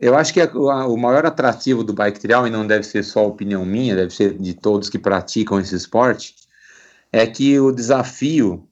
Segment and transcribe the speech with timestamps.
[0.00, 3.02] Eu acho que a, a, o maior atrativo do bike trial, e não deve ser
[3.02, 6.36] só opinião minha, deve ser de todos que praticam esse esporte,
[7.12, 8.68] é que o desafio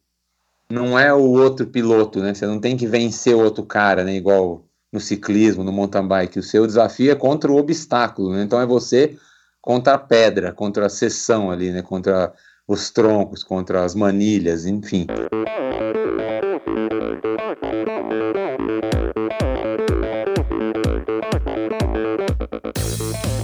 [0.71, 2.35] não é o outro piloto, né?
[2.35, 4.15] Você não tem que vencer o outro cara, né?
[4.15, 6.39] Igual no ciclismo, no mountain bike.
[6.39, 8.43] O seu desafio é contra o obstáculo, né?
[8.43, 9.17] Então é você
[9.61, 11.83] contra a pedra, contra a seção ali, né?
[11.83, 12.33] Contra
[12.69, 15.07] os troncos, contra as manilhas, enfim.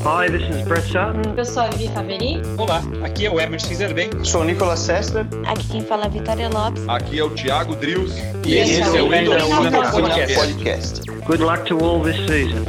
[0.04, 1.22] Hi, this is Brett Sutton.
[1.36, 2.42] Eu sou a Vivi Faveri.
[2.58, 4.10] Olá, aqui é o Emerson Zerben.
[4.24, 5.24] Sou o Nicolas Sessler.
[5.46, 6.88] Aqui quem fala é a Vitória Lopes.
[6.88, 8.12] Aqui é o Thiago Drius.
[8.44, 10.34] E, esse, esse é o Endorfina Podcast.
[10.34, 11.10] Podcast.
[11.24, 12.64] Good luck to all this season.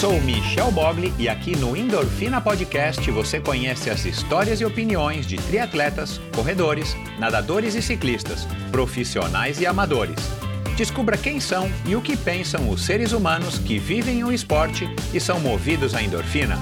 [0.00, 5.36] Sou Michel Bogli e aqui no Endorfina Podcast você conhece as histórias e opiniões de
[5.36, 10.37] triatletas, corredores, nadadores e ciclistas, profissionais e amadores
[10.78, 15.18] Descubra quem são e o que pensam os seres humanos que vivem o esporte e
[15.18, 16.56] são movidos à endorfina.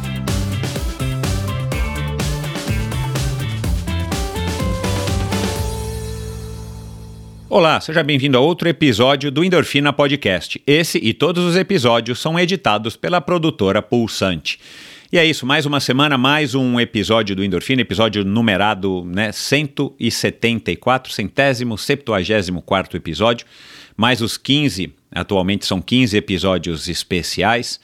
[7.50, 10.62] Olá, seja bem-vindo a outro episódio do Endorfina Podcast.
[10.66, 14.58] Esse e todos os episódios são editados pela produtora Pulsante.
[15.12, 21.12] E é isso, mais uma semana, mais um episódio do Endorfina, episódio numerado né, 174,
[21.12, 23.46] centésimo, septuagésimo quarto episódio
[23.96, 27.80] mais os 15, atualmente são 15 episódios especiais.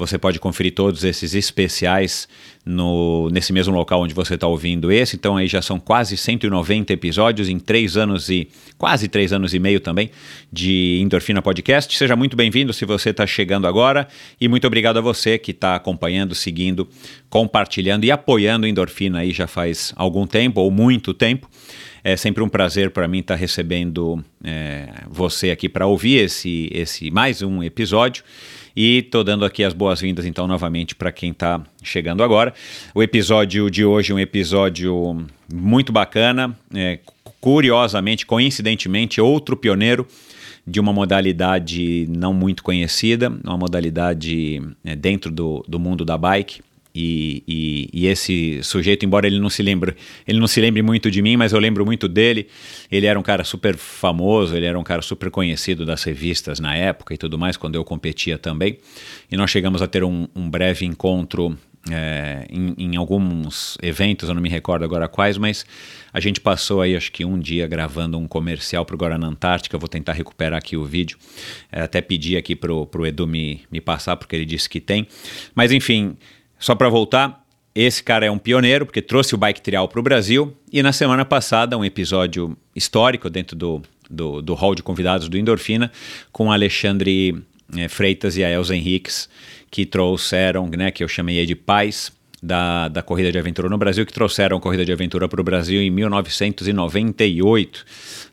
[0.00, 2.26] Você pode conferir todos esses especiais
[2.64, 5.14] no, nesse mesmo local onde você está ouvindo esse.
[5.14, 9.58] Então aí já são quase 190 episódios em três anos e quase três anos e
[9.58, 10.10] meio também
[10.50, 11.94] de Endorfina Podcast.
[11.94, 14.08] Seja muito bem-vindo se você está chegando agora
[14.40, 16.88] e muito obrigado a você que está acompanhando, seguindo,
[17.28, 21.46] compartilhando e apoiando Endorfina aí já faz algum tempo ou muito tempo.
[22.02, 26.68] É sempre um prazer para mim estar tá recebendo é, você aqui para ouvir esse,
[26.72, 28.24] esse mais um episódio.
[28.74, 32.54] E estou dando aqui as boas-vindas, então, novamente para quem está chegando agora.
[32.94, 36.56] O episódio de hoje é um episódio muito bacana.
[36.74, 37.00] É,
[37.40, 40.06] curiosamente, coincidentemente, outro pioneiro
[40.66, 46.62] de uma modalidade não muito conhecida, uma modalidade é, dentro do, do mundo da bike.
[47.00, 49.96] E, e, e, esse sujeito, embora ele não se lembre,
[50.28, 52.46] ele não se lembre muito de mim, mas eu lembro muito dele.
[52.92, 56.76] Ele era um cara super famoso, ele era um cara super conhecido das revistas na
[56.76, 58.78] época e tudo mais, quando eu competia também.
[59.32, 61.56] E nós chegamos a ter um, um breve encontro
[61.90, 65.64] é, em, em, alguns eventos, eu não me recordo agora quais, mas
[66.12, 69.74] a gente passou aí acho que um dia gravando um comercial para o Guarana Antártica.
[69.74, 71.16] Eu vou tentar recuperar aqui o vídeo,
[71.72, 75.06] é, até pedir aqui para o Edu me, me passar, porque ele disse que tem.
[75.54, 76.16] Mas enfim.
[76.60, 77.42] Só para voltar,
[77.74, 80.92] esse cara é um pioneiro porque trouxe o bike trial para o Brasil e na
[80.92, 85.90] semana passada um episódio histórico dentro do, do, do hall de convidados do Endorfina
[86.30, 87.42] com Alexandre
[87.74, 89.26] é, Freitas e a Elza Henriques
[89.70, 92.12] que trouxeram, né, que eu chamei de pais
[92.42, 95.44] da, da corrida de aventura no Brasil, que trouxeram a corrida de aventura para o
[95.44, 97.84] Brasil em 1998.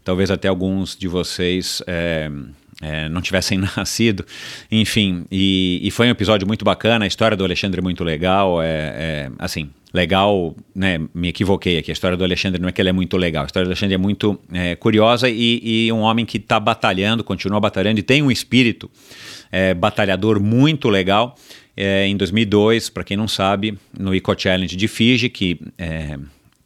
[0.04, 2.30] Talvez até alguns de vocês é,
[2.82, 4.26] é, não tivessem nascido,
[4.72, 8.62] enfim, e, e, foi um episódio muito bacana, a história do Alexandre é muito legal,
[8.62, 12.82] é, é, assim, legal, né, me equivoquei aqui, a história do Alexandre não é que
[12.82, 16.00] ele é muito legal, a história do Alexandre é muito é, curiosa e, e, um
[16.00, 18.90] homem que está batalhando, continua batalhando e tem um espírito
[19.52, 21.36] é, batalhador muito legal,
[21.76, 25.59] é, em 2002, para quem não sabe, no Eco Challenge de Fiji, que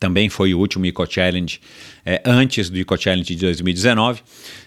[0.01, 1.61] também foi o último Eco Challenge
[2.03, 4.23] é, antes do Eco Challenge de 2019,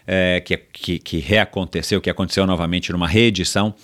[0.06, 3.74] é, que, que, que, reaconteceu, que aconteceu novamente numa reedição,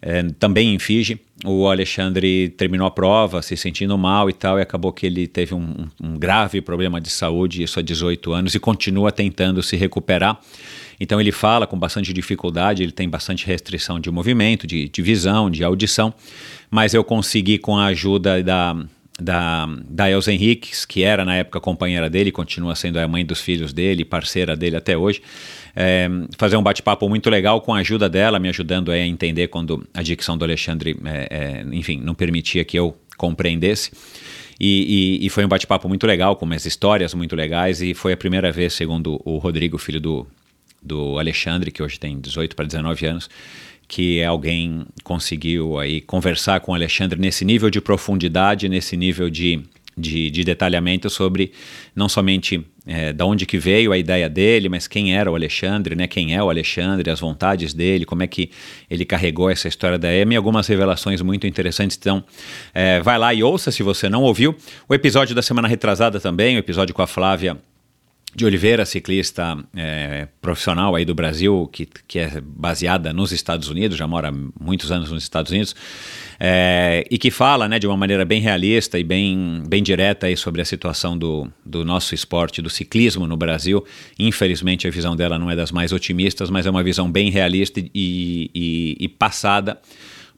[0.00, 1.20] é, também em Fiji.
[1.44, 5.52] O Alexandre terminou a prova se sentindo mal e tal, e acabou que ele teve
[5.52, 10.38] um, um grave problema de saúde, isso há 18 anos, e continua tentando se recuperar.
[11.00, 15.50] Então ele fala com bastante dificuldade, ele tem bastante restrição de movimento, de, de visão,
[15.50, 16.14] de audição,
[16.70, 18.76] mas eu consegui com a ajuda da
[19.20, 23.40] da, da Elza Henriques, que era na época companheira dele, continua sendo a mãe dos
[23.40, 25.22] filhos dele, parceira dele até hoje,
[25.74, 29.86] é, fazer um bate-papo muito legal com a ajuda dela, me ajudando a entender quando
[29.94, 33.90] a dicção do Alexandre, é, é, enfim, não permitia que eu compreendesse.
[34.58, 38.12] E, e, e foi um bate-papo muito legal, com umas histórias muito legais, e foi
[38.12, 40.26] a primeira vez, segundo o Rodrigo, filho do,
[40.82, 43.30] do Alexandre, que hoje tem 18 para 19 anos,
[43.90, 49.64] que alguém conseguiu aí conversar com o Alexandre nesse nível de profundidade, nesse nível de,
[49.98, 51.50] de, de detalhamento sobre
[51.92, 55.96] não somente é, da onde que veio a ideia dele, mas quem era o Alexandre,
[55.96, 56.06] né?
[56.06, 58.52] Quem é o Alexandre, as vontades dele, como é que
[58.88, 61.96] ele carregou essa história da EMA e algumas revelações muito interessantes.
[62.00, 62.22] Então,
[62.72, 64.56] é, vai lá e ouça se você não ouviu.
[64.88, 67.58] O episódio da semana retrasada também, o episódio com a Flávia
[68.34, 73.96] de Oliveira, ciclista é, profissional aí do Brasil, que, que é baseada nos Estados Unidos,
[73.96, 75.74] já mora muitos anos nos Estados Unidos,
[76.38, 80.36] é, e que fala né, de uma maneira bem realista e bem, bem direta aí
[80.36, 83.84] sobre a situação do, do nosso esporte, do ciclismo no Brasil.
[84.18, 87.80] Infelizmente, a visão dela não é das mais otimistas, mas é uma visão bem realista
[87.80, 87.90] e,
[88.54, 89.78] e, e passada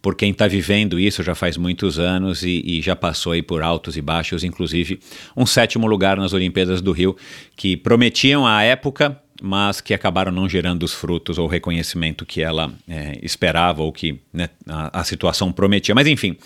[0.03, 3.63] por quem está vivendo isso já faz muitos anos e, e, já passou aí por
[3.63, 4.99] altos e baixos, inclusive
[5.37, 7.17] um sétimo lugar nas Olimpíadas do Rio,
[7.57, 12.73] que prometiam à época, mas que acabaram não gerando os frutos ou reconhecimento que ela
[12.89, 15.95] é, esperava ou que né, a, a situação prometia.
[15.95, 16.37] Mas enfim,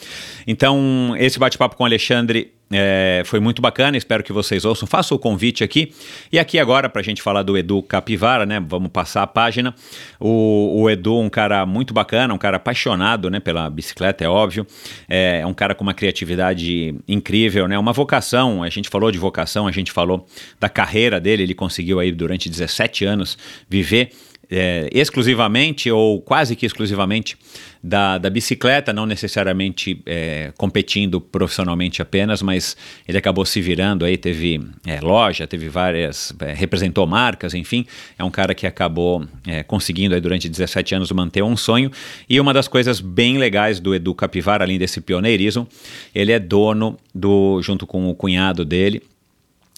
[0.46, 4.88] então esse bate-papo com o Alexandre é, foi muito bacana, espero que vocês ouçam.
[4.88, 5.92] Faço o convite aqui.
[6.32, 8.58] E aqui agora, para a gente falar do Edu Capivara, né?
[8.66, 9.72] Vamos passar a página.
[10.18, 14.66] O, o, Edu, um cara muito bacana, um cara apaixonado né, pela bicicleta, é óbvio.
[15.08, 17.78] É, é um cara com uma criatividade incrível, né?
[17.78, 18.64] Uma vocação.
[18.64, 20.26] A gente falou de vocação, a gente falou
[20.58, 21.44] da carreira dele.
[21.44, 24.10] Ele conseguiu aí durante 17 anos viver
[24.50, 27.36] é, exclusivamente ou quase que exclusivamente
[27.82, 32.76] da, da bicicleta, não necessariamente é, competindo profissionalmente apenas, mas
[33.06, 37.86] ele acabou se virando aí, teve é, loja, teve várias, é, representou marcas, enfim,
[38.18, 41.90] é um cara que acabou é, conseguindo aí durante 17 anos manter um sonho,
[42.28, 45.68] e uma das coisas bem legais do Edu Capivara, além desse pioneirismo,
[46.14, 49.02] ele é dono do, junto com o cunhado dele,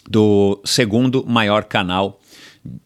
[0.09, 2.19] do segundo maior canal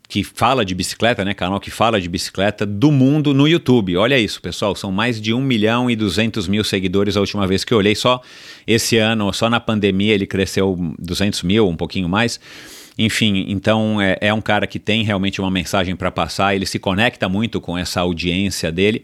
[0.08, 1.32] que fala de bicicleta, né?
[1.32, 3.96] Canal que fala de bicicleta do mundo no YouTube.
[3.96, 4.75] Olha isso, pessoal.
[4.75, 7.94] São mais de 1 milhão e 200 mil seguidores a última vez que eu olhei.
[7.94, 8.20] Só
[8.67, 12.38] esse ano, só na pandemia, ele cresceu 200 mil, um pouquinho mais.
[12.99, 16.79] Enfim, então é, é, um cara que tem realmente uma mensagem para passar, ele se
[16.79, 19.02] conecta muito com essa audiência dele.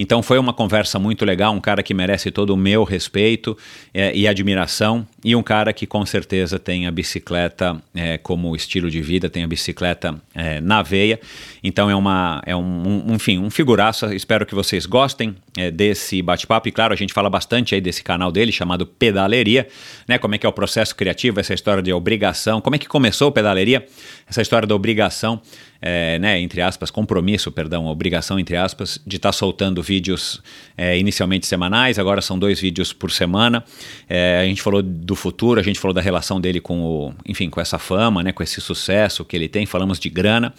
[0.00, 3.54] Então foi uma conversa muito legal, um cara que merece todo o meu respeito
[3.92, 8.90] é, e admiração, e um cara que com certeza tem a bicicleta é, como estilo
[8.90, 11.20] de vida, tem a bicicleta é, na veia.
[11.62, 14.14] Então é uma é um, um, enfim, um figuraça.
[14.14, 16.66] Espero que vocês gostem é, desse bate-papo.
[16.66, 19.68] E claro, a gente fala bastante aí desse canal dele chamado Pedaleria,
[20.08, 20.16] né?
[20.16, 23.28] Como é que é o processo criativo, essa história de obrigação, como é que começou
[23.28, 23.86] o Pedaleria,
[24.30, 25.42] essa história da obrigação
[25.82, 30.42] é, né, entre aspas, compromisso, perdão, obrigação, entre aspas, de estar tá soltando vídeos
[30.76, 33.64] é, inicialmente semanais, agora são dois vídeos por semana.
[34.08, 37.48] É, a gente falou do futuro, a gente falou da relação dele com o, enfim,
[37.48, 40.52] com essa fama, né, com esse sucesso que ele tem, falamos de grana,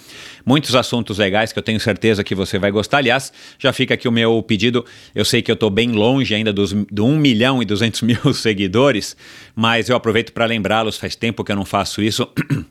[0.43, 2.97] muitos assuntos legais que eu tenho certeza que você vai gostar.
[2.97, 4.83] Aliás, já fica aqui o meu pedido,
[5.13, 8.33] eu sei que eu estou bem longe ainda dos, do 1 milhão e 200 mil
[8.33, 9.15] seguidores,
[9.55, 12.27] mas eu aproveito para lembrá-los, faz tempo que eu não faço isso.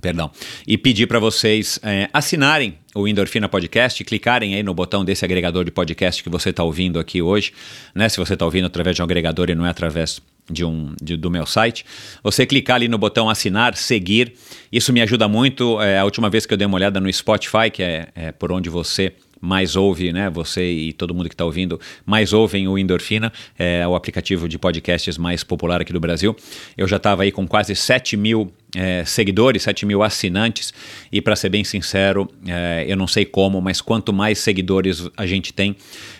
[0.00, 0.30] Perdão.
[0.66, 5.64] E pedir para vocês é, assinarem o Endorfina Podcast, clicarem aí no botão desse agregador
[5.64, 7.52] de podcast que você está ouvindo aqui hoje,
[7.94, 8.08] né?
[8.08, 11.16] Se você está ouvindo através de um agregador e não é através de um, de,
[11.16, 11.84] do meu site,
[12.22, 14.32] você clicar ali no botão assinar, seguir,
[14.72, 15.80] isso me ajuda muito.
[15.80, 18.50] É, a última vez que eu dei uma olhada no Spotify, que é, é por
[18.50, 20.28] onde você mais ouve, né?
[20.30, 24.58] Você e todo mundo que está ouvindo, mais ouvem o Endorfina, é o aplicativo de
[24.58, 26.36] podcasts mais popular aqui do Brasil.
[26.76, 30.72] Eu já estava aí com quase 7 mil é, seguidores, 7 mil assinantes,
[31.10, 35.26] e para ser bem sincero, é, eu não sei como, mas quanto mais seguidores a
[35.26, 35.76] gente tem,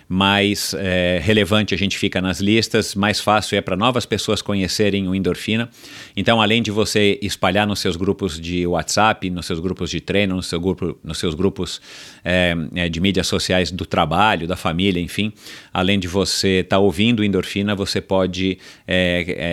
[0.08, 5.06] mais é, relevante a gente fica nas listas, mais fácil é para novas pessoas conhecerem
[5.06, 5.68] o Endorfina.
[6.16, 10.34] Então, além de você espalhar nos seus grupos de WhatsApp, nos seus grupos de treino,
[10.36, 11.80] no seu grupo, nos seus grupos
[12.24, 12.54] é,
[12.88, 15.32] de mídias sociais do trabalho, da família, enfim,
[15.72, 18.58] além de você estar tá ouvindo o Endorfina, você pode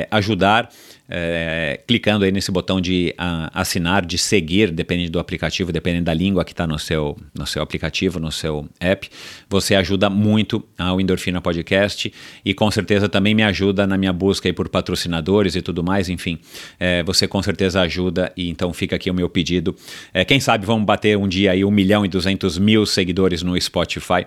[0.10, 0.70] ajudar
[1.10, 6.14] é, clicando aí nesse botão de uh, assinar, de seguir, dependendo do aplicativo, dependendo da
[6.14, 9.10] língua que está no seu, no seu aplicativo, no seu app,
[9.50, 12.12] você ajuda muito ao Endorfina Podcast
[12.44, 16.10] e com certeza também me ajuda na minha busca aí por patrocinadores e tudo mais,
[16.10, 16.40] enfim,
[16.80, 19.76] é, você com certeza ajuda e então fica aqui o meu pedido.
[20.14, 23.60] É, quem sabe vamos bater um dia aí 1 milhão e 200 mil seguidores no
[23.60, 24.26] Spotify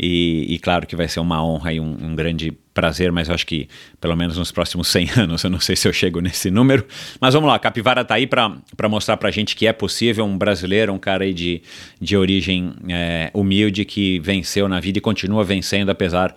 [0.00, 3.34] e, e claro que vai ser uma honra e um, um grande prazer, mas eu
[3.34, 3.66] acho que
[3.98, 6.86] pelo menos nos próximos 100 anos, eu não sei se eu chego nesse número.
[7.18, 10.92] Mas vamos lá, Capivara tá aí para mostrar pra gente que é possível, um brasileiro,
[10.92, 11.62] um cara aí de,
[11.98, 16.34] de origem é, humilde que venceu na vida e continua vencendo apesar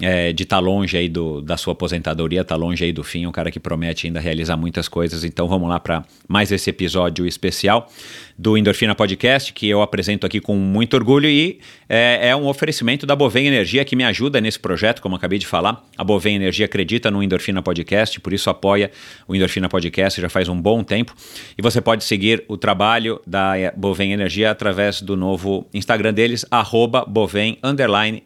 [0.00, 3.02] é, de estar tá longe aí do, da sua aposentadoria, estar tá longe aí do
[3.02, 5.24] fim, um cara que promete ainda realizar muitas coisas.
[5.24, 7.90] Então vamos lá para mais esse episódio especial
[8.38, 13.04] do Endorfina Podcast, que eu apresento aqui com muito orgulho e é, é um oferecimento
[13.04, 15.84] da Bovem Energia que me ajuda nesse projeto, como acabei de falar.
[15.96, 18.92] A Bovem Energia acredita no Endorfina Podcast, por isso apoia
[19.26, 21.12] o Endorfina Podcast já faz um bom tempo.
[21.56, 27.04] E você pode seguir o trabalho da Bovem Energia através do novo Instagram deles, arroba
[27.04, 27.58] Bovem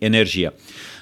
[0.00, 0.52] Energia.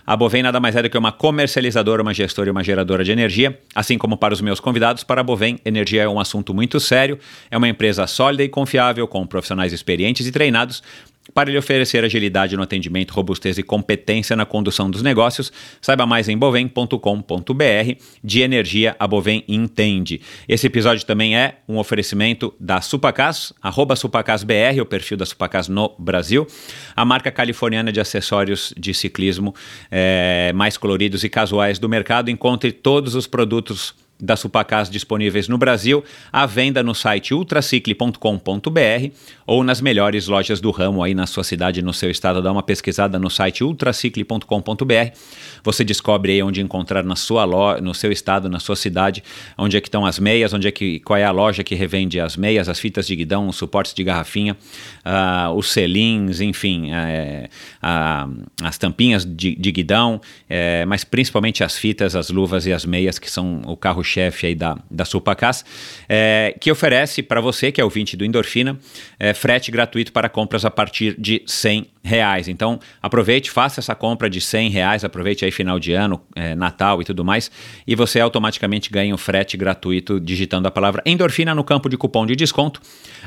[0.07, 3.13] A Bovem nada mais é do que uma comercializadora, uma gestora e uma geradora de
[3.13, 3.59] energia.
[3.75, 7.19] Assim como para os meus convidados, para a Bovem, energia é um assunto muito sério.
[7.51, 10.83] É uma empresa sólida e confiável, com profissionais experientes e treinados
[11.35, 16.29] para lhe oferecer agilidade no atendimento, robustez e competência na condução dos negócios, saiba mais
[16.29, 18.03] em bovem.com.br.
[18.23, 20.21] De energia, a Bovem entende.
[20.49, 25.95] Esse episódio também é um oferecimento da Supacas, arroba SupacasBR, o perfil da Supacas no
[25.99, 26.47] Brasil,
[26.97, 29.55] a marca californiana de acessórios de ciclismo
[29.91, 32.31] é, mais coloridos e casuais do mercado.
[32.31, 39.11] Encontre todos os produtos da Supacas disponíveis no Brasil, à venda no site ultracicle.com.br
[39.47, 42.43] ou nas melhores lojas do ramo aí na sua cidade, no seu estado.
[42.43, 45.17] Dá uma pesquisada no site ultracicle.com.br.
[45.63, 49.23] Você descobre aí onde encontrar na sua loja, no seu estado, na sua cidade,
[49.57, 52.21] onde é que estão as meias, onde é que qual é a loja que revende
[52.21, 54.57] as meias, as fitas de guidão, os suportes de garrafinha,
[55.05, 57.49] uh, os selins, enfim, uh,
[58.63, 63.19] as tampinhas de, de guidão, eh, mas principalmente as fitas, as luvas e as meias
[63.19, 65.65] que são o carro chefe aí da, da Supacas,
[66.09, 68.79] é, que oferece para você, que é o 20 do Endorfina,
[69.19, 72.49] é, frete gratuito para compras a partir de 100 reais.
[72.49, 77.01] Então, aproveite, faça essa compra de 100 reais, aproveite aí final de ano, é, Natal
[77.01, 77.51] e tudo mais,
[77.87, 81.97] e você automaticamente ganha o um frete gratuito digitando a palavra endorfina no campo de
[81.97, 82.81] cupom de desconto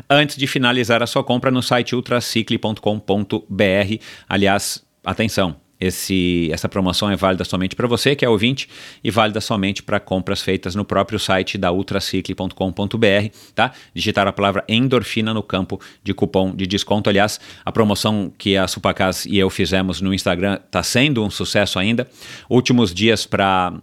[0.10, 3.98] antes de finalizar a sua compra no site ultracicle.com.br.
[4.28, 5.56] Aliás, atenção,
[5.88, 8.70] esse, essa promoção é válida somente para você, que é ouvinte,
[9.04, 13.72] e válida somente para compras feitas no próprio site da ultracicle.com.br, tá?
[13.94, 17.10] Digitar a palavra endorfina no campo de cupom de desconto.
[17.10, 21.80] Aliás, a promoção que a Supacas e eu fizemos no Instagram está sendo um sucesso
[21.80, 22.08] ainda.
[22.50, 23.74] Últimos dias para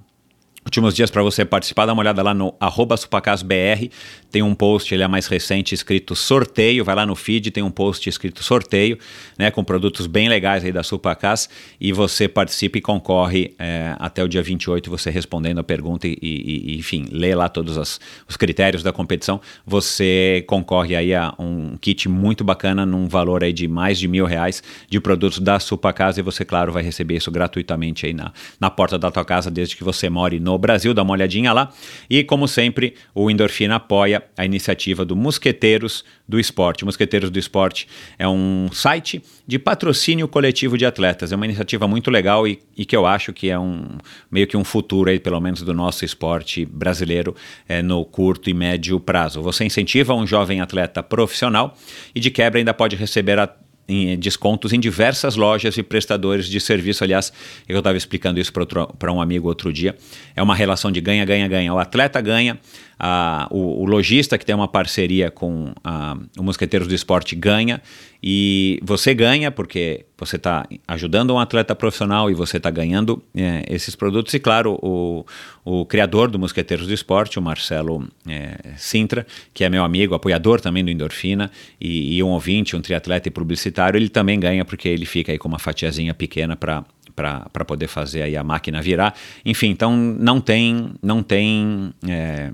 [0.71, 2.55] últimos dias para você participar, dá uma olhada lá no
[2.97, 3.91] supacasbr,
[4.31, 7.73] tem um post, ele é mais recente, escrito sorteio, vai lá no feed, tem um
[7.73, 8.97] post escrito sorteio,
[9.37, 11.49] né, com produtos bem legais aí da Supacas,
[11.81, 16.17] e você participa e concorre é, até o dia 28, você respondendo a pergunta e,
[16.23, 17.99] e, e enfim, lê lá todos as,
[18.29, 23.53] os critérios da competição, você concorre aí a um kit muito bacana, num valor aí
[23.53, 27.31] de mais de mil reais de produtos da Supacas, e você, claro, vai receber isso
[27.33, 31.03] gratuitamente aí na, na porta da tua casa, desde que você more no Brasil, dá
[31.03, 31.73] uma olhadinha lá.
[32.09, 36.85] E, como sempre, o Endorfina apoia a iniciativa do Mosqueteiros do Esporte.
[36.85, 37.89] Mosqueteiros do Esporte
[38.19, 41.33] é um site de patrocínio coletivo de atletas.
[41.33, 43.99] É uma iniciativa muito legal e, e que eu acho que é um
[44.31, 47.35] meio que um futuro aí, pelo menos, do nosso esporte brasileiro
[47.69, 49.43] é, no curto e médio prazo.
[49.43, 51.77] Você incentiva um jovem atleta profissional
[52.15, 53.49] e, de quebra, ainda pode receber a
[53.91, 57.03] em descontos em diversas lojas e prestadores de serviço.
[57.03, 57.33] Aliás,
[57.69, 59.97] eu estava explicando isso para um amigo outro dia.
[60.37, 61.75] É uma relação de ganha, ganha, ganha.
[61.75, 62.59] O atleta ganha,
[63.01, 67.81] a, o, o, lojista que tem uma parceria com a, o Mosqueteiros do Esporte ganha
[68.23, 73.65] e você ganha porque você está ajudando um atleta profissional e você está ganhando é,
[73.71, 74.35] esses produtos.
[74.35, 75.25] E claro, o,
[75.65, 80.61] o criador do Mosqueteiros do Esporte, o Marcelo é, Sintra, que é meu amigo, apoiador
[80.61, 84.89] também do Endorfina e, e um ouvinte, um triatleta e publicitário, ele também ganha porque
[84.89, 89.15] ele fica aí com uma fatiazinha pequena para para poder fazer aí a máquina virar.
[89.45, 92.51] Enfim, então não tem, não tem é,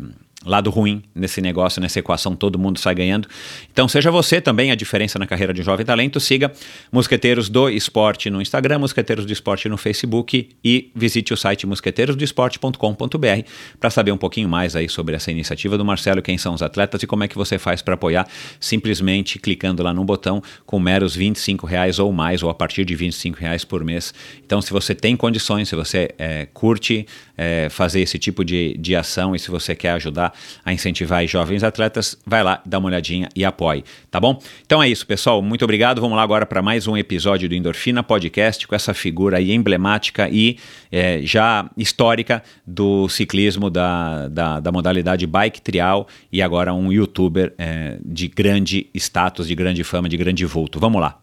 [0.47, 3.29] lado ruim nesse negócio, nessa equação, todo mundo sai ganhando.
[3.71, 6.53] Então, seja você também a diferença na carreira de jovem talento, siga
[6.91, 13.49] Mosqueteiros do Esporte no Instagram, Mosqueteiros do Esporte no Facebook e visite o site mosqueteirosdoesporte.com.br
[13.81, 17.03] para saber um pouquinho mais aí sobre essa iniciativa do Marcelo, quem são os atletas
[17.03, 18.27] e como é que você faz para apoiar,
[18.61, 22.95] simplesmente clicando lá no botão com meros 25 reais ou mais, ou a partir de
[22.95, 24.15] 25 reais por mês.
[24.45, 28.95] Então, se você tem condições, se você é, curte é, fazer esse tipo de, de
[28.95, 30.33] ação e se você quer ajudar
[30.65, 34.41] a incentivar jovens atletas, vai lá, dá uma olhadinha e apoie, tá bom?
[34.65, 35.43] Então é isso, pessoal.
[35.43, 36.01] Muito obrigado.
[36.01, 40.29] Vamos lá agora para mais um episódio do Endorfina Podcast com essa figura aí emblemática
[40.29, 40.59] e
[40.91, 47.55] é, já histórica do ciclismo da, da, da, modalidade bike trial e agora um youtuber
[47.59, 50.79] é, de grande status, de grande fama, de grande vulto.
[50.79, 51.21] Vamos lá.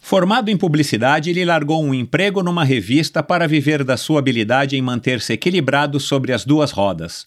[0.00, 4.82] Formado em publicidade, ele largou um emprego numa revista para viver da sua habilidade em
[4.82, 7.26] manter-se equilibrado sobre as duas rodas.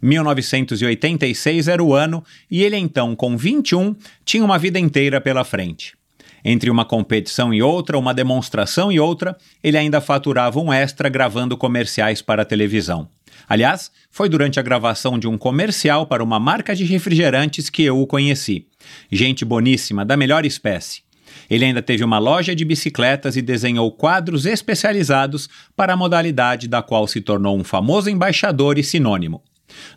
[0.00, 5.96] 1986 era o ano e ele então, com 21, tinha uma vida inteira pela frente.
[6.44, 11.56] Entre uma competição e outra, uma demonstração e outra, ele ainda faturava um extra gravando
[11.56, 13.08] comerciais para a televisão.
[13.48, 18.00] Aliás, foi durante a gravação de um comercial para uma marca de refrigerantes que eu
[18.00, 18.66] o conheci.
[19.10, 21.02] Gente boníssima, da melhor espécie.
[21.48, 26.82] Ele ainda teve uma loja de bicicletas e desenhou quadros especializados para a modalidade da
[26.82, 29.42] qual se tornou um famoso embaixador e sinônimo.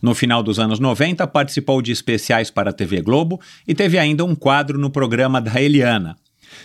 [0.01, 4.25] No final dos anos 90, participou de especiais para a TV Globo e teve ainda
[4.25, 6.15] um quadro no programa da Eliana.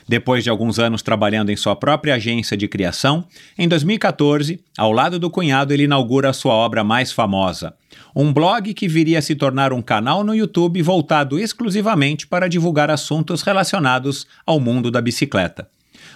[0.08, 3.24] Depois de alguns anos trabalhando em sua própria agência de criação,
[3.58, 7.74] em 2014, ao lado do cunhado, ele inaugura sua obra mais famosa,
[8.14, 12.90] um blog que viria a se tornar um canal no YouTube voltado exclusivamente para divulgar
[12.90, 15.68] assuntos relacionados ao mundo da bicicleta.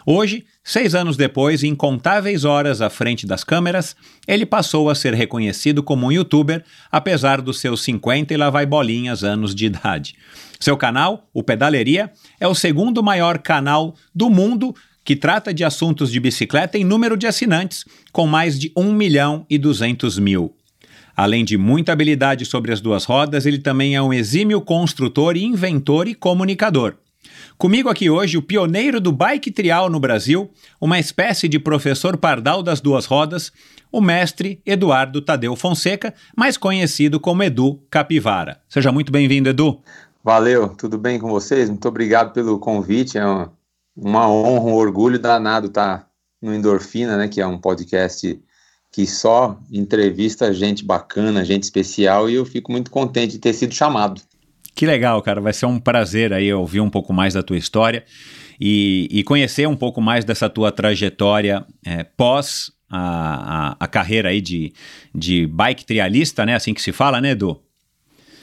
[0.06, 3.94] Hoje, seis anos depois, incontáveis horas à frente das câmeras,
[4.26, 8.66] ele passou a ser reconhecido como um youtuber, apesar dos seus 50 e lá vai
[8.66, 10.14] bolinhas anos de idade.
[10.58, 16.12] Seu canal, o Pedaleria, é o segundo maior canal do mundo que trata de assuntos
[16.12, 20.54] de bicicleta em número de assinantes, com mais de 1 milhão e 200 mil.
[21.16, 26.08] Além de muita habilidade sobre as duas rodas, ele também é um exímio construtor, inventor
[26.08, 26.94] e comunicador.
[27.60, 30.50] Comigo aqui hoje o pioneiro do bike trial no Brasil,
[30.80, 33.52] uma espécie de professor pardal das duas rodas,
[33.92, 38.62] o mestre Eduardo Tadeu Fonseca, mais conhecido como Edu Capivara.
[38.66, 39.78] Seja muito bem-vindo, Edu.
[40.24, 41.68] Valeu, tudo bem com vocês?
[41.68, 43.18] Muito obrigado pelo convite.
[43.18, 43.26] É
[43.94, 46.08] uma, honra, um orgulho danado estar
[46.40, 48.42] no Endorfina, né, que é um podcast
[48.90, 53.74] que só entrevista gente bacana, gente especial, e eu fico muito contente de ter sido
[53.74, 54.22] chamado.
[54.80, 55.42] Que legal, cara.
[55.42, 58.02] Vai ser um prazer aí ouvir um pouco mais da tua história
[58.58, 64.30] e, e conhecer um pouco mais dessa tua trajetória é, pós a, a, a, carreira
[64.30, 64.72] aí de,
[65.14, 66.54] de bike trialista, né?
[66.54, 67.60] Assim que se fala, né, Edu?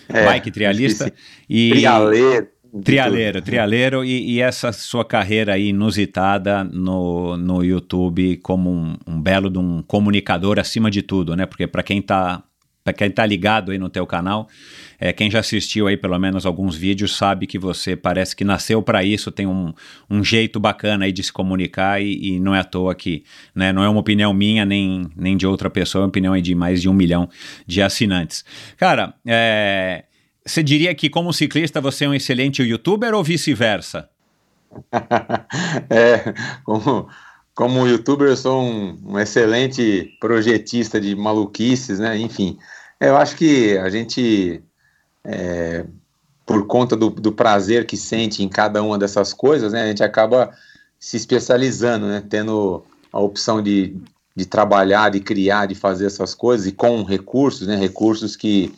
[0.08, 1.12] É, bike trialista.
[1.50, 2.48] E, trialeiro.
[2.84, 9.20] Trialeiro, trialeiro e, e, essa sua carreira aí inusitada no, no YouTube como um, um
[9.20, 11.48] belo de um comunicador acima de tudo, né?
[11.48, 12.44] Porque para quem está
[12.88, 14.48] para quem está ligado aí no teu canal,
[14.98, 18.82] é, quem já assistiu aí pelo menos alguns vídeos sabe que você parece que nasceu
[18.82, 19.74] para isso, tem um,
[20.10, 23.74] um jeito bacana aí de se comunicar e, e, não é à toa que, né,
[23.74, 26.82] não é uma opinião minha nem, nem de outra pessoa, é uma opinião de mais
[26.82, 27.28] de um milhão
[27.66, 28.46] de assinantes.
[28.78, 30.06] Cara, é,
[30.46, 34.10] você diria que como ciclista você é um excelente youtuber ou vice-versa?
[35.90, 37.10] é, como
[37.58, 42.16] como youtuber, eu sou um, um, excelente projetista de maluquices, né?
[42.16, 42.56] Enfim,
[43.00, 44.62] eu acho que a gente,
[45.24, 45.86] é,
[46.46, 50.04] por conta do, do, prazer que sente em cada uma dessas coisas, né, a gente
[50.04, 50.52] acaba
[51.00, 53.96] se especializando, né, tendo a opção de,
[54.36, 58.74] de trabalhar, de criar, de fazer essas coisas e com recursos, né, recursos que,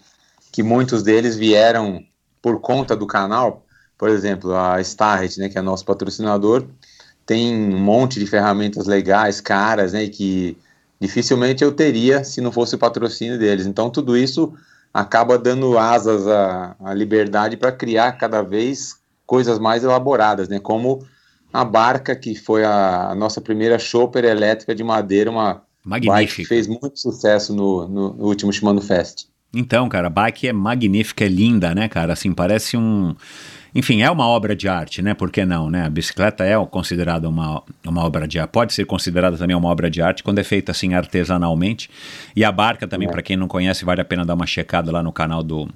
[0.52, 2.04] que muitos deles vieram
[2.42, 3.66] por conta do canal.
[3.98, 6.66] Por exemplo, a Starret, né, que é nosso patrocinador,
[7.26, 10.58] tem um monte de ferramentas legais, caras, né, que
[11.00, 13.66] dificilmente eu teria se não fosse o patrocínio deles.
[13.66, 14.54] Então, tudo isso
[14.94, 20.60] acaba dando asas à, à liberdade para criar cada vez coisas mais elaboradas, né?
[20.60, 21.06] Como
[21.54, 26.16] a barca que foi a, a nossa primeira chopper elétrica de madeira, uma Magnífica.
[26.20, 29.28] bike que fez muito sucesso no, no, no último Shimano Fest.
[29.54, 32.14] Então, cara, a bike é magnífica, é linda, né, cara?
[32.14, 33.16] Assim, parece um
[33.74, 35.14] enfim, é uma obra de arte, né?
[35.14, 35.86] Por que não, né?
[35.86, 39.90] A bicicleta é considerada uma, uma obra de arte, pode ser considerada também uma obra
[39.90, 41.90] de arte quando é feita assim artesanalmente.
[42.36, 43.12] E a barca também, é.
[43.12, 45.70] para quem não conhece, vale a pena dar uma checada lá no canal do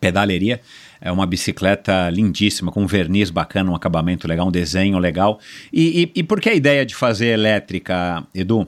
[0.00, 0.60] Pedaleria.
[1.00, 5.38] É uma bicicleta lindíssima, com um verniz bacana, um acabamento legal, um desenho legal.
[5.72, 8.66] E, e, e por que a ideia de fazer elétrica, Edu?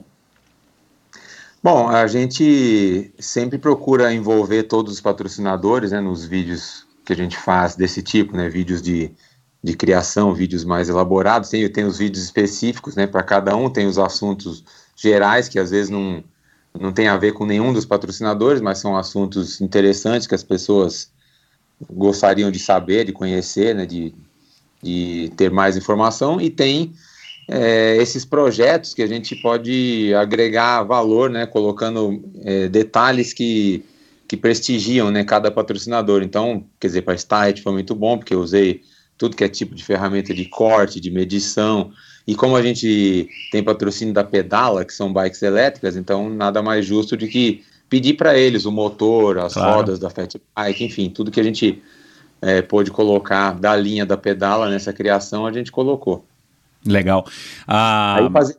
[1.63, 7.37] Bom, a gente sempre procura envolver todos os patrocinadores né, nos vídeos que a gente
[7.37, 8.49] faz desse tipo, né?
[8.49, 9.11] Vídeos de,
[9.63, 11.49] de criação, vídeos mais elaborados.
[11.49, 13.07] Tem, tem os vídeos específicos, né?
[13.07, 14.63] Para cada um, tem os assuntos
[14.95, 16.23] gerais, que às vezes não,
[16.79, 21.11] não tem a ver com nenhum dos patrocinadores, mas são assuntos interessantes que as pessoas
[21.91, 23.85] gostariam de saber, de conhecer, né?
[23.85, 24.13] De,
[24.81, 26.39] de ter mais informação.
[26.39, 26.93] E tem
[27.49, 31.45] é, esses projetos que a gente pode agregar valor, né?
[31.45, 33.83] Colocando é, detalhes que
[34.27, 36.23] que prestigiam né, cada patrocinador.
[36.23, 38.81] Então, quer dizer, para a Starret foi muito bom, porque eu usei
[39.17, 41.91] tudo que é tipo de ferramenta de corte, de medição.
[42.25, 46.85] E como a gente tem patrocínio da Pedala, que são bikes elétricas, então nada mais
[46.85, 49.75] justo de que pedir para eles o motor, as claro.
[49.75, 51.81] rodas da Fat Bike, enfim, tudo que a gente
[52.41, 56.25] é, pôde colocar da linha da Pedala nessa criação, a gente colocou.
[56.85, 57.25] Legal.
[57.67, 58.15] Ah...
[58.17, 58.57] Aí fazer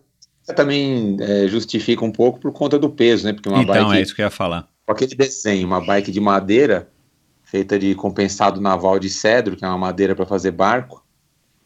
[0.54, 3.32] também é, justifica um pouco por conta do peso, né?
[3.32, 6.10] Porque uma então, bike, é isso que eu ia falar com aquele desenho, uma bike
[6.10, 6.88] de madeira
[7.44, 11.04] feita de compensado naval de cedro, que é uma madeira para fazer barco.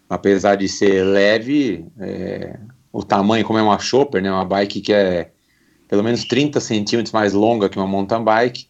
[0.09, 2.59] Apesar de ser leve, é,
[2.93, 5.31] o tamanho, como é uma chopper, né, uma bike que é
[5.89, 8.67] pelo menos 30 centímetros mais longa que uma mountain bike,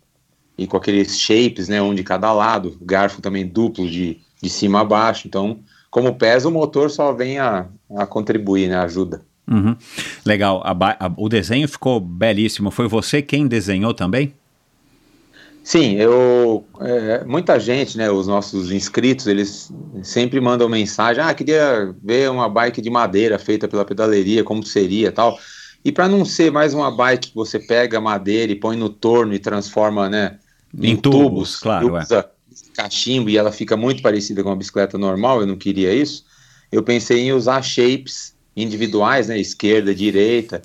[0.57, 4.81] e com aqueles shapes, né, um de cada lado, garfo também duplo de, de cima
[4.81, 5.27] a baixo.
[5.27, 9.23] Então, como pesa, o motor só vem a, a contribuir, né, ajuda.
[9.51, 9.77] Uhum.
[10.27, 10.73] Legal, a,
[11.07, 12.71] a, o desenho ficou belíssimo.
[12.71, 14.35] Foi você quem desenhou também?
[15.69, 19.71] Sim, eu é, muita gente, né, os nossos inscritos, eles
[20.03, 25.13] sempre mandam mensagem, ah, queria ver uma bike de madeira feita pela pedaleria, como seria,
[25.13, 25.39] tal.
[25.85, 29.35] E para não ser mais uma bike que você pega madeira e põe no torno
[29.35, 30.39] e transforma, né,
[30.75, 32.75] em, em tubos, tubos, claro, usa é.
[32.75, 36.25] cachimbo e ela fica muito parecida com uma bicicleta normal, eu não queria isso.
[36.73, 40.63] Eu pensei em usar shapes individuais, né, esquerda, direita,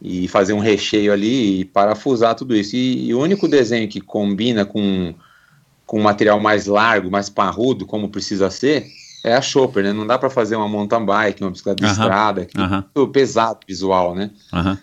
[0.00, 2.76] e fazer um recheio ali e parafusar tudo isso.
[2.76, 5.14] E, e o único desenho que combina com,
[5.86, 8.86] com um material mais largo, mais parrudo, como precisa ser,
[9.24, 9.92] é a Chopper, né?
[9.92, 13.58] Não dá para fazer uma mountain bike, uma bicicleta de estrada, que é muito pesado
[13.66, 14.30] visual, né?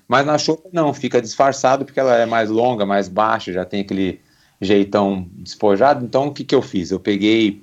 [0.07, 3.81] Mas na Chopper não, fica disfarçado porque ela é mais longa, mais baixa, já tem
[3.81, 4.19] aquele
[4.59, 6.03] jeitão despojado.
[6.03, 6.91] Então o que, que eu fiz?
[6.91, 7.61] Eu peguei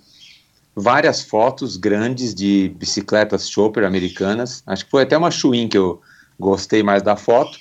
[0.75, 6.01] várias fotos grandes de bicicletas Chopper americanas, acho que foi até uma Schwinn que eu
[6.43, 7.59] gostei mais da foto,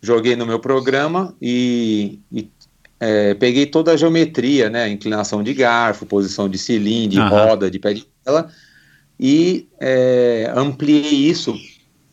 [0.00, 2.48] joguei no meu programa e, e
[3.00, 7.28] é, peguei toda a geometria, né, inclinação de garfo, posição de cilindro, de uhum.
[7.28, 8.48] roda, de pé de vela,
[9.18, 11.54] e é, ampliei isso,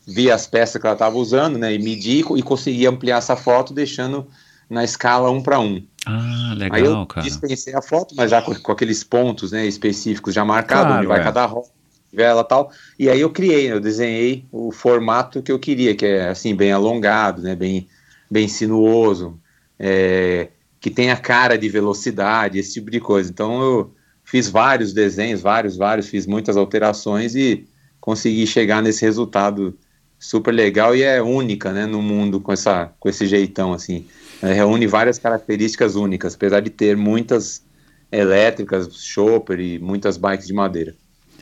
[0.06, 3.72] vi as peças que ela estava usando, né, e medi e consegui ampliar essa foto,
[3.72, 4.26] deixando
[4.68, 5.82] na escala 1 para 1.
[6.06, 7.26] Ah, legal, Aí eu cara.
[7.26, 11.06] dispensei a foto, mas já com, com aqueles pontos né, específicos já marcados, claro, onde
[11.06, 11.24] vai é.
[11.24, 11.79] cada roda
[12.12, 12.72] vela tal.
[12.98, 16.54] E aí eu criei, né, eu desenhei o formato que eu queria, que é assim,
[16.54, 17.88] bem alongado, né, bem,
[18.30, 19.38] bem sinuoso,
[19.78, 20.48] é,
[20.80, 23.30] que tem a cara de velocidade, esse tipo de coisa.
[23.30, 23.94] Então eu
[24.24, 27.66] fiz vários desenhos, vários, vários, fiz muitas alterações e
[28.00, 29.76] consegui chegar nesse resultado
[30.18, 34.06] super legal e é única, né, no mundo com, essa, com esse jeitão, assim.
[34.42, 37.64] É, reúne várias características únicas, apesar de ter muitas
[38.12, 40.94] elétricas, chopper e muitas bikes de madeira.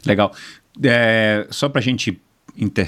[0.07, 0.33] Legal.
[0.83, 2.21] É, só para a gente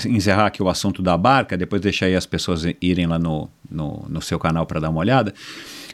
[0.09, 4.05] encerrar aqui o assunto da barca, depois deixar aí as pessoas irem lá no, no,
[4.09, 5.33] no seu canal para dar uma olhada.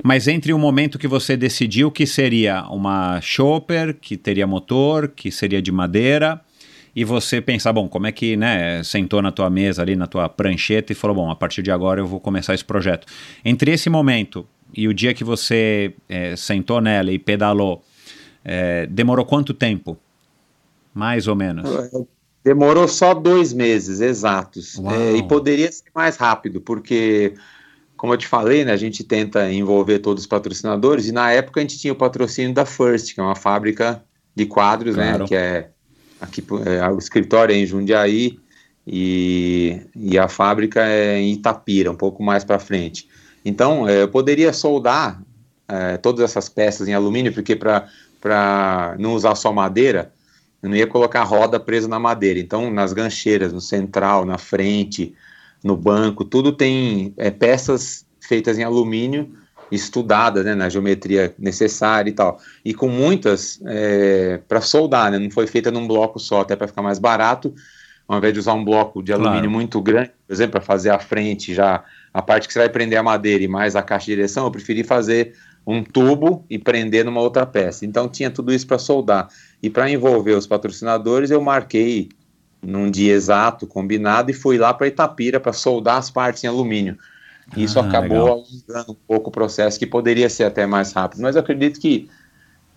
[0.03, 5.31] Mas entre o momento que você decidiu que seria uma chopper, que teria motor, que
[5.31, 6.41] seria de madeira,
[6.95, 10.31] e você pensar, bom, como é que, né, sentou na tua mesa ali, na tua
[10.31, 13.07] prancheta e falou, bom, a partir de agora eu vou começar esse projeto.
[13.45, 17.85] Entre esse momento e o dia que você é, sentou nela e pedalou,
[18.43, 19.99] é, demorou quanto tempo?
[20.97, 21.69] Mais ou menos.
[22.43, 24.81] Demorou só dois meses exatos.
[24.81, 27.35] É, e poderia ser mais rápido, porque,
[27.99, 31.61] como eu te falei, né, a gente tenta envolver todos os patrocinadores, e na época
[31.61, 34.03] a gente tinha o patrocínio da First, que é uma fábrica
[34.35, 35.25] de quadros, né, claro.
[35.25, 35.29] né?
[35.29, 35.71] Que é
[36.19, 38.39] aqui é, o escritório é em Jundiaí
[38.87, 43.07] e, e a fábrica é em Itapira, um pouco mais para frente.
[43.45, 45.21] Então, é, eu poderia soldar
[45.69, 50.11] é, todas essas peças em alumínio, porque para não usar só madeira,
[50.63, 52.39] eu não ia colocar a roda presa na madeira.
[52.39, 55.15] Então, nas gancheiras, no central, na frente,
[55.63, 59.33] no banco, tudo tem é, peças feitas em alumínio,
[59.71, 62.39] estudadas né, na geometria necessária e tal.
[62.65, 65.19] E com muitas é, para soldar, né?
[65.19, 67.55] Não foi feita num bloco só, até para ficar mais barato.
[68.09, 69.51] Ao invés de usar um bloco de alumínio claro.
[69.51, 71.83] muito grande, por exemplo, para fazer a frente já,
[72.15, 74.51] a parte que você vai prender a madeira e mais a caixa de direção, eu
[74.51, 75.35] preferi fazer
[75.67, 77.85] um tubo e prender numa outra peça.
[77.85, 79.29] Então tinha tudo isso para soldar.
[79.63, 82.09] E para envolver os patrocinadores, eu marquei
[82.63, 86.97] num dia exato, combinado, e fui lá para Itapira para soldar as partes em alumínio.
[87.57, 91.37] Isso ah, acabou alongando um pouco o processo, que poderia ser até mais rápido, mas
[91.37, 92.09] eu acredito que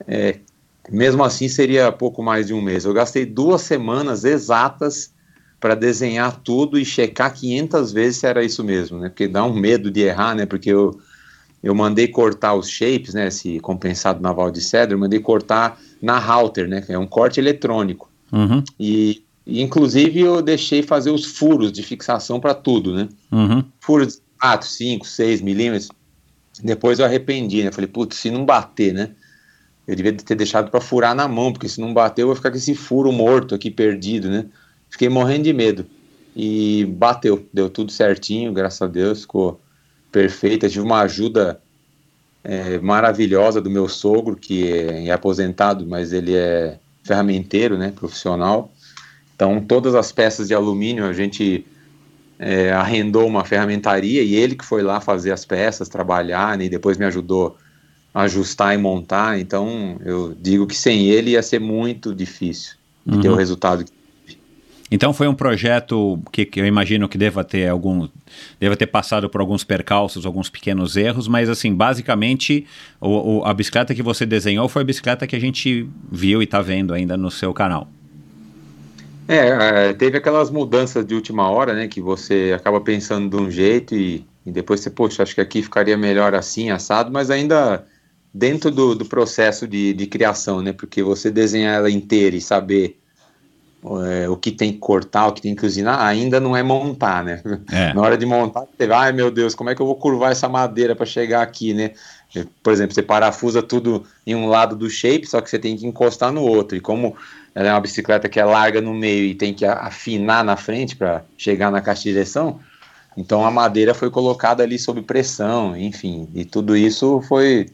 [0.08, 0.38] é,
[0.92, 2.86] mesmo assim seria pouco mais de um mês.
[2.86, 5.12] Eu gastei duas semanas exatas
[5.60, 9.10] para desenhar tudo e checar 500 vezes se era isso mesmo, né?
[9.10, 10.46] Porque dá um medo de errar, né?
[10.46, 11.00] Porque eu,
[11.62, 13.28] eu mandei cortar os shapes, né?
[13.28, 16.82] Esse compensado naval de cedro, eu mandei cortar na router, né?
[16.82, 18.10] Que é um corte eletrônico.
[18.32, 18.64] Uhum.
[18.80, 23.10] E, e, inclusive, eu deixei fazer os furos de fixação para tudo, né?
[23.32, 23.64] Uhum.
[23.80, 25.90] Furos de 4, 5, 6 milímetros.
[26.64, 27.72] Depois eu arrependi, né?
[27.72, 29.12] Falei, putz, se não bater, né?
[29.86, 32.52] Eu devia ter deixado para furar na mão, porque se não bater eu vou ficar
[32.52, 34.46] com esse furo morto aqui perdido, né?
[34.90, 35.86] Fiquei morrendo de medo.
[36.36, 39.60] E bateu, deu tudo certinho, graças a Deus, ficou
[40.12, 40.68] perfeito.
[40.70, 41.60] tive uma ajuda
[42.44, 48.72] é, maravilhosa do meu sogro, que é, é, aposentado, mas ele é ferramenteiro, né, profissional.
[49.36, 51.66] Então, todas as peças de alumínio a gente
[52.38, 56.70] é, arrendou uma ferramentaria e ele que foi lá fazer as peças, trabalhar, né, e
[56.70, 57.58] depois me ajudou
[58.14, 59.40] a ajustar e montar.
[59.40, 63.22] Então, eu digo que sem ele ia ser muito difícil uhum.
[63.22, 63.92] ter o resultado que
[64.92, 68.08] então foi um projeto que, que, eu imagino que deva ter algum,
[68.60, 72.66] deva ter passado por alguns percalços, alguns pequenos erros, mas assim, basicamente
[73.00, 76.46] o, o, a bicicleta que você desenhou foi a bicicleta que a gente viu e
[76.46, 77.88] está vendo ainda no seu canal.
[79.28, 83.52] É, é, teve aquelas mudanças de última hora, né, que você acaba pensando de um
[83.52, 87.86] jeito e, e depois você, poxa, acho que aqui ficaria melhor assim, assado, mas ainda
[88.34, 90.74] dentro do, do processo de, de criação, né?
[90.74, 93.00] Porque você desenhar ela inteira e saber
[94.06, 97.24] é, o que tem que cortar, o que tem que cozinhar, ainda não é montar,
[97.24, 97.42] né?
[97.72, 97.94] É.
[97.94, 100.32] Na hora de montar, você vai, ai meu Deus, como é que eu vou curvar
[100.32, 101.92] essa madeira para chegar aqui, né?
[102.62, 105.88] Por exemplo, você parafusa tudo em um lado do shape, só que você tem que
[105.88, 106.78] encostar no outro.
[106.78, 107.16] E como
[107.56, 110.96] ela é uma bicicleta que é larga no meio e tem que afinar na frente
[110.96, 112.60] para chegar na caixa de direção,
[113.18, 117.68] então a madeira foi colocada ali sob pressão, enfim, e tudo isso foi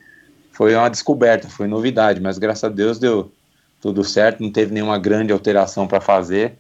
[0.52, 3.30] foi uma descoberta, foi novidade, mas graças a Deus deu
[3.86, 6.58] tudo certo, não teve nenhuma grande alteração para fazer.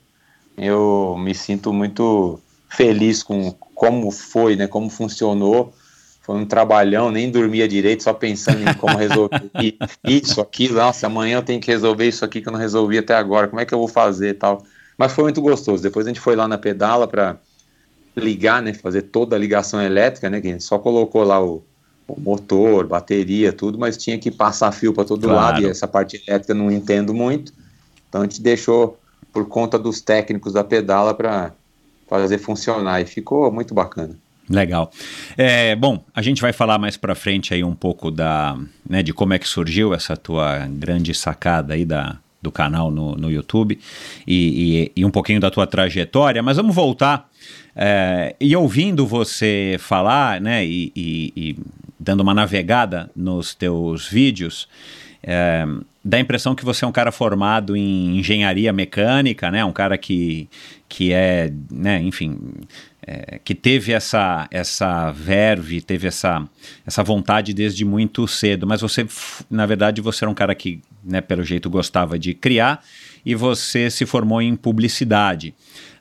[0.55, 5.73] Eu me sinto muito feliz com como foi, né, como funcionou.
[6.21, 9.41] Foi um trabalhão, nem dormia direito, só pensando em como resolver
[10.05, 10.75] isso, aquilo.
[10.75, 13.47] Nossa, amanhã eu tenho que resolver isso aqui que eu não resolvi até agora.
[13.47, 14.63] Como é que eu vou fazer tal?
[14.95, 15.81] Mas foi muito gostoso.
[15.81, 17.39] Depois a gente foi lá na pedala para
[18.15, 21.65] ligar, né, fazer toda a ligação elétrica, né, que a gente só colocou lá o,
[22.07, 25.35] o motor, bateria, tudo, mas tinha que passar fio para todo claro.
[25.35, 27.53] lado e essa parte elétrica eu não entendo muito.
[28.07, 28.99] Então a gente deixou
[29.33, 31.51] por conta dos técnicos da pedala para
[32.07, 34.15] fazer funcionar e ficou muito bacana.
[34.47, 34.91] Legal.
[35.35, 38.55] É, bom, a gente vai falar mais para frente aí um pouco da,
[38.87, 43.15] né, de como é que surgiu essa tua grande sacada aí da, do canal no,
[43.15, 43.79] no YouTube
[44.27, 47.27] e, e, e um pouquinho da tua trajetória, mas vamos voltar
[47.75, 51.57] é, e ouvindo você falar, né, e, e, e,
[51.99, 54.67] dando uma navegada nos teus vídeos,
[55.23, 55.65] é,
[56.03, 59.97] dá a impressão que você é um cara formado em engenharia mecânica, né, um cara
[59.97, 60.47] que,
[60.87, 62.37] que é, né, enfim,
[63.05, 66.47] é, que teve essa, essa verve, teve essa,
[66.85, 69.05] essa vontade desde muito cedo, mas você,
[69.49, 72.83] na verdade, você era um cara que, né, pelo jeito, gostava de criar
[73.25, 75.55] e você se formou em publicidade.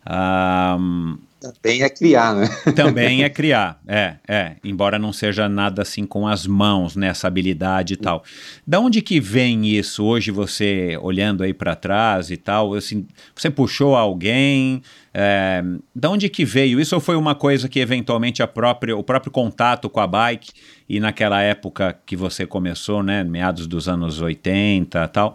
[0.06, 1.16] Um,
[1.52, 2.48] também é criar, né?
[2.74, 4.56] Também é criar, é, é.
[4.64, 7.08] Embora não seja nada assim com as mãos, né?
[7.08, 8.24] Essa habilidade e tal.
[8.66, 10.04] Da onde que vem isso?
[10.04, 14.82] Hoje você olhando aí para trás e tal, assim, você puxou alguém?
[15.16, 15.62] É,
[15.94, 16.94] da onde que veio isso?
[16.94, 20.50] Ou foi uma coisa que eventualmente a própria, o próprio contato com a bike
[20.88, 23.22] e naquela época que você começou, né?
[23.22, 25.34] Meados dos anos 80 tal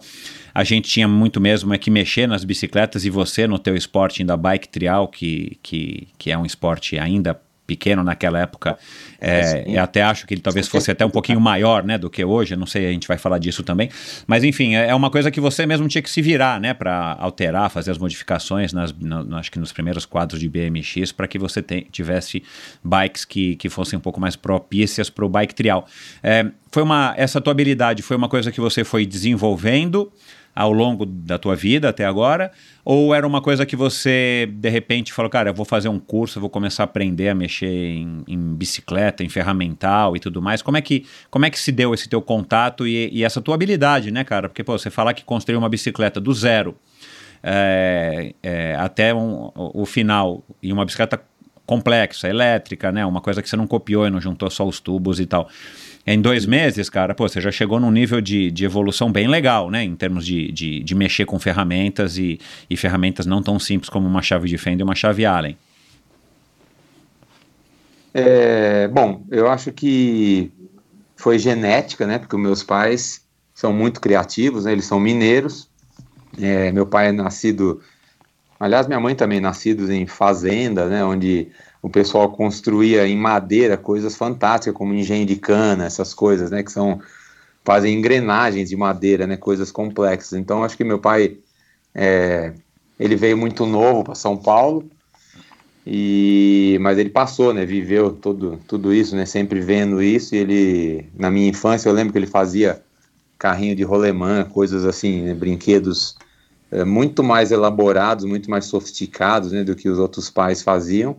[0.54, 4.22] a gente tinha muito mesmo é que mexer nas bicicletas e você no teu esporte
[4.22, 7.40] ainda bike trial, que, que, que é um esporte ainda
[7.70, 8.76] pequeno naquela época,
[9.20, 12.24] é, eu até acho que ele talvez fosse até um pouquinho maior, né, do que
[12.24, 13.88] hoje, não sei, a gente vai falar disso também,
[14.26, 17.16] mas enfim, é, é uma coisa que você mesmo tinha que se virar, né, para
[17.20, 21.38] alterar, fazer as modificações, nas, no, acho que nos primeiros quadros de BMX, para que
[21.38, 22.42] você te, tivesse
[22.82, 25.86] bikes que, que fossem um pouco mais propícias para o bike trial.
[26.24, 30.12] É, foi uma, essa tua habilidade foi uma coisa que você foi desenvolvendo,
[30.54, 32.50] ao longo da tua vida até agora?
[32.84, 36.38] Ou era uma coisa que você, de repente, falou, cara, eu vou fazer um curso,
[36.38, 40.62] eu vou começar a aprender a mexer em, em bicicleta, em ferramental e tudo mais?
[40.62, 43.54] Como é que, como é que se deu esse teu contato e, e essa tua
[43.54, 44.48] habilidade, né, cara?
[44.48, 46.76] Porque, pô, você falar que construiu uma bicicleta do zero
[47.42, 51.20] é, é, até um, o, final, e uma bicicleta
[51.64, 53.06] complexa, elétrica, né?
[53.06, 55.48] Uma coisa que você não copiou e não juntou só os tubos e tal
[56.06, 59.70] em dois meses, cara, pô, você já chegou num nível de, de evolução bem legal,
[59.70, 59.84] né?
[59.84, 64.06] Em termos de, de, de mexer com ferramentas e, e ferramentas não tão simples como
[64.06, 65.56] uma chave de fenda e uma chave Allen.
[68.12, 70.50] É, bom, eu acho que
[71.16, 72.18] foi genética, né?
[72.18, 73.22] Porque meus pais
[73.54, 74.72] são muito criativos, né?
[74.72, 75.68] Eles são mineiros.
[76.40, 77.82] É, meu pai é nascido,
[78.58, 81.04] aliás, minha mãe também nascidos em fazenda, né?
[81.04, 81.48] Onde
[81.82, 86.72] o pessoal construía em madeira coisas fantásticas, como engenho de cana, essas coisas, né, que
[86.72, 87.00] são
[87.64, 90.38] fazem engrenagens de madeira, né, coisas complexas.
[90.38, 91.38] Então, acho que meu pai
[91.94, 92.52] é,
[92.98, 94.90] ele veio muito novo para São Paulo,
[95.86, 100.34] e mas ele passou, né, viveu todo tudo isso, né, sempre vendo isso.
[100.34, 102.82] E ele, na minha infância, eu lembro que ele fazia
[103.38, 106.16] carrinho de rolemã, coisas assim, né, brinquedos
[106.70, 111.16] é, muito mais elaborados, muito mais sofisticados, né, do que os outros pais faziam.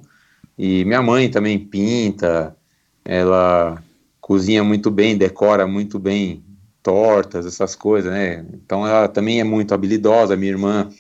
[0.64, 2.56] E minha mãe também pinta,
[3.04, 3.82] ela
[4.20, 6.44] cozinha muito bem, decora muito bem
[6.84, 8.46] tortas, essas coisas, né?
[8.54, 10.38] Então ela também é muito habilidosa.
[10.38, 10.92] Minha irmã,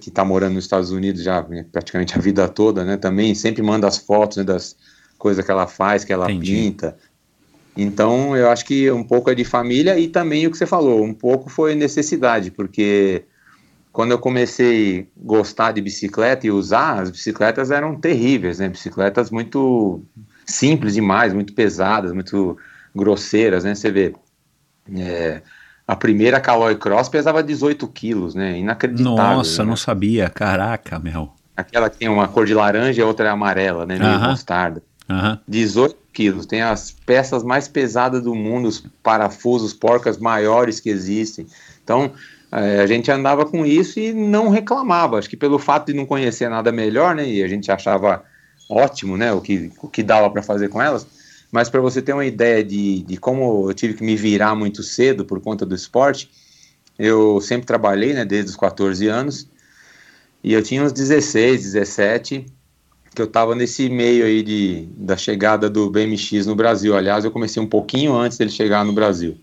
[0.00, 2.96] que está morando nos Estados Unidos já né, praticamente a vida toda, né?
[2.96, 4.74] Também sempre manda as fotos né, das
[5.16, 6.56] coisas que ela faz, que ela Entendi.
[6.56, 6.96] pinta.
[7.76, 11.04] Então eu acho que um pouco é de família e também o que você falou,
[11.04, 13.22] um pouco foi necessidade, porque
[13.92, 18.68] quando eu comecei a gostar de bicicleta e usar, as bicicletas eram terríveis, né?
[18.68, 20.02] Bicicletas muito
[20.46, 22.56] simples demais, muito pesadas, muito
[22.94, 23.74] grosseiras, né?
[23.74, 24.14] Você vê,
[24.96, 25.42] é,
[25.86, 28.58] a primeira Caloi Cross pesava 18 quilos, né?
[28.58, 29.16] Inacreditável.
[29.16, 29.70] Nossa, né?
[29.70, 30.28] não sabia.
[30.30, 31.32] Caraca, meu.
[31.56, 33.98] Aquela que tem uma cor de laranja e a outra é amarela, né?
[33.98, 34.30] Meio uh -huh.
[34.30, 34.82] mostarda.
[35.08, 35.40] Aham.
[35.48, 36.46] 18 quilos.
[36.46, 41.46] Tem as peças mais pesadas do mundo, os parafusos, porcas maiores que existem.
[41.82, 42.12] Então,
[42.50, 45.18] a gente andava com isso e não reclamava.
[45.18, 47.28] Acho que pelo fato de não conhecer nada melhor, né?
[47.28, 48.24] E a gente achava
[48.68, 49.32] ótimo, né?
[49.32, 51.06] O que, o que dava para fazer com elas.
[51.52, 54.82] Mas para você ter uma ideia de, de como eu tive que me virar muito
[54.82, 56.30] cedo por conta do esporte,
[56.98, 58.24] eu sempre trabalhei, né?
[58.24, 59.48] Desde os 14 anos.
[60.42, 62.46] E eu tinha uns 16, 17
[63.14, 66.96] que eu estava nesse meio aí de, da chegada do BMX no Brasil.
[66.96, 69.36] Aliás, eu comecei um pouquinho antes dele chegar no Brasil.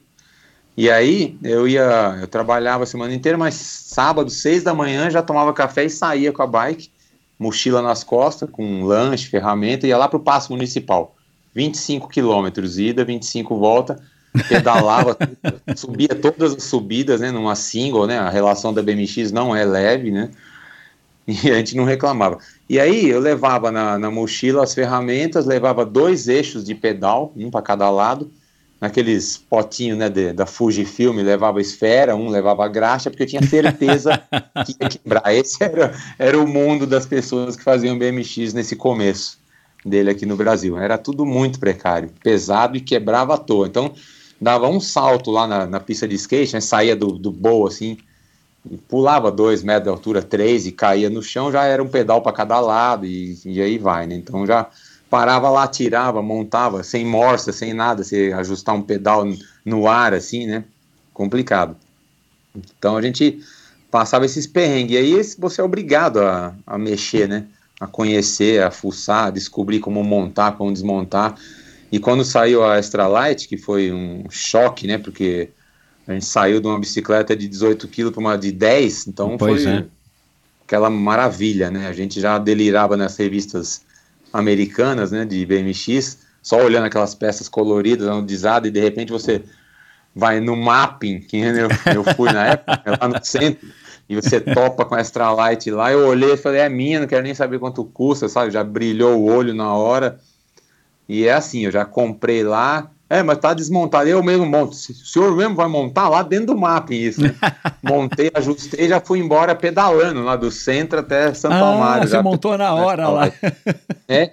[0.78, 5.24] E aí eu ia, eu trabalhava a semana inteira, mas sábado, seis da manhã, já
[5.24, 6.92] tomava café e saía com a bike,
[7.40, 11.16] mochila nas costas, com lanche, ferramenta, ia lá pro Passo Municipal.
[11.56, 14.00] 25 quilômetros ida, 25 volta,
[14.48, 15.18] pedalava,
[15.76, 20.12] subia todas as subidas, né, numa single, né, a relação da BMX não é leve,
[20.12, 20.30] né,
[21.28, 22.38] e a gente não reclamava.
[22.70, 27.50] E aí eu levava na, na mochila as ferramentas, levava dois eixos de pedal, um
[27.50, 28.32] para cada lado,
[28.80, 34.22] naqueles potinhos né, de, da Fujifilm, levava esfera, um levava graxa, porque eu tinha certeza
[34.66, 35.34] que ia quebrar.
[35.34, 39.40] Esse era, era o mundo das pessoas que faziam BMX nesse começo
[39.84, 40.78] dele aqui no Brasil.
[40.78, 43.68] Era tudo muito precário, pesado e quebrava à toa.
[43.68, 43.94] Então,
[44.40, 47.98] dava um salto lá na, na pista de skate, né, saía do, do bowl assim,
[48.88, 52.34] pulava dois metros de altura, três, e caía no chão, já era um pedal para
[52.34, 54.16] cada lado, e, e aí vai, né?
[54.16, 54.70] Então já
[55.10, 59.26] parava lá, tirava, montava, sem morsa, sem nada, se ajustar um pedal
[59.66, 60.64] no ar, assim, né?
[61.14, 61.76] Complicado.
[62.56, 63.40] Então a gente
[63.90, 67.46] passava esses perrengues, e aí você é obrigado a, a mexer, né?
[67.80, 71.36] A conhecer, a fuçar, a descobrir como montar, como desmontar.
[71.92, 74.98] E quando saiu a Extra Light, que foi um choque, né?
[74.98, 75.50] Porque
[76.08, 79.64] a gente saiu de uma bicicleta de 18 kg para uma de 10, então Pois
[79.64, 79.86] foi é.
[80.66, 81.88] aquela maravilha, né?
[81.88, 83.82] A gente já delirava nas revistas
[84.32, 89.44] americanas, né, de BMX, só olhando aquelas peças coloridas, anodizadas, e de repente você
[90.16, 93.68] vai no mapping, que eu, eu fui na época, lá no centro,
[94.10, 97.08] e você topa com a Extra Light lá, eu olhei e falei, é minha, não
[97.08, 98.52] quero nem saber quanto custa, sabe?
[98.52, 100.20] Já brilhou o olho na hora.
[101.10, 104.72] E é assim, eu já comprei lá, é, mas tá desmontado, eu mesmo monto.
[104.74, 107.22] O senhor mesmo vai montar lá dentro do mapping isso.
[107.22, 107.34] né?
[107.82, 112.02] Montei, ajustei, já fui embora pedalando lá do centro até Santo Ah, Amaro.
[112.04, 113.32] você já montou na hora lá.
[114.08, 114.32] é,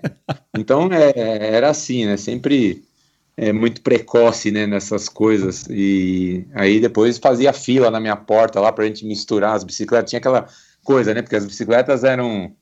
[0.57, 2.17] então é, era assim, né?
[2.17, 2.83] Sempre
[3.37, 4.67] é, muito precoce, né?
[4.67, 5.67] Nessas coisas.
[5.71, 10.11] E aí depois fazia fila na minha porta lá pra gente misturar as bicicletas.
[10.11, 10.47] Tinha aquela
[10.83, 11.23] coisa, né?
[11.23, 12.53] Porque as bicicletas eram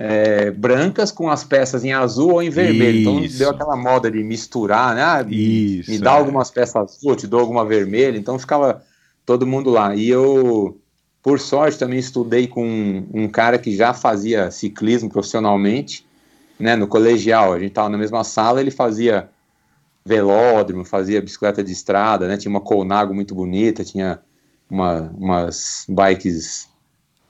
[0.00, 3.00] é, brancas com as peças em azul ou em vermelho.
[3.00, 3.36] Então Isso.
[3.36, 5.02] deu aquela moda de misturar, né?
[5.02, 6.14] Ah, me- Isso, me dá é.
[6.16, 8.16] algumas peças azul, te dou alguma vermelha.
[8.16, 8.80] Então ficava
[9.26, 9.96] todo mundo lá.
[9.96, 10.78] E eu,
[11.20, 16.06] por sorte, também estudei com um, um cara que já fazia ciclismo profissionalmente,
[16.60, 16.76] né?
[16.76, 19.28] No colegial, a gente tava na mesma sala, ele fazia
[20.06, 22.36] velódromo, fazia bicicleta de estrada, né?
[22.36, 24.20] Tinha uma Colnago muito bonita, tinha
[24.70, 26.68] uma, umas bikes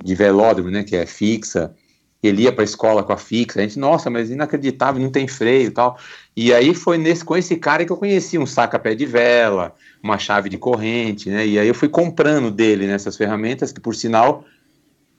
[0.05, 0.85] de velódromo, né?
[0.85, 1.75] Que é fixa.
[2.23, 3.61] Ele ia para a escola com a fixa.
[3.61, 5.99] A gente, nossa, mas inacreditável, não tem freio e tal.
[6.37, 10.19] E aí foi nesse, com esse cara que eu conheci um saca-pé de vela, uma
[10.19, 11.47] chave de corrente, né?
[11.47, 14.45] E aí eu fui comprando dele nessas ferramentas, que por sinal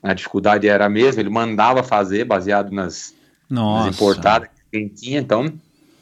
[0.01, 3.13] a dificuldade era a mesma, ele mandava fazer baseado nas,
[3.49, 5.19] nas importadas que quem tinha.
[5.19, 5.51] Então,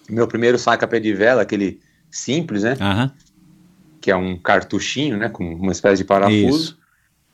[0.10, 1.80] meu primeiro saca-pé de vela, aquele
[2.10, 2.78] simples, né?
[2.80, 3.12] Aham.
[4.00, 5.30] Que é um cartuchinho, né?
[5.30, 6.48] Com uma espécie de parafuso.
[6.48, 6.80] Isso.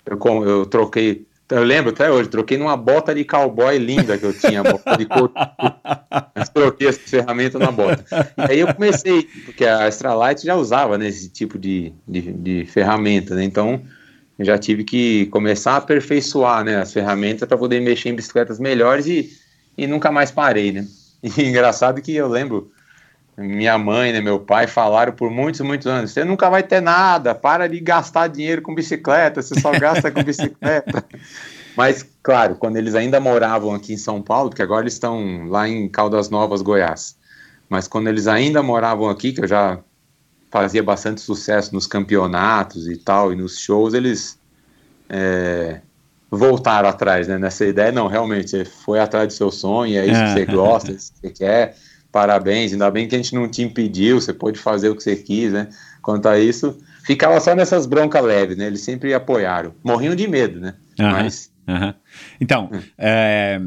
[0.05, 4.33] Eu, eu troquei, eu lembro até hoje, troquei numa bota de cowboy linda que eu
[4.33, 5.33] tinha, bota de couro.
[6.35, 8.05] Mas troquei essa ferramenta na bota.
[8.37, 12.21] E aí eu comecei, porque a Extra Light já usava né, esse tipo de, de,
[12.33, 13.43] de ferramenta, né?
[13.43, 13.81] Então
[14.37, 18.59] eu já tive que começar a aperfeiçoar né, as ferramentas para poder mexer em bicicletas
[18.59, 19.31] melhores e,
[19.77, 20.87] e nunca mais parei, né?
[21.21, 22.71] E engraçado que eu lembro
[23.37, 27.33] minha mãe, né, meu pai falaram por muitos, muitos anos: você nunca vai ter nada,
[27.33, 31.03] para de gastar dinheiro com bicicleta, você só gasta com bicicleta.
[31.75, 35.67] Mas, claro, quando eles ainda moravam aqui em São Paulo, porque agora eles estão lá
[35.67, 37.17] em Caldas Novas, Goiás.
[37.67, 39.79] Mas quando eles ainda moravam aqui, que eu já
[40.51, 44.37] fazia bastante sucesso nos campeonatos e tal, e nos shows, eles
[45.09, 45.81] é,
[46.29, 47.39] voltaram atrás, né?
[47.39, 50.91] Nessa ideia, não, realmente, você foi atrás do seu sonho, é isso que você gosta,
[50.91, 51.75] é isso que você quer,
[52.13, 55.15] parabéns, ainda bem que a gente não te impediu, você pôde fazer o que você
[55.15, 55.67] quis, né?
[55.99, 58.67] Quanto a isso, ficava só nessas broncas leves, né?
[58.67, 59.73] Eles sempre apoiaram.
[59.83, 60.75] Morriam de medo, né?
[60.99, 61.23] Aham.
[61.23, 61.95] Mas Aham.
[62.39, 62.81] Então, Hum.
[62.97, 63.59] é,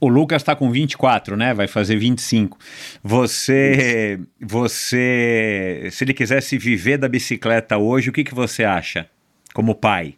[0.00, 1.54] o Lucas está com 24, né?
[1.54, 2.58] Vai fazer 25.
[3.04, 9.06] Você, você, se ele quisesse viver da bicicleta hoje, o que, que você acha?
[9.54, 10.14] Como pai?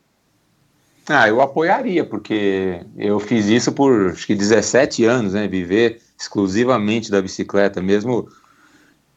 [1.08, 5.48] Ah, eu apoiaria, porque eu fiz isso por acho que 17 anos, né?
[5.48, 8.28] Viver exclusivamente da bicicleta, mesmo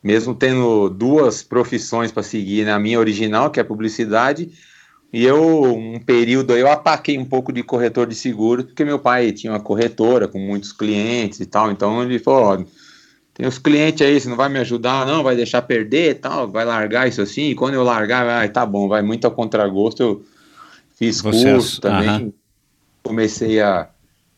[0.03, 2.83] mesmo tendo duas profissões para seguir, na né?
[2.83, 4.51] minha original, que é publicidade,
[5.11, 9.31] e eu, um período, eu apaquei um pouco de corretor de seguro, porque meu pai
[9.31, 12.63] tinha uma corretora com muitos clientes e tal, então ele falou, ó,
[13.33, 16.51] tem os clientes aí, você não vai me ajudar, não, vai deixar perder e tal,
[16.51, 20.03] vai largar isso assim, e quando eu largar, vai, tá bom, vai muito ao contragosto,
[20.03, 20.25] eu
[20.93, 22.31] fiz Você curso também,
[23.01, 23.89] comecei a,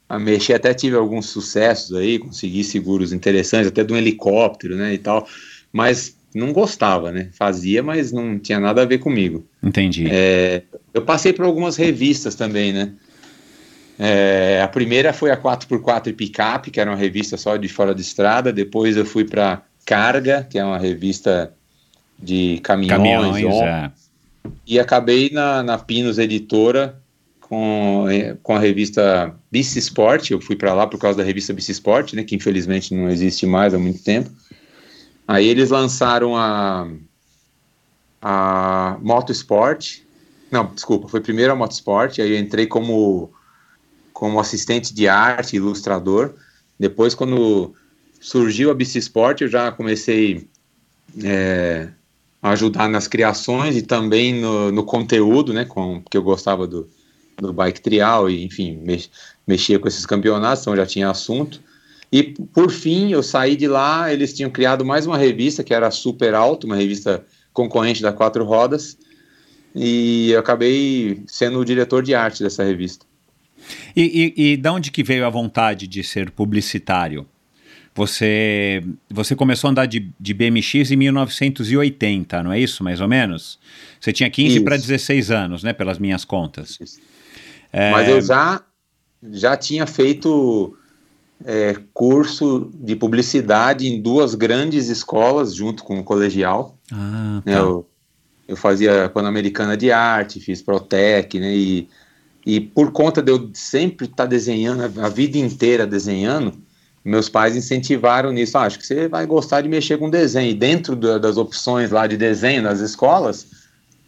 [0.10, 4.94] a mexer, até tive alguns sucessos aí, consegui seguros interessantes, até de um helicóptero, né,
[4.94, 5.28] e tal,
[5.72, 7.30] mas não gostava, né?
[7.34, 9.46] Fazia, mas não tinha nada a ver comigo.
[9.64, 10.08] Entendi.
[10.10, 10.62] É,
[10.94, 12.94] eu passei por algumas revistas também, né?
[14.00, 18.02] É, a primeira foi a 4x4 Picape, que era uma revista só de fora de
[18.02, 18.54] estrada.
[18.54, 21.52] Depois eu fui para Carga, que é uma revista
[22.20, 22.98] de caminhões.
[22.98, 23.92] caminhões é.
[24.66, 27.02] E acabei na, na Pinos Editora
[27.48, 30.32] com, é, com a revista Bici Sport.
[30.32, 33.46] Eu fui para lá por causa da revista Bici Sport, né, que infelizmente não existe
[33.46, 34.30] mais há muito tempo.
[35.28, 36.88] Aí eles lançaram a,
[38.22, 40.00] a Motosport.
[40.52, 43.32] Não, desculpa, foi primeiro a Motosport, aí eu entrei como,
[44.14, 46.34] como assistente de arte, ilustrador.
[46.80, 47.74] Depois, quando
[48.20, 50.48] surgiu a BC Sport, eu já comecei
[51.24, 51.90] é,
[52.42, 56.88] a ajudar nas criações e também no, no conteúdo, né, com, porque eu gostava do,
[57.38, 59.10] do bike trial e, enfim, mex,
[59.46, 61.62] mexia com esses campeonatos, então já tinha assunto.
[62.12, 65.92] E por fim, eu saí de lá, eles tinham criado mais uma revista que era
[65.92, 68.98] Super Alto, uma revista concorrente da Quatro Rodas,
[69.76, 73.06] e eu acabei sendo o diretor de arte dessa revista.
[73.96, 77.28] E, e, e de onde que veio a vontade de ser publicitário?
[77.94, 83.08] Você, você começou a andar de, de BMX em 1980, não é isso, mais ou
[83.08, 83.58] menos?
[84.00, 86.78] Você tinha 15 para 16 anos, né, pelas minhas contas.
[87.78, 87.92] É...
[87.92, 88.62] Mas eu já,
[89.32, 90.76] já tinha feito
[91.46, 96.76] é, curso de publicidade em duas grandes escolas, junto com o colegial.
[96.92, 97.60] Ah, né, tá.
[97.60, 97.88] eu,
[98.48, 101.56] eu fazia Pan-Americana de Arte, fiz Protec, né?
[101.56, 101.88] E,
[102.44, 106.54] e por conta de eu sempre estar tá desenhando, a vida inteira desenhando,
[107.06, 108.58] meus pais incentivaram nisso.
[108.58, 110.50] Ah, acho que você vai gostar de mexer com desenho.
[110.50, 113.46] E dentro da, das opções lá de desenho nas escolas,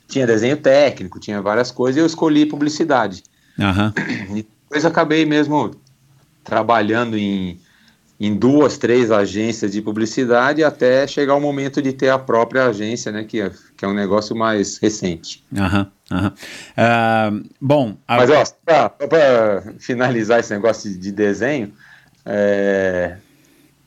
[0.07, 3.21] tinha desenho técnico, tinha várias coisas, e eu escolhi publicidade.
[3.59, 4.37] Uhum.
[4.37, 5.75] E depois acabei mesmo
[6.43, 7.59] trabalhando em,
[8.19, 13.11] em duas, três agências de publicidade até chegar o momento de ter a própria agência,
[13.11, 15.43] né, que é, que é um negócio mais recente.
[15.55, 16.33] Aham, aham.
[16.77, 17.97] Uh, bom...
[18.07, 18.17] A...
[18.17, 21.73] Mas, ó, para finalizar esse negócio de desenho,
[22.25, 23.17] é,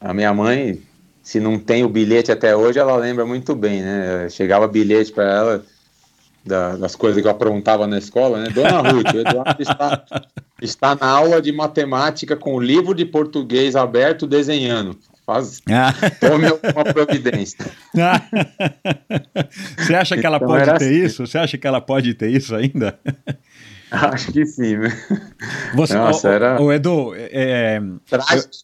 [0.00, 0.80] a minha mãe,
[1.22, 4.28] se não tem o bilhete até hoje, ela lembra muito bem, né?
[4.28, 5.64] Chegava bilhete para ela
[6.44, 8.50] da, das coisas que eu aprontava na escola, né?
[8.50, 10.04] Dona Ruth, o Eduardo está,
[10.60, 14.98] está na aula de matemática com o livro de português aberto desenhando.
[15.24, 15.94] Faz, ah.
[16.18, 17.64] tome uma providência.
[19.78, 21.04] Você acha que ela então pode ter assim.
[21.04, 21.26] isso?
[21.26, 22.98] Você acha que ela pode ter isso ainda?
[24.12, 24.88] Acho que sim, né?
[25.74, 26.62] Você, Nossa, o, era...
[26.62, 27.82] o Edu, é, é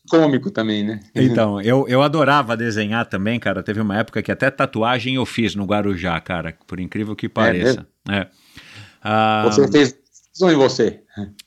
[0.08, 1.00] cômico também, né?
[1.14, 3.62] Então, eu, eu adorava desenhar também, cara.
[3.62, 7.28] Teve uma época que até tatuagem eu fiz no Guarujá, cara, por incrível que é
[7.28, 7.86] pareça.
[8.10, 8.26] É,
[9.02, 9.94] ah, você fez
[10.40, 11.00] ou em você?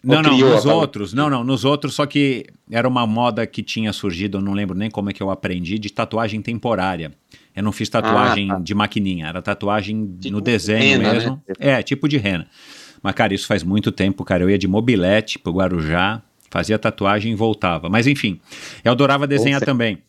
[0.04, 1.14] Não, não, nos outros.
[1.14, 4.78] Não, não, nos outros, só que era uma moda que tinha surgido, eu não lembro
[4.78, 7.12] nem como é que eu aprendi, de tatuagem temporária.
[7.56, 8.62] Eu não fiz tatuagem ah, tá.
[8.62, 11.42] de maquininha, era tatuagem tipo no desenho rena, mesmo.
[11.48, 11.56] Né?
[11.60, 12.48] É, tipo de rena.
[13.02, 14.44] Mas, cara, isso faz muito tempo, cara.
[14.44, 17.90] Eu ia de mobilete pro Guarujá, fazia tatuagem e voltava.
[17.90, 18.40] Mas, enfim,
[18.84, 20.00] eu adorava desenhar também.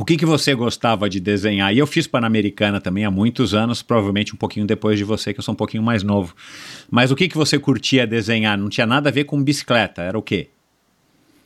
[0.00, 1.74] O que, que você gostava de desenhar?
[1.74, 5.40] E eu fiz Pan-Americana também há muitos anos, provavelmente um pouquinho depois de você, que
[5.40, 6.34] eu sou um pouquinho mais novo.
[6.90, 8.56] Mas o que, que você curtia desenhar?
[8.56, 10.48] Não tinha nada a ver com bicicleta, era o quê?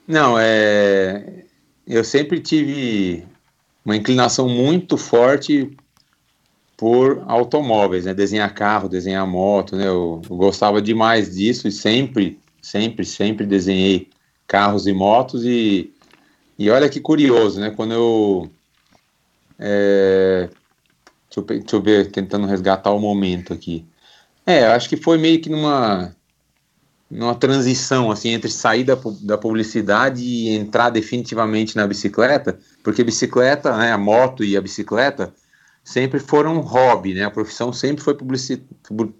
[0.06, 1.42] Não, é...
[1.84, 3.24] eu sempre tive
[3.84, 5.70] uma inclinação muito forte
[6.76, 8.14] por automóveis, né?
[8.14, 9.86] Desenhar carro, desenhar moto, né?
[9.86, 14.08] Eu, eu, gostava demais disso e sempre, sempre, sempre desenhei
[14.46, 15.92] carros e motos e,
[16.58, 17.70] e olha que curioso, né?
[17.70, 18.50] Quando eu
[19.58, 20.48] é,
[21.28, 23.84] deixa, eu deixa eu ver, tentando resgatar o momento aqui.
[24.46, 26.14] É, acho que foi meio que numa
[27.10, 33.76] numa transição assim entre sair da, da publicidade e entrar definitivamente na bicicleta, porque bicicleta,
[33.76, 35.32] né, a moto e a bicicleta
[35.84, 37.24] sempre foram hobby, né?
[37.24, 38.16] A profissão sempre foi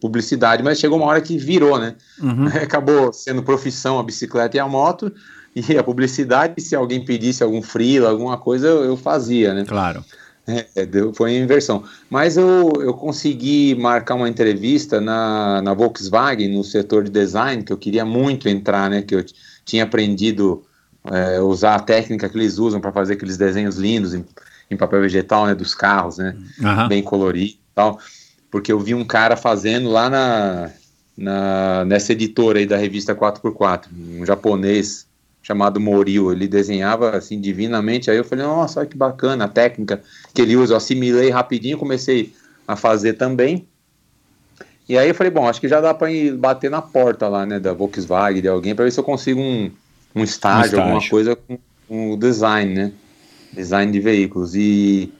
[0.00, 1.94] publicidade, mas chegou uma hora que virou, né?
[2.20, 2.46] Uhum.
[2.62, 5.12] Acabou sendo profissão a bicicleta e a moto,
[5.54, 9.64] e a publicidade, se alguém pedisse algum freela, alguma coisa, eu, fazia, né?
[9.66, 10.02] Claro.
[10.46, 11.84] É, é deu, foi inversão.
[12.08, 17.72] Mas eu, eu consegui marcar uma entrevista na, na Volkswagen, no setor de design, que
[17.72, 19.02] eu queria muito entrar, né?
[19.02, 19.24] Que eu
[19.64, 20.64] tinha aprendido
[21.10, 24.14] é, usar a técnica que eles usam para fazer aqueles desenhos lindos
[24.70, 26.88] em, papel vegetal, né, dos carros, né, uhum.
[26.88, 27.98] bem colorido e tal,
[28.50, 30.70] porque eu vi um cara fazendo lá na,
[31.16, 35.06] na nessa editora aí da revista 4x4, um japonês
[35.42, 40.02] chamado Moril, ele desenhava assim divinamente, aí eu falei, nossa, olha que bacana a técnica
[40.32, 42.32] que ele usa, eu assimilei rapidinho, comecei
[42.66, 43.68] a fazer também,
[44.88, 47.46] e aí eu falei, bom, acho que já dá para ir bater na porta lá,
[47.46, 49.70] né, da Volkswagen, de alguém, para ver se eu consigo um,
[50.14, 51.58] um, estágio, um estágio, alguma coisa com,
[51.88, 52.92] com o design, né,
[53.54, 55.12] design de veículos, e...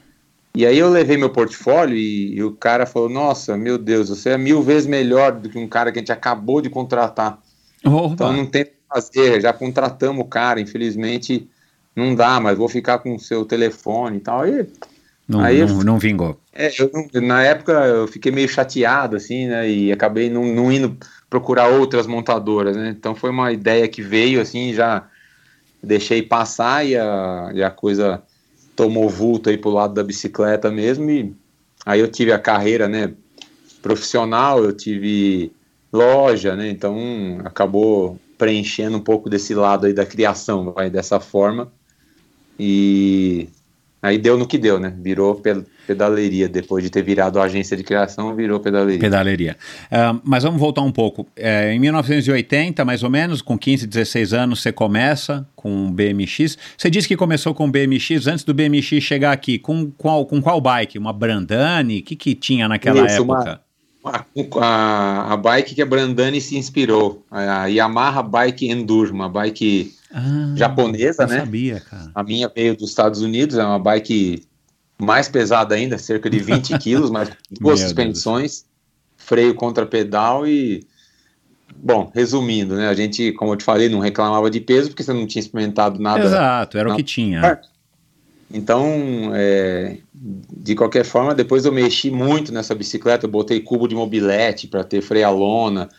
[0.57, 4.29] E aí eu levei meu portfólio e, e, o cara falou, nossa, meu Deus, você
[4.29, 7.41] é mil vezes melhor do que um cara que a gente acabou de contratar.
[7.83, 8.13] Opa.
[8.13, 8.65] Então não tem
[8.95, 11.49] fazer, já contratamos o cara, infelizmente
[11.95, 14.41] não dá, mas vou ficar com o seu telefone e tal.
[14.41, 14.67] Aí,
[15.27, 16.39] não, aí não, não vingou.
[16.53, 20.97] É, eu, na época eu fiquei meio chateado, assim, né, e acabei não, não indo
[21.29, 25.07] procurar outras montadoras, né, então foi uma ideia que veio, assim, já
[25.85, 28.21] deixei passar e a, e a coisa
[28.75, 31.33] tomou vulto aí pro lado da bicicleta mesmo, e
[31.85, 33.13] aí eu tive a carreira, né,
[33.81, 35.51] profissional, eu tive
[35.93, 36.97] loja, né, então
[37.45, 41.71] acabou preenchendo um pouco desse lado aí da criação, vai dessa forma.
[42.59, 43.47] E
[44.05, 44.93] aí deu no que deu, né?
[45.01, 45.41] Virou
[45.87, 46.47] pedaleria.
[46.47, 48.99] Depois de ter virado agência de criação, virou pedaleria.
[48.99, 49.57] Pedaleria.
[49.85, 51.27] Uh, mas vamos voltar um pouco.
[51.35, 56.57] É, em 1980, mais ou menos, com 15, 16 anos, você começa com o BMX.
[56.77, 59.57] Você disse que começou com o BMX antes do BMX chegar aqui.
[59.57, 60.99] Com qual, com qual bike?
[60.99, 61.99] Uma Brandani?
[61.99, 63.61] O que, que tinha naquela Isso, época?
[64.03, 64.25] Uma
[64.61, 70.53] a, a, bike que a Brandani se inspirou, a Yamaha Bike Enduro, uma bike ah,
[70.55, 71.39] japonesa, né?
[71.39, 72.11] Sabia, cara.
[72.15, 74.47] A minha veio dos Estados Unidos, é uma bike
[74.97, 78.65] mais pesada ainda, cerca de 20 quilos, mas duas suspensões, Deus.
[79.17, 80.87] freio contra pedal e
[81.77, 82.87] Bom, resumindo, né?
[82.87, 85.99] A gente, como eu te falei, não reclamava de peso porque você não tinha experimentado
[85.99, 86.23] nada.
[86.23, 87.59] Exato, era o que tinha.
[88.51, 93.95] Então, é, de qualquer forma, depois eu mexi muito nessa bicicleta, eu botei cubo de
[93.95, 95.89] mobilete para ter freio a lona,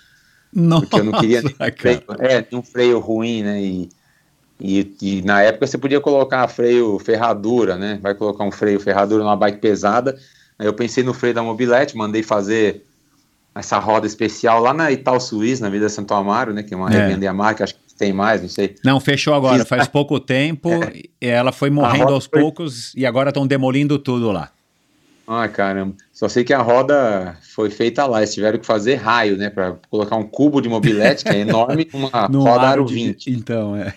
[0.52, 1.42] Nossa, porque eu não queria
[1.76, 3.62] freio, é, um freio ruim, né?
[3.62, 3.88] E,
[4.61, 7.98] e, e, na época você podia colocar freio ferradura, né?
[8.02, 10.18] Vai colocar um freio ferradura numa bike pesada.
[10.59, 12.82] Aí eu pensei no freio da mobilete, mandei fazer
[13.54, 16.62] essa roda especial lá na Ital Suíça, na Vida Santo Amaro, né?
[16.62, 16.98] Que é uma é.
[16.98, 18.76] revenda Yamaha, que acho que tem mais, não sei.
[18.84, 19.68] Não, fechou agora, Fiz...
[19.68, 21.02] faz pouco tempo, é.
[21.20, 22.40] ela foi morrendo aos foi...
[22.40, 24.50] poucos e agora estão demolindo tudo lá.
[25.26, 25.96] Ah, caramba.
[26.12, 28.18] Só sei que a roda foi feita lá.
[28.18, 29.50] Eles tiveram que fazer raio, né?
[29.50, 33.30] Para colocar um cubo de mobilete, que é enorme, uma no roda aro 20.
[33.30, 33.36] De...
[33.36, 33.92] Então, é.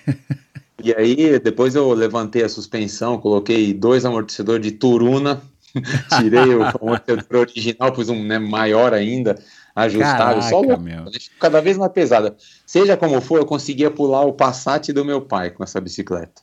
[0.83, 5.41] E aí, depois eu levantei a suspensão, coloquei dois amortecedores de Turuna,
[6.17, 9.37] tirei o amortecedor original, pus um né, maior ainda,
[9.75, 11.05] ajustável, Caraca, só meu.
[11.39, 12.35] cada vez mais pesada.
[12.65, 16.41] Seja como for, eu conseguia pular o Passat do meu pai com essa bicicleta.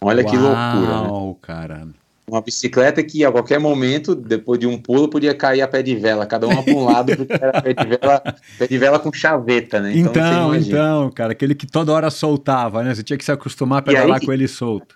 [0.00, 1.34] Olha Uau, que loucura, né?
[1.40, 1.88] cara.
[2.28, 5.96] Uma bicicleta que a qualquer momento, depois de um pulo, podia cair a pé de
[5.96, 8.22] vela, cada uma para um lado, porque era pé de vela,
[8.58, 9.92] pé de vela com chaveta, né?
[9.96, 12.94] Então, então, então, cara, aquele que toda hora soltava, né?
[12.94, 14.94] Você tinha que se acostumar a pedalar aí, com ele solto.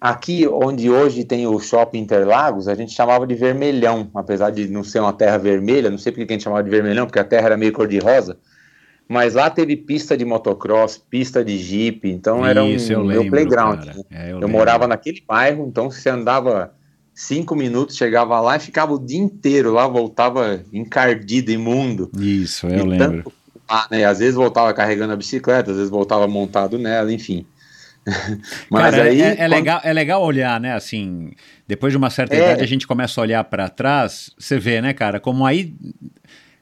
[0.00, 4.82] Aqui, onde hoje tem o Shopping Interlagos, a gente chamava de vermelhão, apesar de não
[4.82, 7.46] ser uma terra vermelha, não sei porque a gente chamava de vermelhão, porque a terra
[7.46, 8.38] era meio cor-de-rosa,
[9.10, 13.84] mas lá teve pista de motocross, pista de jeep, então era um lembro, meu playground.
[13.84, 13.94] Né?
[14.08, 16.72] É, eu, eu morava naquele bairro, então você andava
[17.12, 22.08] cinco minutos, chegava lá e ficava o dia inteiro lá, voltava encardido, imundo.
[22.16, 23.24] Isso, eu e lembro.
[23.68, 27.44] Tanto, né, às vezes voltava carregando a bicicleta, às vezes voltava montado nela, enfim.
[28.70, 29.20] Mas Cara, aí.
[29.20, 29.50] É, é quando...
[29.50, 30.72] legal, é legal olhar, né?
[30.74, 31.32] Assim,
[31.66, 32.38] depois de uma certa é.
[32.38, 35.74] idade, a gente começa a olhar para trás, você vê, né, cara, como aí.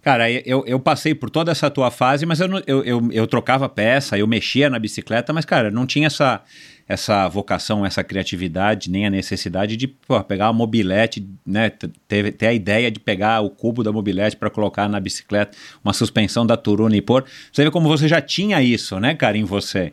[0.09, 3.69] Cara, eu, eu passei por toda essa tua fase, mas eu, eu, eu, eu trocava
[3.69, 6.41] peça, eu mexia na bicicleta, mas, cara, não tinha essa,
[6.89, 11.71] essa vocação, essa criatividade, nem a necessidade de pô, pegar a mobilete, né?
[12.09, 15.55] Ter, ter a ideia de pegar o cubo da mobilete para colocar na bicicleta,
[15.85, 17.27] uma suspensão da Turuna e pôr.
[17.53, 19.93] Você vê como você já tinha isso, né, cara, em você.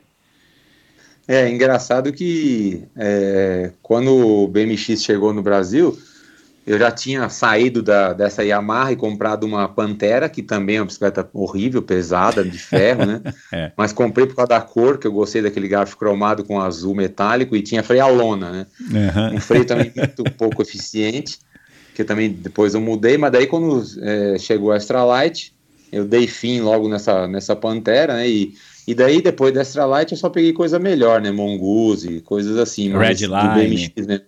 [1.27, 5.99] É engraçado que é, quando o BMX chegou no Brasil,
[6.65, 10.87] eu já tinha saído da, dessa Yamaha e comprado uma Pantera, que também é uma
[10.87, 13.21] bicicleta horrível, pesada, de ferro, né?
[13.53, 13.71] é.
[13.77, 17.55] Mas comprei por causa da cor, que eu gostei daquele garfo cromado com azul metálico
[17.55, 18.65] e tinha freio a lona, né?
[18.79, 19.35] Uhum.
[19.35, 21.37] Um freio também muito pouco eficiente,
[21.93, 25.53] que também depois eu mudei, mas daí quando é, chegou a Extra Light,
[25.91, 28.27] eu dei fim logo nessa, nessa Pantera, né?
[28.27, 28.55] E
[28.87, 31.31] e daí, depois da Extra Light, eu só peguei coisa melhor, né?
[31.31, 32.95] Mongoose, coisas assim.
[32.95, 33.89] Red Line.
[33.89, 34.21] BMX, né?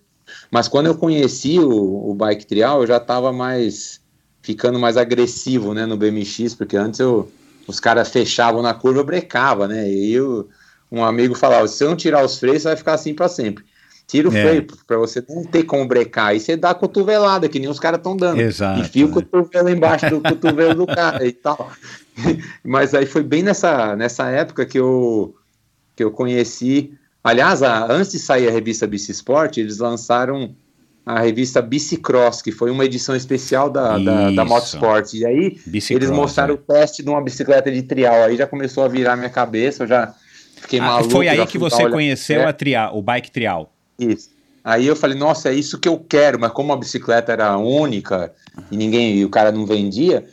[0.51, 3.99] Mas quando eu conheci o, o Bike Trial, eu já tava mais...
[4.41, 5.85] Ficando mais agressivo, né?
[5.85, 7.29] No BMX, porque antes eu,
[7.67, 9.89] os caras fechavam na curva, eu brecava, né?
[9.91, 10.47] E eu,
[10.89, 13.65] um amigo falava: se você não tirar os freios, você vai ficar assim para sempre.
[14.07, 14.41] Tira o É.
[14.41, 16.27] freio para você não ter como brecar.
[16.27, 18.39] Aí você dá a cotovelada, que nem os caras estão dando.
[18.39, 19.15] Exato, Enfia o né?
[19.15, 21.69] cotovelo embaixo do cotovelo do cara e tal.
[22.63, 25.35] Mas aí foi bem nessa, nessa época que eu,
[25.93, 26.93] que eu conheci.
[27.29, 30.55] Aliás, a- antes de sair a revista Bici Sport, eles lançaram
[31.05, 34.43] a revista Bicicross, que foi uma edição especial da, da, da.
[34.45, 35.13] Motorsport.
[35.13, 36.57] E aí Bicicross, eles mostraram é.
[36.57, 38.23] o teste de uma bicicleta de trial.
[38.23, 40.13] Aí já começou a virar minha cabeça, eu já
[40.57, 41.09] fiquei Ah, maluco.
[41.11, 42.45] foi aí que você conheceu É.
[42.45, 43.73] a trial, o bike trial.
[43.97, 44.29] Isso.
[44.63, 48.33] Aí eu falei, nossa, é isso que eu quero, mas como a bicicleta era única
[48.69, 50.25] e ninguém, e o cara não vendia,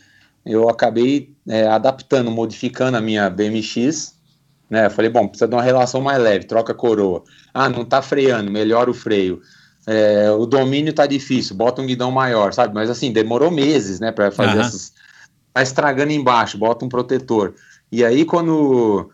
[0.45, 4.14] eu acabei é, adaptando, modificando a minha BMX,
[4.69, 4.87] né?
[4.87, 7.23] Eu falei, bom, precisa de uma relação mais leve, troca a coroa.
[7.53, 9.41] Ah, não tá freando, melhora o freio.
[9.87, 12.75] É, o domínio tá difícil, bota um guidão maior, sabe?
[12.75, 14.61] Mas assim, demorou meses, né, para fazer Aham.
[14.61, 14.93] essas.
[15.53, 17.55] Tá estragando embaixo, bota um protetor.
[17.93, 19.11] E aí, quando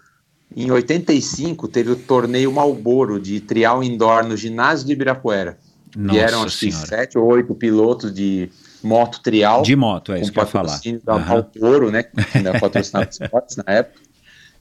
[0.57, 5.59] em 85 teve o torneio Malboro de trial indoor no ginásio de Ibirapuera.
[5.95, 8.49] Nossa e eram acho que sete ou oito pilotos de
[8.83, 9.63] moto trial.
[9.63, 10.81] De moto, é isso que eu ia falar.
[11.05, 11.27] da Aham.
[11.27, 12.05] Malboro, né?
[12.05, 14.01] Que ainda patrocinava esportes na época.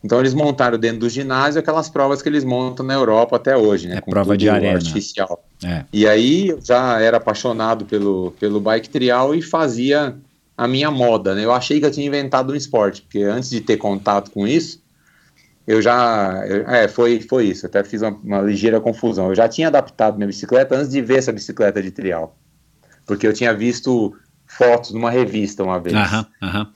[0.03, 3.87] Então eles montaram dentro do ginásio aquelas provas que eles montam na Europa até hoje,
[3.87, 3.97] né?
[3.97, 4.75] É com prova de arena.
[4.75, 5.43] artificial.
[5.63, 5.83] É.
[5.91, 10.15] E aí eu já era apaixonado pelo, pelo bike trial e fazia
[10.57, 11.43] a minha moda, né?
[11.43, 14.81] Eu achei que eu tinha inventado um esporte, porque antes de ter contato com isso,
[15.67, 16.43] eu já.
[16.47, 17.65] eu- é, foi, foi isso.
[17.65, 19.27] Até fiz uma, uma ligeira confusão.
[19.27, 22.37] Eu já tinha adaptado minha bicicleta antes de ver essa bicicleta de trial.
[23.05, 24.15] Porque eu tinha visto
[24.47, 25.95] fotos numa revista uma vez.
[25.95, 26.67] Aham, aham.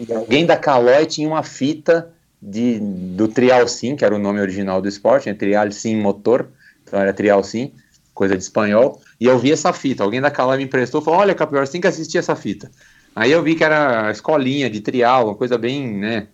[0.00, 2.10] E alguém da Caloi tinha uma fita
[2.40, 5.34] de, do Trial Sim, que era o nome original do esporte, né?
[5.34, 6.48] Trial Sim Motor,
[6.82, 7.72] então era Trial Sim,
[8.14, 11.34] coisa de espanhol, e eu vi essa fita, alguém da Caloi me emprestou, falou, olha
[11.34, 12.70] Capior, você tem que assistir essa fita.
[13.14, 16.28] Aí eu vi que era a escolinha de trial, uma coisa bem, né,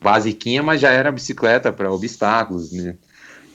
[0.00, 2.96] basiquinha, mas já era bicicleta para obstáculos, né,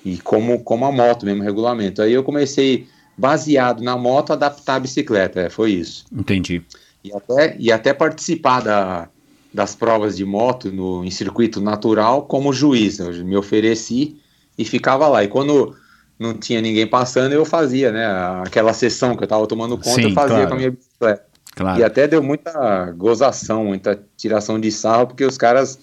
[0.06, 2.02] e como, como a moto mesmo, regulamento.
[2.02, 2.88] Aí eu comecei,
[3.18, 6.64] baseado na moto, adaptar a bicicleta, é, foi isso Entendi.
[7.04, 9.10] e até, e até participar da,
[9.54, 13.00] das provas de moto no, em circuito natural como juiz.
[13.00, 14.18] Eu me ofereci
[14.58, 15.24] e ficava lá.
[15.24, 15.76] E quando
[16.18, 18.06] não tinha ninguém passando, eu fazia, né?
[18.46, 20.48] Aquela sessão que eu estava tomando conta, Sim, eu fazia claro.
[20.48, 21.26] com a minha bicicleta.
[21.56, 21.80] Claro.
[21.80, 25.78] E até deu muita gozação, muita tiração de sarro, porque os caras,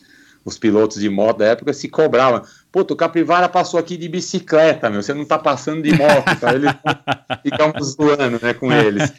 [0.44, 2.42] os pilotos de moto da época, se cobravam.
[2.72, 6.54] Pô, o Capivara passou aqui de bicicleta, meu, você não tá passando de moto, tá?
[6.54, 6.70] Eles
[7.42, 9.12] ficavam zoando, né, com eles.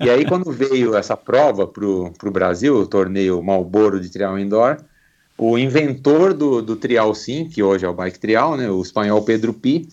[0.00, 4.76] E aí, quando veio essa prova pro, pro Brasil, o torneio Malboro de Trial Indoor,
[5.36, 9.22] o inventor do, do Trial Sim, que hoje é o Bike Trial, né, o espanhol
[9.22, 9.88] Pedro Pi,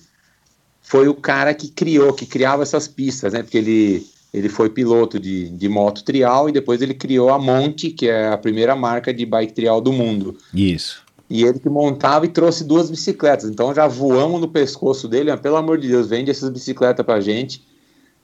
[0.83, 5.19] foi o cara que criou, que criava essas pistas, né, porque ele, ele foi piloto
[5.19, 9.11] de, de moto trial e depois ele criou a Monte, que é a primeira marca
[9.11, 10.37] de bike trial do mundo.
[10.53, 11.04] Isso.
[11.29, 13.49] E ele que montava e trouxe duas bicicletas.
[13.49, 17.19] Então já voamos no pescoço dele, ah, pelo amor de Deus, vende essas bicicletas pra
[17.19, 17.63] gente.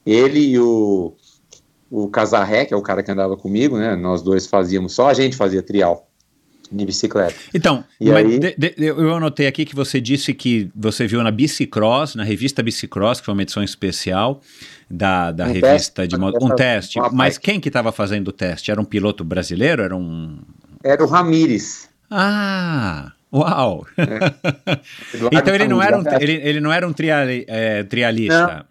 [0.05, 1.13] Ele e o,
[1.89, 3.95] o Casarré, que é o cara que andava comigo, né?
[3.95, 6.07] Nós dois fazíamos, só a gente fazia trial
[6.71, 7.35] de bicicleta.
[7.53, 7.83] Então,
[8.15, 12.23] aí- de- de- eu anotei aqui que você disse que você viu na Bicicross, na
[12.23, 14.39] revista Bicicross, que foi uma edição especial
[14.89, 16.37] da, da Um revista teste, de moto.
[16.41, 16.99] Um teste.
[17.11, 18.71] Mas quem que estava fazendo o teste?
[18.71, 19.81] Era um piloto brasileiro?
[19.81, 20.37] Era um.
[20.83, 21.89] Era o Ramires.
[22.11, 23.11] Ah!
[23.33, 23.85] Uau!
[25.13, 28.65] Eduardo então ele não era um, ele, ele não era um triali- é, trialista.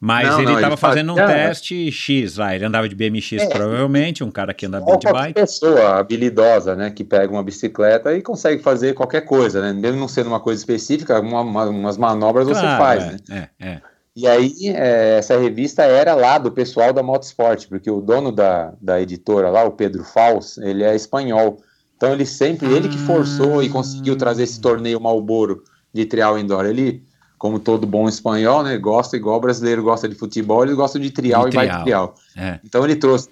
[0.00, 2.54] Mas Não, ele não, estava fazendo um teste X lá.
[2.54, 3.46] Ele andava de BMX, É.
[3.48, 5.34] provavelmente, um cara que anda bem Ou de bike.
[5.34, 9.72] pessoa habilidosa, né, que pega uma bicicleta e consegue fazer qualquer coisa, né?
[9.72, 13.48] Mesmo não sendo uma coisa específica, uma- uma- umas manobras você Claro, faz, é, né?
[13.60, 13.80] é, é.
[14.14, 18.72] E aí, é, essa revista era lá do pessoal da Motorsport, porque o dono da,
[18.80, 21.60] da editora lá, o Pedro Faus, ele é espanhol.
[21.98, 26.64] Então ele sempre, ele que forçou e conseguiu trazer esse torneio Malboro de trial indoor.
[26.64, 27.02] Ele,
[27.36, 31.10] como todo bom espanhol, né, gosta igual o brasileiro gosta de futebol, eles gostam de
[31.10, 32.14] trial De e bike trial.
[32.14, 32.14] trial.
[32.36, 32.60] é.
[32.64, 33.28] Então ele trouxe,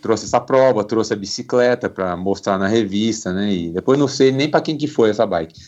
[0.00, 3.52] trouxe essa prova, trouxe a bicicleta para mostrar na revista, né?
[3.52, 5.60] E depois não sei nem para quem que foi essa bike.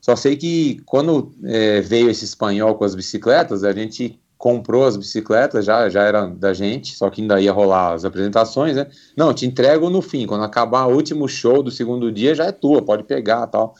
[0.00, 4.96] Só sei que quando é, veio esse espanhol com as bicicletas, a gente comprou as
[4.96, 8.86] bicicletas, já, já era da gente, só que ainda ia rolar as apresentações, né?
[9.16, 12.52] Não, te entrego no fim, quando acabar o último show do segundo dia, já é
[12.52, 13.74] tua, pode pegar tal.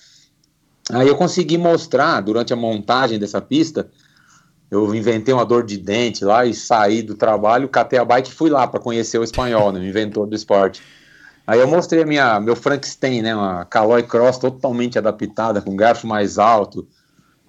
[0.91, 3.91] Aí eu consegui mostrar, durante a montagem dessa pista,
[4.71, 8.33] eu inventei uma dor de dente lá e saí do trabalho, catei a bike e
[8.33, 10.83] fui lá para conhecer o espanhol, né, o inventor do esporte.
[11.47, 16.07] Aí eu mostrei a minha, meu Frankenstein, né, uma Caloi Cross totalmente adaptada, com garfo
[16.07, 16.87] mais alto,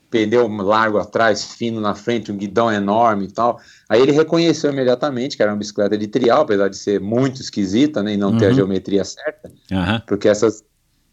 [0.10, 3.60] pneu largo atrás, fino na frente, um guidão enorme e tal.
[3.89, 8.01] Aí ele reconheceu imediatamente que era uma bicicleta de trial, apesar de ser muito esquisita
[8.01, 8.55] né, e não ter a Uhum.
[8.55, 10.01] geometria certa, Aham.
[10.08, 10.64] porque essas,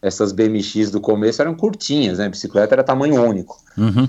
[0.01, 2.26] essas BMX do começo eram curtinhas, né?
[2.26, 3.57] A bicicleta era tamanho único.
[3.76, 4.09] Uhum.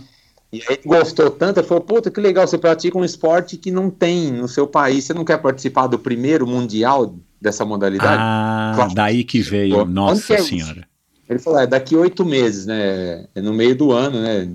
[0.54, 3.72] E aí ele gostou tanto, ele falou, puta, que legal, você pratica um esporte que
[3.72, 8.22] não tem no seu país, você não quer participar do primeiro mundial dessa modalidade?
[8.22, 8.94] Ah, Claro.
[8.94, 10.48] daí que veio, nossa que é isso?
[10.50, 10.88] senhora.
[11.28, 13.26] Ele falou, é daqui oito meses, né?
[13.34, 14.48] É no meio do ano, né?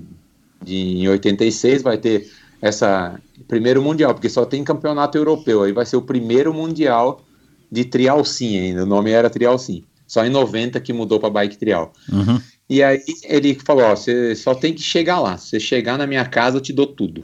[0.61, 2.29] De, em 86 vai ter
[2.61, 5.63] essa primeiro mundial, porque só tem campeonato europeu.
[5.63, 7.23] Aí vai ser o primeiro mundial
[7.71, 8.83] de trialsim ainda.
[8.83, 9.83] O nome era trialsim.
[10.05, 11.93] Só em 90 que mudou para bike trial.
[12.11, 12.39] Uhum.
[12.69, 15.37] E aí ele falou, ó, você só tem que chegar lá.
[15.37, 17.23] Se você chegar na minha casa, eu te dou tudo.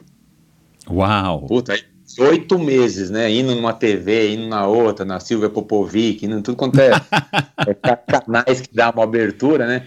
[0.89, 1.45] Uau.
[1.47, 1.81] Puta, aí
[2.19, 3.31] oito meses, né?
[3.31, 6.91] Indo numa TV, indo na outra, na Silvia Popovic, indo em tudo quanto é,
[7.67, 9.85] é ca- canais que dá uma abertura, né?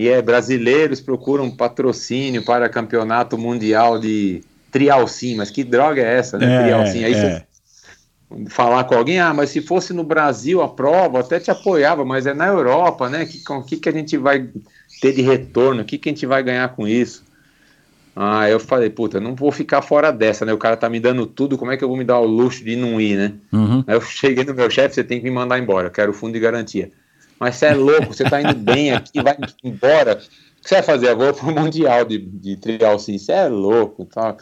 [0.00, 4.42] E é brasileiros procuram patrocínio para campeonato mundial de
[4.72, 6.48] trialsim, mas que droga é essa, né?
[6.50, 7.04] trialsim.
[7.04, 7.14] Aí é.
[7.14, 7.42] você
[8.48, 12.26] falar com alguém, ah, mas se fosse no Brasil a prova, até te apoiava, mas
[12.26, 13.26] é na Europa, né?
[13.26, 14.48] Que, com- o que, que a gente vai
[15.02, 15.82] ter de retorno?
[15.82, 17.24] O que, que a gente vai ganhar com isso?
[18.16, 20.52] Ah, eu falei, puta, não vou ficar fora dessa, né?
[20.52, 22.64] O cara tá me dando tudo, como é que eu vou me dar o luxo
[22.64, 23.34] de não ir, né?
[23.52, 23.84] Uhum.
[23.86, 26.14] Aí eu cheguei no meu chefe, você tem que me mandar embora, eu quero o
[26.14, 26.90] fundo de garantia.
[27.40, 29.34] Mas você é louco, você tá indo bem aqui, vai
[29.64, 30.20] embora.
[30.58, 31.08] O que você vai fazer?
[31.08, 34.36] Eu vou pro Mundial de, de trial sim, você é louco tal.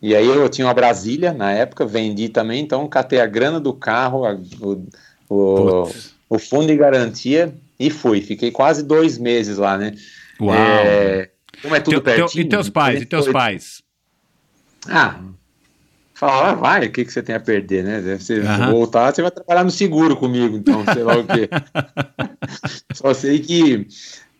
[0.00, 3.72] E aí eu tinha uma Brasília na época, vendi também, então catei a grana do
[3.74, 4.86] carro, a- o,
[5.28, 5.90] o,
[6.30, 8.20] o fundo de garantia e fui.
[8.20, 9.92] Fiquei quase dois meses lá, né?
[10.40, 10.54] Uau.
[10.56, 11.30] É,
[11.60, 12.46] como é tudo Teu- teu- pertinho.
[12.46, 13.02] e teus pais?
[13.02, 13.32] E teus 48.
[13.32, 13.82] pais?
[14.88, 15.18] Ah,
[16.18, 18.00] fala, ah, vai, o que, que você tem a perder, né?
[18.00, 18.72] Deve ser, Aham.
[18.72, 21.48] voltar, você vai trabalhar no seguro comigo, então, sei lá o quê.
[22.92, 23.86] Só sei que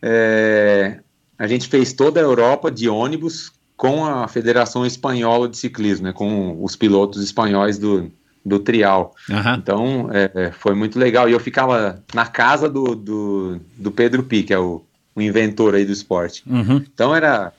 [0.02, 0.98] é,
[1.38, 6.12] a gente fez toda a Europa de ônibus com a Federação Espanhola de Ciclismo, né,
[6.12, 8.10] com os pilotos espanhóis do,
[8.44, 9.14] do trial.
[9.30, 9.56] Aham.
[9.56, 11.28] Então, é, é, foi muito legal.
[11.28, 14.82] E eu ficava na casa do, do, do Pedro Pi, que é o,
[15.14, 16.42] o inventor aí do esporte.
[16.44, 16.84] Uhum.
[16.92, 17.52] Então era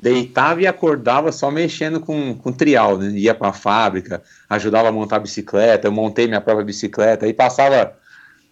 [0.00, 3.10] deitava e acordava só mexendo com, com trial, né?
[3.10, 7.94] Ia para a fábrica, ajudava a montar bicicleta, eu montei minha própria bicicleta e passava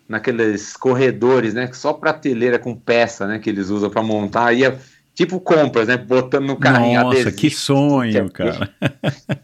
[0.08, 1.70] naqueles corredores, né?
[1.72, 3.38] Só prateleira com peça, né?
[3.38, 4.78] Que eles usam para montar, ia
[5.14, 5.96] tipo compras, né?
[5.96, 8.70] Botando no carrinho Nossa, adesivo, que sonho, que- cara.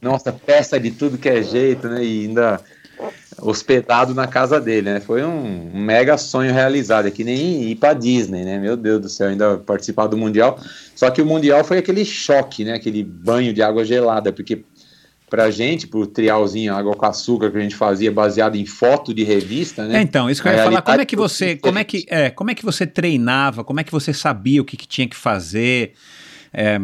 [0.03, 2.03] nossa, peça de tudo que é jeito, né?
[2.05, 2.61] E ainda
[3.43, 5.01] hospedado na casa dele, né?
[5.01, 8.59] Foi um, mega sonho realizado, é que nem ir pra Disney, né?
[8.59, 10.59] Meu Deus do céu, ainda participar do Mundial.
[10.95, 12.75] Só que o Mundial foi aquele choque, né?
[12.75, 14.63] Aquele banho de água gelada, porque
[15.31, 19.23] pra gente, pro trialzinho, água com açúcar que a gente fazia baseado em foto de
[19.23, 19.99] revista, né?
[19.99, 22.31] É, então, isso que eu ia falar, como é que você, como é que, é,
[22.31, 25.17] como é que você treinava, como é que você sabia o que, que tinha que
[25.17, 25.93] fazer?
[26.53, 26.79] É,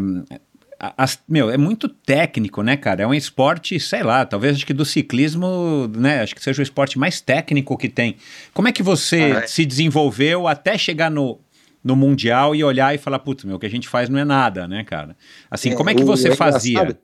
[0.78, 3.02] as- meu, é muito técnico, né, cara?
[3.02, 6.20] É um esporte, sei lá, talvez acho que do ciclismo, né?
[6.22, 8.16] Acho que seja o esporte mais técnico que tem.
[8.52, 9.46] Como é que você Ah, é.
[9.46, 11.38] se desenvolveu até chegar no,
[11.82, 14.24] no Mundial e olhar e falar, putz, meu, o que a gente faz não é
[14.24, 15.16] nada, né, cara?
[15.50, 16.72] Assim, como é que você é fazia?
[16.80, 16.98] engraçado-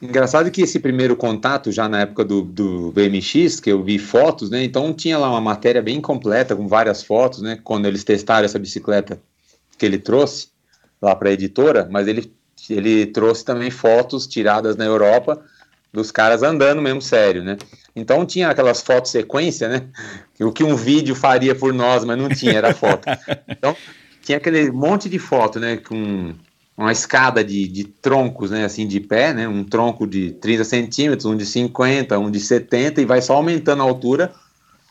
[0.00, 4.48] Engraçado que esse primeiro contato, já na época do, do BMX, que eu vi fotos,
[4.48, 4.62] né?
[4.62, 7.58] Então tinha lá uma matéria bem completa, com várias fotos, né?
[7.64, 9.20] Quando eles testaram essa bicicleta
[9.76, 10.50] que ele trouxe
[11.02, 12.32] lá para a editora, mas ele,
[12.74, 15.42] ele trouxe também fotos tiradas na Europa
[15.92, 17.56] dos caras andando mesmo sério, né?
[17.96, 19.86] Então tinha aquelas fotos sequência, né?
[20.40, 23.06] O que um vídeo faria por nós, mas não tinha, era foto.
[23.48, 23.74] Então
[24.22, 25.78] tinha aquele monte de foto, né?
[25.78, 26.34] Com
[26.78, 31.24] uma escada de, de troncos, né, assim, de pé, né, um tronco de 30 centímetros,
[31.24, 34.32] um de 50, um de 70, e vai só aumentando a altura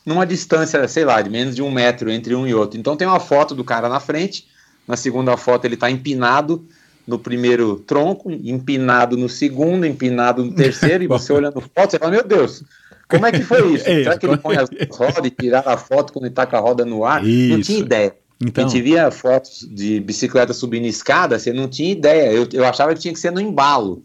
[0.05, 2.77] numa distância, sei lá, de menos de um metro entre um e outro.
[2.77, 4.45] Então tem uma foto do cara na frente,
[4.85, 6.67] na segunda foto ele está empinado
[7.07, 12.11] no primeiro tronco, empinado no segundo, empinado no terceiro, e você olhando foto, você fala,
[12.11, 12.63] meu Deus,
[13.07, 13.85] como é que foi isso?
[13.89, 16.57] É, Será que ele põe as rodas e tirar a foto quando ele tá com
[16.57, 17.23] a roda no ar?
[17.23, 17.71] Não Isso.
[17.71, 18.13] tinha ideia.
[18.39, 22.31] Então, A gente via fotos de bicicleta subindo escada, você não tinha ideia.
[22.31, 24.03] Eu, eu achava que tinha que ser no embalo.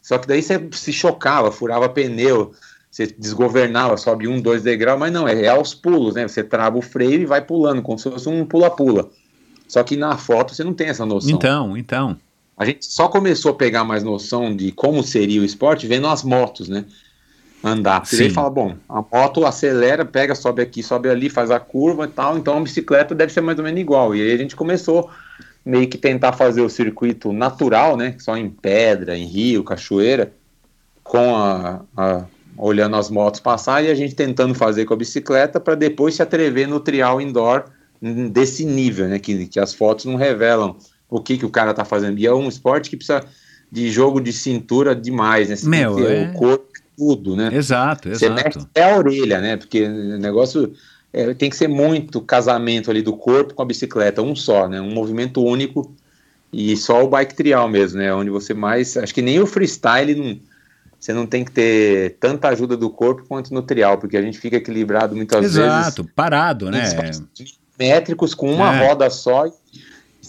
[0.00, 2.52] Só que daí você se chocava, furava pneu,
[2.90, 6.26] você desgovernava, sobe um, dois degraus, mas não, é, é aos pulos, né?
[6.26, 9.10] Você trava o freio e vai pulando, como se fosse um pula-pula.
[9.66, 11.30] Só que na foto você não tem essa noção.
[11.30, 12.16] então, então.
[12.56, 16.22] A gente só começou a pegar mais noção de como seria o esporte vendo as
[16.22, 16.84] motos, né?
[17.64, 18.00] Andar.
[18.00, 18.24] Porque Sim.
[18.24, 22.08] daí fala, bom, a moto acelera, pega, sobe aqui, sobe ali, faz a curva e
[22.08, 24.14] tal, então a bicicleta deve ser mais ou menos igual.
[24.14, 25.10] E aí a gente começou
[25.64, 28.16] meio que tentar fazer o circuito natural, né?
[28.18, 30.32] Só em pedra, em rio, cachoeira,
[31.02, 32.24] com a, a-
[32.56, 36.22] olhando as motos passar e a gente tentando fazer com a bicicleta para depois se
[36.22, 37.64] atrever no trial indoor
[38.30, 39.18] desse nível, né?
[39.18, 40.76] Que, que as fotos não revelam
[41.08, 42.18] o que, que o cara tá fazendo.
[42.18, 43.24] E é um esporte que precisa
[43.70, 45.56] de jogo de cintura demais, né?
[45.56, 47.50] Você tem Meu, que ter é- o corpo, tudo, né?
[47.52, 48.34] Exato, Você exato.
[48.44, 49.56] mexe até a orelha, né?
[49.56, 50.72] Porque o negócio
[51.12, 54.80] é, tem que ser muito casamento ali do corpo com a bicicleta, um só, né?
[54.80, 55.94] Um movimento único
[56.52, 58.14] e só o bike trial mesmo, né?
[58.14, 60.38] Onde você mais, acho que nem o freestyle não,
[60.98, 64.38] você não tem que ter tanta ajuda do corpo quanto no trial, porque a gente
[64.38, 65.80] fica equilibrado muitas Exato, vezes.
[65.80, 66.90] Exato, parado, né?
[67.78, 68.86] Métricos com uma é.
[68.86, 69.46] roda só,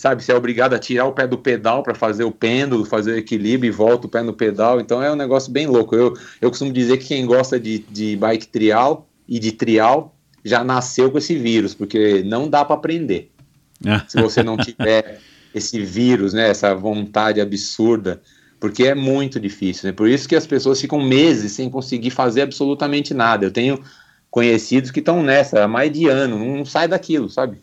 [0.06, 0.24] sabe?
[0.24, 3.18] Você é obrigado a tirar o pé do pedal para fazer o pêndulo, fazer o
[3.18, 4.80] equilíbrio e volta o pé no pedal.
[4.80, 5.96] Então é um negócio bem louco.
[5.96, 10.64] Eu, eu costumo dizer que quem gosta de, de bike trial e de trial já
[10.64, 13.32] nasceu com esse vírus, porque não dá para aprender.
[13.84, 14.06] Ah.
[14.08, 15.20] Se você não tiver
[15.56, 18.22] esse vírus, né, essa vontade absurda,
[18.60, 19.88] porque é muito difícil.
[19.88, 19.92] Né?
[19.92, 23.44] Por isso que as pessoas ficam meses sem conseguir fazer absolutamente nada.
[23.44, 23.84] Eu tenho
[24.30, 27.58] conhecidos que estão nessa há mais de ano, não sai daquilo, sabe?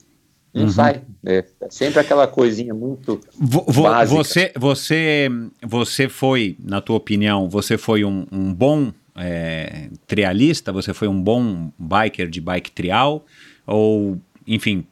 [0.55, 0.71] Não uhum.
[0.71, 1.03] sai.
[1.25, 3.21] É, é sempre aquela coisinha muito.
[3.39, 5.29] Vo, vo, você, você,
[5.63, 10.71] você foi, na tua opinião, você foi um, um bom é, trialista?
[10.73, 13.25] Você foi um bom biker de bike trial?
[13.67, 14.85] Ou, enfim,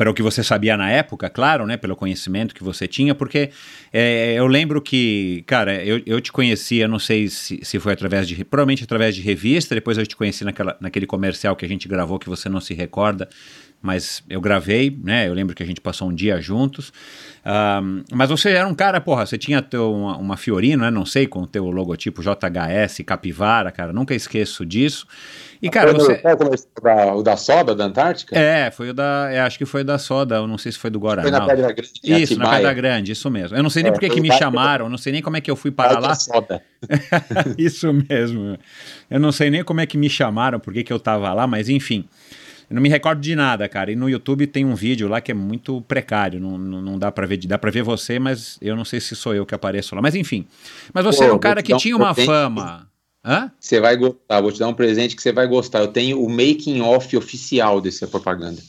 [0.00, 1.76] para o que você sabia na época, claro, né?
[1.76, 3.50] Pelo conhecimento que você tinha, porque
[3.92, 8.26] é, eu lembro que, cara, eu, eu te conhecia, não sei se, se foi através
[8.26, 11.86] de, provavelmente através de revista, depois eu te conheci naquela, naquele comercial que a gente
[11.86, 13.28] gravou que você não se recorda,
[13.82, 15.26] mas eu gravei, né?
[15.26, 16.92] Eu lembro que a gente passou um dia juntos.
[17.44, 20.90] Um, mas você era um cara, porra, você tinha teu, uma, uma Fiorino, né?
[20.90, 25.06] Não sei, com o teu logotipo JHS, Capivara, cara, nunca esqueço disso.
[25.62, 26.22] E, cara, foi você.
[26.22, 28.38] O da, o da soda da Antártica?
[28.38, 29.30] É, foi o da.
[29.30, 31.22] É, acho que foi da soda, eu não sei se foi do Guaraná.
[31.22, 32.00] Foi na Pedra Grande.
[32.04, 33.56] Isso, na Pedra Grande, isso mesmo.
[33.56, 35.50] Eu não sei nem é, por que me chamaram, não sei nem como é que
[35.50, 36.14] eu fui parar lá.
[36.14, 36.62] Soda.
[37.56, 38.58] isso mesmo.
[39.10, 41.46] Eu não sei nem como é que me chamaram, por que, que eu tava lá,
[41.46, 42.06] mas enfim.
[42.70, 43.90] Eu não me recordo de nada, cara.
[43.90, 46.38] E no YouTube tem um vídeo lá que é muito precário.
[46.38, 47.36] Não, não, não dá para ver.
[47.38, 50.00] Dá para ver você, mas eu não sei se sou eu que apareço lá.
[50.00, 50.46] Mas enfim.
[50.94, 52.86] Mas você Pô, é um cara que tinha um uma fama.
[53.24, 53.50] Hã?
[53.58, 55.80] Você vai gostar, vou te dar um presente que você vai gostar.
[55.80, 58.62] Eu tenho o making off oficial dessa propaganda.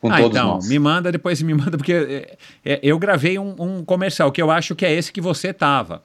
[0.00, 0.68] Com ah, todos então, nós.
[0.68, 4.50] me manda, depois me manda, porque é, é, eu gravei um, um, comercial que eu
[4.50, 6.02] acho que é esse que você tava.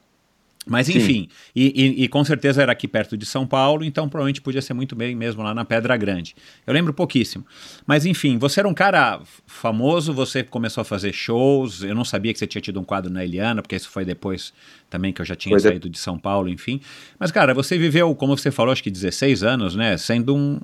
[0.67, 4.41] Mas enfim, e, e, e, com certeza era aqui perto de São Paulo, então provavelmente
[4.41, 6.35] podia ser muito bem mesmo lá na Pedra Grande.
[6.65, 7.45] Eu lembro pouquíssimo.
[7.85, 12.33] Mas enfim, você era um cara famoso, você começou a fazer shows, eu não sabia
[12.33, 14.53] que você tinha tido um quadro na Eliana, porque isso foi depois
[14.89, 15.97] também que eu já tinha foi saído de...
[15.97, 16.81] São Paulo, enfim.
[17.19, 19.97] Mas cara, você viveu, como você falou, acho que 16 anos, né?
[19.97, 20.53] Sendo um...
[20.53, 20.61] um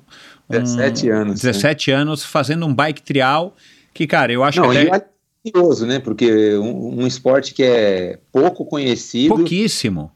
[0.48, 1.40] 17 anos.
[1.40, 1.90] 17 sim.
[1.90, 3.56] anos fazendo um bike trial,
[3.92, 5.13] que cara, eu acho não, que até
[5.44, 5.98] curioso, né?
[5.98, 9.34] Porque um, um, esporte que é pouco conhecido.
[9.34, 10.10] Pouquíssimo.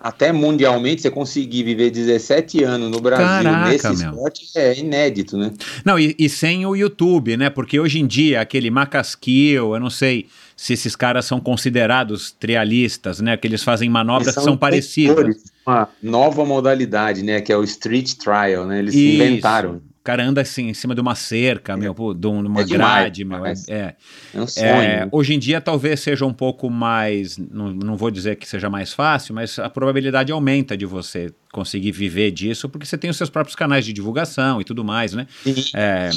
[0.00, 4.10] Até mundialmente, você conseguir viver 17 anos no Brasil Caraca, nesse meu.
[4.10, 5.52] esporte é inédito, né?
[5.84, 7.48] Não, e, e, sem o YouTube, né?
[7.48, 13.20] Porque hoje em dia, aquele Macaskill, eu não sei se esses caras são considerados trialistas,
[13.20, 13.36] né?
[13.36, 15.36] Que eles fazem manobras são que são parecidas.
[15.64, 17.40] Uma nova modalidade, né?
[17.40, 18.80] Que é o Street Trial, né?
[18.80, 19.14] Eles Isso.
[19.14, 21.76] inventaram cara anda assim em cima de uma cerca, é.
[21.76, 23.44] meu, de uma é grade, meu.
[23.46, 23.94] É, é,
[24.34, 24.66] é um sonho.
[24.66, 28.68] É, hoje em dia talvez seja um pouco mais, não, não vou dizer que seja
[28.68, 33.16] mais fácil, mas a probabilidade aumenta de você conseguir viver disso, porque você tem os
[33.16, 35.26] seus próprios canais de divulgação e tudo mais, né?
[35.74, 36.08] É,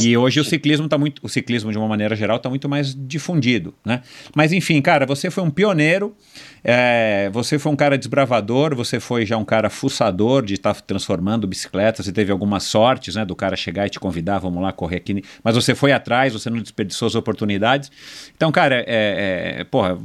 [0.00, 2.94] e hoje o ciclismo tá muito, o ciclismo de uma maneira geral está muito mais
[2.94, 4.02] difundido, né?
[4.36, 6.16] Mas enfim, cara, você foi um pioneiro,
[6.62, 10.80] é, você foi um cara desbravador, você foi já um cara fuçador de estar tá
[10.80, 14.72] transformando bicicletas, você teve algumas sortes, né, do cara chegar e te convidar, vamos lá
[14.72, 17.90] correr aqui, mas você foi atrás, você não desperdiçou as oportunidades.
[18.36, 19.98] Então, cara, é, é porra,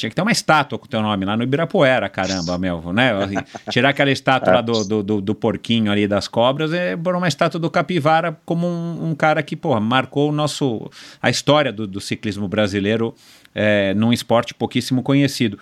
[0.00, 3.12] tinha que ter uma estátua com o teu nome lá no Ibirapuera, caramba, meu, né?
[3.70, 7.28] Tirar aquela estátua lá do, do, do, do, porquinho ali das cobras é por uma
[7.28, 10.90] estátua do Capivara como um, um cara que, porra, marcou o nosso,
[11.20, 13.14] a história do, do ciclismo brasileiro
[13.54, 15.58] é, num esporte pouquíssimo conhecido.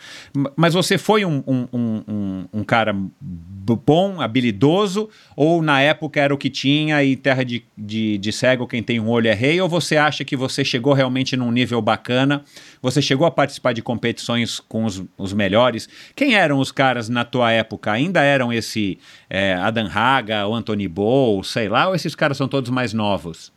[0.56, 6.38] Mas você foi um, um, um, um, cara bom, habilidoso, ou na época era o
[6.38, 9.68] que tinha e terra de, de, de, cego, quem tem um olho é rei, ou
[9.68, 12.42] você acha que você chegou realmente num nível bacana,
[12.82, 15.88] você chegou a participar de competições com os, os melhores?
[16.14, 17.92] Quem eram os caras na tua época?
[17.92, 18.98] Ainda eram esse
[19.30, 23.52] é, Adam Haga, o Anthony Bow, sei lá, ou esses caras são todos mais novos?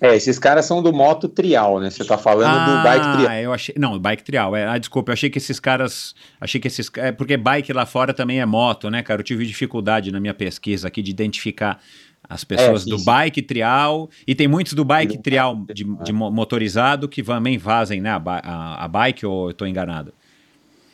[0.00, 1.88] É, esses caras são do moto trial, né?
[1.88, 3.40] Você tá falando ah, do bike trial.
[3.40, 3.74] eu achei.
[3.78, 4.54] Não, bike trial.
[4.54, 6.14] É, ah, desculpa, eu achei que esses caras.
[6.38, 6.90] Achei que esses.
[6.96, 9.20] É, porque bike lá fora também é moto, né, cara?
[9.20, 11.80] Eu tive dificuldade na minha pesquisa aqui de identificar
[12.28, 14.10] as pessoas é, do bike trial.
[14.26, 18.10] E tem muitos do bike trial de, de motorizado que também vazem, né?
[18.10, 20.12] A, a, a bike, ou eu tô enganado?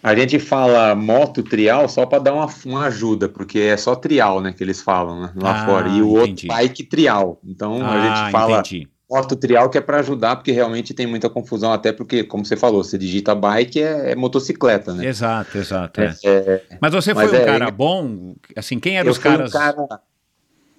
[0.00, 4.40] A gente fala moto trial só para dar uma, uma ajuda, porque é só trial,
[4.40, 5.88] né, que eles falam né, lá ah, fora.
[5.88, 6.46] E o entendi.
[6.46, 7.40] outro bike trial.
[7.44, 11.06] Então ah, a gente fala entendi moto trial que é para ajudar, porque realmente tem
[11.06, 15.06] muita confusão, até porque, como você falou, você digita bike é, é motocicleta, né?
[15.06, 16.00] Exato, exato.
[16.00, 16.16] É.
[16.24, 18.34] É, mas você foi mas um é, cara bom?
[18.56, 19.50] Assim, quem eram os caras?
[19.50, 20.00] Um cara,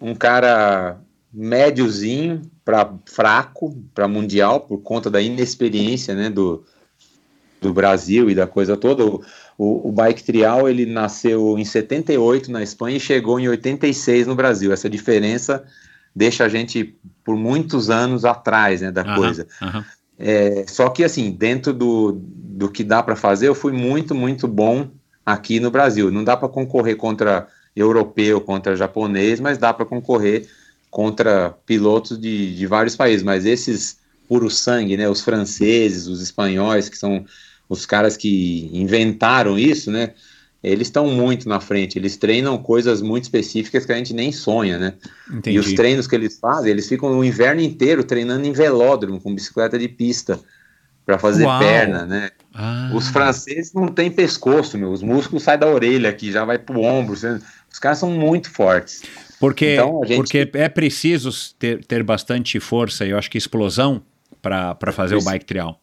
[0.01, 0.97] um cara
[1.31, 6.65] médiozinho para fraco para mundial por conta da inexperiência, né, do,
[7.61, 9.05] do Brasil e da coisa toda.
[9.05, 9.23] O,
[9.59, 14.33] o, o, bike trial ele nasceu em 78 na Espanha e chegou em 86 no
[14.33, 14.73] Brasil.
[14.73, 15.63] Essa diferença
[16.15, 19.47] deixa a gente por muitos anos atrás, né, da coisa.
[20.17, 24.47] É, só que assim, dentro do, do que dá para fazer, eu fui muito, muito
[24.47, 24.89] bom
[25.25, 26.11] aqui no Brasil.
[26.11, 30.47] Não dá para concorrer contra europeu, contra japonês, mas dá para concorrer
[30.89, 33.23] contra pilotos de, de vários países.
[33.23, 33.97] Mas esses
[34.27, 37.25] puro sangue, né, os franceses, os espanhóis, que são
[37.67, 40.13] os caras que inventaram isso, né?
[40.63, 44.79] Eles estão muito na frente, eles treinam coisas muito específicas que a gente nem sonha,
[44.79, 44.93] né?
[45.29, 45.57] Entendi.
[45.57, 49.35] E os treinos que eles fazem, eles ficam o inverno inteiro treinando em velódromo, com
[49.35, 50.39] bicicleta de pista,
[51.05, 51.59] para fazer Uau.
[51.59, 52.29] perna, né?
[52.53, 52.91] Ah.
[52.93, 56.79] Os franceses não têm pescoço, meu, os músculos saem da orelha aqui, já vai pro
[56.79, 59.01] ombro, os caras são muito fortes.
[59.39, 60.15] Porque, então, gente...
[60.15, 64.01] porque é preciso ter, ter bastante força e eu acho que explosão
[64.41, 65.29] para fazer Preciso.
[65.29, 65.82] o bike trial.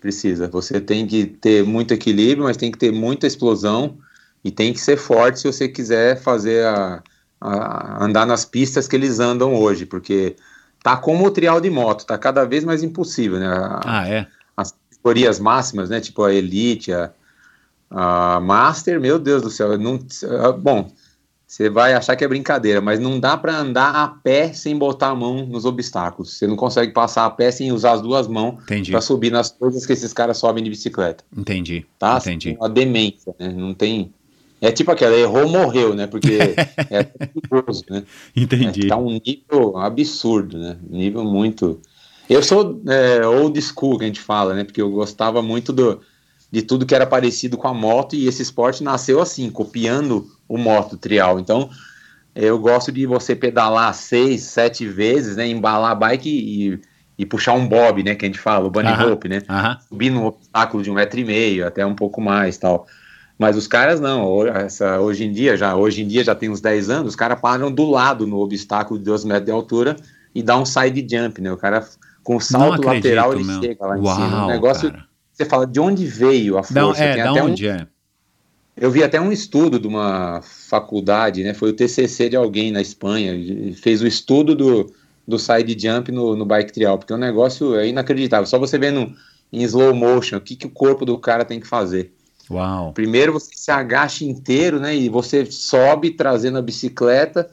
[0.00, 0.48] Precisa.
[0.48, 3.98] Você tem que ter muito equilíbrio, mas tem que ter muita explosão
[4.42, 7.02] e tem que ser forte se você quiser fazer a,
[7.40, 10.36] a andar nas pistas que eles andam hoje, porque
[10.82, 13.48] tá como o trial de moto, tá cada vez mais impossível, né?
[13.48, 14.26] A, ah, é?
[14.56, 16.00] As categorias máximas, né?
[16.00, 17.10] Tipo a Elite, a,
[17.90, 19.98] a Master, meu Deus do céu, não,
[20.58, 20.90] bom,
[21.50, 25.08] você vai achar que é brincadeira, mas não dá para andar a pé sem botar
[25.08, 26.34] a mão nos obstáculos.
[26.34, 29.84] Você não consegue passar a pé sem usar as duas mãos para subir nas coisas
[29.84, 31.24] que esses caras sobem de bicicleta.
[31.36, 31.84] Entendi.
[31.98, 32.18] Tá?
[32.18, 32.56] Entendi.
[32.56, 33.48] Uma demência, né?
[33.48, 34.14] Não tem.
[34.60, 36.06] É tipo aquela, errou, morreu, né?
[36.06, 36.38] Porque
[36.88, 38.04] é perigoso, né?
[38.36, 38.86] Entendi.
[38.86, 40.76] É, tá um nível absurdo, né?
[40.88, 41.80] Nível muito.
[42.28, 44.62] Eu sou é, old school, que a gente fala, né?
[44.62, 46.00] Porque eu gostava muito do,
[46.50, 50.58] de tudo que era parecido com a moto e esse esporte nasceu assim, copiando o
[50.58, 51.38] moto trial.
[51.38, 51.70] Então,
[52.34, 56.80] eu gosto de você pedalar seis, sete vezes, né, embalar a bike e,
[57.16, 59.28] e puxar um bob, né, que a gente fala, o bunny uh -huh.
[59.28, 59.78] né, uh -huh.
[59.88, 62.86] subir num obstáculo de um metro e meio, até um pouco mais, tal.
[63.38, 66.60] Mas os caras não, essa, hoje em dia já, hoje em dia já tem uns
[66.60, 69.96] 10 anos, os caras param do lado no obstáculo de 2 metros de altura
[70.34, 71.50] e dá um side jump, né?
[71.50, 71.82] O cara
[72.22, 73.62] com o salto acredito, lateral ele meu.
[73.62, 74.44] chega lá em Uau, cima.
[74.44, 75.09] Um negócio cara
[75.40, 76.74] você fala de onde veio a força.
[76.80, 77.86] Não, é, Tem até onde um, é.
[78.76, 81.54] Eu vi até um estudo de uma faculdade, né?
[81.54, 83.34] Foi o TCC de alguém na Espanha,
[83.74, 84.92] fez o estudo do,
[85.26, 88.46] do side jump no, no bike trial, porque o negócio é inacreditável.
[88.46, 89.12] Só você vendo
[89.52, 92.12] em slow motion o que, que o corpo do cara tem que fazer.
[92.50, 92.92] Uau.
[92.92, 94.94] Primeiro você se agacha inteiro, né?
[94.94, 97.50] E você sobe trazendo a bicicleta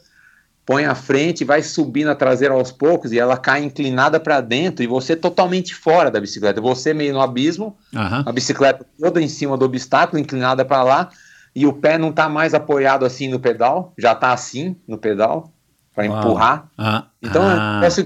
[0.68, 4.84] põe à frente, vai subindo a traseira aos poucos e ela cai inclinada para dentro
[4.84, 6.60] e você totalmente fora da bicicleta.
[6.60, 8.24] Você meio no abismo, uhum.
[8.26, 11.10] a bicicleta toda em cima do obstáculo, inclinada para lá
[11.56, 15.54] e o pé não está mais apoiado assim no pedal, já está assim no pedal
[15.96, 16.70] para empurrar.
[16.78, 17.04] Uhum.
[17.22, 17.80] Então, ah.
[17.82, 18.06] essa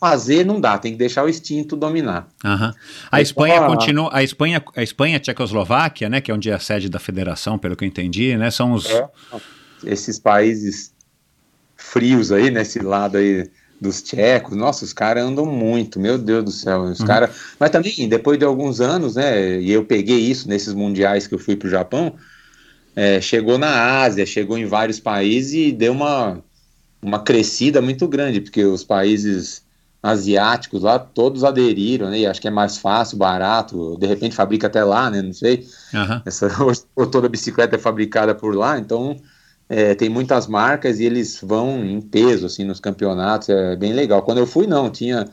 [0.00, 2.26] fazer não dá, tem que deixar o instinto dominar.
[2.44, 2.72] Uhum.
[3.10, 3.66] A Espanha a...
[3.66, 6.98] continua, a Espanha, a Espanha, a Tchecoslováquia, né, que é onde é a sede da
[6.98, 9.08] federação, pelo que eu entendi, né, são os é,
[9.84, 10.93] esses países
[11.76, 13.48] frios aí, nesse lado aí
[13.80, 17.06] dos tchecos, nossa, os caras andam muito, meu Deus do céu, os uhum.
[17.06, 21.34] caras, mas também, depois de alguns anos, né, e eu peguei isso nesses mundiais que
[21.34, 22.14] eu fui pro Japão,
[22.96, 26.42] é, chegou na Ásia, chegou em vários países e deu uma,
[27.02, 29.62] uma crescida muito grande, porque os países
[30.02, 34.66] asiáticos lá, todos aderiram, né, e acho que é mais fácil, barato, de repente fabrica
[34.66, 36.22] até lá, né, não sei, uhum.
[36.24, 36.48] Essa,
[37.10, 39.16] toda bicicleta é fabricada por lá, então
[39.68, 44.22] é, tem muitas marcas e eles vão em peso assim nos campeonatos, é bem legal.
[44.22, 45.26] Quando eu fui, não, tinha,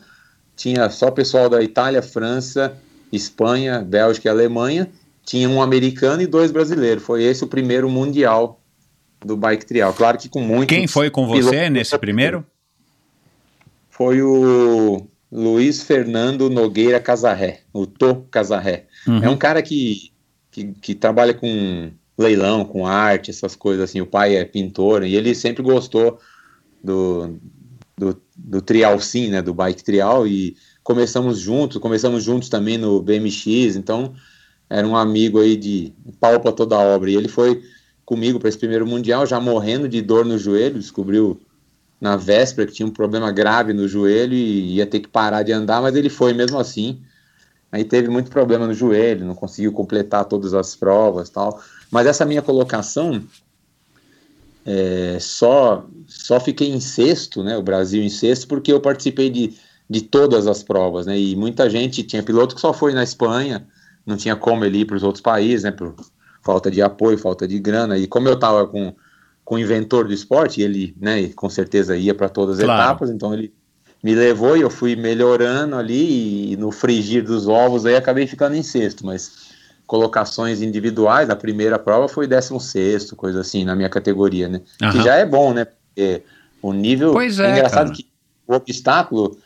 [0.56, 2.76] tinha só pessoal da Itália, França,
[3.12, 4.88] Espanha, Bélgica e Alemanha,
[5.24, 7.02] tinha um americano e dois brasileiros.
[7.02, 8.60] Foi esse o primeiro mundial
[9.24, 9.92] do bike trial.
[9.92, 10.68] Claro que com muito.
[10.68, 12.44] Quem foi com você nesse primeiro?
[13.90, 18.86] Foi o Luiz Fernando Nogueira Casarré, o Tô Casarré.
[19.06, 19.22] Uhum.
[19.22, 20.10] É um cara que,
[20.50, 24.00] que, que trabalha com leilão com arte, essas coisas assim.
[24.00, 26.18] O pai é pintor e ele sempre gostou
[26.82, 27.38] do,
[27.96, 33.00] do, do trial sim, né, do bike trial e começamos juntos, começamos juntos também no
[33.00, 34.14] BMX, então
[34.68, 37.10] era um amigo aí de pau para toda a obra.
[37.10, 37.62] E ele foi
[38.04, 41.40] comigo para esse primeiro mundial, já morrendo de dor no joelho, descobriu
[42.00, 45.52] na véspera que tinha um problema grave no joelho e ia ter que parar de
[45.52, 47.00] andar, mas ele foi mesmo assim.
[47.70, 51.62] Aí teve muito problema no joelho, não conseguiu completar todas as provas tal.
[51.92, 53.22] Mas essa minha colocação
[54.64, 57.56] é, só só fiquei em sexto, né?
[57.56, 59.54] O Brasil em sexto, porque eu participei de,
[59.88, 61.18] de todas as provas, né?
[61.18, 63.66] E muita gente tinha piloto que só foi na Espanha,
[64.06, 65.70] não tinha como ele ir para os outros países, né?
[65.70, 65.94] Por
[66.42, 67.98] falta de apoio, falta de grana.
[67.98, 68.94] E como eu estava com
[69.44, 72.80] com o inventor do esporte, ele, né, com certeza ia para todas as Claro.
[72.80, 73.52] etapas, então ele
[74.02, 78.54] me levou e eu fui melhorando ali e no frigir dos ovos aí acabei ficando
[78.54, 79.51] em sexto, mas
[79.86, 84.60] colocações individuais, na primeira prova foi décimo sexto, coisa assim, na minha categoria, né?
[84.78, 85.02] Que Aham.
[85.02, 85.64] já é bom, né?
[85.66, 86.22] Porque
[86.60, 87.96] o nível Pois é, engraçado cara.
[87.96, 88.06] que
[88.46, 89.36] o obstáculo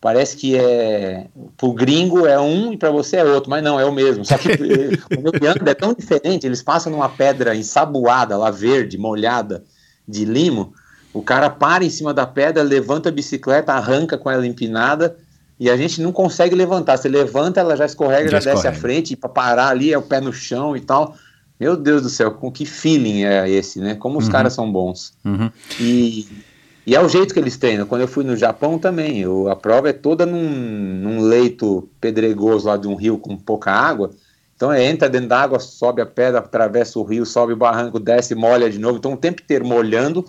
[0.00, 1.26] parece que é
[1.56, 4.24] pro gringo é um e para você é outro, mas não, é o mesmo.
[4.24, 4.48] Só que
[5.16, 9.64] o meu piano é tão diferente, eles passam numa pedra ensaboada, lá verde, molhada,
[10.06, 10.72] de limo,
[11.12, 15.16] o cara para em cima da pedra, levanta a bicicleta, arranca com ela empinada
[15.58, 16.96] e a gente não consegue levantar.
[16.96, 18.80] Você levanta, ela já escorrega, Já já, desce à escorrega.
[18.80, 21.16] frente, e para parar ali é o pé no chão e tal.
[21.58, 23.94] Meu Deus do céu, com que feeling é esse, né?
[23.94, 24.32] Como os Uhum.
[24.32, 25.14] caras são bons.
[25.24, 25.50] Uhum.
[25.78, 26.44] E,
[26.86, 27.86] e é o jeito que eles treinam.
[27.86, 32.66] Quando eu fui no Japão também, eu- a prova é toda num, num leito pedregoso
[32.68, 34.10] lá de um rio com pouca água.
[34.54, 37.98] Então é, entra dentro da água, sobe a pedra, atravessa o rio, sobe o barranco,
[38.00, 38.98] desce, molha de novo.
[38.98, 40.24] Então o tempo inteiro molhando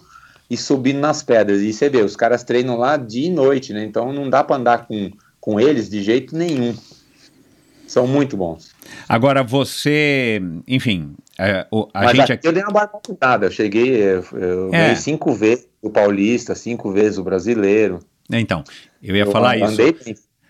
[0.49, 1.61] e subindo nas pedras.
[1.61, 3.83] E você vê, os caras treinam lá dia e noite, né?
[3.83, 6.75] Então não dá para andar com, com eles de jeito nenhum.
[7.85, 8.75] São muito bons.
[9.07, 13.45] Agora você, enfim, é, o- a Mas gente aqui eu dei uma barbaridade.
[13.45, 14.71] Eu cheguei, eu, eu É.
[14.71, 17.99] ganhei cinco vezes o paulista, cinco vezes o brasileiro.
[18.29, 18.63] Então,
[19.01, 19.77] eu ia Eu falar isso.
[19.77, 19.95] bem,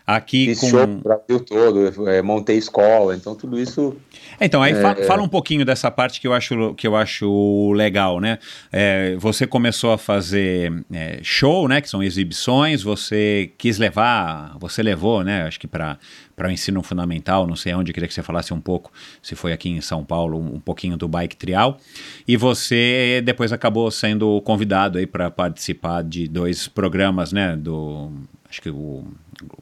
[0.07, 0.69] Aqui fiz com.
[0.69, 3.93] show no Brasil todo, é, montei escola, então tudo isso.
[4.39, 5.03] Então, aí fa- É.
[5.03, 8.39] fala um pouquinho dessa parte que eu acho, que eu acho legal, né?
[8.71, 11.81] É, você começou a fazer é, show, né?
[11.81, 15.43] Que são exibições, você quis levar, você levou, né?
[15.43, 15.97] Acho que para
[16.41, 18.91] o ensino fundamental, não sei onde, queria que você falasse um pouco,
[19.21, 21.77] se foi aqui em São Paulo, um, um pouquinho do bike trial.
[22.25, 27.57] E você depois acabou sendo convidado aí para participar de dois programas, né?
[27.57, 28.09] Do.
[28.49, 29.05] Acho que o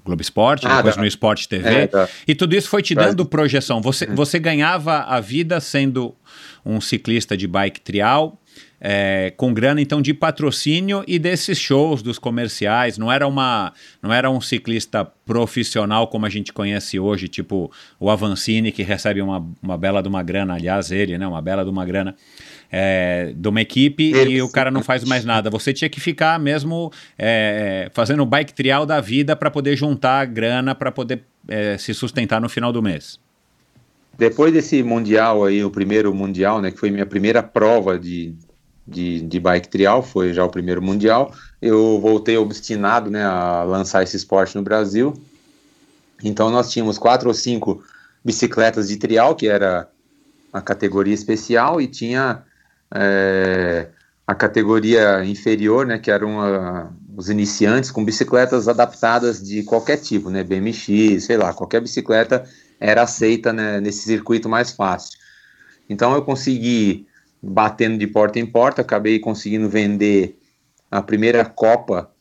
[0.05, 1.67] Globo Esporte, Ah, depois da- no Esporte TV.
[1.69, 3.11] É, da- E tudo isso foi te Brasil.
[3.15, 3.81] dando projeção.
[3.81, 6.15] Você, você ganhava a vida sendo
[6.65, 8.39] um ciclista de bike trial,
[8.79, 12.97] é, com grana então de patrocínio e desses shows dos comerciais.
[12.97, 18.09] Não era uma, não era um ciclista profissional como a gente conhece hoje, tipo o
[18.11, 21.69] Avancini que recebe uma, uma bela de uma grana, aliás ele, né, uma bela de
[21.71, 22.15] uma grana.
[22.77, 25.49] É, de uma equipe e o cara não faz mais nada.
[25.49, 30.19] Você tinha que ficar mesmo é, fazendo o bike trial da vida para poder juntar
[30.19, 33.17] a grana para poder é, se sustentar no final do mês.
[34.17, 38.35] Depois desse mundial aí, o primeiro mundial, né, que foi minha primeira prova de,
[38.85, 44.03] de, de bike trial, foi já o primeiro mundial, eu voltei obstinado, né, a lançar
[44.03, 45.13] esse esporte no Brasil.
[46.21, 47.81] Então nós tínhamos quatro ou cinco
[48.23, 49.87] bicicletas de trial, que era
[50.51, 52.43] a categoria especial, e tinha
[52.95, 53.89] é,
[54.25, 60.29] a categoria inferior, né, que eram a- os iniciantes com bicicletas adaptadas de qualquer tipo,
[60.29, 62.43] né, BMX, sei lá, qualquer bicicleta
[62.79, 65.17] era aceita né, nesse circuito mais fácil.
[65.89, 67.07] Então eu consegui,
[67.41, 70.37] batendo de porta em porta, acabei conseguindo vender
[70.89, 72.11] a primeira Copa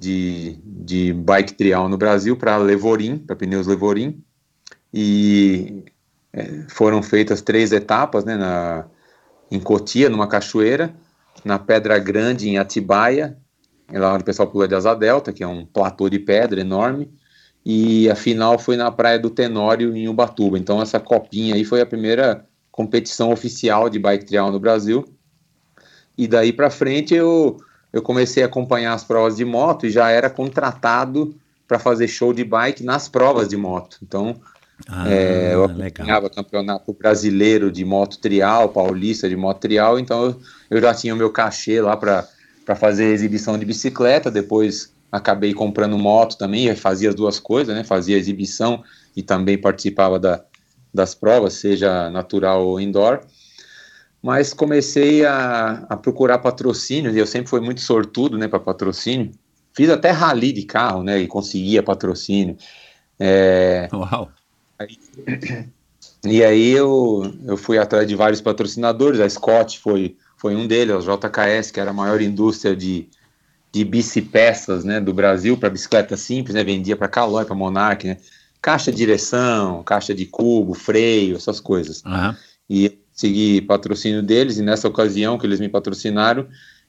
[0.00, 4.22] de, de bike trial no Brasil para Levorim, para pneus Levorim,
[4.92, 5.84] e
[6.32, 8.86] é, foram feitas três etapas, né, na,
[9.52, 10.94] em Cotia, numa cachoeira,
[11.44, 13.36] na Pedra Grande, em Atibaia,
[13.92, 16.58] é lá onde o pessoal pula de Asa Delta, que é um platô de pedra
[16.58, 17.12] enorme,
[17.64, 20.58] e a final foi na Praia do Tenório, em Ubatuba.
[20.58, 25.04] Então essa copinha aí foi a primeira competição oficial de bike trial no Brasil.
[26.16, 27.58] E daí para frente eu,
[27.92, 31.34] eu comecei a acompanhar as provas de moto e já era contratado
[31.68, 33.98] para fazer show de bike nas provas de moto.
[34.02, 34.40] Então
[34.88, 40.40] Ah, é, eu acompanhava campeonato brasileiro de moto trial, paulista de moto trial, então eu,
[40.70, 42.26] eu já tinha o meu cachê lá para
[42.76, 47.84] fazer exibição de bicicleta, depois acabei comprando moto também, fazia as duas coisas, né?
[47.84, 48.82] Fazia exibição
[49.14, 50.42] e também participava da,
[50.92, 53.20] das provas, seja natural ou indoor.
[54.22, 59.32] Mas comecei a, a procurar patrocínio, e eu sempre fui muito sortudo, né, para patrocínio.
[59.74, 62.56] Fiz até rally de carro, né, e conseguia patrocínio.
[63.18, 64.30] É, Uau.
[66.24, 70.94] E aí eu, eu fui atrás de vários patrocinadores, a Scott foi, foi um deles,
[70.94, 73.08] a JKS, que era a maior indústria de,
[73.72, 78.18] de bicipeças né, do Brasil para bicicleta simples, né, vendia para Caloi, para Monarch, né,
[78.60, 82.02] caixa de direção, caixa de cubo, freio, essas coisas.
[82.04, 82.36] Aham.
[82.70, 86.46] E segui patrocínio deles, e nessa ocasião que eles me patrocinaram,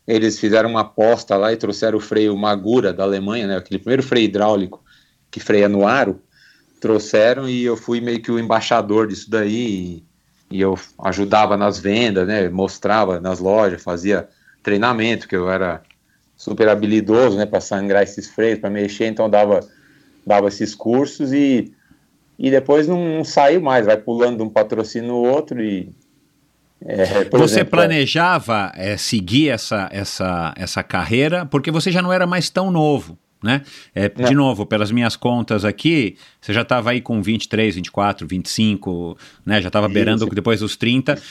[0.08, 4.04] eles fizeram uma aposta lá e trouxeram o freio Magura da Alemanha, né, aquele primeiro
[4.04, 4.84] freio hidráulico
[5.32, 6.22] que freia no aro,
[6.84, 10.04] trouxeram e eu fui meio que o embaixador disso daí
[10.52, 14.28] e, e eu ajudava nas vendas, né, mostrava nas lojas, fazia
[14.62, 15.82] treinamento, que eu era
[16.36, 19.62] super habilidoso, né, para sangrar esses freios, para mexer, então dava
[20.28, 21.72] dava esses cursos e
[22.38, 25.90] e depois não, não saiu mais, vai pulando de um patrocínio no outro e
[26.86, 31.46] É, Você exemplo, planejava é, seguir essa, essa, essa carreira?
[31.46, 33.62] Porque você já não era mais tão novo, né?
[33.94, 34.46] É, de Não.
[34.46, 39.62] novo, pelas minhas contas aqui, você já estava aí com 23, 24, 25, né?
[39.62, 41.22] Já estava beirando depois dos 30.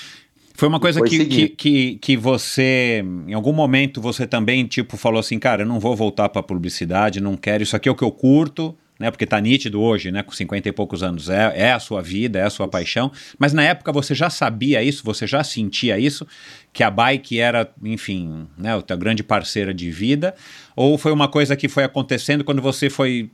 [0.55, 5.19] Foi uma coisa que, que, que, que você, em algum momento, você também, tipo, falou
[5.19, 8.05] assim, cara, eu não vou voltar para publicidade, não quero, isso aqui é o que
[8.05, 9.11] eu curto, né?
[9.11, 10.23] Porque tá nítido hoje, né?
[10.23, 13.11] Com 50 e poucos anos, é, é a sua vida, é a sua paixão.
[13.37, 16.25] Mas na época você já sabia isso, você já sentia isso,
[16.73, 18.71] que a bike era, enfim, né?
[18.89, 20.37] A grande parceira de vida,
[20.77, 23.29] ou foi uma coisa que foi acontecendo quando você foi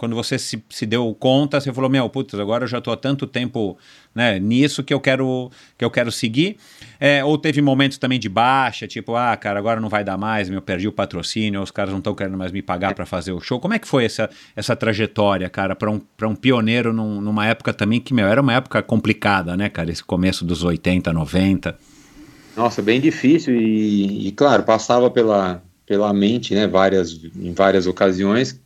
[0.00, 2.96] quando você se, se deu conta, você falou, meu, putz, agora eu já estou há
[2.96, 3.76] tanto tempo
[4.14, 6.56] né, nisso que eu quero que eu quero seguir.
[6.98, 10.48] É, ou teve momentos também de baixa, tipo, ah, cara, agora não vai dar mais,
[10.48, 13.40] eu perdi o patrocínio, os caras não estão querendo mais me pagar para fazer o
[13.42, 13.60] show.
[13.60, 17.74] Como é que foi essa, essa trajetória, cara, para um, um pioneiro num- numa época
[17.74, 21.76] também que, meu, era uma época complicada, né, cara, esse começo dos 80, 90.
[22.56, 28.58] Nossa, bem difícil e, e, claro, passava pela, pela mente, né, várias, em várias ocasiões,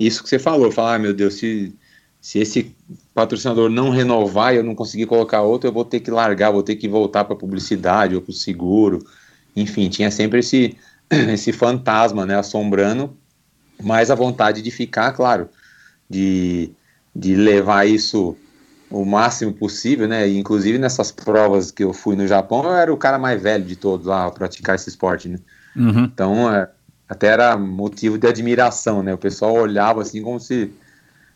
[0.00, 1.74] isso que você falou, falar, ah, meu Deus, se,
[2.20, 2.74] se esse
[3.14, 6.62] patrocinador não renovar e eu não conseguir colocar outro, eu vou ter que largar, vou
[6.62, 9.04] ter que voltar para publicidade ou para o seguro,
[9.54, 10.76] enfim, tinha sempre esse,
[11.10, 13.14] esse fantasma, né, assombrando,
[13.82, 15.48] mas a vontade de ficar, claro,
[16.08, 16.72] de,
[17.14, 18.36] de levar isso
[18.90, 20.28] o máximo possível, né?
[20.28, 23.64] E, inclusive nessas provas que eu fui no Japão, eu era o cara mais velho
[23.64, 25.38] de todos lá a praticar esse esporte, né?
[25.76, 26.04] Uhum.
[26.04, 26.68] Então, é,
[27.10, 29.12] até era motivo de admiração, né?
[29.12, 30.70] O pessoal olhava assim como se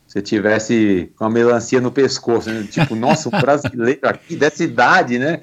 [0.06, 2.64] você tivesse uma melancia no pescoço, né?
[2.70, 5.40] Tipo, nossa, um brasileiro aqui dessa idade, né?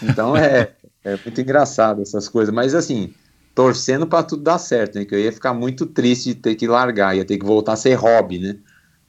[0.00, 0.70] Então é,
[1.02, 3.12] é muito engraçado essas coisas, mas assim,
[3.52, 5.04] torcendo para tudo dar certo, né?
[5.04, 7.76] Que eu ia ficar muito triste de ter que largar, ia ter que voltar a
[7.76, 8.56] ser hobby, né?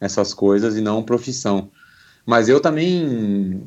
[0.02, 1.70] Essas coisas e não profissão.
[2.26, 3.62] Mas eu também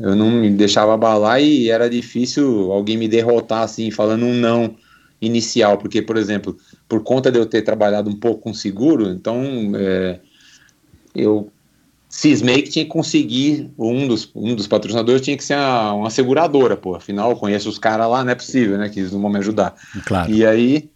[0.00, 4.74] eu não me deixava abalar e era difícil alguém me derrotar assim, falando um não
[5.20, 6.56] inicial, porque, por exemplo,
[6.88, 9.42] por conta de eu ter trabalhado um pouco com seguro, então
[9.76, 10.20] é,
[11.14, 11.50] eu
[12.08, 16.10] cismei que tinha que conseguir um dos, um dos patrocinadores tinha que ser a- uma
[16.10, 19.20] seguradora, pô, afinal eu conheço os caras lá, não é possível, né, que eles não
[19.20, 19.74] vão me ajudar.
[20.04, 20.32] Claro.
[20.32, 20.90] E aí,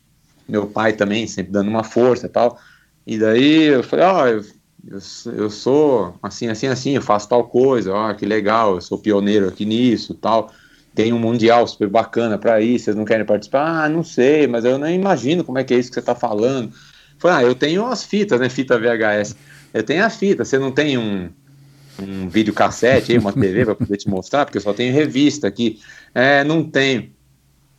[0.48, 2.58] meu pai também, sempre dando uma força e tal.
[3.06, 4.42] E daí eu falei, ó, eu,
[4.88, 8.80] eu, sou- eu sou assim, assim, assim, eu faço tal coisa, ó, que legal, eu
[8.80, 10.50] sou pioneiro aqui nisso tal.
[10.94, 13.84] Tem um mundial super bacana para ir, vocês não querem participar?
[13.84, 16.14] Ah, não sei, mas eu nem imagino como é que é isso que você tá
[16.14, 16.72] falando.
[17.18, 19.36] Falei, ah, eu tenho as fitas, né, fita VHS.
[19.72, 21.28] Eu tenho a fita, você não tem um,
[22.00, 25.78] um videocassete aí, uma TV para poder te mostrar, porque eu só tenho revista aqui.
[26.14, 27.12] É, não tenho.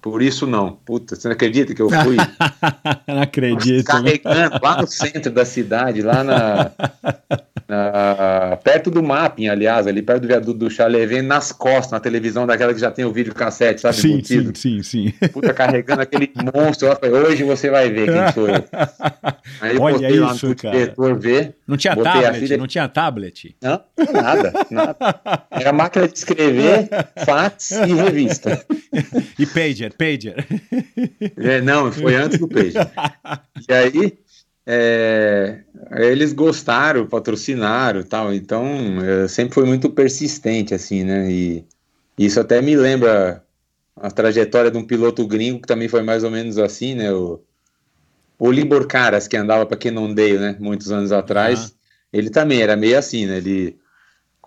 [0.01, 0.71] Por isso não.
[0.83, 2.15] Puta, você não acredita que eu fui
[3.07, 3.93] não acredito.
[4.01, 4.17] né?
[4.17, 6.71] carregando lá no centro da cidade, lá na,
[7.67, 11.99] na- perto do mapping, aliás, ali perto do viaduto do chá, levei nas costas, na
[11.99, 13.95] televisão daquela que já tem o vídeo cassete, sabe?
[13.95, 15.13] Sim, sim, sim, sim.
[15.31, 16.87] Puta, carregando aquele monstro.
[16.87, 18.63] Eu falei, hoje você vai ver quem sou eu.
[19.61, 20.77] Aí eu Olha botei lá isso, no cara.
[20.77, 21.55] diretor ver.
[21.67, 23.55] Não tinha tablet, filha- não tinha tablet.
[23.61, 23.79] Não,
[24.13, 25.45] nada, nada.
[25.51, 26.89] Era máquina de escrever,
[27.23, 28.59] fax e revista.
[29.39, 30.35] E pager, pager.
[31.37, 32.77] É, não, foi antes do peixe.
[33.67, 34.17] E aí,
[34.65, 35.61] é,
[35.91, 38.33] eles gostaram, patrocinaram e tal.
[38.33, 38.65] Então,
[39.01, 41.31] é, sempre foi muito persistente, assim, né?
[41.31, 41.65] E
[42.17, 43.43] isso até me lembra
[43.95, 47.11] a trajetória de um piloto gringo que também foi mais ou menos assim, né?
[47.11, 47.41] O,
[48.37, 50.55] o Libor Caras, que andava para Cannondale, né?
[50.59, 51.75] Muitos anos atrás.
[52.11, 53.37] Ele também era meio assim, né?
[53.37, 53.77] Ele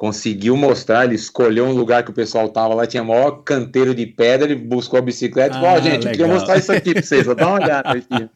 [0.05, 4.05] conseguiu mostrar, ele escolheu um lugar que o pessoal tava lá, tinha maior canteiro de
[4.05, 6.39] pedra, ele buscou a bicicleta e falou, ó, Ah, gente, eu queria legal.
[6.39, 8.29] mostrar isso aqui pra vocês, dar uma olhada aqui.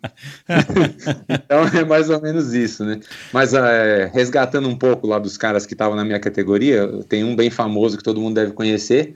[1.28, 3.00] então é mais ou menos isso, né?
[3.34, 7.36] Mas é, resgatando um pouco lá dos caras que estavam na minha categoria, tem um
[7.36, 9.14] bem famoso que todo mundo deve conhecer,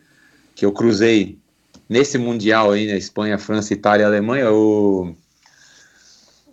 [0.55, 1.39] que eu cruzei
[1.89, 5.15] nesse Mundial aí, na Espanha, França, Itália e Alemanha, o,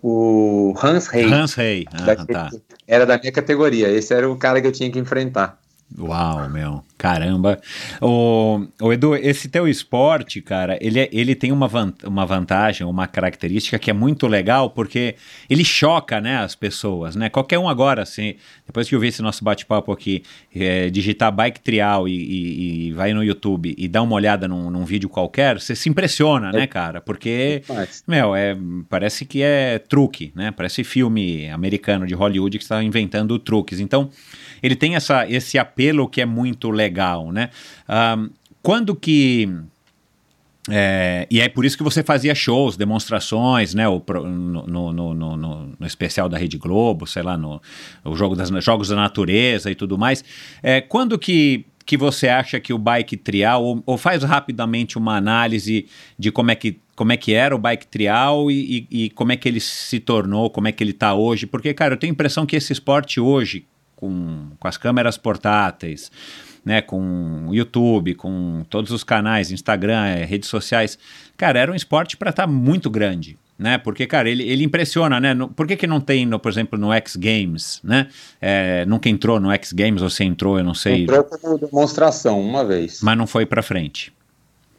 [0.02, 1.30] o Hans Rey.
[1.30, 1.84] Hans Rey.
[1.92, 2.50] Ah, Da- tá.
[2.88, 3.88] Era da minha categoria.
[3.88, 5.59] Esse era o cara que eu tinha que enfrentar.
[5.98, 7.58] Uau, meu, caramba.
[7.98, 12.86] O, o Edu, esse teu esporte, cara, ele, é- ele tem uma, van- uma vantagem,
[12.86, 15.14] uma característica que é muito legal, porque
[15.48, 17.30] ele choca, né, as pessoas, né?
[17.30, 18.34] Qualquer um agora, assim,
[18.66, 20.22] depois que eu vi esse nosso bate-papo aqui,
[20.54, 24.70] é, digitar bike trial e, e- e vai no YouTube e dá uma olhada num,
[24.70, 27.00] num vídeo qualquer, você se impressiona, né, cara?
[27.00, 27.62] Porque
[28.06, 28.54] meu, é,
[28.90, 30.50] parece que é truque, né?
[30.50, 33.80] Parece filme americano de Hollywood que está inventando truques.
[33.80, 34.10] Então,
[34.62, 36.89] ele tem essa, esse apelo que é muito legal,
[37.32, 37.50] né?
[37.88, 38.28] Ahn,
[38.62, 39.48] quando que.
[40.68, 43.88] é, e é por isso que você fazia shows, demonstrações, né?
[43.88, 47.60] O, no, no, no, no- especial da Rede Globo, sei lá, no,
[48.14, 50.22] jogo das, Jogos da Natureza e tudo mais.
[50.62, 55.16] É, quando que, que você acha que o bike trial, ou, ou faz rapidamente uma
[55.16, 55.86] análise
[56.18, 59.32] de como é que como é que era o bike trial e, e, e como
[59.32, 61.46] é que ele se tornou, como é que ele está hoje.
[61.46, 63.64] Porque, cara, eu tenho a impressão que esse esporte hoje,
[63.96, 66.12] com, com as câmeras portáteis,
[66.64, 70.98] né, com o YouTube, com todos os canais, Instagram, é, redes sociais,
[71.36, 73.38] cara, era um esporte para estar tá muito grande.
[73.58, 73.76] Né?
[73.76, 75.34] Porque, cara, ele, ele impressiona, né?
[75.34, 78.08] No, por que, que não tem, no, por exemplo, no X Games, né?
[78.40, 81.02] É, nunca entrou no X Games, ou se entrou, eu não sei.
[81.02, 83.02] Entrou como demonstração uma vez.
[83.02, 84.14] Mas não foi para frente.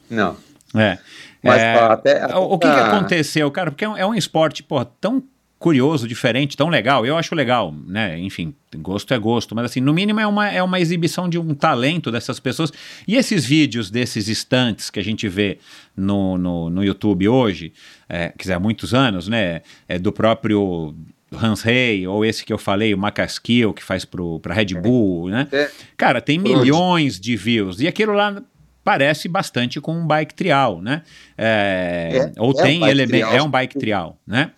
[0.09, 0.35] Não.
[0.73, 0.97] É.
[1.43, 3.69] Mas é, até, até, o que, que aconteceu, cara?
[3.69, 5.23] Porque é um, é um esporte, pô, tão
[5.61, 7.05] curioso, diferente, tão legal.
[7.05, 8.17] Eu acho legal, né?
[8.17, 11.53] Enfim, gosto é gosto, mas assim, no mínimo é uma, é uma exibição de um
[11.53, 12.73] talento dessas pessoas.
[13.07, 15.59] E esses vídeos desses estantes que a gente vê
[15.95, 17.73] no, no, no YouTube hoje,
[18.09, 19.61] é, quer dizer, há muitos anos, né?
[19.87, 20.95] É do próprio
[21.31, 25.47] Hans Rey, ou esse que eu falei, o Macaskill, que faz para Red Bull, né?
[25.51, 25.69] É.
[25.95, 27.79] Cara, tem milhões de views.
[27.79, 28.41] E aquilo lá
[28.83, 31.03] parece bastante com um bike trial, né?
[31.37, 34.51] É, é, ou é tem um elemento, é um bike trial, né?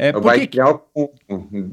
[0.00, 0.90] É, o bike trial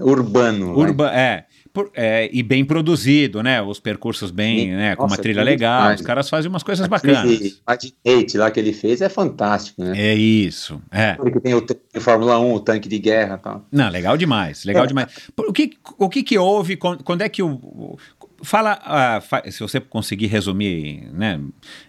[0.01, 0.75] urbano.
[0.75, 0.83] Né?
[0.83, 3.61] Urba, é, por, é, e bem produzido, né?
[3.61, 4.97] Os percursos bem, né?
[4.97, 7.61] Com uma trilha legal, os caras fazem umas coisas bacanas.
[7.65, 9.93] A Hate lá que ele fez é fantástico, né?
[9.97, 11.13] É isso, é.
[11.13, 13.65] Porque tem o, o Fórmula 1, o tanque de guerra e tal.
[13.71, 14.87] Não, legal demais, legal é.
[14.87, 15.07] demais.
[15.37, 17.97] O que, o que que houve, quando é que o,
[18.43, 21.39] Fala, uh, se você conseguir resumir né,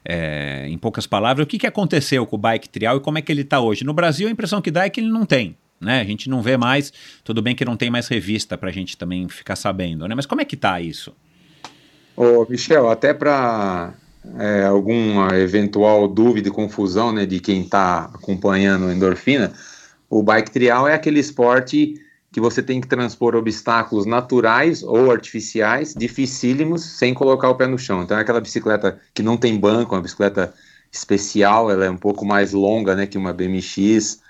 [0.02, 3.22] é, em poucas palavras, o que, que aconteceu com o bike trial e como é
[3.22, 3.84] que ele está hoje?
[3.84, 5.56] No Brasil, a impressão que dá é que ele não tem.
[5.80, 6.00] Né?
[6.00, 6.92] A gente não vê mais,
[7.22, 10.14] tudo bem que não tem mais revista para a gente também ficar sabendo, né?
[10.14, 11.14] mas como é que está isso?
[12.16, 13.94] Ô, Michel, até para
[14.38, 19.52] é, alguma eventual dúvida e confusão né, de quem está acompanhando endorfina,
[20.10, 21.94] o bike trial é aquele esporte
[22.32, 27.78] que você tem que transpor obstáculos naturais ou artificiais, dificílimos, sem colocar o pé no
[27.78, 28.02] chão.
[28.02, 30.52] Então é aquela bicicleta que não tem banco, uma bicicleta
[30.92, 34.20] especial, ela é um pouco mais longa né, que uma BMX,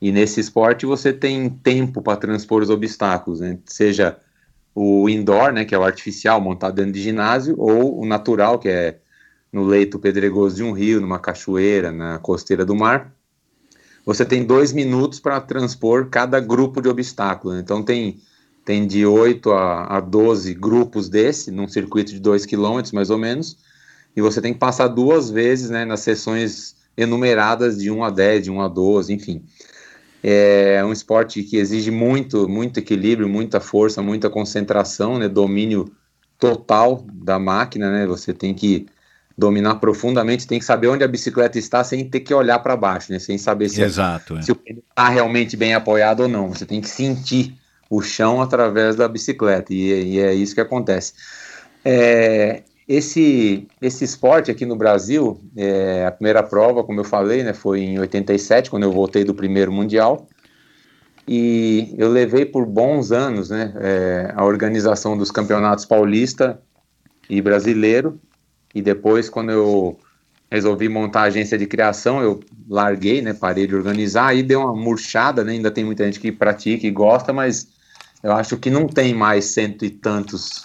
[0.00, 3.58] e nesse esporte você tem tempo para transpor os obstáculos, né?
[3.66, 4.18] seja
[4.74, 8.68] o indoor, né, que é o artificial montado dentro de ginásio, ou o natural, que
[8.68, 8.98] é
[9.52, 13.12] no leito pedregoso de um rio, numa cachoeira, na costeira do mar,
[14.04, 17.56] você tem dois minutos para transpor cada grupo de obstáculos.
[17.56, 17.62] Né?
[17.62, 18.20] Então tem,
[18.64, 23.18] tem de 8 a, a 12 grupos desse, num circuito de 2 km mais ou
[23.18, 23.58] menos,
[24.16, 28.44] e você tem que passar duas vezes né, nas sessões enumeradas de 1 a 10,
[28.44, 29.44] de 1 a 12, enfim.
[30.22, 35.92] É um esporte que exige muito, muito equilíbrio, muita força, muita concentração, né, domínio
[36.38, 38.06] total da máquina, né?
[38.06, 38.86] Você tem que
[39.36, 43.12] dominar profundamente, tem que saber onde a bicicleta está sem ter que olhar para baixo,
[43.12, 43.18] né?
[43.20, 44.42] Sem saber se, Exato, é.
[44.42, 46.48] se o pneu está realmente bem apoiado ou não.
[46.48, 47.56] Você tem que sentir
[47.88, 51.12] o chão através da bicicleta e, e é isso que acontece.
[51.84, 57.52] É, esse, esse esporte aqui no Brasil, é, a primeira prova, como eu falei, né,
[57.52, 60.26] foi em 87, quando eu voltei do primeiro Mundial.
[61.26, 66.58] E eu levei por bons anos né, é, a organização dos campeonatos paulista
[67.28, 68.18] e brasileiro.
[68.74, 69.98] E depois, quando eu
[70.50, 74.74] resolvi montar a agência de criação, eu larguei, né, parei de organizar, aí deu uma
[74.74, 77.68] murchada, né, ainda tem muita gente que pratica e gosta, mas
[78.22, 80.62] eu acho que não tem mais cento e tantos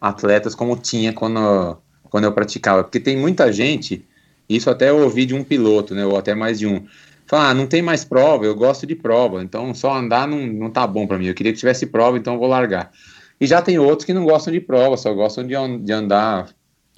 [0.00, 4.04] atletas como tinha quando, quando eu praticava, porque tem muita gente,
[4.48, 6.84] isso até eu ouvi de um piloto, né, ou até mais de um,
[7.26, 10.70] falar, ah, não tem mais prova, eu gosto de prova, então só andar não, não
[10.70, 12.90] tá bom para mim, eu queria que tivesse prova, então eu vou largar.
[13.40, 16.48] E já tem outros que não gostam de prova, só gostam de, de andar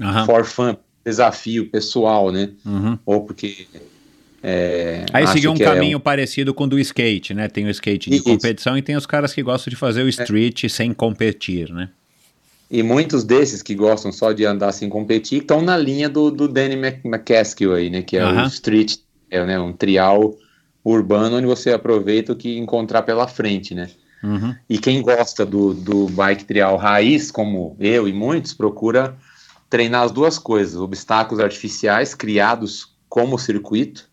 [0.01, 0.27] uhum.
[0.27, 2.51] for fun, desafio pessoal, né?
[2.65, 2.99] Uhum.
[3.07, 3.67] Ou porque.
[4.43, 6.01] É, Aí seguiu um caminho é um...
[6.01, 7.47] parecido com o do skate, né?
[7.47, 8.25] Tem o skate de Isso.
[8.25, 10.11] competição e tem os caras que gostam de fazer o é.
[10.11, 10.69] street é.
[10.69, 11.91] sem competir, né?
[12.73, 16.49] E muitos desses que gostam só de andar sem competir estão na linha do, do
[16.49, 18.01] Danny McCaskill aí, né?
[18.01, 18.45] Que é uhum.
[18.45, 18.97] o street,
[19.31, 20.35] é né, um trial
[20.83, 23.91] urbano onde você aproveita o que encontrar pela frente, né?
[24.25, 24.57] Uhum.
[24.71, 29.19] E quem gosta do, do bike trial raiz, como eu e muitos, procura
[29.69, 34.09] treinar as duas coisas: obstáculos artificiais criados como circuito,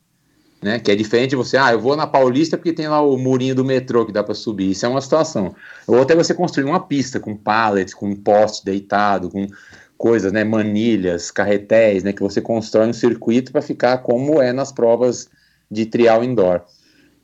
[0.62, 0.80] né?
[0.80, 3.56] Que é diferente de você, ah, eu vou na Paulista porque tem lá o murinho
[3.56, 4.72] do metrô que dá para subir.
[4.72, 5.56] Isso é uma situação.
[5.88, 9.48] Ou até você construir uma pista com pallets, com poste deitado, com
[9.98, 10.44] coisas, né?
[10.44, 12.14] Manilhas, carretéis, né?
[12.14, 15.30] Que você constrói um circuito para ficar como é nas provas
[15.70, 16.62] de trial indoor.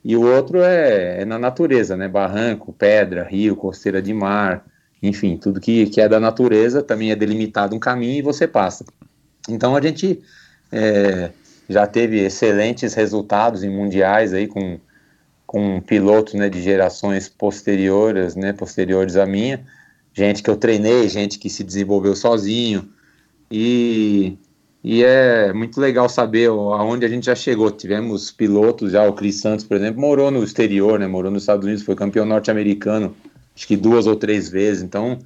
[0.04, 2.08] E o outro é, é na natureza, né?
[2.08, 4.64] Barranco, pedra, rio, costeira de mar
[5.02, 8.84] enfim, tudo que, que é da natureza também é delimitado um caminho e você passa.
[9.48, 10.20] Então a gente
[10.72, 11.30] é,
[11.68, 14.78] já teve excelentes resultados em mundiais aí com,
[15.46, 19.64] com pilotos né, de gerações posteriores, né, posteriores à minha,
[20.12, 22.88] gente que eu treinei, gente que se desenvolveu sozinho,
[23.50, 24.36] E,
[24.82, 27.70] e é muito legal saber aonde a gente já chegou.
[27.70, 31.06] Tivemos pilotos já, o Cris Santos, por exemplo, morou no exterior, né?
[31.06, 33.14] Morou nos Estados Unidos, foi campeão norte-americano,
[33.54, 34.82] acho que duas ou três vezes.
[34.82, 35.18] Então,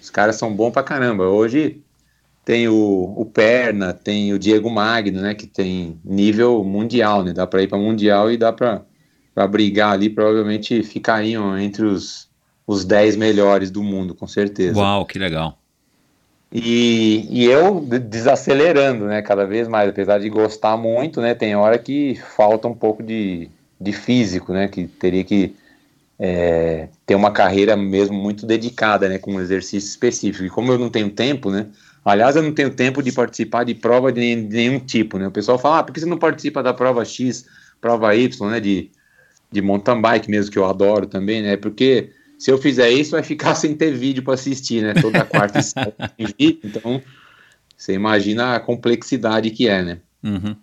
[0.00, 1.24] os caras são bons pra caramba.
[1.24, 1.82] Hoje
[2.44, 5.34] tem o, o Perna, tem o Diego Magno, né?
[5.34, 7.32] Que tem nível mundial, né?
[7.32, 8.82] Dá pra ir pra mundial e dá pra
[9.48, 10.10] brigar ali.
[10.10, 12.28] Provavelmente ficariam entre os,
[12.66, 14.78] os 10 melhores do mundo, com certeza.
[14.78, 15.58] Uau, que legal.
[16.52, 21.78] E, e eu desacelerando, né, cada vez mais, apesar de gostar muito, né, tem hora
[21.78, 23.48] que falta um pouco de,
[23.80, 25.56] de físico, né, que teria que
[26.18, 30.44] é, ter uma carreira mesmo muito dedicada, né, com um exercício específico.
[30.44, 31.68] E como eu não tenho tempo, né,
[32.04, 35.58] aliás, eu não tenho tempo de participar de prova de nenhum tipo, né, o pessoal
[35.58, 37.46] fala, ah, por que você não participa da prova X,
[37.80, 38.90] prova Y, né, de,
[39.50, 42.10] de mountain bike mesmo, que eu adoro também, né, porque
[42.42, 44.94] se eu fizer isso, vai ficar sem ter vídeo para assistir, né?
[44.94, 47.00] Toda quarta e sábado tem vídeo, então
[47.76, 49.98] você imagina a complexidade que é, né?
[50.24, 50.56] Uhum.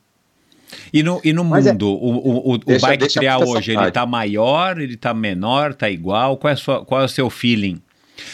[0.91, 3.91] E no, e no é, mundo, o, o, o, deixa, o bike trial hoje, ele
[3.91, 6.35] tá maior, ele tá menor, tá igual?
[6.35, 7.81] Qual é, sua, qual é o seu feeling?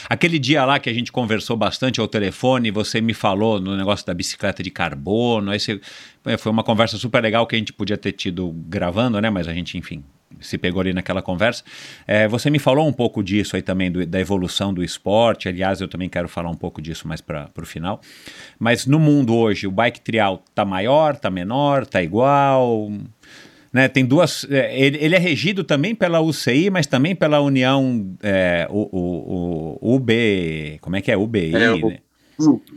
[0.09, 4.05] Aquele dia lá que a gente conversou bastante ao telefone, você me falou no negócio
[4.05, 5.79] da bicicleta de carbono, aí você,
[6.37, 9.29] foi uma conversa super legal que a gente podia ter tido gravando, né?
[9.29, 10.03] Mas a gente, enfim,
[10.39, 11.63] se pegou ali naquela conversa.
[12.07, 15.47] É, você me falou um pouco disso aí também, do, da evolução do esporte.
[15.47, 18.01] Aliás, eu também quero falar um pouco disso mais para o final.
[18.59, 22.91] Mas no mundo hoje, o bike trial tá maior, tá menor, tá igual?
[23.75, 24.47] Né, tem duas.
[24.49, 29.77] É, ele, ele, é regido também pela UCI, mas também pela União é, o, o,
[29.81, 30.79] o, UB.
[30.79, 31.17] Como é que é?
[31.17, 31.99] UBI, é, o, né?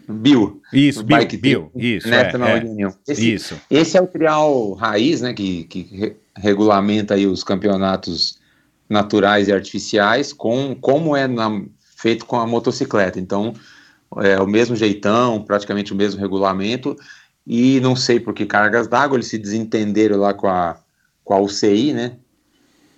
[0.08, 0.60] Bill.
[0.72, 2.08] Isso, Bill, Bill, isso.
[2.08, 2.90] National é, Union.
[3.06, 3.60] Esse, isso.
[3.70, 5.32] Esse é o trial raiz, né?
[5.32, 8.40] Que, que regulamenta aí os campeonatos
[8.90, 11.62] naturais e artificiais com como é na,
[11.96, 13.20] feito com a motocicleta.
[13.20, 13.54] Então,
[14.16, 16.96] é o mesmo jeitão, praticamente o mesmo regulamento,
[17.46, 20.76] e não sei por que cargas d'água, eles se desentenderam lá com a,
[21.28, 22.16] com a UCI, né,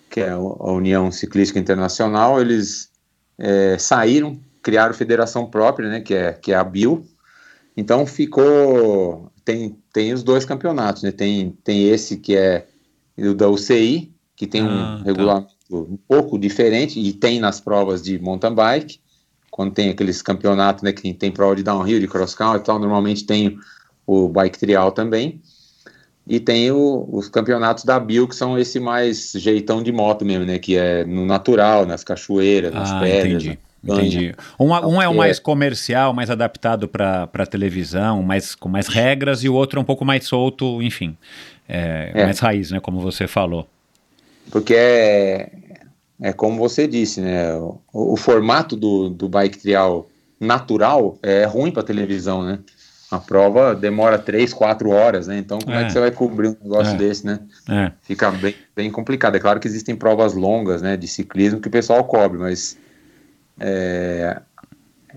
[0.09, 2.89] que é a União Ciclística Internacional, eles
[3.37, 7.05] é, saíram, criaram federação própria, né, que é, que é a BIL,
[7.77, 12.69] então ficou, tem, tem os dois campeonatos, né, tem, tem esse que é
[13.19, 15.05] o da UCI, que tem um ah, tá.
[15.05, 19.01] regulamento um pouco diferente, e tem nas provas de mountain bike,
[19.51, 22.79] quando tem aqueles campeonatos, né, que tem prova de downhill, de cross country e tal,
[22.79, 23.59] normalmente tem
[24.07, 25.43] o bike trial também,
[26.27, 30.45] e tem o, os campeonatos da Bio, que são esse mais jeitão de moto mesmo,
[30.45, 33.59] né, que é no natural, nas cachoeiras, nas ah, pedras, entendi.
[33.83, 34.35] Entendi.
[34.59, 39.49] Um, um é o mais comercial, mais adaptado para televisão, mais, com mais regras, e
[39.49, 41.17] o outro é um pouco mais solto, enfim
[41.71, 42.25] é, é.
[42.25, 42.81] mais raiz, né?
[42.81, 43.69] Como você falou.
[44.51, 45.51] Porque é,
[46.21, 47.55] é como você disse, né?
[47.55, 50.09] O, o formato do, do bike trial
[50.41, 52.59] natural é ruim para televisão, né?
[53.11, 55.37] A prova demora três, quatro horas, né?
[55.39, 56.97] Então, como é, é que você vai cobrir um negócio é.
[56.97, 57.41] desse, né?
[57.69, 57.91] É.
[58.03, 59.35] Fica bem, bem complicado.
[59.35, 62.79] É claro que existem provas longas, né, de ciclismo que o pessoal cobre, mas
[63.59, 64.41] é,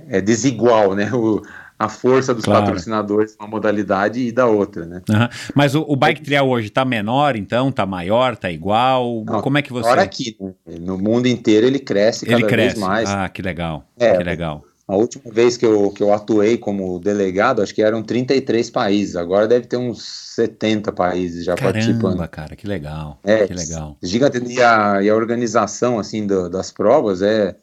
[0.09, 1.11] é desigual, né?
[1.13, 1.43] O,
[1.77, 2.65] a força dos claro.
[2.65, 5.01] patrocinadores uma modalidade e da outra, né?
[5.09, 5.27] Uhum.
[5.53, 7.69] Mas o, o, bike trial hoje está menor, então?
[7.69, 8.33] Está maior?
[8.33, 9.23] Está igual?
[9.25, 9.87] Não, Como é que você...
[9.87, 10.53] Agora aqui, né?
[10.79, 12.75] no mundo inteiro ele cresce cada ele cresce.
[12.75, 13.09] vez mais.
[13.09, 14.63] Ah, que legal, é, que legal.
[14.85, 19.15] A última vez que eu, que eu atuei como delegado, acho que eram 33 países,
[19.15, 20.03] agora deve ter uns
[20.35, 22.01] 70 países já Caramba, participando.
[22.01, 23.97] Caramba, cara, que legal, é, que legal.
[24.03, 27.55] Gigante, e a, e a organização, assim, do, das provas é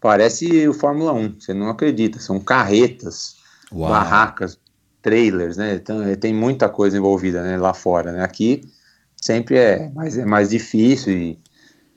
[0.00, 3.36] parece o Fórmula 1, você não acredita, são carretas,
[3.72, 3.90] Uau.
[3.90, 4.56] barracas,
[5.02, 5.74] trailers, né?
[5.74, 8.22] Então, é, tem muita coisa envolvida né, lá fora, né?
[8.22, 8.60] Aqui
[9.16, 11.38] sempre é mais, é mais difícil e,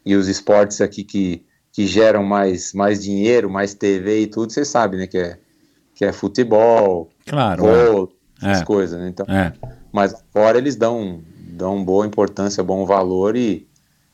[0.03, 4.65] e os esportes aqui que, que geram mais, mais dinheiro, mais TV e tudo, você
[4.65, 5.07] sabe, né?
[5.07, 5.37] Que é,
[5.95, 8.09] que é futebol, claro, vôlei,
[8.41, 8.47] é.
[8.47, 8.65] essas é.
[8.65, 9.09] coisas, né?
[9.09, 9.53] Então, é.
[9.91, 11.21] Mas fora eles dão,
[11.51, 13.67] dão boa importância, bom valor e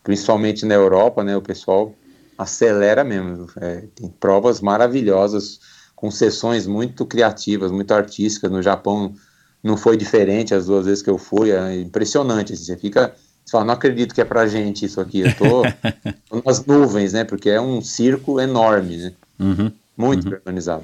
[0.03, 1.35] principalmente na Europa, né?
[1.35, 1.93] O pessoal
[2.37, 3.47] acelera mesmo.
[3.57, 5.59] É, tem provas maravilhosas
[5.95, 8.51] com sessões muito criativas, muito artísticas.
[8.51, 9.13] No Japão
[9.63, 12.53] não foi diferente as duas vezes que eu fui, é impressionante.
[12.53, 13.15] Assim, você fica,
[13.45, 15.19] você fala, não acredito que é pra gente isso aqui.
[15.19, 15.61] Eu tô,
[16.27, 17.23] tô nas nuvens, né?
[17.23, 19.13] Porque é um circo enorme, né?
[19.39, 20.33] Uhum, muito uhum.
[20.33, 20.83] organizado.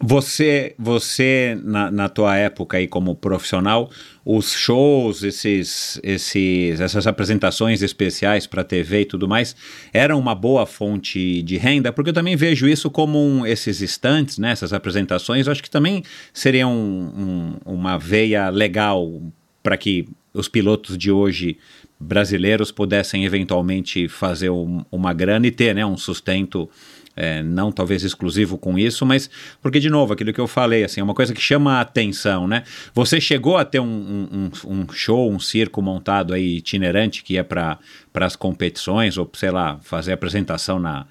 [0.00, 3.90] Você, você na, na tua época aí como profissional,
[4.24, 9.54] os shows, esses, esses, essas apresentações especiais para TV e tudo mais,
[9.92, 11.92] eram uma boa fonte de renda?
[11.92, 15.70] Porque eu também vejo isso como um, esses estantes, né, essas apresentações, eu acho que
[15.70, 19.22] também seriam um, um, uma veia legal
[19.62, 20.08] para que
[20.38, 21.58] os pilotos de hoje
[21.98, 26.70] brasileiros pudessem eventualmente fazer um, uma grana e ter né, um sustento
[27.16, 29.28] é, não talvez exclusivo com isso, mas
[29.60, 32.46] porque, de novo, aquilo que eu falei, assim, é uma coisa que chama a atenção,
[32.46, 32.62] né?
[32.94, 37.42] Você chegou a ter um, um, um show, um circo montado aí itinerante que ia
[37.42, 37.80] para
[38.14, 41.06] as competições, ou sei lá, fazer apresentação na,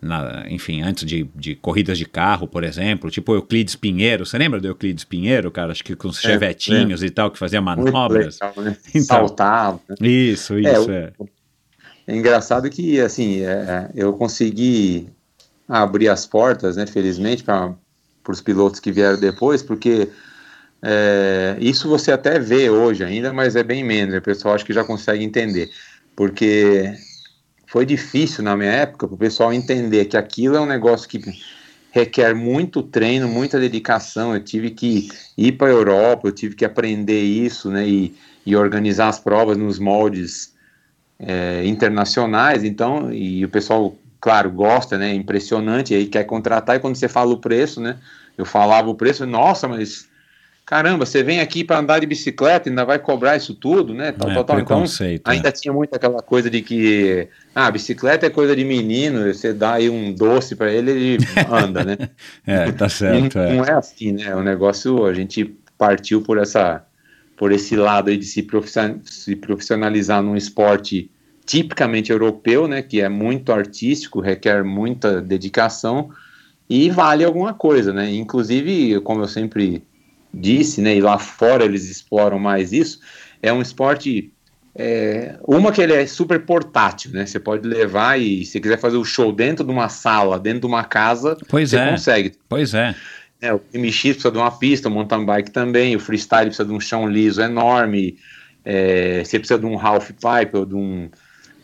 [0.00, 4.24] na, enfim, antes de, de, corridas de carro, por exemplo, tipo Euclides Pinheiro.
[4.24, 5.72] Você lembra do Euclides Pinheiro, cara?
[5.72, 7.06] Acho que com os é, chevetinhos é.
[7.06, 8.38] e tal, que fazia manobras.
[8.40, 8.76] Legal, né?
[8.90, 9.80] então, Saltava.
[9.88, 10.08] Né?
[10.08, 10.90] Isso, isso.
[10.90, 11.12] É,
[12.06, 12.16] é.
[12.16, 15.08] engraçado que, assim, é, é, eu consegui
[15.68, 17.74] abrir as portas, né, felizmente, para
[18.28, 20.08] os pilotos que vieram depois, porque
[20.82, 24.14] é, isso você até vê hoje ainda, mas é bem menos.
[24.14, 25.70] O pessoal acho que já consegue entender.
[26.16, 26.94] Porque
[27.70, 31.20] foi difícil na minha época para o pessoal entender que aquilo é um negócio que
[31.92, 34.34] requer muito treino, muita dedicação.
[34.34, 38.12] Eu tive que ir para a Europa, eu tive que aprender isso, né, e,
[38.44, 40.52] e organizar as provas nos moldes
[41.16, 42.64] é, internacionais.
[42.64, 46.74] Então, e o pessoal, claro, gosta, né, impressionante, aí quer contratar.
[46.74, 47.98] E quando você fala o preço, né,
[48.36, 50.08] eu falava o preço, nossa, mas
[50.70, 54.12] caramba, você vem aqui para andar de bicicleta e ainda vai cobrar isso tudo, né?
[54.12, 54.60] Tal, é, tal, tal.
[54.60, 55.20] Então, é.
[55.24, 59.72] ainda tinha muito aquela coisa de que ah, bicicleta é coisa de menino, você dá
[59.72, 61.18] aí um doce para ele, ele
[61.50, 61.96] anda, né?
[62.46, 63.36] é, tá certo.
[63.36, 63.56] Não, é.
[63.56, 64.32] não é assim, né?
[64.36, 66.86] O negócio, a gente partiu por essa
[67.36, 68.46] por esse lado aí de se,
[69.06, 71.10] se profissionalizar num esporte
[71.44, 76.10] tipicamente europeu, né, que é muito artístico, requer muita dedicação
[76.68, 78.12] e vale alguma coisa, né?
[78.12, 79.82] Inclusive, como eu sempre
[80.32, 83.00] disse, né, e lá fora eles exploram mais isso,
[83.42, 84.32] é um esporte.
[84.74, 87.26] É, uma que ele é super portátil, né?
[87.26, 90.66] Você pode levar e se quiser fazer o show dentro de uma sala, dentro de
[90.66, 91.90] uma casa, pois você é.
[91.90, 92.32] consegue.
[92.48, 92.94] Pois é.
[93.40, 93.52] é.
[93.52, 96.78] O MX precisa de uma pista, o mountain bike também, o freestyle precisa de um
[96.78, 98.16] chão liso enorme,
[98.64, 101.10] é, você precisa de um half pipe ou de um,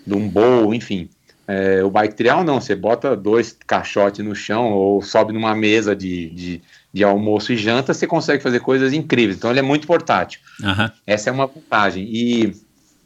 [0.04, 1.08] de um bowl, enfim.
[1.48, 5.94] É, o bike trial não, você bota dois caixotes no chão ou sobe numa mesa
[5.94, 6.62] de, de
[6.96, 9.36] de almoço e janta, você consegue fazer coisas incríveis.
[9.36, 10.40] Então ele é muito portátil.
[10.62, 10.90] Uhum.
[11.06, 12.08] Essa é uma vantagem.
[12.10, 12.56] E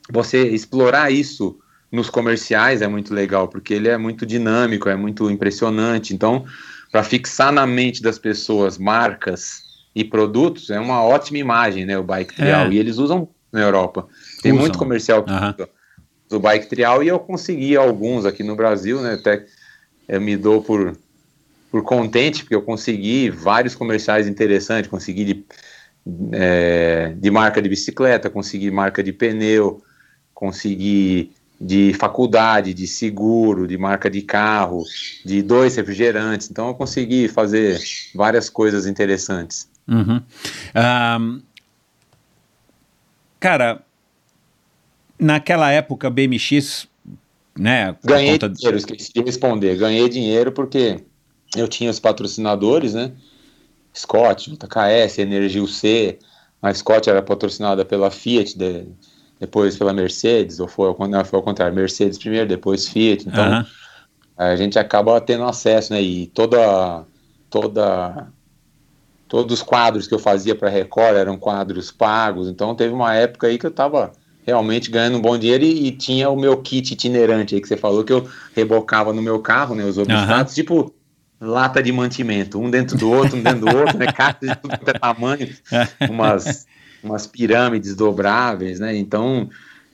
[0.08, 1.58] você explorar isso
[1.90, 6.14] nos comerciais é muito legal, porque ele é muito dinâmico, é muito impressionante.
[6.14, 6.44] Então,
[6.92, 9.62] para fixar na mente das pessoas marcas
[9.92, 11.98] e produtos, é uma ótima imagem, né?
[11.98, 12.66] O bike trial.
[12.66, 12.70] É.
[12.70, 14.06] E eles usam na Europa.
[14.40, 14.60] Tem usam.
[14.60, 15.66] muito comercial uhum.
[16.28, 19.14] do bike trial e eu consegui alguns aqui no Brasil, né?
[19.14, 19.44] Até
[20.08, 20.96] eu me dou por
[21.70, 25.44] por contente, porque eu consegui vários comerciais interessantes, consegui de,
[26.32, 29.82] é, de marca de bicicleta, consegui marca de pneu,
[30.34, 34.82] consegui de faculdade, de seguro, de marca de carro,
[35.24, 36.51] de dois refrigerantes.
[36.51, 37.78] Então eu consegui fazer
[38.14, 39.68] várias coisas interessantes.
[39.86, 40.22] Uhum.
[41.20, 41.42] Um,
[43.38, 43.82] cara,
[45.18, 46.88] naquela época BMX,
[47.59, 47.94] né?
[48.02, 48.48] Ganhei conta...
[48.48, 49.76] dinheiro, esqueci de responder.
[49.76, 51.05] Ganhei dinheiro porque
[51.56, 53.12] eu tinha os patrocinadores, né?
[53.94, 56.18] Scott, JKS, Energio C.
[56.62, 58.86] A Scott era patrocinada pela Fiat, de,
[59.39, 63.27] depois pela Mercedes, ou foi, não, foi ao contrário, Mercedes primeiro, depois Fiat.
[63.27, 63.64] Então, uhum.
[64.36, 66.01] a gente acaba tendo acesso, né?
[66.01, 67.05] E toda,
[67.48, 68.28] toda,
[69.27, 72.48] todos os quadros que eu fazia para Record eram quadros pagos.
[72.48, 74.12] Então, teve uma época aí que eu estava
[74.47, 77.77] realmente ganhando um bom dinheiro e, e, tinha o meu kit itinerante aí que você
[77.77, 79.85] falou que eu rebocava no meu carro, né?
[79.85, 80.55] Os obstáculos, uhum.
[80.55, 80.94] tipo
[81.40, 84.06] lata de mantimento, um dentro do outro, um dentro do outro, né?
[84.06, 85.48] Caixa de tudo quanto é tamanho,
[86.10, 86.66] umas,
[87.02, 88.94] umas pirâmides dobráveis, né?
[88.96, 89.48] Então,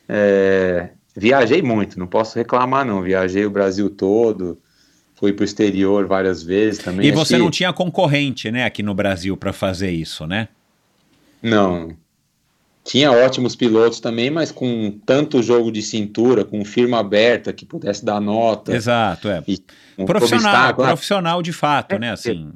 [0.09, 4.59] é, viajei muito, não posso reclamar não, viajei o Brasil todo,
[5.14, 7.06] fui para o exterior várias vezes também.
[7.06, 10.48] E você não tinha concorrente, né, aqui no Brasil para fazer isso, né?
[11.43, 11.97] Não,
[12.87, 18.05] tinha ótimos pilotos também, mas com tanto jogo de cintura, com firma aberta que pudesse
[18.05, 18.73] dar nota.
[18.75, 19.43] Exato, é.
[19.99, 22.13] Um profissional, profissional de fato, é, né?
[22.13, 22.53] Assim.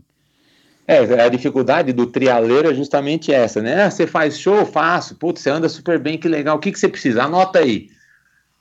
[0.86, 3.82] É, a dificuldade do trialeiro é justamente essa, né?
[3.82, 5.16] Ah, você faz show, faço.
[5.16, 6.56] Putz, você anda super bem, que legal.
[6.56, 7.24] O que, que você precisa?
[7.24, 7.90] Anota aí.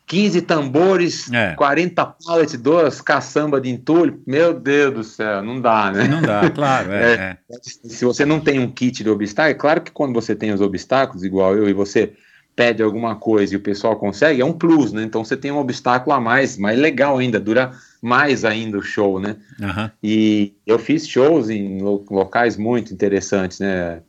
[0.09, 1.53] 15 tambores, é.
[1.53, 4.19] 40 pallets, duas caçamba de entulho.
[4.25, 6.07] Meu Deus do céu, não dá, né?
[6.07, 6.91] Não dá, claro.
[6.91, 7.15] É, é.
[7.15, 7.37] é.
[7.61, 10.61] Se você não tem um kit de obstáculo, é claro que quando você tem os
[10.61, 12.13] obstáculos, igual eu, e você
[12.55, 15.03] pede alguma coisa e o pessoal consegue, é um plus, né?
[15.03, 17.71] Então você tem um obstáculo a mais, mais legal ainda, dura
[18.01, 19.35] mais ainda o show, né?
[19.61, 19.91] Uhum.
[20.01, 23.99] E eu fiz shows em locais muito interessantes, né?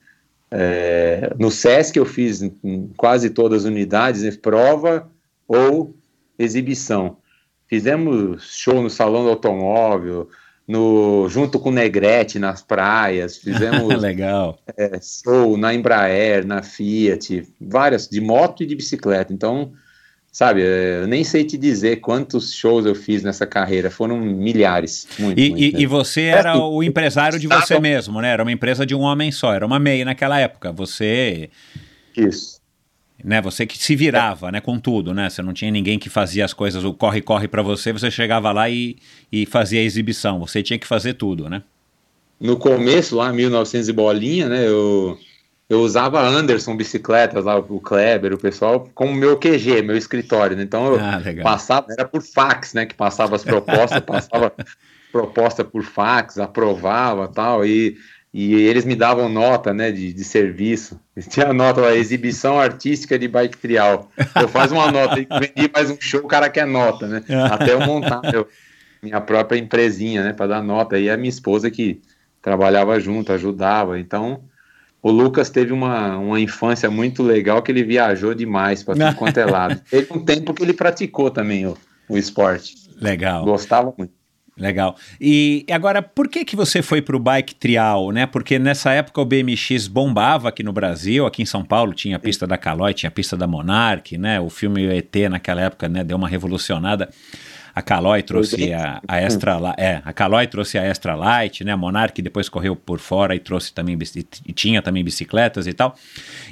[0.51, 4.33] É, no SESC eu fiz em quase todas as unidades, né?
[4.41, 5.07] prova
[5.51, 5.97] ou
[6.39, 7.17] exibição.
[7.67, 10.29] Fizemos show no Salão do Automóvel,
[10.67, 14.61] no, junto com o Negrete nas praias, fizemos Legal.
[14.77, 19.33] É, show na Embraer, na Fiat, várias, de moto e de bicicleta.
[19.33, 19.73] Então,
[20.31, 25.09] sabe, eu nem sei te dizer quantos shows eu fiz nessa carreira, foram milhares.
[25.19, 28.29] Muito, e, muito e, e, você era o empresário de você mesmo, né?
[28.29, 30.71] Era uma empresa de um homem só, era uma MEI naquela época.
[30.71, 31.51] Você.
[32.17, 32.60] Isso.
[33.25, 35.29] Né, você que se virava, né, com tudo, né?
[35.29, 38.69] Você não tinha ninguém que fazia as coisas, o corre-corre para você, você chegava lá
[38.69, 38.97] e,
[39.31, 40.39] e fazia a exibição.
[40.41, 41.63] Você tinha que fazer tudo, né?
[42.41, 45.19] No começo, lá 1900 e bolinha, né, eu
[45.71, 50.57] eu usava Anderson bicicletas lá, o Kleber, o pessoal, como meu QG, meu escritório.
[50.57, 50.65] Né?
[50.65, 52.85] Então eu ah, passava, era por fax, né?
[52.87, 54.53] Que passava as propostas, passava
[55.13, 57.97] proposta por fax, aprovava tal, e,
[58.33, 61.01] e eles me davam nota, né, de, de serviço.
[61.29, 64.09] Tinha nota lá, exibição artística de bike trial.
[64.41, 67.23] Eu faço uma nota, e vendi mais um show, o cara quer nota, né?
[67.51, 68.47] Até eu montar meu,
[69.03, 70.99] minha própria empresinha, né, para dar nota.
[70.99, 72.01] E a minha esposa que
[72.41, 73.99] trabalhava junto, ajudava.
[73.99, 74.45] Então,
[75.03, 79.39] o Lucas teve uma, uma infância muito legal que ele viajou demais para tudo quanto
[79.39, 79.81] é lado.
[79.91, 81.77] Teve um tempo que ele praticou também o,
[82.09, 82.75] o esporte.
[83.01, 83.45] Legal.
[83.45, 84.20] Gostava muito.
[84.61, 84.95] Legal.
[85.19, 88.27] E agora, por que que você foi para o bike trial, né?
[88.27, 92.19] Porque nessa época o BMX bombava aqui no Brasil, aqui em São Paulo tinha a
[92.19, 94.39] pista da Caloi, tinha a pista da Monarch, né?
[94.39, 97.09] O filme ET naquela época, né, deu uma revolucionada.
[97.75, 101.73] A Caloi trouxe a, a Extra é, a Caloi trouxe a Extra Light, né?
[101.73, 103.97] A Monarch depois correu por fora e trouxe também
[104.47, 105.95] e tinha também bicicletas e tal.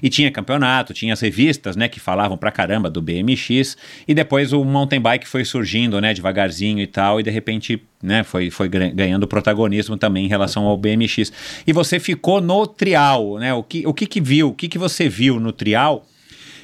[0.03, 3.77] E tinha campeonato, tinha as revistas, né, que falavam pra caramba do BMX
[4.07, 8.23] e depois o mountain bike foi surgindo, né, devagarzinho e tal e de repente, né,
[8.23, 11.33] foi foi ganhando protagonismo também em relação ao BMX.
[11.67, 13.53] E você ficou no trial, né?
[13.55, 14.49] O que o que que viu?
[14.49, 16.05] O que que você viu no trial?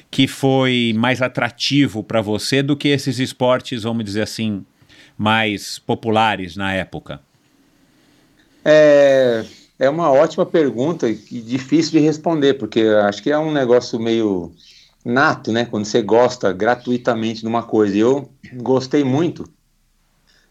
[0.09, 4.65] Que foi mais atrativo para você do que esses esportes, vamos dizer assim,
[5.17, 7.19] mais populares na época?
[8.63, 9.45] É,
[9.77, 14.51] é uma ótima pergunta e difícil de responder, porque acho que é um negócio meio
[15.05, 15.65] nato, né?
[15.65, 17.95] Quando você gosta gratuitamente de uma coisa.
[17.95, 19.47] Eu gostei muito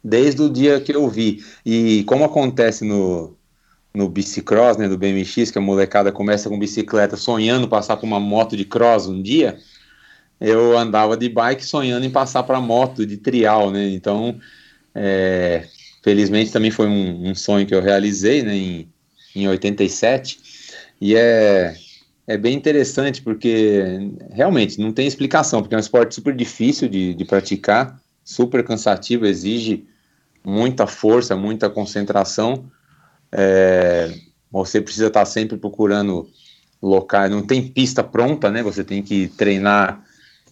[0.03, 1.43] desde o dia que eu vi.
[1.67, 3.35] E como acontece no,
[3.95, 8.19] no bicicross, né, do BMX, que a molecada começa com bicicleta sonhando passar por uma
[8.19, 9.57] moto de cross um dia,
[10.41, 13.89] eu andava de bike sonhando em passar para moto de trial, né?
[13.91, 14.39] Então,
[14.93, 15.67] é,
[16.03, 18.89] felizmente também foi um, um, sonho que eu realizei, né, em,
[19.35, 20.39] em 87.
[21.01, 21.77] E é,
[22.27, 27.15] é bem interessante porque realmente não tem explicação, porque é um esporte super difícil de,
[27.15, 29.87] de praticar, super cansativo, exige
[30.45, 32.69] muita força, muita concentração
[33.35, 34.15] é,
[34.51, 36.29] você precisa estar sempre procurando
[36.81, 38.63] locais, não tem pista pronta, né?
[38.63, 40.05] Você tem que treinar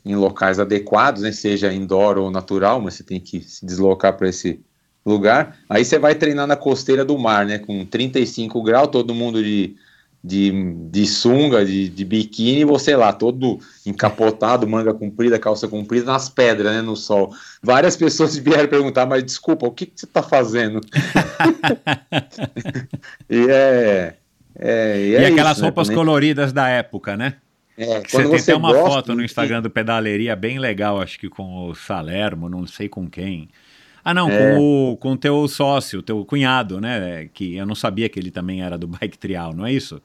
[0.05, 1.31] em locais adequados, né?
[1.31, 4.61] Seja indoor ou natural, mas você tem que se deslocar para esse
[5.07, 5.59] lugar.
[5.69, 7.59] Aí você vai treinar na costeira do mar, né?
[7.59, 9.77] Com 35 graus, todo mundo de
[10.25, 10.53] de,
[10.91, 16.73] de sunga, de, de biquíni, você lá, todo encapotado, manga comprida, calça comprida, nas pedras,
[16.73, 17.35] né, no sol.
[17.61, 20.81] Várias pessoas vieram perguntar, mas desculpa, o que, que você está fazendo?
[23.29, 24.15] e é.
[24.57, 25.95] é e, é aquelas isso, né, roupas né?
[25.95, 27.37] coloridas da época, né?
[27.77, 31.69] É, você tem até uma foto no Instagram do Pedaleria bem legal, acho que com
[31.69, 33.49] o Salermo, não sei com quem.
[34.05, 34.55] Ah, não, é.
[34.55, 37.29] com o com teu sócio, teu cunhado, né?
[37.33, 40.01] Que eu não sabia que ele também era do bike trial, não é isso?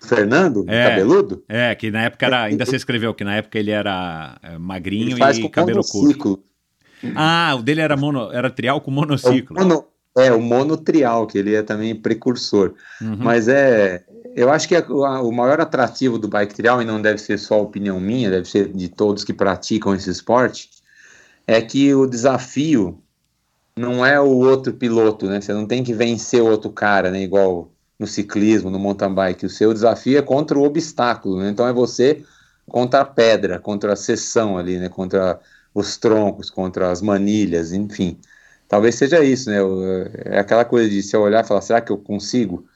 [0.00, 1.44] Fernando, é, cabeludo?
[1.48, 2.44] É, que na época era.
[2.44, 6.42] Ainda você escreveu que na época ele era é, magrinho ele e cabelo curto.
[7.14, 9.58] Ah, o dele era, mono, era trial com monociclo.
[9.58, 9.84] É o, mono,
[10.16, 12.74] é, o monotrial, que ele é também precursor.
[13.00, 13.16] Uhum.
[13.18, 14.04] Mas é.
[14.34, 17.38] Eu acho que a, a, o maior atrativo do bike trial, e não deve ser
[17.38, 20.70] só opinião minha, deve ser de todos que praticam esse esporte,
[21.46, 23.02] é que o desafio
[23.76, 25.40] não é o outro piloto, né?
[25.40, 27.22] Você não tem que vencer o outro cara, né?
[27.22, 29.46] Igual no ciclismo, no mountain bike.
[29.46, 31.50] O seu desafio é contra o obstáculo, né?
[31.50, 32.22] Então é você
[32.68, 34.88] contra a pedra, contra a seção ali, né?
[34.88, 35.40] Contra
[35.74, 38.18] os troncos, contra as manilhas, enfim.
[38.68, 39.58] Talvez seja isso, né?
[40.26, 42.66] É aquela coisa de se eu olhar e falar, será que eu consigo?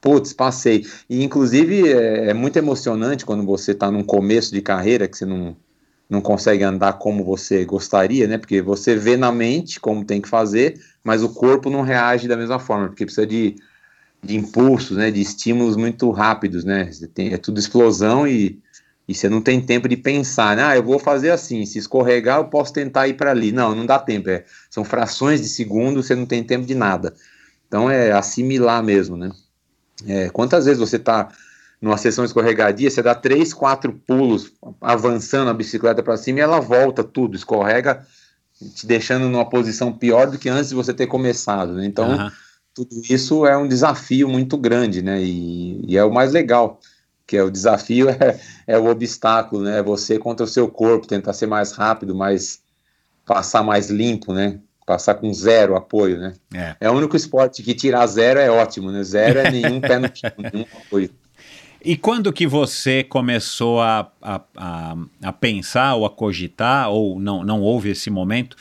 [0.00, 0.86] Putz, passei.
[1.08, 5.26] E inclusive é, é muito emocionante quando você está num começo de carreira que você
[5.26, 5.56] não,
[6.08, 8.38] não consegue andar como você gostaria, né?
[8.38, 12.36] Porque você vê na mente como tem que fazer, mas o corpo não reage da
[12.36, 13.56] mesma forma, porque precisa de
[14.22, 16.90] de impulsos, né, de estímulos muito rápidos, né?
[17.14, 18.60] Tem, é tudo explosão e,
[19.06, 20.64] e você não tem tempo de pensar, né?
[20.64, 23.52] Ah, eu vou fazer assim, se escorregar eu posso tentar ir para ali.
[23.52, 27.14] Não, não dá tempo, é, são frações de segundo, você não tem tempo de nada.
[27.68, 29.30] Então é assimilar mesmo, né?
[30.06, 31.28] É, quantas vezes você está
[31.80, 36.60] numa sessão escorregadia, você dá três, quatro pulos avançando a bicicleta para cima e ela
[36.60, 38.04] volta tudo, escorrega,
[38.74, 41.86] te deixando numa posição pior do que antes de você ter começado, né?
[41.86, 42.30] Então
[42.76, 45.22] tudo isso é um desafio muito grande, né?
[45.22, 46.78] E, e, é o mais legal.
[47.26, 49.82] que é o desafio é, é o obstáculo, né?
[49.82, 52.60] Você contra o seu corpo, tentar ser mais rápido, mais
[53.24, 54.60] passar mais limpo, né?
[54.84, 56.34] Passar com zero apoio, né?
[56.54, 59.02] É, é o único esporte que tirar zero é ótimo, né?
[59.02, 61.10] Zero é nenhum pé no chão, nenhum apoio.
[61.82, 67.42] E quando que você começou a, a, a, a, pensar ou a cogitar, ou não,
[67.42, 68.56] não houve esse momento,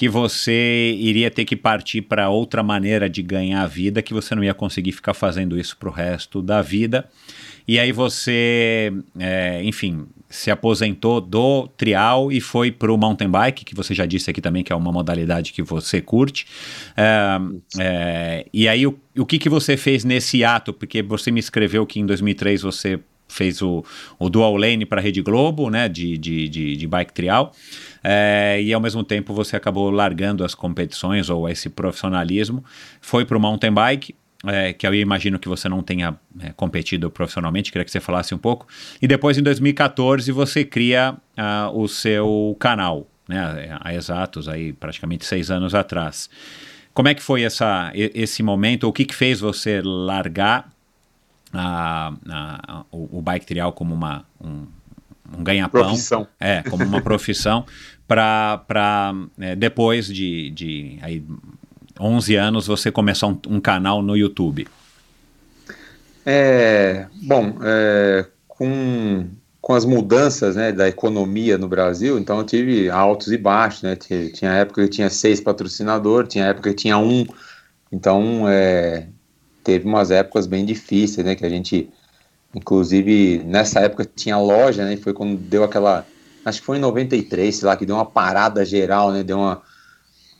[0.00, 4.34] que você iria ter que partir para outra maneira de ganhar a vida, que você
[4.34, 7.06] não ia conseguir ficar fazendo isso para o resto da vida?
[7.68, 13.62] E aí você, é, enfim, se aposentou do trial e foi para o mountain bike,
[13.62, 16.46] que você já disse aqui também que é uma modalidade que você curte.
[16.96, 17.38] É,
[17.78, 20.72] é, e aí, o, o que, que você fez nesse ato?
[20.72, 22.98] Porque você me escreveu que em 2003 você
[23.30, 23.84] fez o,
[24.18, 27.52] o dual lane para a Rede Globo, né, de, de, de, de bike trial,
[28.02, 32.64] é, e ao mesmo tempo você acabou largando as competições ou esse profissionalismo,
[33.00, 34.14] foi para o mountain bike,
[34.46, 38.34] é, que eu imagino que você não tenha é, competido profissionalmente, queria que você falasse
[38.34, 38.66] um pouco.
[39.00, 45.26] E depois, em 2014, você cria uh, o seu canal, né, há exatos, aí, praticamente
[45.26, 46.30] seis anos atrás.
[46.94, 48.88] Como é que foi essa, esse momento?
[48.88, 50.70] O que, que fez você largar
[51.52, 54.66] a, a, o, o, bike trial como uma, um,
[55.36, 55.82] um ganha-pão?
[55.82, 56.26] Profissão.
[56.38, 57.64] É, como uma profissão,
[58.06, 61.24] para é, depois de, de aí,
[61.98, 64.66] 11 anos você começar um, um canal no YouTube?
[66.24, 69.26] É, bom, é, com,
[69.60, 73.96] com as mudanças né, da economia no Brasil, então eu tive altos e baixos, né?
[73.96, 77.24] Tinha, tinha época que tinha seis patrocinadores, tinha época que tinha um,
[77.90, 79.06] então é,
[79.64, 81.34] teve umas épocas bem difíceis, né?
[81.34, 81.88] Que a gente,
[82.54, 84.96] inclusive, nessa época tinha loja, né?
[84.96, 86.06] Foi quando deu aquela,
[86.44, 89.22] acho que foi em 93, sei lá, que deu uma parada geral, né?
[89.22, 89.62] Deu uma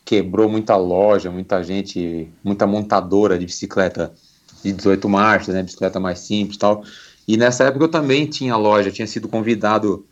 [0.04, 4.12] quebrou muita loja, muita gente, muita montadora de bicicleta
[4.60, 6.82] de 18 marchas, né, bicicleta mais simples tal.
[7.28, 10.04] E nessa época eu também tinha loja, tinha sido convidado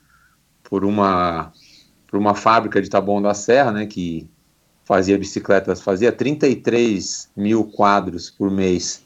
[0.63, 1.53] por uma
[2.07, 4.31] por uma fábrica de Taboão da Serra, né, que
[4.85, 9.03] fazia bicicletas, fazia 33 mil quadros por mês.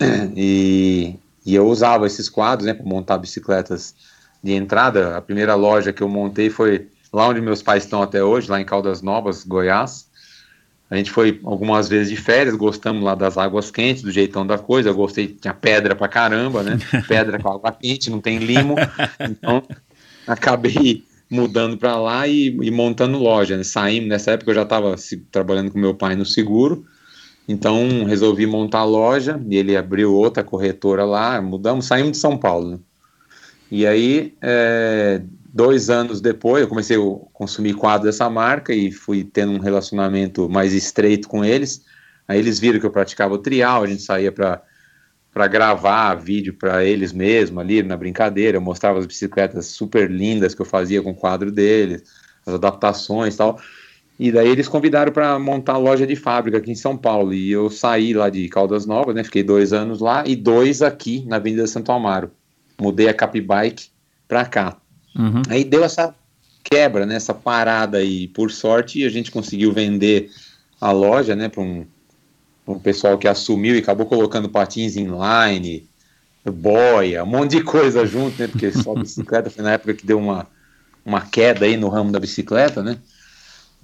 [0.34, 1.14] E,
[1.44, 3.94] e eu usava esses quadros, né, para montar bicicletas
[4.42, 5.16] de entrada.
[5.16, 8.60] A primeira loja que eu montei foi lá onde meus pais estão até hoje, lá
[8.60, 10.10] em Caldas Novas, Goiás.
[10.90, 14.58] A gente foi algumas vezes de férias, gostamos lá das águas quentes, do jeitão da
[14.58, 14.90] coisa.
[14.90, 16.78] Eu gostei, tinha pedra pra caramba, né?
[17.08, 18.74] Pedra com água quente, não tem limo.
[19.18, 19.62] Então,
[20.26, 23.56] acabei mudando para lá e, e, montando loja.
[23.56, 23.64] Né?
[23.64, 24.94] Saímos, nessa época eu já estava
[25.30, 26.84] trabalhando com meu pai no seguro.
[27.48, 31.40] Então, resolvi montar a loja e ele abriu outra corretora lá.
[31.42, 32.72] Mudamos, saímos de São Paulo.
[32.72, 32.78] Né?
[33.70, 37.00] E aí, é, dois anos depois, eu comecei a
[37.32, 41.84] consumir quadros dessa marca e fui tendo um relacionamento mais estreito com eles.
[42.28, 44.62] Aí eles viram que eu praticava o trial, a gente saía para
[45.32, 50.54] para gravar vídeo para eles mesmo ali na brincadeira, eu mostrava as bicicletas super lindas
[50.54, 52.04] que eu fazia com o quadro deles,
[52.44, 53.58] as adaptações e tal.
[54.22, 57.34] E daí eles convidaram para montar a loja de fábrica aqui em São Paulo.
[57.34, 59.24] E eu saí lá de Caldas Novas, né?
[59.24, 62.30] Fiquei dois anos lá e dois aqui na Avenida Santo Amaro.
[62.80, 63.88] Mudei a Capibike
[64.28, 64.76] para cá.
[65.18, 65.42] Uhum.
[65.48, 66.14] Aí deu essa
[66.62, 68.28] quebra, né, essa parada aí.
[68.28, 70.30] Por sorte, a gente conseguiu vender
[70.80, 71.84] a loja né, para um,
[72.68, 75.84] um pessoal que assumiu e acabou colocando patins inline,
[76.44, 78.46] boia, um monte de coisa junto, né?
[78.46, 80.46] Porque só bicicleta foi na época que deu uma,
[81.04, 82.98] uma queda aí no ramo da bicicleta, né?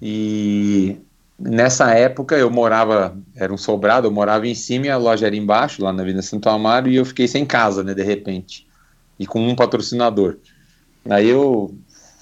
[0.01, 0.97] E
[1.39, 5.37] nessa época eu morava, era um sobrado, eu morava em cima e a loja era
[5.37, 8.67] embaixo, lá na Avenida Santo Amaro, e eu fiquei sem casa, né, de repente.
[9.19, 10.39] E com um patrocinador.
[11.09, 11.75] Aí eu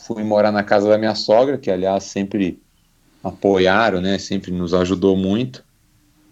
[0.07, 2.61] fui morar na casa da minha sogra, que aliás sempre
[3.23, 4.19] apoiaram, né?
[4.19, 5.65] Sempre nos ajudou muito.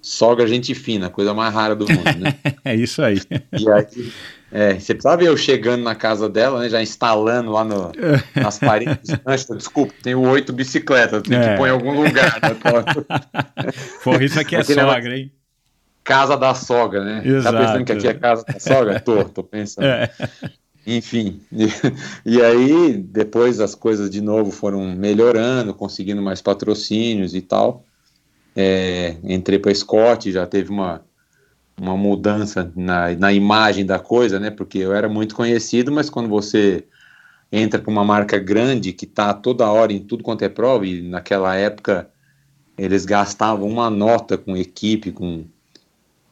[0.00, 2.34] Sogra gente fina, coisa mais rara do mundo, né?
[2.64, 3.20] é isso aí.
[3.52, 4.12] E aí,
[4.56, 6.68] é, você precisava ver eu chegando na casa dela, né?
[6.68, 7.90] Já instalando lá no,
[8.36, 9.10] nas paredes.
[9.58, 11.50] Desculpa, tenho oito bicicletas, tem é.
[11.50, 12.40] que pôr em algum lugar.
[12.40, 12.54] Né?
[14.24, 15.32] Isso aqui é Aquele sogra, hein?
[16.04, 17.22] Casa da sogra, né?
[17.24, 17.56] Exato.
[17.56, 19.00] Tá pensando que aqui é casa da sogra?
[19.02, 19.86] Tô, tô pensando.
[19.86, 20.08] É.
[20.86, 21.66] Enfim, e,
[22.24, 27.84] e, aí depois as coisas de novo foram melhorando, conseguindo mais patrocínios e tal.
[28.54, 31.02] É, entrei para Scott, já teve uma,
[31.80, 34.50] uma mudança na, na imagem da coisa, né?
[34.50, 36.84] Porque eu era muito conhecido, mas quando você
[37.50, 41.02] entra para uma marca grande que está toda hora em tudo quanto é prova, e
[41.02, 42.10] naquela época
[42.76, 45.44] eles gastavam uma nota com equipe, com,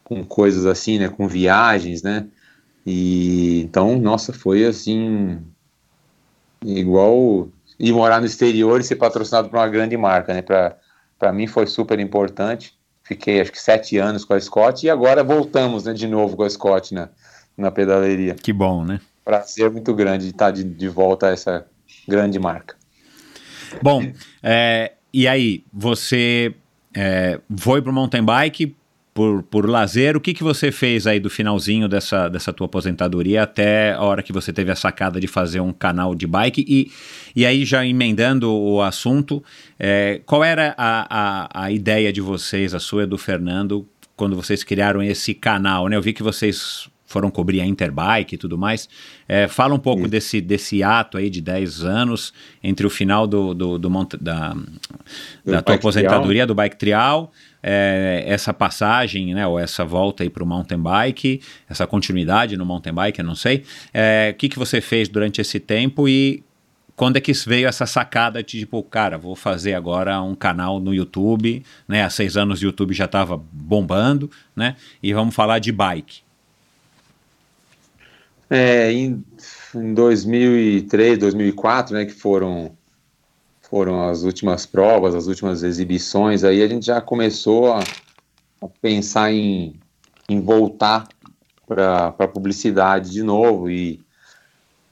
[0.03, 1.09] com coisas assim, né?
[1.09, 2.27] Com viagens, né?
[2.85, 5.41] E então, nossa, foi assim
[6.65, 7.49] igual
[7.79, 10.41] ir morar no exterior e ser patrocinado por uma grande marca, né?
[10.41, 12.77] Para mim foi super importante.
[13.03, 16.43] Fiquei acho que sete anos com a Scott e agora voltamos, né, de novo com
[16.43, 17.09] a Scott na,
[17.57, 18.35] na pedaleria.
[18.35, 18.99] Que bom, né?
[19.23, 21.65] prazer muito grande de estar de, de volta a essa
[22.07, 22.75] grande marca.
[23.81, 24.11] Bom,
[24.41, 26.53] é, e aí, você
[26.93, 28.75] é, foi para o mountain bike
[29.13, 33.43] por, por lazer, o que, que você fez aí do finalzinho dessa, dessa tua aposentadoria
[33.43, 36.65] até a hora que você teve a sacada de fazer um canal de bike?
[36.67, 36.91] E,
[37.35, 39.43] e aí, já emendando o assunto,
[39.79, 44.35] é, qual era a, a, a ideia de vocês, a sua e do Fernando, quando
[44.35, 45.87] vocês criaram esse canal?
[45.87, 45.95] Né?
[45.95, 48.89] Eu vi que vocês foram cobrir a Interbike e tudo mais.
[49.27, 52.33] É, fala um pouco desse, desse ato aí de 10 anos
[52.63, 54.53] entre o final do, do, do da,
[55.45, 56.47] do da tua aposentadoria trial.
[56.47, 57.31] do bike trial,
[57.63, 62.65] é, essa passagem, né, ou essa volta aí para o mountain bike, essa continuidade no
[62.65, 63.63] mountain bike, eu não sei.
[63.93, 66.43] É, o que, que você fez durante esse tempo e
[66.95, 70.93] quando é que veio essa sacada de tipo, cara, vou fazer agora um canal no
[70.93, 72.03] YouTube, né?
[72.03, 74.75] Há seis anos o YouTube já estava bombando, né?
[75.01, 76.21] E vamos falar de bike.
[78.49, 79.23] É, em,
[79.73, 82.71] em 2003, 2004, né, que foram
[83.73, 87.79] foram as últimas provas, as últimas exibições, aí a gente já começou a,
[88.61, 89.73] a pensar em,
[90.29, 91.07] em voltar
[91.67, 93.99] para a publicidade de novo e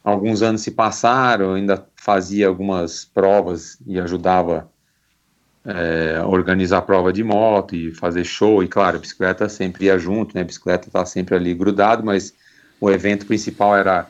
[0.03, 4.67] alguns anos se passaram, ainda fazia algumas provas e ajudava
[5.63, 10.33] é, organizar prova de moto e fazer show, e claro, a bicicleta sempre ia junto,
[10.33, 12.33] né, a bicicleta tá sempre ali grudado, mas
[12.79, 14.07] o evento principal era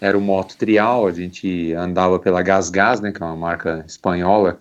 [0.00, 3.84] era o Moto Trial, a gente andava pela Gas Gas, né, que é uma marca
[3.86, 4.60] espanhola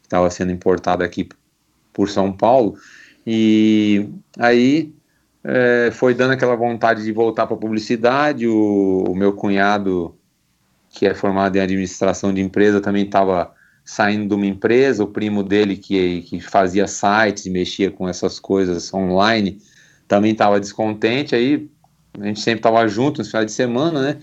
[0.00, 1.28] que estava sendo importada aqui
[1.92, 2.76] por São Paulo,
[3.26, 4.08] e
[4.38, 4.92] aí
[5.42, 10.14] é, foi dando aquela vontade de voltar para a publicidade, o, o, meu cunhado,
[10.90, 13.52] que é formado em administração de empresa, também estava
[13.84, 18.92] saindo de uma empresa, o primo dele que, que fazia sites mexia com essas coisas
[18.92, 19.58] online,
[20.08, 21.68] também estava descontente, aí
[22.18, 24.18] a gente sempre estava junto nos finais de semana, né?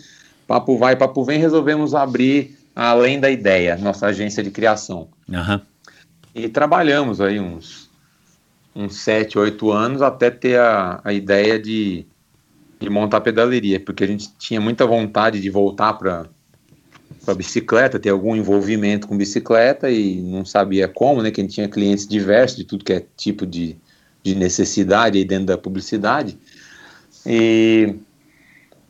[0.52, 5.07] Papo vai, papo vem, resolvemos abrir além da ideia, nossa agência de criação.
[5.30, 5.61] Uhum.
[6.36, 7.90] E trabalhamos aí uns,
[8.76, 12.06] uns sete, oito anos até ter a, a ideia de,
[12.82, 16.26] de montar a pedaleria, porque a gente tinha muita vontade de voltar para
[17.28, 21.32] a bicicleta, ter algum envolvimento com bicicleta e não sabia como, né?
[21.32, 23.78] Que a gente tinha clientes diversos de tudo que é tipo de,
[24.22, 26.38] de necessidade aí dentro da publicidade
[27.26, 27.95] e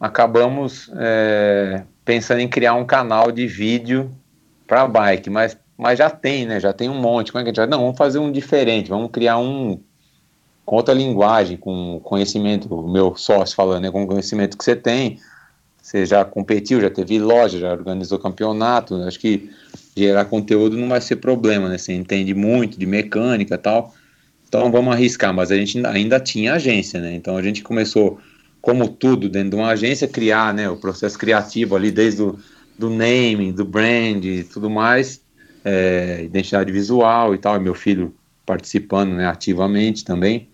[0.02, 4.12] acabamos é, pensando em criar um canal de vídeo
[4.68, 6.60] para bike, mas, mas já tem, né?
[6.60, 7.32] Já tem um monte.
[7.32, 7.68] Como é que a gente vai?
[7.68, 9.80] Não, vamos fazer um diferente, vamos criar um
[10.66, 14.76] com outra linguagem, com conhecimento, o meu sócio falando, né, com o conhecimento que você
[14.76, 15.20] tem,
[15.82, 19.50] você já competiu, já teve loja, já organizou campeonato, acho que
[19.98, 23.94] gerar conteúdo não vai ser problema, né, você entende muito de mecânica e tal,
[24.48, 27.16] então vamos arriscar, mas a gente ainda tinha agência, né?
[27.16, 28.20] Então a gente começou,
[28.62, 32.38] como tudo dentro de uma agência, criar né, o processo criativo ali, desde o
[32.78, 35.22] do naming, do brand e tudo mais,
[35.64, 38.14] é, identidade visual e tal, e meu filho
[38.46, 40.50] participando né, ativamente também.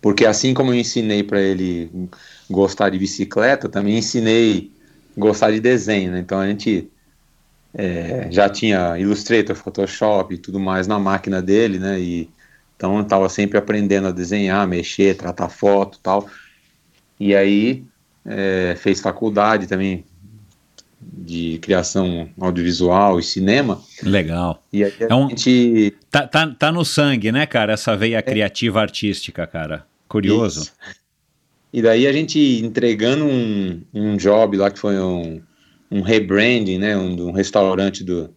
[0.00, 1.90] Porque assim como eu ensinei para ele
[2.48, 4.70] gostar de bicicleta, também ensinei
[5.16, 6.20] gostar de desenho, né?
[6.20, 6.88] Então a gente
[7.74, 11.98] é, já tinha Illustrator, Photoshop e tudo mais na máquina dele, né?
[11.98, 12.30] E
[12.76, 16.28] então eu estava sempre aprendendo a desenhar, mexer, tratar foto tal.
[17.18, 17.84] E aí
[18.24, 20.04] é, fez faculdade também
[21.00, 23.80] de criação audiovisual e cinema.
[24.02, 24.62] Legal.
[24.72, 25.94] E aí a é um, gente...
[26.10, 28.22] Tá, tá, tá no sangue, né, cara, essa veia é.
[28.22, 29.86] criativa artística, cara.
[30.08, 30.62] Curioso.
[30.62, 30.72] Isso.
[31.72, 35.40] E daí a gente entregando um, um job lá que foi um,
[35.90, 38.34] um rebranding, né, um, um restaurante do,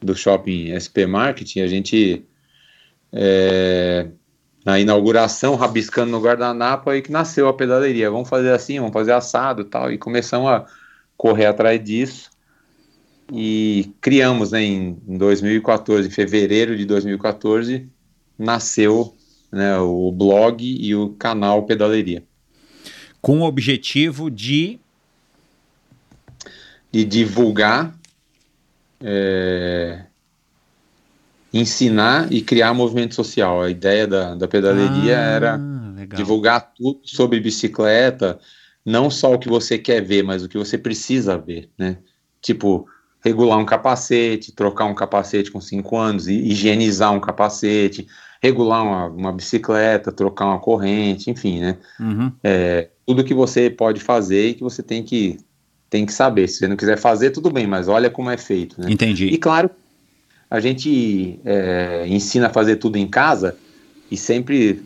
[0.00, 2.22] do shopping SP Marketing, a gente
[3.12, 4.08] é,
[4.66, 8.10] na inauguração, rabiscando no guardanapo, aí que nasceu a pedaleria.
[8.10, 9.92] Vamos fazer assim, vamos fazer assado tal.
[9.92, 10.66] E começamos a
[11.16, 12.30] correr atrás disso.
[13.32, 17.88] E criamos né, em 2014, em fevereiro de 2014,
[18.36, 19.14] nasceu
[19.52, 22.24] né, o blog e o canal Pedaleria.
[23.22, 24.80] Com o objetivo de.
[26.90, 27.96] De divulgar
[29.00, 30.06] é,
[31.56, 33.62] ensinar e criar movimento social.
[33.62, 36.16] A ideia da, da pedaleria ah, era legal.
[36.16, 38.38] divulgar tudo sobre bicicleta,
[38.84, 41.98] não só o que você quer ver, mas o que você precisa ver, né?
[42.40, 42.86] Tipo,
[43.24, 48.06] regular um capacete, trocar um capacete com 5 anos, higienizar um capacete,
[48.40, 51.78] regular uma, uma, bicicleta, trocar uma corrente, enfim, né?
[51.98, 52.32] Uhum.
[52.44, 55.38] É, tudo que você pode fazer e que você tem que,
[55.90, 56.46] tem que saber.
[56.46, 58.88] Se você não quiser fazer, tudo bem, mas olha como é feito, né?
[58.90, 59.26] Entendi.
[59.26, 59.70] E claro,
[60.50, 63.56] a gente é, ensina a fazer tudo em casa
[64.10, 64.82] e sempre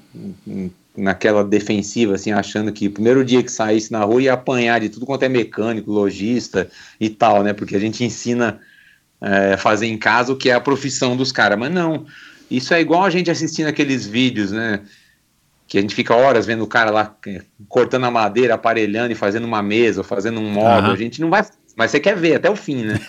[0.97, 4.89] naquela defensiva, assim, achando que o primeiro dia que saísse na rua ia apanhar de
[4.89, 6.69] tudo quanto é mecânico, lojista
[6.99, 7.53] e tal, né?
[7.53, 8.61] Porque a gente ensina
[9.21, 12.07] é, fazer em casa o que é a profissão dos caras, mas não.
[12.51, 14.81] Isso é igual a gente assistindo aqueles vídeos, né?
[15.69, 19.15] Que a gente fica horas vendo o cara lá é, cortando a madeira, aparelhando e
[19.15, 20.89] fazendo uma mesa, fazendo um móvel.
[20.89, 20.95] Uhum.
[20.95, 21.45] A gente não vai.
[21.77, 23.01] Mas você quer ver até o fim, né?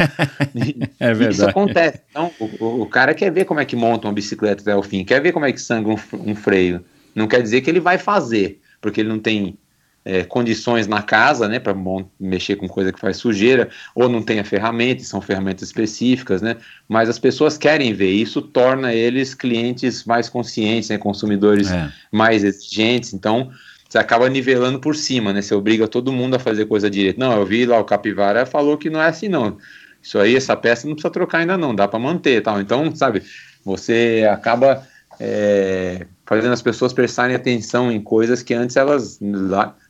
[1.00, 1.34] é verdade.
[1.36, 2.02] Isso acontece.
[2.10, 5.04] Então, o, o, cara quer ver como é que monta uma bicicleta até o fim,
[5.04, 6.84] quer ver como é que sangra um, um freio.
[7.14, 9.58] Não quer dizer que ele vai fazer, porque ele não tem
[10.04, 11.76] é, condições na casa, né, para
[12.20, 16.58] mexer com coisa que faz sujeira, ou não tem a ferramenta, são ferramentas específicas, né,
[16.88, 21.92] mas as pessoas querem ver, isso torna eles clientes mais conscientes, né, consumidores é.
[22.12, 23.52] mais exigentes, então
[23.92, 27.20] você acaba nivelando por cima, né, você obriga todo mundo a fazer coisa direito.
[27.20, 29.58] Não, eu vi lá o Capivara falou que não é assim não,
[30.02, 33.22] isso aí, essa peça não precisa trocar ainda não, dá para manter tal, então, sabe,
[33.66, 34.88] você acaba
[35.20, 39.20] é, fazendo as pessoas prestarem atenção em coisas que antes elas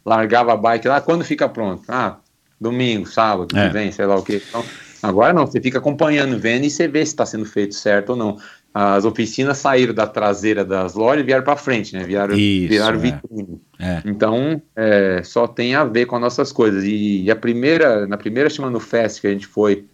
[0.03, 1.83] largavam a bike lá, quando fica pronto?
[1.87, 2.17] Ah,
[2.59, 3.67] domingo, sábado, é.
[3.67, 4.41] que vem, sei lá o que.
[4.49, 4.63] Então,
[5.03, 8.15] agora não, você fica acompanhando, vendo e você vê se está sendo feito certo ou
[8.15, 8.37] não.
[8.73, 12.05] As oficinas saíram da traseira das lojas e vieram para frente, né?
[12.05, 13.01] Vieram, Isso, viraram é.
[13.01, 13.61] vitrine.
[13.81, 14.03] É.
[14.05, 16.83] Então, é, só tem a ver com as nossas coisas.
[16.83, 19.85] E, e a primeira, na primeira Shimano Fest que a gente foi,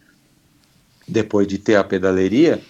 [1.08, 2.60] depois de ter a pedaleria,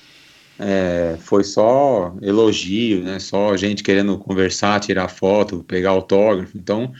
[0.60, 3.18] é, foi só elogio, né?
[3.18, 6.56] Só gente querendo conversar, tirar foto, pegar autógrafo.
[6.56, 6.92] Então,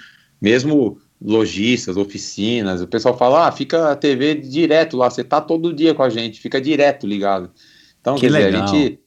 [0.43, 5.73] mesmo lojistas, oficinas, o pessoal fala, ah, fica a TV direto lá, você tá todo
[5.73, 7.51] dia com a gente, fica direto ligado.
[8.01, 8.65] Então, que quer legal.
[8.65, 9.01] dizer, a gente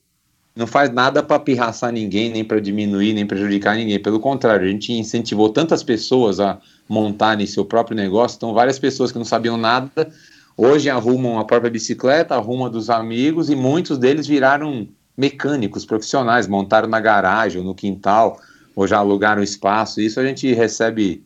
[0.56, 4.02] não faz nada para pirraçar ninguém, nem para diminuir, nem prejudicar ninguém.
[4.02, 9.12] Pelo contrário, a gente incentivou tantas pessoas a montarem seu próprio negócio, então várias pessoas
[9.12, 10.12] que não sabiam nada
[10.58, 14.88] Hoje arrumam a própria bicicleta, arrumam dos amigos e muitos deles viraram
[15.18, 18.40] mecânicos profissionais, montaram na garagem ou no quintal,
[18.76, 20.02] ou já alugaram espaço.
[20.02, 21.24] Isso a gente recebe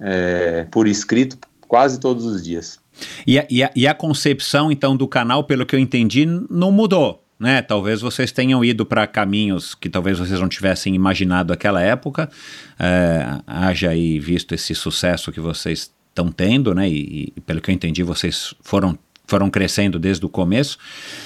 [0.00, 1.36] é, por escrito
[1.68, 2.80] quase todos os dias.
[3.26, 6.70] E a, e, a, e a concepção, então, do canal, pelo que eu entendi, não
[6.70, 7.21] mudou.
[7.42, 7.60] Né?
[7.60, 12.30] Talvez vocês tenham ido para caminhos que talvez vocês não tivessem imaginado naquela época,
[12.78, 16.88] é, haja aí visto esse sucesso que vocês estão tendo, né?
[16.88, 18.96] E, e, pelo que eu entendi, vocês foram
[19.26, 20.78] foram crescendo desde o começo,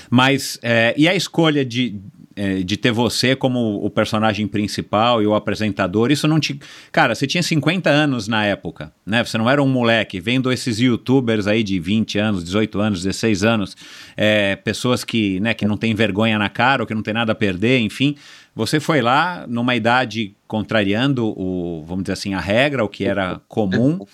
[0.09, 2.01] mas é, e a escolha de,
[2.36, 6.60] é, de ter você como o personagem principal e o apresentador, isso não te.
[6.92, 9.24] Cara, você tinha 50 anos na época, né?
[9.24, 13.42] Você não era um moleque, vendo esses youtubers aí de 20 anos, 18 anos, 16
[13.42, 13.76] anos,
[14.14, 17.32] é, pessoas que, né, que não têm vergonha na cara ou que não tem nada
[17.32, 18.14] a perder, enfim.
[18.54, 23.40] Você foi lá numa idade contrariando o, vamos dizer assim, a regra, o que era
[23.48, 23.98] comum.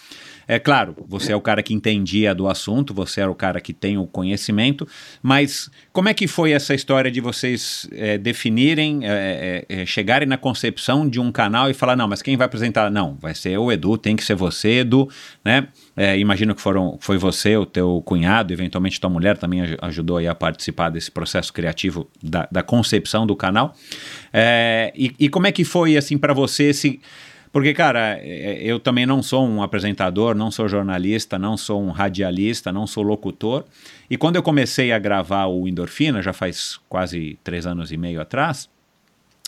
[0.47, 3.73] É claro, você é o cara que entendia do assunto, você era o cara que
[3.73, 4.87] tem o conhecimento,
[5.23, 10.27] mas como é que foi essa história de vocês é, definirem, é, é, é, chegarem
[10.27, 12.91] na concepção de um canal e falar, não, mas quem vai apresentar?
[12.91, 15.09] Não, vai ser o Edu, tem que ser você, Edu,
[15.45, 15.69] né?
[15.97, 20.35] É, imagino que foram, foi você, o teu cunhado, eventualmente tua mulher também ajudou a
[20.35, 23.75] participar desse processo criativo da, da concepção do canal.
[24.33, 27.01] É, e, e como é que foi, assim, para você esse
[27.53, 31.83] porque, cara, é, é, eu também não sou um apresentador, não sou jornalista, não sou
[31.83, 33.65] um radialista, não sou locutor.
[34.09, 38.21] E quando eu comecei a gravar o Endorfina, já faz quase três anos e meio
[38.23, 38.71] atrás,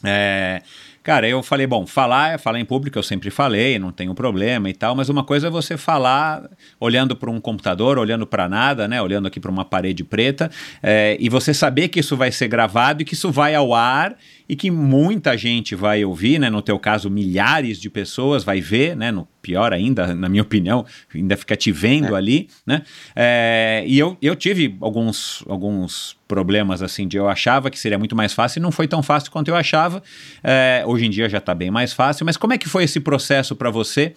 [0.04, 0.62] é,
[1.04, 4.72] Cara, eu falei, bom, falar, falar em público eu sempre falei, não tenho problema e
[4.72, 6.48] tal, mas uma coisa é você falar
[6.80, 9.02] olhando para um computador, olhando para nada, né?
[9.02, 10.50] Olhando aqui para uma parede preta,
[10.82, 14.16] é, e você saber que isso vai ser gravado e que isso vai ao ar
[14.48, 16.50] e que muita gente vai ouvir, né?
[16.50, 19.10] No teu caso, milhares de pessoas vai ver, né?
[19.10, 20.84] No pior ainda, na minha opinião,
[21.14, 22.18] ainda fica te vendo é.
[22.18, 22.82] ali, né?
[23.14, 28.16] É, e eu, eu tive alguns, alguns problemas assim de eu achava que seria muito
[28.16, 30.02] mais fácil e não foi tão fácil quanto eu achava.
[30.42, 33.00] É, hoje em dia já está bem mais fácil, mas como é que foi esse
[33.00, 34.14] processo para você,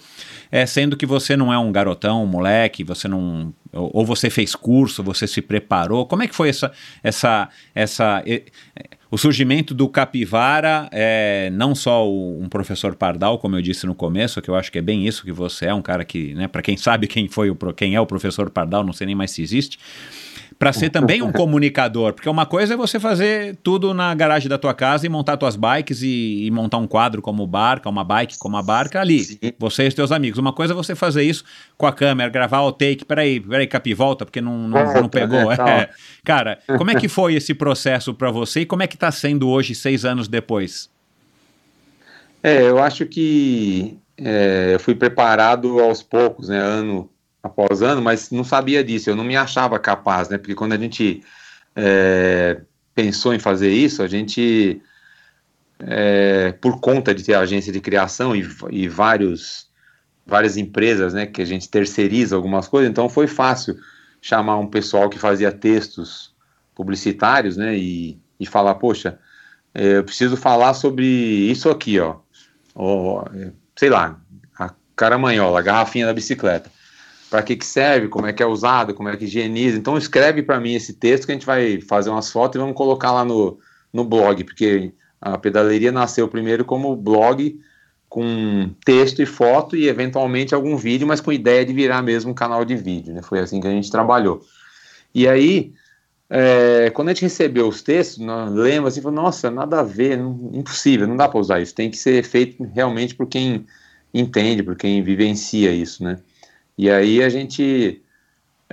[0.52, 4.30] é, sendo que você não é um garotão, um moleque, você não ou, ou você
[4.30, 6.06] fez curso, você se preparou?
[6.06, 6.72] Como é que foi essa
[7.04, 8.24] essa essa
[9.10, 13.96] o surgimento do capivara é não só o, um professor Pardal, como eu disse no
[13.96, 16.48] começo, que eu acho que é bem isso que você é, um cara que, né,
[16.48, 19.32] para quem sabe quem foi o quem é o professor Pardal, não sei nem mais
[19.32, 19.80] se existe,
[20.58, 24.58] para ser também um comunicador, porque uma coisa é você fazer tudo na garagem da
[24.58, 28.38] tua casa e montar tuas bikes e, e montar um quadro como barca, uma bike
[28.40, 29.40] como a barca ali, Sim.
[29.60, 30.40] você e os teus amigos.
[30.40, 31.44] Uma coisa é você fazer isso
[31.78, 35.10] com a câmera, gravar o take, peraí, peraí, Capi, volta, porque não, não, volta, não
[35.10, 35.50] pegou.
[35.50, 35.90] Né, é.
[36.24, 39.48] Cara, como é que foi esse processo para você e como é que está sendo
[39.50, 40.90] hoje, seis anos depois?
[42.42, 47.10] É, eu acho que é, eu fui preparado aos poucos, né, ano
[47.48, 50.38] após ano, mas não sabia disso, eu não me achava capaz, né?
[50.38, 51.24] Porque quando a gente
[51.76, 52.62] é,
[52.94, 54.82] pensou em fazer isso, a gente
[55.80, 59.70] é, por conta de ter agência de criação e, e vários,
[60.26, 63.78] várias empresas, né, que a gente terceiriza algumas coisas, então foi fácil
[64.22, 66.36] chamar um pessoal que fazia textos
[66.74, 69.20] publicitários, né, e, e falar, poxa,
[69.74, 72.18] é, eu preciso falar sobre isso aqui, ó,
[72.74, 73.26] ó
[73.76, 74.20] sei lá,
[74.58, 76.72] a caramanhola, a garrafinha da bicicleta.
[77.30, 79.78] Para que, que serve, como é que é usado, como é que higieniza.
[79.78, 82.76] Então escreve para mim esse texto que a gente vai fazer umas fotos e vamos
[82.76, 83.60] colocar lá no,
[83.92, 87.60] no blog, porque a pedaleria nasceu primeiro como blog
[88.10, 92.36] com texto e foto e eventualmente algum vídeo, mas com ideia de virar mesmo um
[92.36, 93.22] canal de vídeo, né?
[93.22, 94.42] Foi assim que a gente trabalhou.
[95.14, 95.74] E aí,
[96.30, 100.52] é, quando a gente recebeu os textos, nós lemos assim, nossa, nada a ver, não,
[100.54, 103.66] impossível, não dá para usar isso, tem que ser feito realmente por quem
[104.14, 106.18] entende, por quem vivencia isso, né?
[106.78, 108.02] E aí a gente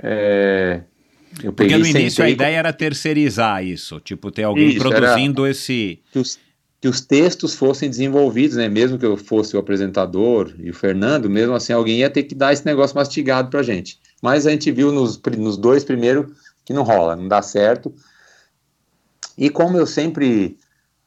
[0.01, 0.81] é,
[1.43, 5.99] eu Porque no início a ideia era terceirizar isso, tipo, ter alguém isso, produzindo esse.
[6.11, 6.39] Que os,
[6.79, 8.69] que os, textos fossem desenvolvidos, né?
[8.69, 12.35] Mesmo que eu fosse o apresentador e o Fernando, mesmo assim, alguém ia ter que
[12.35, 13.99] dar esse negócio mastigado pra gente.
[14.21, 16.31] Mas a gente viu nos, nos dois primeiros
[16.63, 17.93] que não rola, não dá certo.
[19.37, 20.57] E como eu sempre.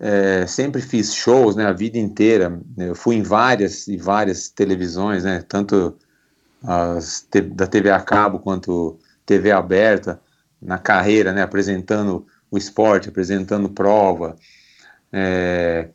[0.01, 2.61] É, sempre fiz shows, né, a vida inteira.
[2.77, 5.99] Eu fui em várias e várias televisões, né, tanto
[6.69, 10.21] as da TV a cabo quanto TV aberta
[10.61, 14.37] na carreira, né, apresentando o esporte, apresentando prova,
[15.11, 15.89] é,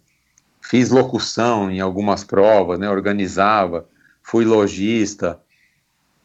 [0.62, 3.88] fiz locução em algumas provas, né, organizava,
[4.24, 5.40] fui lojista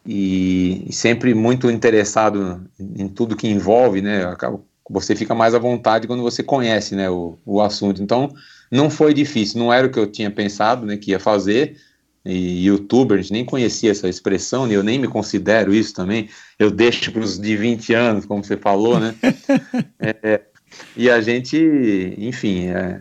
[0.07, 4.35] e, e, sempre muito interessado em tudo que envolve, né,
[4.89, 8.03] você fica mais à vontade quando você conhece, né, o, o assunto.
[8.03, 8.33] Então,
[8.71, 11.77] não foi difícil, não era o que eu tinha pensado, né, que ia fazer,
[12.29, 16.29] e youtuber, a gente nem conhecia essa expressão, e eu nem me considero isso também,
[16.59, 19.15] eu deixo para os de 20 anos, como você falou, né?
[19.99, 20.43] é,
[20.95, 23.01] e a gente, enfim, é,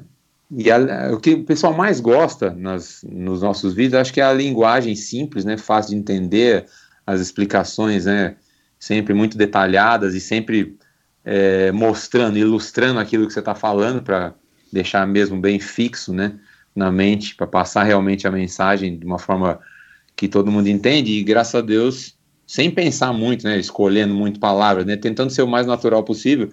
[0.49, 4.23] e a, o que o pessoal mais gosta nas, nos nossos vídeos, acho que é
[4.23, 6.65] a linguagem simples, né, fácil de entender,
[7.05, 8.37] as explicações, né,
[8.79, 10.77] sempre muito detalhadas e sempre
[11.25, 14.33] é, mostrando, ilustrando aquilo que você está falando para
[14.71, 16.39] deixar mesmo bem fixo, né,
[16.77, 19.59] na mente para passar realmente a mensagem de uma forma
[20.15, 24.85] que todo mundo entende e graças a Deus sem pensar muito, né, escolhendo muito palavras,
[24.85, 26.49] né, tentando ser o mais natural possível,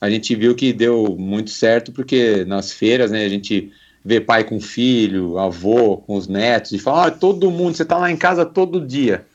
[0.00, 3.72] a gente viu que deu muito certo porque nas feiras, né, a gente
[4.04, 7.96] vê pai com filho, avô com os netos e fala, ah, todo mundo, você tá
[7.96, 9.26] lá em casa todo dia.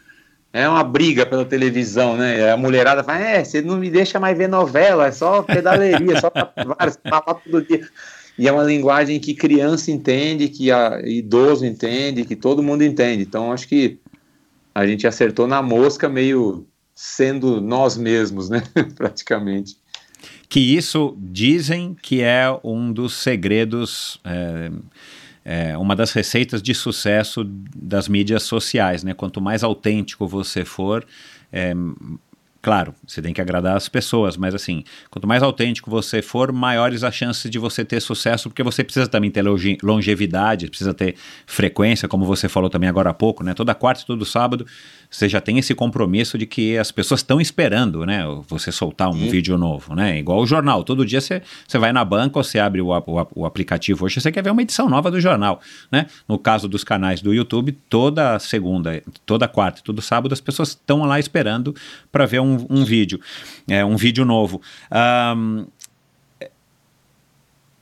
[0.51, 2.49] É uma briga pela televisão, né?
[2.49, 6.31] A mulherada fala, é, você não me deixa mais ver novela, é só pedaleria, só
[6.65, 7.85] vários, tá lá todo dia
[8.37, 10.69] e é uma linguagem que criança entende, que
[11.05, 13.23] idoso entende, que todo mundo entende.
[13.23, 13.97] Então acho que
[14.73, 18.61] a gente acertou na mosca meio sendo nós mesmos, né,
[18.95, 19.77] praticamente.
[20.49, 24.71] Que isso dizem que é um dos segredos, é,
[25.43, 27.43] é, uma das receitas de sucesso
[27.75, 29.13] das mídias sociais, né?
[29.13, 31.05] Quanto mais autêntico você for,
[31.51, 31.73] é,
[32.65, 37.03] Claro, você tem que agradar as pessoas, mas assim, quanto mais autêntico você for, maiores
[37.03, 39.43] as chances de você ter sucesso, porque você precisa também ter
[39.83, 41.13] longevidade, precisa ter
[41.45, 43.53] frequência, como você falou também agora há pouco, né?
[43.53, 44.65] Toda quarta e todo sábado
[45.15, 48.23] você já tem esse compromisso de que as pessoas estão esperando, né?
[48.47, 49.29] Você soltar um Sim.
[49.29, 50.17] vídeo novo, né?
[50.17, 50.83] Igual o jornal.
[50.83, 54.31] Todo dia você, você vai na banca, você abre o, o, o, aplicativo hoje, você
[54.31, 55.61] quer ver uma edição nova do jornal,
[55.91, 56.07] né?
[56.27, 61.05] No caso dos canais do YouTube, toda segunda, toda quarta, todo sábado, as pessoas estão
[61.05, 61.73] lá esperando
[62.11, 63.19] para ver um, um vídeo,
[63.67, 64.61] é, um vídeo novo.
[65.37, 65.67] Um,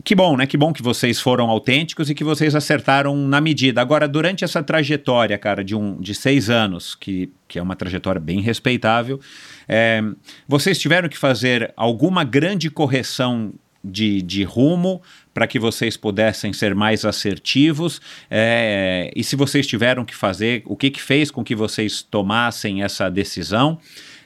[0.03, 0.45] que bom, né?
[0.45, 3.79] Que bom que vocês foram autênticos e que vocês acertaram na medida.
[3.81, 8.19] Agora, durante essa trajetória, cara, de, um, de seis anos, que, que é uma trajetória
[8.19, 9.19] bem respeitável,
[9.67, 10.01] é,
[10.45, 15.01] vocês tiveram que fazer alguma grande correção de, de rumo
[15.33, 18.01] para que vocês pudessem ser mais assertivos?
[18.29, 22.83] É, e se vocês tiveram que fazer, o que, que fez com que vocês tomassem
[22.83, 23.79] essa decisão?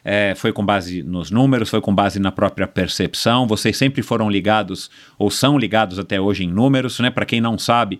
[0.09, 3.45] É, foi com base nos números, foi com base na própria percepção.
[3.45, 4.89] Vocês sempre foram ligados,
[5.19, 7.09] ou são ligados até hoje em números, né?
[7.09, 7.99] Para quem não sabe,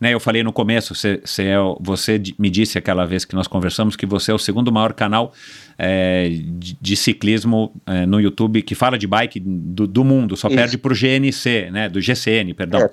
[0.00, 3.46] né, eu falei no começo, você, você, é, você me disse aquela vez que nós
[3.46, 5.34] conversamos que você é o segundo maior canal
[5.76, 10.48] é, de, de, ciclismo é, no YouTube que fala de bike do, do mundo, só
[10.48, 10.56] Isso.
[10.56, 11.86] perde para o GNC, né?
[11.90, 12.80] Do GCN, perdão.
[12.80, 12.90] É.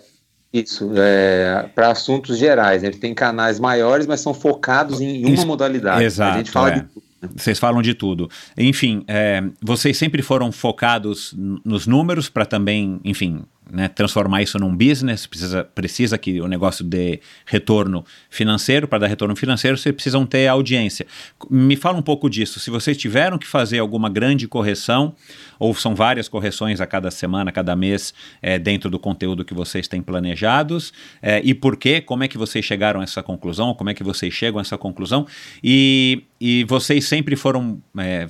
[0.51, 2.83] Isso, é, para assuntos gerais.
[2.83, 6.03] Ele tem canais maiores, mas são focados em uma Isso, modalidade.
[6.03, 6.33] Exato.
[6.33, 6.73] A gente fala é.
[6.73, 7.08] de tudo.
[7.35, 8.29] Vocês falam de tudo.
[8.57, 11.35] Enfim, é, vocês sempre foram focados
[11.65, 16.83] nos números para também, enfim, né, transformar isso num business, precisa, precisa que o negócio
[16.83, 18.87] dê retorno financeiro.
[18.87, 21.05] Para dar retorno financeiro, vocês precisam ter audiência.
[21.49, 22.59] Me fala um pouco disso.
[22.59, 25.15] Se vocês tiveram que fazer alguma grande correção,
[25.57, 29.53] ou são várias correções a cada semana, a cada mês, é, dentro do conteúdo que
[29.53, 32.01] vocês têm planejados, é, e por quê?
[32.01, 33.73] Como é que vocês chegaram a essa conclusão?
[33.73, 35.27] Como é que vocês chegam a essa conclusão?
[35.63, 38.27] E, e vocês sempre foram é,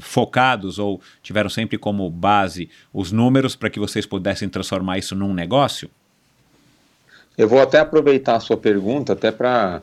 [0.00, 5.32] focados ou tiveram sempre como base os números para que vocês pudessem transformar isso num
[5.32, 5.90] negócio?
[7.36, 9.82] Eu vou até aproveitar a sua pergunta, até para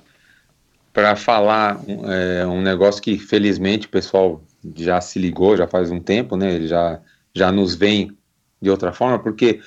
[0.93, 4.43] para falar é, um negócio que felizmente o pessoal
[4.75, 6.53] já se ligou, já faz um tempo, né?
[6.53, 6.99] Ele já,
[7.33, 8.15] já nos vem
[8.61, 9.59] de outra forma, porque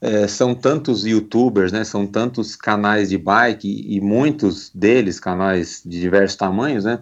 [0.00, 1.84] é, são tantos youtubers, né?
[1.84, 7.00] São tantos canais de bike e, e muitos deles, canais de diversos tamanhos, né?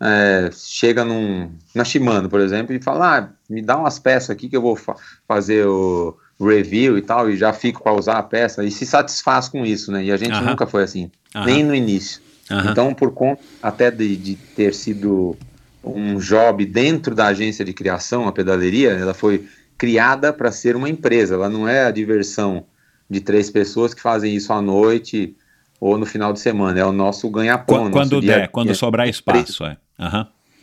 [0.00, 4.48] É, chega num, na Shimano, por exemplo, e fala, ah, me dá umas peças aqui
[4.48, 4.94] que eu vou fa
[5.26, 9.48] fazer o review e tal, e já fico para usar a peça, e se satisfaz
[9.48, 10.04] com isso, né?
[10.04, 10.50] E a gente uh -huh.
[10.50, 11.04] nunca foi assim,
[11.34, 11.44] uh -huh.
[11.44, 12.20] nem no início.
[12.50, 12.70] Uh -huh.
[12.70, 15.36] Então, por conta até de, de ter sido
[15.82, 19.46] um job dentro da agência de criação, a pedaleria, ela foi
[19.76, 22.64] criada para ser uma empresa, ela não é a diversão
[23.08, 25.34] de três pessoas que fazem isso à noite
[25.80, 27.90] ou no final de semana, é o nosso ganha-pão.
[27.90, 29.76] Quando der, dia, quando sobrar espaço, é.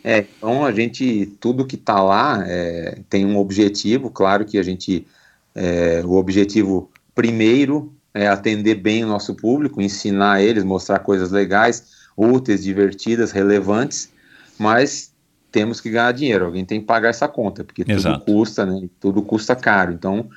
[0.04, 4.64] É, então a gente, tudo que está lá é, tem um objetivo, claro que a
[4.64, 5.08] gente,
[5.56, 12.06] é, o objetivo primeiro é atender bem o nosso público, ensinar eles, mostrar coisas legais,
[12.16, 14.12] úteis, divertidas, relevantes,
[14.60, 15.14] mas
[15.52, 18.20] temos que ganhar dinheiro, alguém tem que pagar essa conta, porque Exato.
[18.20, 18.90] tudo custa, né?
[19.00, 19.94] Tudo custa caro.
[19.94, 20.30] Então,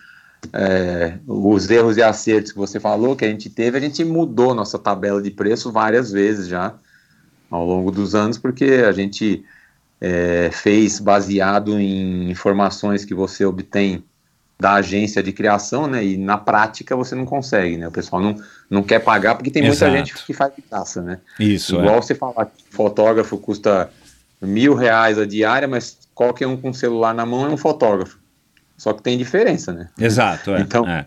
[0.52, 4.54] é, os erros e acertos que você falou que a gente teve, a gente mudou
[4.54, 6.74] nossa tabela de preço várias vezes já
[7.50, 9.44] ao longo dos anos, porque a gente
[10.00, 14.04] é, fez baseado em informações que você obtém
[14.60, 16.04] da agência de criação, né?
[16.04, 17.86] E na prática você não consegue, né?
[17.86, 18.34] O pessoal não,
[18.68, 19.92] não quer pagar porque tem Exato.
[19.92, 21.20] muita gente que faz de graça, né?
[21.38, 21.76] Isso.
[21.76, 22.02] Igual é.
[22.02, 23.88] você falar que fotógrafo custa
[24.42, 28.18] mil reais a diária, mas qualquer um com celular na mão é um fotógrafo.
[28.76, 29.88] Só que tem diferença, né?
[29.98, 30.52] Exato.
[30.52, 30.60] É.
[30.60, 31.06] Então, é.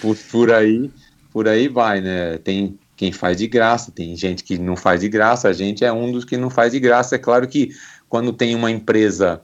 [0.00, 0.90] Por, por aí,
[1.32, 2.38] por aí vai, né?
[2.38, 5.92] Tem quem faz de graça, tem gente que não faz de graça, a gente é
[5.92, 7.16] um dos que não faz de graça.
[7.16, 7.70] É claro que
[8.08, 9.42] quando tem uma empresa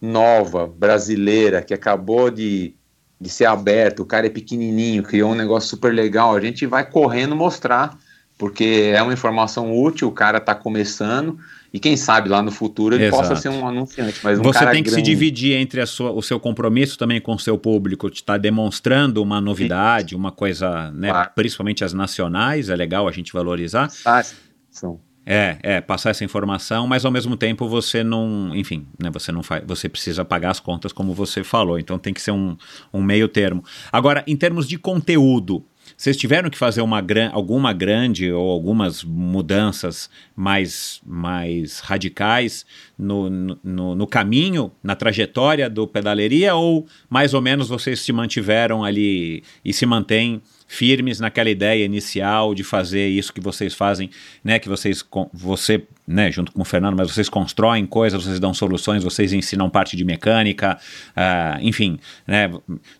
[0.00, 2.74] nova, brasileira, que acabou de,
[3.20, 6.88] de ser aberta, o cara é pequenininho, criou um negócio super legal, a gente vai
[6.88, 7.98] correndo mostrar,
[8.38, 11.38] porque é uma informação útil, o cara está começando,
[11.72, 13.22] e quem sabe lá no futuro ele Exato.
[13.22, 14.20] possa ser um anunciante.
[14.22, 14.94] Mas um Você tem que grande...
[14.94, 18.38] se dividir entre sua, o seu compromisso também com o seu público, de estar tá
[18.38, 21.30] demonstrando uma novidade, uma coisa, né, claro.
[21.34, 23.90] principalmente as nacionais, é legal a gente valorizar.
[24.04, 24.22] Ah,
[24.70, 25.00] são.
[25.28, 29.42] É, é, passar essa informação, mas ao mesmo tempo você não, enfim, né, você não
[29.42, 32.56] faz, você precisa pagar as contas como você falou, então tem que ser um,
[32.92, 33.64] um meio termo.
[33.90, 35.64] Agora, em termos de conteúdo,
[35.96, 42.64] vocês tiveram que fazer uma gran, alguma grande ou algumas mudanças mais, mais radicais
[42.98, 48.82] no, no, no, caminho, na trajetória do pedaleria, ou mais ou menos vocês se mantiveram
[48.82, 54.10] ali e se mantêm firmes naquela ideia inicial de fazer isso que vocês fazem,
[54.42, 54.58] né?
[54.58, 59.02] Que vocês, você, né, junto com o Fernando, mas vocês constroem coisas, vocês dão soluções,
[59.02, 60.78] vocês ensinam parte de mecânica,
[61.16, 62.50] uh, enfim, né?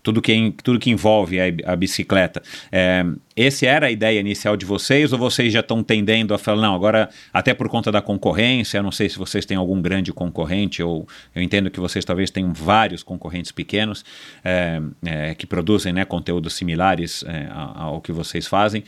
[0.02, 2.42] Tudo que, tudo que envolve a, a bicicleta.
[2.72, 3.04] É,
[3.36, 6.74] esse era a ideia inicial de vocês ou vocês já estão tendendo a falar, não,
[6.74, 11.06] agora, até por conta da concorrência, não sei se vocês têm algum grande concorrente, ou
[11.34, 14.04] eu entendo que vocês talvez tenham vários concorrentes pequenos
[14.44, 18.82] é, é, que produzem né, conteúdos similares é, ao que vocês fazem,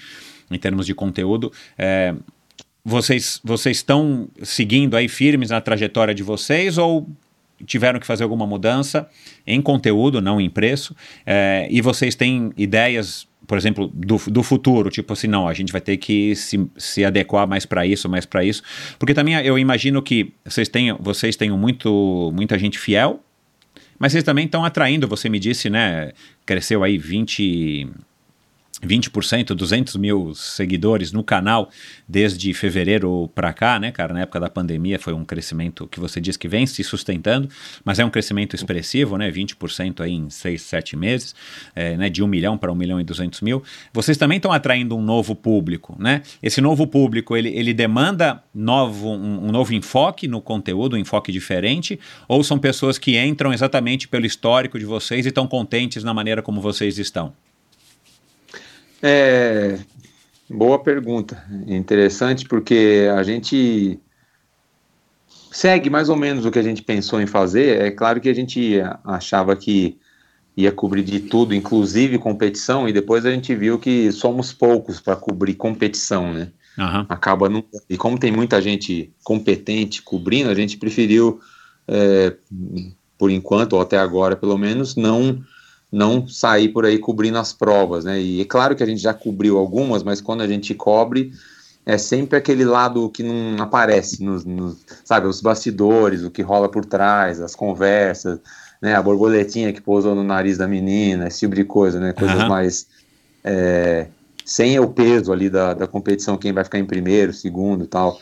[0.50, 1.52] em termos de conteúdo.
[2.84, 7.08] Vocês, vocês estão seguindo aí firmes na trajetória de vocês ou
[7.66, 9.08] tiveram que fazer alguma mudança
[9.46, 10.94] em conteúdo, não em preço,
[11.26, 15.72] é, e vocês têm ideias por exemplo, do, do futuro, tipo assim, não, a gente
[15.72, 18.62] vai ter que se, se adequar mais para isso, mais para isso.
[18.98, 23.24] Porque também eu imagino que vocês tenham, vocês tenham muito, muita gente fiel,
[23.98, 26.12] mas vocês também estão atraindo, você me disse, né?
[26.44, 27.88] Cresceu aí 20,
[28.82, 31.68] 20%, 200 mil seguidores no canal
[32.08, 34.14] desde fevereiro para cá, né, cara?
[34.14, 37.48] Na época da pandemia foi um crescimento que você diz que vem se sustentando,
[37.84, 39.30] mas é um crescimento expressivo, né?
[39.30, 41.34] 20% aí em 6, 7 meses,
[41.74, 42.08] é, né?
[42.08, 43.62] De 1 milhão para 1 milhão e 200 mil.
[43.92, 46.22] Vocês também estão atraindo um novo público, né?
[46.42, 51.32] Esse novo público, ele, ele demanda novo, um, um novo enfoque no conteúdo, um enfoque
[51.32, 51.98] diferente,
[52.28, 56.42] ou são pessoas que entram exatamente pelo histórico de vocês e estão contentes na maneira
[56.42, 57.32] como vocês estão?
[59.02, 59.78] É,
[60.48, 61.42] boa pergunta.
[61.66, 63.98] Interessante porque a gente
[65.50, 67.80] segue mais ou menos o que a gente pensou em fazer.
[67.80, 69.98] É claro que a gente achava que
[70.56, 75.14] ia cobrir de tudo, inclusive competição, e depois a gente viu que somos poucos para
[75.14, 76.50] cobrir competição, né?
[76.76, 77.06] Aham.
[77.08, 77.64] Acaba não.
[77.88, 81.40] E como tem muita gente competente cobrindo, a gente preferiu,
[81.86, 82.34] é,
[83.16, 85.40] por enquanto, ou até agora pelo menos, não
[85.90, 88.20] não sair por aí cobrindo as provas, né?
[88.20, 91.32] E é claro que a gente já cobriu algumas, mas quando a gente cobre,
[91.86, 96.70] é sempre aquele lado que não aparece, nos, nos- sabe, os bastidores, o que rola
[96.70, 98.40] por trás, as conversas,
[98.82, 98.94] né?
[98.94, 102.12] A borboletinha que pousou no nariz da menina, esse tipo de coisa, né?
[102.12, 102.44] Coisas Aham.
[102.44, 102.86] mais
[103.44, 104.10] é,
[104.44, 108.18] sem o peso ali da, da competição, quem vai ficar em primeiro, segundo e tal.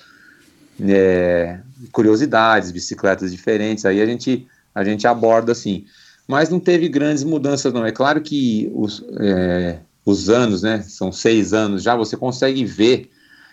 [0.80, 1.60] É,
[1.92, 5.84] curiosidades, bicicletas diferentes, aí a gente, a gente aborda assim.
[6.26, 7.84] Mas não teve grandes mudanças, não.
[7.86, 10.82] É claro que os, é, os anos, né?
[10.82, 13.10] São seis anos já, você consegue ver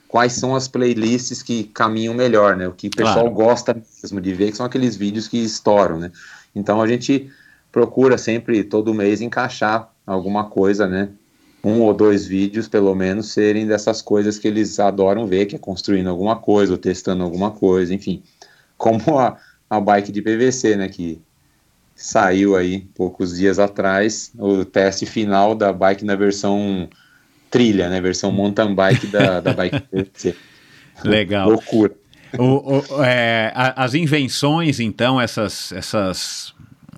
[0.08, 2.68] quais são as playlists que caminham melhor, né?
[2.68, 3.36] O que o pessoal Claro.
[3.36, 3.74] gosta
[4.04, 6.12] mesmo de ver, que são aqueles vídeos que estouram, né?
[6.56, 7.30] Então a gente
[7.72, 11.10] procura sempre, todo mês, encaixar alguma coisa, né?
[11.64, 15.60] Um ou dois vídeos, pelo menos, serem dessas coisas que eles adoram ver, que é
[15.60, 18.22] construindo alguma coisa, ou testando alguma coisa, enfim.
[18.78, 19.38] Como a,
[19.70, 20.90] a bike de PVC, né?
[20.90, 21.22] Que
[21.96, 26.90] saiu aí poucos dias atrás, o teste final da bike na versão
[27.50, 28.02] trilha, né?
[28.02, 29.84] Versão mountain bike da, da bike.
[31.04, 31.50] Legal.
[31.50, 31.94] Loucura.
[32.38, 36.54] O- o- é, as invenções, então, essas, essas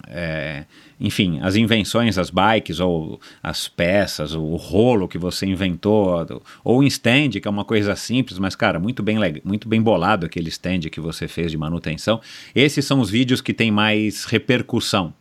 [0.08, 0.64] é,
[1.00, 6.26] enfim, as invenções, as bikes ou as peças, o rolo que você inventou,
[6.64, 10.26] ou o stand, que é uma coisa simples, mas, cara, muito bem, muito bem bolado
[10.26, 12.22] aquele stand que você fez de manutenção.
[12.54, 15.14] Esses são os vídeos que têm mais repercussão.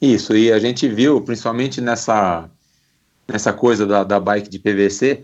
[0.00, 2.48] Isso, e a gente viu, principalmente nessa,
[3.28, 5.22] nessa coisa da, da bike de PVC,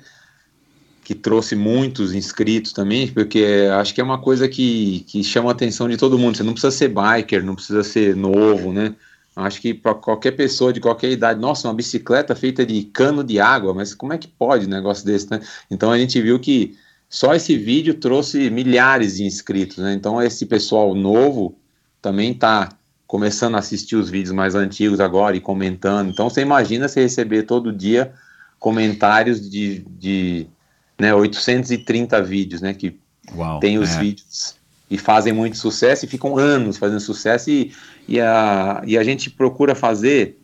[1.07, 5.53] que trouxe muitos inscritos também, porque acho que é uma coisa que, que chama a
[5.53, 6.37] atenção de todo mundo.
[6.37, 8.93] Você não precisa ser biker, não precisa ser novo, né?
[9.37, 13.39] Acho que para qualquer pessoa de qualquer idade, nossa, uma bicicleta feita de cano de
[13.39, 15.39] água, mas como é que pode um negócio desse, né?
[15.71, 16.77] Então a gente viu que
[17.09, 19.95] só esse vídeo trouxe milhares de inscritos, né?
[19.95, 21.57] Então esse pessoal novo
[22.03, 22.71] também está
[23.07, 26.11] começando a assistir os vídeos mais antigos agora e comentando.
[26.11, 28.13] Então você imagina você receber todo dia
[28.59, 30.49] comentários de, de
[30.99, 32.73] né, 830 vídeos, né?
[32.75, 32.99] Que
[33.35, 33.59] Uau.
[33.61, 34.01] tem os é.
[34.01, 34.57] vídeos
[34.91, 37.73] e fazem muito sucesso e ficam anos fazendo sucesso e,
[38.07, 40.39] e, a, e a gente procura fazer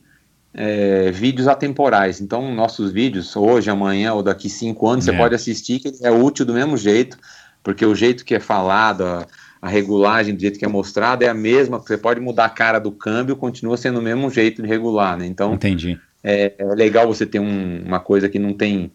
[0.52, 2.20] é, vídeos atemporais.
[2.20, 5.12] Então, nossos vídeos, hoje, amanhã ou daqui cinco anos, É.
[5.12, 7.16] você pode assistir que é útil do mesmo jeito,
[7.62, 9.26] porque o jeito que é falado, a,
[9.62, 12.78] a regulagem do jeito que é mostrado é a mesma, você pode mudar a cara
[12.80, 15.24] do câmbio, continua sendo o mesmo jeito de regular, né?
[15.24, 15.98] Então, Entendi.
[16.22, 18.90] é, é legal você ter um- uma coisa que não tem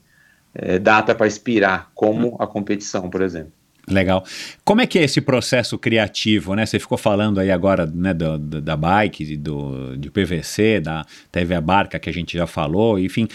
[0.58, 3.52] é, data para expirar, como a competição, por exemplo.
[3.90, 4.26] Legal.
[4.66, 6.66] Como é que é esse processo criativo, né?
[6.66, 11.56] Você ficou falando aí agora né, do- do- da bike, do, de PVC, da, teve
[11.56, 13.30] a barca que a gente já falou, enfim.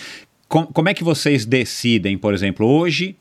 [0.48, 3.16] Com- como é que vocês decidem, por exemplo, hoje,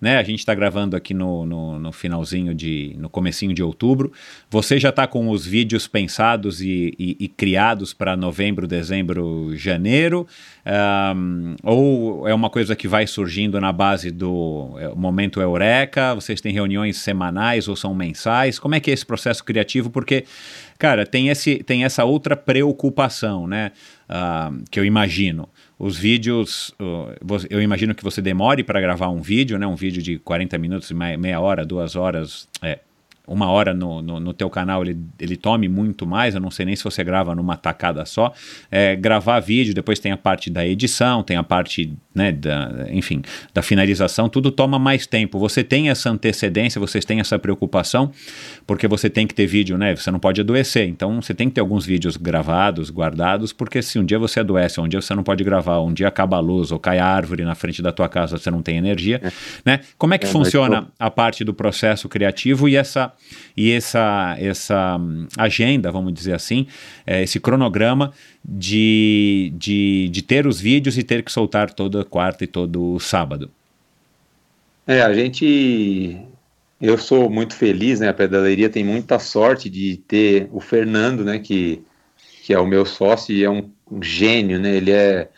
[0.00, 0.16] né?
[0.16, 4.12] A gente está gravando aqui no, no, no finalzinho de, no comecinho de outubro.
[4.50, 10.26] Você já está com os vídeos pensados e, e- e criados para novembro, dezembro, janeiro?
[10.64, 16.14] Ahm, ou é uma coisa que vai surgindo na base do é, momento Eureka?
[16.14, 18.58] Vocês têm reuniões semanais ou são mensais?
[18.58, 19.90] Como é que é esse processo criativo?
[19.90, 20.24] Porque,
[20.78, 23.72] cara, tem, esse, tem essa outra preocupação, né?
[24.08, 25.48] Ah, que eu imagino.
[25.82, 26.74] Os vídeos,
[27.48, 29.66] eu imagino que você demore para gravar um vídeo, né?
[29.66, 32.80] Um vídeo de 40 minutos, mei- meia hora, duas horas, é,
[33.30, 36.66] uma hora no, no, no teu canal, ele, ele tome muito mais, eu não sei
[36.66, 38.32] nem se você grava numa tacada só.
[38.70, 43.22] É, gravar vídeo, depois tem a parte da edição, tem a parte, né, da, enfim,
[43.54, 45.38] da finalização, tudo toma mais tempo.
[45.38, 48.10] Você tem essa antecedência, vocês têm essa preocupação,
[48.66, 49.94] porque você tem que ter vídeo, né?
[49.94, 53.98] Você não pode adoecer, então você tem que ter alguns vídeos gravados, guardados, porque se
[53.98, 56.72] um dia você adoece, um dia você não pode gravar, um dia acaba a luz
[56.72, 59.20] ou cai a árvore na frente da tua casa, você não tem energia,
[59.64, 59.80] né?
[59.96, 63.12] Como é que É, mas funciona pô- a parte do processo criativo e essa
[63.56, 66.66] e essa essa hum, agenda, vamos dizer assim,
[67.06, 68.12] é, esse cronograma
[68.44, 73.50] de, de, de ter os vídeos e ter que soltar toda quarta e todo sábado.
[74.86, 76.20] É, a gente.
[76.80, 78.08] Eu sou muito feliz, né?
[78.08, 81.38] A pedaleria tem muita sorte de ter o Fernando, né?
[81.38, 81.84] Que,
[82.42, 83.70] que é o meu sócio e é um,
[84.00, 84.76] gênio, né?
[84.76, 85.28] Ele é,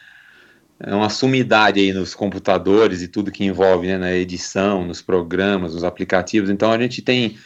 [0.81, 3.99] é uma sumidade aí nos computadores e tudo que envolve, né?
[3.99, 6.49] Na edição, nos programas, nos aplicativos.
[6.49, 7.37] Então a gente tem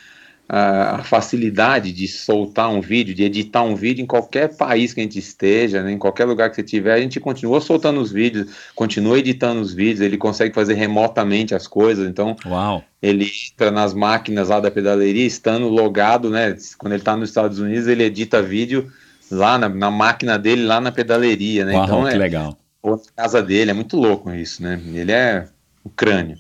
[0.49, 5.03] a, facilidade de soltar um vídeo, de editar um vídeo em qualquer país que a
[5.03, 5.93] gente esteja, né?
[5.93, 9.75] Em qualquer lugar que você estiver, a gente continua soltando os vídeos, continua editando os
[9.75, 12.85] vídeos, ele consegue fazer remotamente as coisas, então Uau!
[13.03, 16.57] ele entra nas máquinas lá da pedaleria, estando logado, né?
[16.79, 18.91] Quando ele está nos Estados Unidos, ele edita vídeo
[19.31, 21.75] lá na, na máquina dele, lá na pedaleria, né?
[21.75, 22.57] Uau, então que é legal.
[22.85, 24.81] a casa dele, é muito louco isso, né?
[24.95, 25.49] Ele é
[25.83, 26.37] o crânio.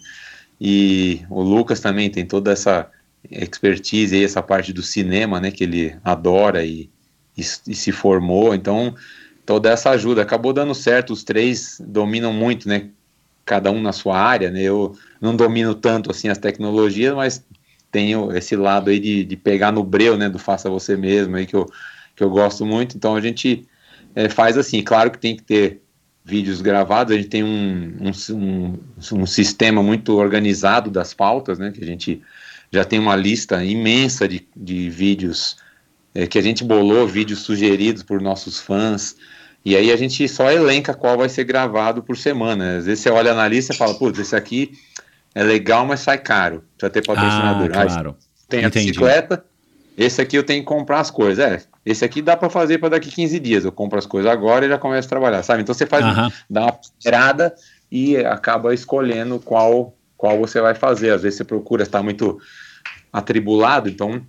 [0.60, 2.88] E o Lucas também tem toda essa
[3.30, 6.90] expertise aí, essa parte do cinema, né, que ele adora e,
[7.36, 8.94] e, e se formou, então
[9.44, 10.22] toda essa ajuda.
[10.22, 12.90] Acabou dando certo, os três dominam muito, né,
[13.44, 17.44] cada um na sua área, né, eu não domino tanto assim as tecnologias, mas
[17.90, 21.46] tenho esse lado aí de, de pegar no breu, né, do faça você mesmo aí
[21.46, 21.66] que eu,
[22.14, 23.66] que eu gosto muito, então a gente
[24.14, 25.80] é, faz assim, claro que tem que ter
[26.24, 28.78] vídeos gravados, a gente tem um, um, um,
[29.12, 32.20] um sistema muito organizado das pautas, né, que a gente
[32.72, 35.56] já tem uma lista imensa de, de vídeos
[36.14, 39.16] é, que a gente bolou, vídeos sugeridos por nossos fãs,
[39.64, 42.76] e aí a gente só elenca qual vai ser gravado por semana.
[42.76, 44.70] Às vezes você olha na lista e fala, putz, esse aqui
[45.34, 47.70] é legal, mas sai caro, precisa ter patrocinador.
[47.74, 48.16] Ah, claro.
[48.48, 48.86] tem a Entendi.
[48.86, 49.44] bicicleta,
[49.98, 51.44] esse aqui eu tenho que comprar as coisas.
[51.44, 53.64] É, esse aqui dá para fazer para daqui 15 dias.
[53.64, 55.62] Eu compro as coisas agora e já começo a trabalhar, sabe?
[55.62, 56.04] Então você faz,
[56.48, 57.54] dá uma tirada
[57.90, 61.10] e acaba escolhendo qual qual você vai fazer.
[61.10, 62.38] Às vezes você procura estar muito
[63.12, 64.20] atribulado, então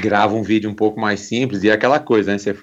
[0.00, 2.38] grava um vídeo um pouco mais simples e é aquela coisa, né?
[2.38, 2.56] Você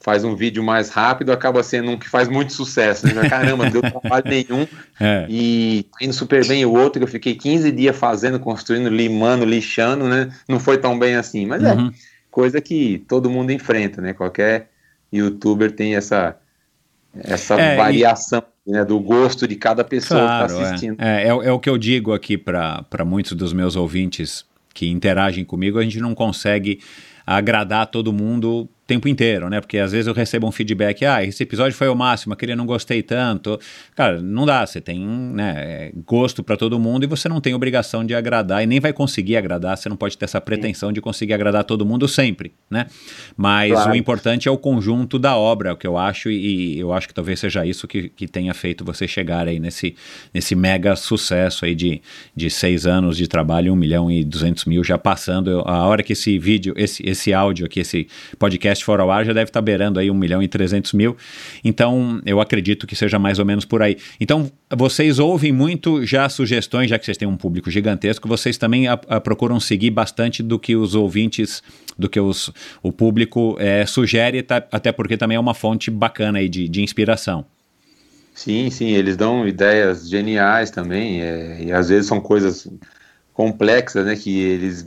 [0.00, 3.06] faz um vídeo mais rápido, acaba sendo um que faz muito sucesso.
[3.12, 3.28] Né?
[3.28, 4.66] Caramba, não deu trabalho nenhum
[5.00, 5.26] É.
[5.28, 6.64] e tá indo super bem.
[6.64, 10.30] O outro que eu fiquei 15 dias fazendo, construindo, limando, lixando, né?
[10.48, 11.90] Não foi tão bem assim, mas é Uhum.
[12.30, 14.12] coisa que todo mundo enfrenta, né?
[14.12, 14.70] Qualquer
[15.12, 16.36] youtuber tem essa
[17.24, 21.00] essa É, e- variação né, do gosto de cada pessoa Claro, que está assistindo.
[21.00, 21.24] é.
[21.24, 24.88] É, é, o- é o que eu digo aqui para muitos dos meus ouvintes que
[24.88, 26.80] interagem comigo, a gente não consegue
[27.26, 29.60] agradar todo mundo tempo inteiro, né?
[29.60, 32.56] Porque às vezes eu recebo um feedback, ah, esse episódio foi o máximo, aquele eu
[32.56, 33.60] não gostei tanto.
[33.94, 38.04] Cara, não dá, você tem né, gosto para todo mundo e você não tem obrigação
[38.04, 41.34] de agradar e nem vai conseguir agradar, você não pode ter essa pretensão de conseguir
[41.34, 42.86] agradar todo mundo sempre, né?
[43.36, 43.92] Mas Claro.
[43.92, 47.06] o importante é o conjunto da obra, é o que eu acho, e eu acho
[47.06, 49.94] que talvez seja isso que, que tenha feito você chegar aí nesse,
[50.32, 52.00] nesse mega sucesso aí de,
[52.34, 55.60] de seis anos de trabalho, um milhão e duzentos mil já passando.
[55.66, 58.08] A hora que esse vídeo, esse, esse áudio aqui, esse
[58.38, 61.16] podcast for ao ar, já deve estar beirando aí um milhão e trezentos mil.
[61.64, 63.96] Então, eu acredito que seja mais ou menos por aí.
[64.20, 68.88] Então, vocês ouvem muito já sugestões, já que vocês têm um público gigantesco, vocês também
[68.88, 71.62] a- a procuram seguir bastante do que os ouvintes,
[71.98, 72.50] do que os,
[72.82, 76.82] o público eh, sugere, tá- até porque também é uma fonte bacana aí de, de
[76.82, 77.44] inspiração.
[78.34, 82.68] Sim, sim, eles dão ideias geniais também, é, e às vezes são coisas
[83.38, 84.84] complexas, né, que eles,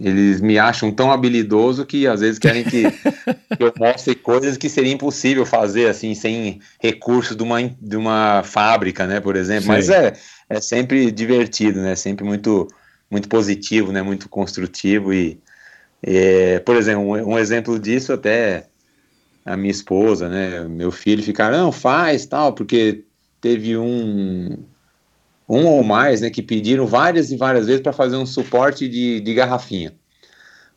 [0.00, 2.90] eles me acham tão habilidoso que às vezes querem que, que
[3.62, 9.06] eu mostre coisas que seria impossível fazer, assim, sem recursos de uma, de uma fábrica,
[9.06, 9.94] né, por exemplo, mas Sei.
[9.94, 10.12] é,
[10.48, 12.66] é sempre divertido, né, sempre muito,
[13.08, 15.38] muito positivo, né, muito construtivo e,
[16.02, 18.66] é, por exemplo, um, um exemplo disso até
[19.46, 23.04] a minha esposa, né, meu filho ficaram, não, faz, tal, porque
[23.40, 24.58] teve um
[25.48, 29.20] um ou mais, né, que pediram várias e várias vezes para fazer um suporte de,
[29.20, 29.94] de garrafinha.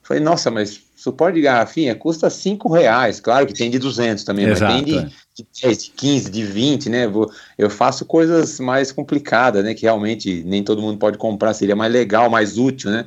[0.02, 4.46] Falei, nossa, mas suporte de garrafinha custa 5 reais, claro que tem de 200 também,
[4.46, 5.04] Exato, mas tem é.
[5.04, 7.12] de, de 10, de 15, de 20, né,
[7.58, 11.92] eu faço coisas mais complicadas, né, que realmente nem todo mundo pode comprar, seria mais
[11.92, 13.06] legal, mais útil, né,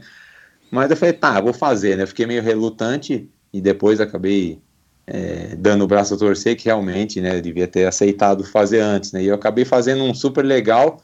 [0.71, 4.61] mas eu falei, tá, vou fazer, né, fiquei meio relutante e depois acabei
[5.07, 9.23] é, dando o braço a torcer, que realmente, né, devia ter aceitado fazer antes, né,
[9.23, 11.03] e eu acabei fazendo um super legal,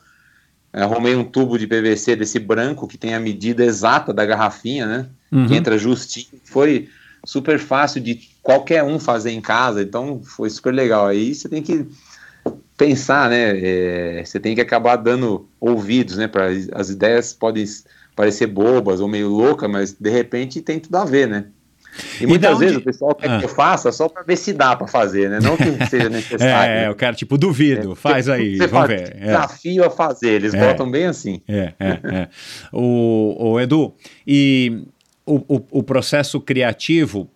[0.82, 5.06] arrumei um tubo de PVC desse branco que tem a medida exata da garrafinha, né?
[5.32, 5.46] Uhum.
[5.46, 6.40] Que entra justinho.
[6.44, 6.88] Foi
[7.24, 11.06] super fácil de qualquer um fazer em casa, então foi super legal.
[11.06, 11.86] Aí você tem que
[12.76, 13.58] pensar, né?
[13.58, 16.28] é, você tem que acabar dando ouvidos, né?
[16.28, 17.64] Para as ideias podem
[18.14, 21.46] parecer bobas ou meio loucas, mas de repente tem tudo a ver, né?
[22.20, 23.38] E E muitas da vezes onde- o pessoal quer Ah.
[23.38, 25.38] que eu faça só para ver se dá para fazer, né?
[25.42, 26.72] Não que seja necessário.
[26.72, 26.90] É, né?
[26.90, 29.16] o cara, tipo, duvido, faz aí, Você vamos faz ver.
[29.20, 29.26] É.
[29.26, 30.66] Desafio a fazer, eles É.
[30.66, 31.40] botam bem assim.
[31.48, 32.28] É, é, é.
[32.72, 33.94] O, o Edu,
[34.26, 34.84] e
[35.24, 37.30] o, o, o processo criativo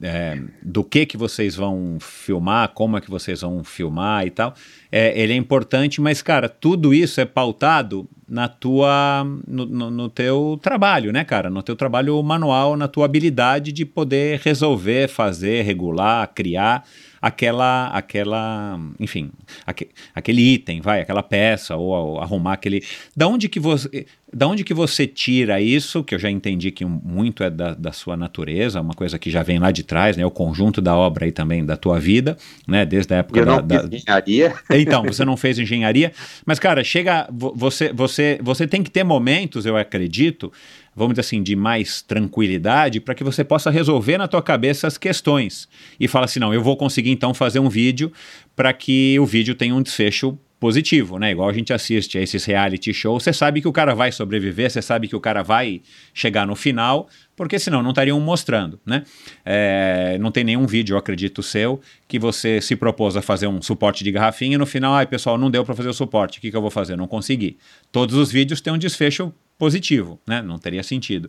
[0.00, 4.54] é, do que que vocês vão filmar, como é que vocês vão filmar e tal,
[4.92, 10.08] é, ele é importante, mas, cara, tudo isso é pautado na tua, no, no, no
[10.08, 11.48] teu trabalho, né, cara?
[11.48, 16.84] No teu trabalho manual, na tua habilidade de poder resolver, fazer, regular, criar
[17.26, 19.30] aquela, aquela, enfim,
[19.66, 22.82] aque, aquele item, vai, aquela peça ou, ou arrumar aquele.
[23.16, 26.02] Da onde que você, da onde que você tira isso?
[26.04, 29.42] Que eu já entendi que muito é da, da sua natureza, uma coisa que já
[29.42, 30.24] vem lá de trás, né?
[30.24, 32.36] O conjunto da obra aí também da tua vida,
[32.66, 32.84] né?
[32.86, 34.54] Desde a época Eu da, não da- engenharia.
[34.70, 36.12] então, você não fez engenharia,
[36.44, 40.52] mas cara, chega, vo- você, você, você tem que ter momentos, eu acredito,
[40.96, 44.96] vamos dizer assim, de mais tranquilidade para que você possa resolver na tua cabeça as
[44.96, 45.68] questões.
[46.00, 48.10] E fala assim, não, eu vou conseguir então fazer um vídeo
[48.56, 51.32] para que o vídeo tenha um desfecho positivo, né?
[51.32, 54.70] Igual a gente assiste a esses reality shows, você sabe que o cara vai sobreviver,
[54.70, 55.82] você sabe que o cara vai
[56.14, 59.04] chegar no final, porque senão não estariam mostrando, né?
[59.44, 63.60] É, não tem nenhum vídeo, eu acredito, seu, que você se propôs a fazer um
[63.60, 66.40] suporte de garrafinha e no final, ai pessoal, não deu para fazer o suporte, o
[66.40, 66.96] que, que eu vou fazer?
[66.96, 67.58] Não consegui.
[67.92, 70.42] Todos os vídeos têm um desfecho positivo, né?
[70.42, 71.28] Não teria sentido.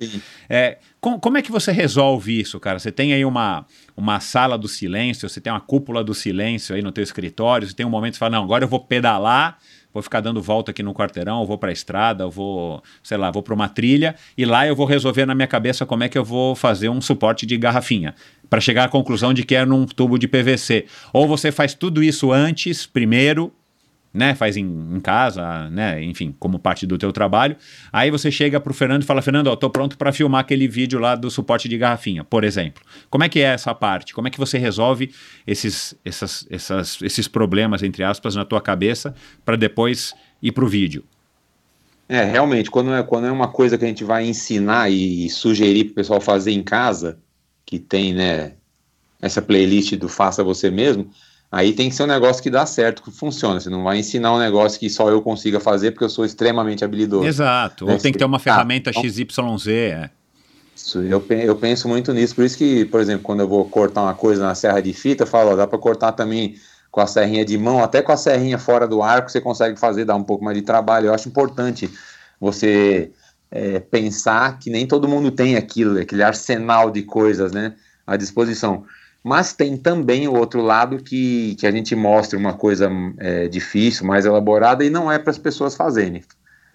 [0.49, 2.77] É, com, como é que você resolve isso, cara?
[2.77, 3.65] Você tem aí uma,
[3.95, 7.73] uma sala do silêncio, você tem uma cúpula do silêncio aí no teu escritório, você
[7.73, 9.57] tem um momento que você fala, não, agora eu vou pedalar,
[9.97, 13.41] vou ficar dando volta aqui no quarteirão, vou para a estrada, vou, sei lá, vou
[13.41, 16.23] para uma trilha e lá eu vou resolver na minha cabeça como é que eu
[16.23, 18.13] vou fazer um suporte de garrafinha
[18.47, 20.85] para chegar à conclusão de que é num tubo de PVC.
[21.11, 23.51] Ou você faz tudo isso antes, primeiro,
[24.17, 27.55] né, faz em, em, casa, né, enfim, como parte do teu trabalho.
[27.93, 31.15] Aí você chega pro Fernando e fala, Fernando, tô pronto para filmar aquele vídeo lá
[31.15, 32.83] do suporte de garrafinha, por exemplo.
[33.11, 34.15] Como é que é essa parte?
[34.15, 35.11] Como é que você resolve
[35.45, 39.13] esses, essas, essas, esses problemas, entre aspas, na tua cabeça
[39.45, 41.03] para depois ir pro vídeo?
[42.09, 45.29] É, realmente, quando é, quando é uma coisa que a gente vai ensinar e, e
[45.29, 47.19] sugerir pro pessoal fazer em casa,
[47.65, 48.53] que tem, né,
[49.21, 51.09] essa playlist do Faça Você Mesmo,
[51.51, 53.59] Aí tem que ser um negócio que dá certo, que funciona.
[53.59, 56.83] Você não vai ensinar um negócio que só eu consiga fazer porque eu sou extremamente
[56.83, 57.25] habilidoso.
[57.25, 57.89] Exato.
[57.89, 59.67] Ou tem que ter uma ferramenta ah, XYZ.
[59.67, 60.09] É.
[60.75, 62.35] Isso, eu, eu penso muito nisso.
[62.35, 65.23] Por isso que, por exemplo, quando eu vou cortar uma coisa na serra de fita,
[65.23, 66.55] eu falo, ó, dá para cortar também
[66.91, 70.03] com a serrinha de mão, até com a serrinha fora do arco, você consegue fazer,
[70.03, 71.07] dar um pouco mais de trabalho.
[71.07, 71.89] Eu acho importante
[72.39, 73.11] você
[73.51, 77.73] é, pensar que nem todo mundo tem aquilo, aquele arsenal de coisas né,
[78.05, 78.83] à disposição.
[79.23, 84.05] Mas tem também o outro lado que, que a gente mostra uma coisa é, difícil,
[84.05, 86.23] mais elaborada, e não é para as pessoas fazerem.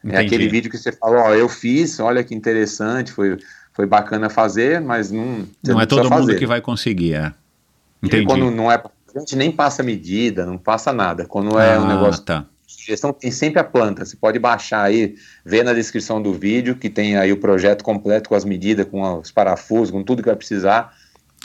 [0.05, 0.16] É Entendi.
[0.16, 3.39] É aquele vídeo que você fala, ó, eu fiz, olha que interessante, foi,
[3.73, 5.47] foi bacana fazer, mas não.
[5.64, 7.32] Não, é todo mundo que vai conseguir, é.
[8.02, 8.24] Entendi.
[8.24, 8.82] E quando não é
[9.14, 11.27] a gente nem passa medida, não passa nada.
[11.27, 12.23] Quando é ah, um negócio.
[12.23, 12.47] Tá.
[12.66, 14.05] Gestão tem sempre a planta.
[14.05, 15.14] Você pode baixar aí,
[15.44, 19.19] ver na descrição do vídeo que tem aí o projeto completo com as medidas, com
[19.19, 20.94] os parafusos, com tudo que vai precisar.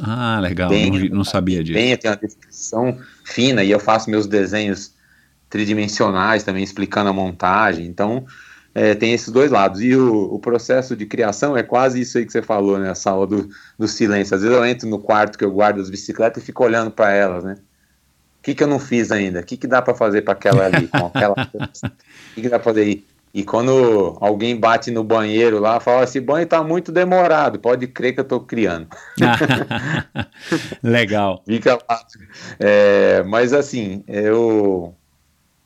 [0.01, 1.79] Ah, legal, bem, não, não, sabia disso.
[1.79, 4.93] Bem, tem uma descrição fina e eu faço meus desenhos
[5.49, 7.85] tridimensionais também, explicando a montagem.
[7.85, 8.25] Então,
[8.75, 9.81] é, tem esses dois lados.
[9.81, 12.91] E o, o, processo de criação é quase isso aí que você falou, né?
[12.91, 14.35] A sala do, do silêncio.
[14.35, 17.11] Às vezes eu entro no quarto que eu guardo as bicicletas e fico olhando para
[17.11, 17.55] elas, né?
[18.39, 19.39] O que, que eu não fiz ainda?
[19.39, 20.87] O que, que dá para fazer para aquela ali?
[20.87, 21.33] Com aquela...
[21.53, 23.05] o que, que dá para fazer aí?
[23.37, 28.11] E quando alguém bate no banheiro lá, fala: esse banho está muito demorado, pode crer
[28.11, 28.87] que eu estou criando.
[30.81, 31.43] Legal.
[31.45, 31.99] Fica lá.
[32.59, 34.95] É, mas assim, eu,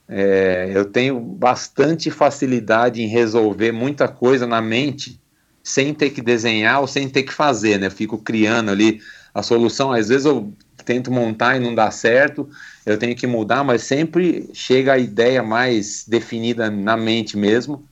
[0.06, 5.18] é, eu tenho bastante facilidade em resolver muita coisa na mente
[5.64, 7.88] sem ter que desenhar ou sem ter que fazer, né?
[7.88, 9.00] Eu fico criando ali
[9.34, 9.94] a solução.
[9.94, 10.52] Às vezes eu
[10.84, 12.50] tento montar e não dá certo,
[12.86, 17.86] eu tenho que mudar, mas sempre chega a ideia mais definida na mente mesmo.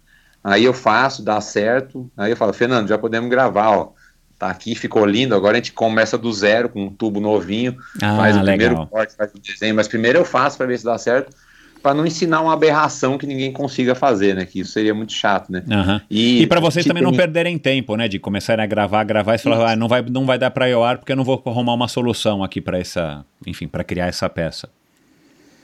[0.44, 2.10] Aí eu faço, dá certo.
[2.18, 3.92] Aí eu falo, Fernando, já podemos gravar, ó.
[4.38, 5.36] Tá aqui, ficou lindo.
[5.36, 8.58] Agora a gente começa do zero com um tubo novinho, ah, faz o legal.
[8.58, 11.36] primeiro corte, faz o desenho, mas primeiro eu faço para ver se dá certo
[11.82, 14.46] para não ensinar uma aberração que ninguém consiga fazer, né?
[14.46, 15.64] Que isso seria muito chato, né?
[15.68, 16.02] Uhum.
[16.10, 18.08] E, e para vocês também não perderem tempo, né?
[18.08, 20.84] De começarem a gravar, gravar e falar, ah, não vai, não vai dar para ao
[20.84, 24.30] ar porque eu não vou arrumar uma solução aqui para essa, enfim, para criar essa
[24.30, 24.70] peça.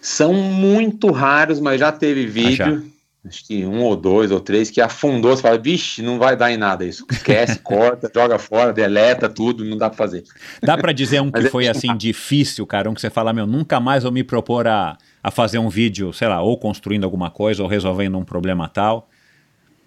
[0.02, 2.95] São muito raros, mas já teve vídeo, ah,
[3.27, 6.52] acho que um ou dois ou três, que afundou, você fala, vixe, não vai dar
[6.52, 7.06] em nada isso.
[7.11, 10.23] Esquece, corta, joga fora, deleta tudo, não dá pra fazer.
[10.61, 13.47] Dá para dizer um que é foi assim difícil, cara, um que você fala, meu,
[13.47, 17.31] nunca mais vou me propor a a fazer um vídeo, sei lá, ou construindo alguma
[17.31, 19.10] coisa, ou resolvendo um problema tal?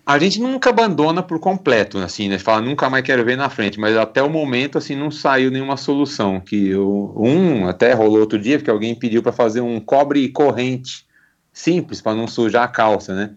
[0.05, 2.41] A gente nunca abandona por completo, assim, né?
[2.41, 5.77] Fala, nunca mais quero ver na frente, mas até o momento, assim, não saiu nenhuma
[5.77, 6.41] solução.
[6.41, 11.07] Que eu, um até rolou outro dia, porque alguém pediu para fazer um cobre corrente
[11.59, 13.31] simples, para não sujar a calça, né?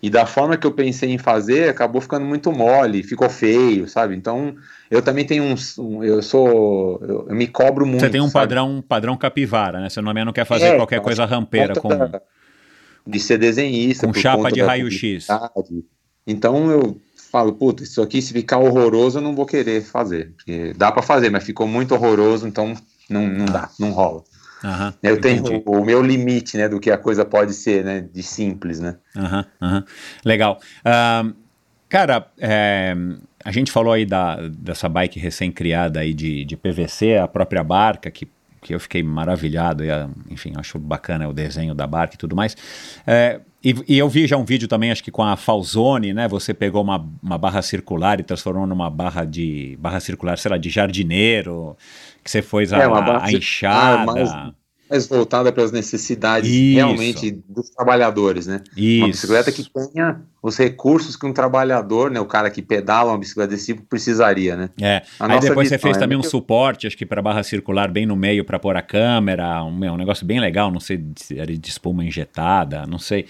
[0.00, 4.14] E da forma que eu pensei em fazer, acabou ficando muito mole, ficou feio, sabe?
[4.14, 4.54] Então,
[4.88, 5.76] eu também tenho uns.
[5.76, 7.00] Um, eu sou.
[7.02, 8.00] Eu, eu, me cobro muito.
[8.00, 9.88] Você tem um padrão, padrão capivara, né?
[9.88, 11.88] Você não, não quer fazer é, qualquer coisa rampeira com.
[13.04, 14.06] De ser desenhista.
[14.06, 15.26] Com chapa de raio-x.
[16.24, 17.00] Então eu
[17.32, 20.32] falo, puta, isso aqui se ficar horroroso eu não vou querer fazer.
[20.36, 22.74] Porque dá para fazer, mas ficou muito horroroso, então
[23.10, 23.50] não, não ah.
[23.50, 24.22] dá, não rola.
[24.62, 28.04] Uhum, eu tenho o, o, meu limite, né, do que a coisa pode ser, né,
[28.12, 28.96] de simples, né.
[29.16, 29.82] Uhum, uhum.
[30.24, 30.60] Legal.
[30.80, 31.32] Uh,
[31.88, 32.94] cara, é,
[33.44, 38.10] a gente falou aí da, dessa bike recém-criada aí de, de PVC, a própria barca,
[38.10, 38.28] que,
[38.60, 39.88] que eu fiquei maravilhado, e,
[40.30, 42.56] enfim, acho bacana o desenho da barca e tudo mais.
[43.06, 46.28] É, E, e, eu vi já um vídeo também, acho que com a Falzone, né?
[46.28, 50.56] Você pegou uma, uma barra circular e transformou numa barra de barra circular, sei lá,
[50.56, 51.76] de jardineiro,
[52.22, 54.12] que você fez a, é, a, enxada.
[54.12, 54.52] Mais,
[54.88, 56.76] mais voltada para as necessidades Isso.
[56.76, 58.62] realmente dos trabalhadores, né?
[58.76, 59.04] Isso.
[59.04, 63.18] Uma bicicleta que tenha os recursos que um trabalhador, né, o cara que pedala uma
[63.18, 64.70] bicicleta desse tipo precisaria, né?
[64.80, 65.02] É.
[65.20, 68.06] A Aí depois você fez é também um suporte, acho que para barra circular bem
[68.06, 71.54] no meio para pôr a câmera, um, um, negócio bem legal, não sei se era
[71.54, 73.26] de espuma injetada, não sei.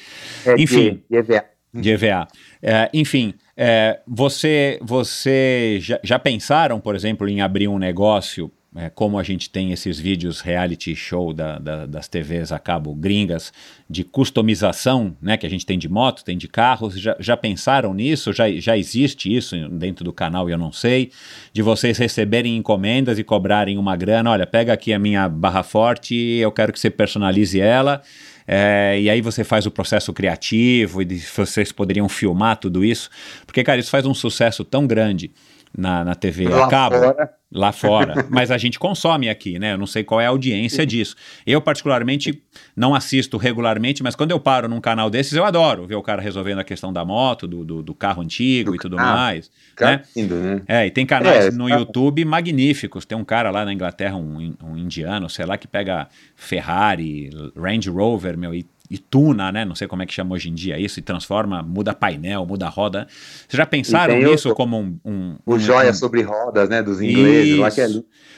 [0.46, 1.02] É, enfim.
[1.10, 1.44] De, de EVA.
[1.74, 2.28] De EVA.
[2.62, 8.90] É, enfim, é, você, você já, já pensaram, por exemplo, em abrir um negócio é,
[8.90, 13.50] como a gente tem esses vídeos reality show da, da, das TVs a cabo gringas
[13.88, 17.94] de customização, né, que a gente tem de moto, tem de carros, já, já pensaram
[17.94, 18.30] nisso?
[18.32, 21.10] Já, já existe isso dentro do canal e eu não sei?
[21.52, 26.14] De vocês receberem encomendas e cobrarem uma grana, olha, pega aqui a minha barra forte,
[26.14, 28.02] eu quero que você personalize ela,
[28.46, 33.08] é, e aí você faz o processo criativo e vocês poderiam filmar tudo isso,
[33.46, 35.30] porque, cara, isso faz um sucesso tão grande
[35.76, 36.96] na, na TV a cabo.
[36.96, 37.30] Fora.
[37.50, 38.26] Lá fora.
[38.28, 39.72] Mas a gente consome aqui, né?
[39.72, 41.16] Eu não sei qual é a audiência disso.
[41.46, 42.42] Eu, particularmente,
[42.76, 46.20] não assisto regularmente, mas quando eu paro num canal desses, eu adoro ver o cara
[46.20, 49.50] resolvendo a questão da moto, do, do, do carro antigo do e tudo mais.
[49.80, 50.02] Né?
[50.14, 50.62] Lindo, né?
[50.68, 51.76] É, e tem canais é, no tá...
[51.76, 53.06] YouTube magníficos.
[53.06, 57.88] Tem um cara lá na Inglaterra, um, um indiano, sei lá, que pega Ferrari, Range
[57.88, 59.64] Rover, meu, e e tuna, né?
[59.64, 62.68] Não sei como é que chama hoje em dia isso, e transforma, muda painel, muda
[62.68, 63.06] roda.
[63.46, 65.36] Vocês já pensaram nisso como um, um.
[65.44, 66.82] O um, joia um, sobre rodas, né?
[66.82, 67.88] Dos ingleses, isso, lá que é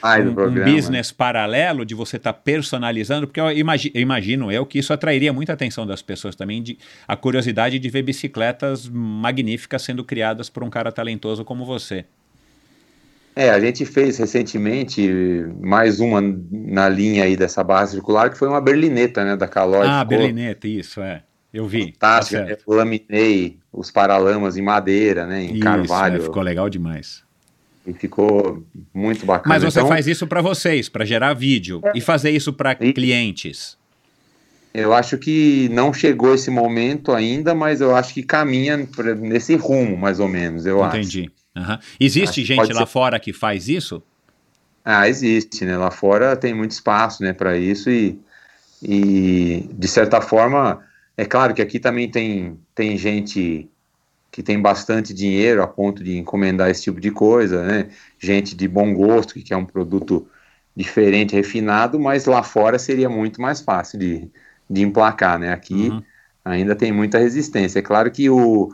[0.01, 0.69] mais um, programa.
[0.69, 4.79] Um business paralelo de você estar tá personalizando, porque eu imagino, eu imagino eu que
[4.79, 10.03] isso atrairia muita atenção das pessoas também, de, a curiosidade de ver bicicletas magníficas sendo
[10.03, 12.05] criadas por um cara talentoso como você.
[13.35, 15.09] É, a gente fez recentemente
[15.61, 16.21] mais uma
[16.51, 19.87] na linha aí dessa barra circular, que foi uma berlineta, né, da Caloi.
[19.87, 20.17] Ah, ficou...
[20.17, 21.23] berlineta, isso, é.
[21.53, 21.93] Eu vi.
[21.93, 26.17] Fantástica, tá eu laminei os paralamas em madeira, né, em isso, carvalho.
[26.17, 27.23] É, ficou legal demais.
[27.87, 28.63] E ficou
[28.93, 29.55] muito bacana.
[29.55, 32.75] Mas você então, faz isso para vocês, para gerar vídeo, é, e fazer isso para
[32.75, 33.77] clientes?
[34.73, 38.87] Eu acho que não chegou esse momento ainda, mas eu acho que caminha
[39.19, 40.97] nesse rumo, mais ou menos, eu Entendi.
[40.97, 41.19] acho.
[41.19, 41.40] Entendi.
[41.55, 41.77] Uhum.
[41.99, 42.85] Existe gente lá ser...
[42.85, 44.01] fora que faz isso?
[44.83, 45.77] Ah, existe, né?
[45.77, 48.19] Lá fora tem muito espaço, né, para isso e,
[48.81, 50.83] e de certa forma
[51.15, 53.69] é claro que aqui também tem tem gente
[54.31, 57.89] que tem bastante dinheiro a ponto de encomendar esse tipo de coisa, né?
[58.17, 60.25] Gente de bom gosto que quer um produto
[60.75, 64.31] diferente, refinado, mas lá fora seria muito mais fácil de,
[64.69, 65.51] de emplacar, né?
[65.51, 66.01] Aqui uhum.
[66.45, 67.79] ainda tem muita resistência.
[67.79, 68.73] É claro que o,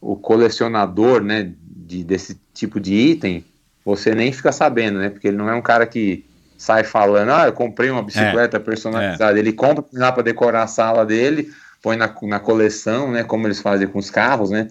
[0.00, 1.52] o colecionador, né,
[1.86, 3.44] de, desse tipo de item,
[3.84, 5.08] você nem fica sabendo, né?
[5.08, 6.24] Porque ele não é um cara que
[6.58, 9.36] sai falando, ah, eu comprei uma bicicleta é, personalizada.
[9.36, 9.38] É.
[9.38, 11.50] Ele compra lá para decorar a sala dele,
[11.82, 13.22] põe na, na coleção, né?
[13.22, 14.68] Como eles fazem com os carros, né?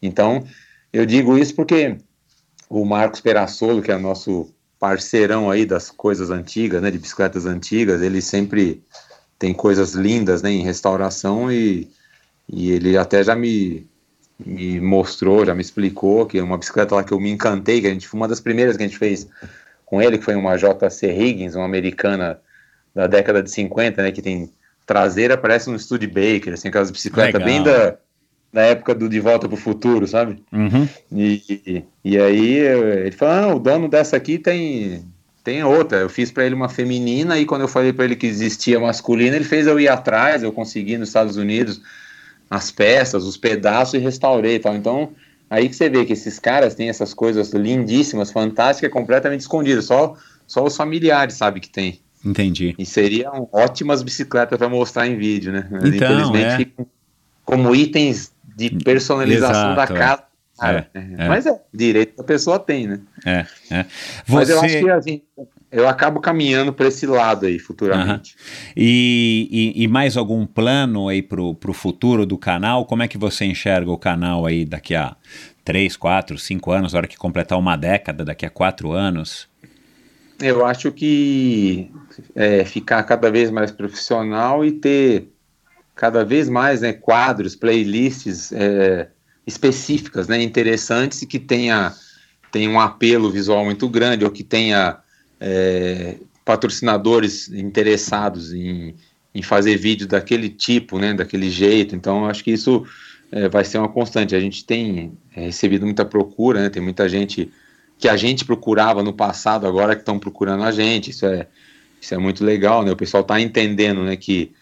[0.00, 0.44] Então,
[0.92, 1.96] eu digo isso porque
[2.68, 6.90] o Marcos Perassolo, que é nosso parceirão aí das coisas antigas, né?
[6.90, 8.82] De bicicletas antigas, ele sempre
[9.38, 10.50] tem coisas lindas, né?
[10.52, 11.90] Em restauração e,
[12.48, 13.90] e ele até já me
[14.46, 17.86] me mostrou, já me explicou que é uma bicicleta lá que eu me encantei, que
[17.86, 19.28] a gente foi uma das primeiras que a gente fez
[19.84, 22.40] com ele, que foi uma JC Higgins, uma americana
[22.94, 24.50] da década de 50, né, que tem
[24.86, 27.48] traseira, parece um Studebaker, assim, aquelas bicicletas Legal.
[27.48, 27.96] bem da,
[28.52, 30.42] da época do De Volta para o Futuro, sabe?
[30.52, 30.88] Uhum.
[31.10, 35.04] E, e, e, aí ele falou, ah, o dono dessa aqui tem
[35.44, 38.28] tem outra, eu fiz para ele uma feminina e quando eu falei para ele que
[38.28, 41.80] existia masculina, ele fez eu ir atrás, eu consegui nos Estados Unidos
[42.52, 44.76] as peças, os pedaços e restaurei e tal.
[44.76, 45.12] Então,
[45.48, 49.86] aí que você vê que esses caras têm essas coisas lindíssimas, fantásticas, completamente escondidas.
[49.86, 50.14] Só,
[50.46, 52.00] só os familiares sabem que tem.
[52.22, 52.74] Entendi.
[52.78, 55.66] E seriam ótimas bicicletas para mostrar em vídeo, né?
[55.72, 56.56] Então, Infelizmente, é.
[56.58, 56.86] ficam
[57.42, 59.98] como itens de personalização Exato, da é.
[59.98, 60.22] casa.
[60.62, 60.86] É,
[61.24, 63.00] é, Mas é, direito a pessoa tem, né?
[63.24, 63.84] É, é.
[64.26, 64.34] Você...
[64.34, 65.22] Mas eu acho que assim,
[65.72, 68.36] eu acabo caminhando para esse lado aí futuramente.
[68.36, 68.72] Uhum.
[68.76, 72.84] E, e, e, mais algum plano aí para o futuro do canal?
[72.84, 75.16] Como é que você enxerga o canal aí daqui a
[75.64, 79.48] 3, 4, 5 anos, na hora que completar uma década, daqui a 4 anos?
[80.38, 81.90] Eu acho que
[82.34, 85.28] é, ficar cada vez mais profissional e ter
[85.94, 89.08] cada vez mais né, quadros, playlists é,
[89.46, 91.94] específicas, né, interessantes e que tenha,
[92.50, 95.01] tenha um apelo visual muito grande ou que tenha
[95.44, 98.94] é, patrocinadores interessados em,
[99.34, 101.96] em fazer vídeo daquele tipo, né, daquele jeito.
[101.96, 102.86] Então, acho que isso
[103.32, 104.36] é, vai ser uma constante.
[104.36, 107.50] A gente tem é, recebido muita procura, né, tem muita gente
[107.98, 111.10] que a gente procurava no passado, agora que estão procurando a gente.
[111.10, 111.48] Isso é,
[112.00, 112.90] isso é muito legal, né?
[112.90, 114.52] O pessoal está entendendo, né, que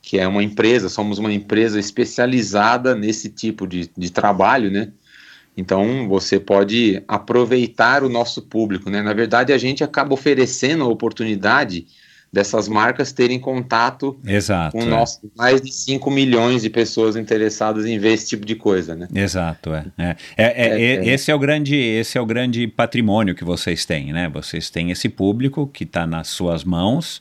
[0.00, 4.90] que é uma empresa, somos uma empresa especializada nesse tipo de, de trabalho, né?
[5.58, 9.02] Então você pode aproveitar o nosso público, né?
[9.02, 11.84] Na verdade, a gente acaba oferecendo a oportunidade
[12.32, 14.86] dessas marcas terem contato Exato, com é.
[14.86, 19.08] nós, mais de 5 milhões de pessoas interessadas em ver esse tipo de coisa, né?
[19.12, 19.86] Exato, é.
[19.98, 21.08] É, é, é, É, é.
[21.08, 24.28] Esse é o grande, esse é o grande patrimônio que vocês têm, né?
[24.28, 27.20] Vocês têm esse público que está nas suas mãos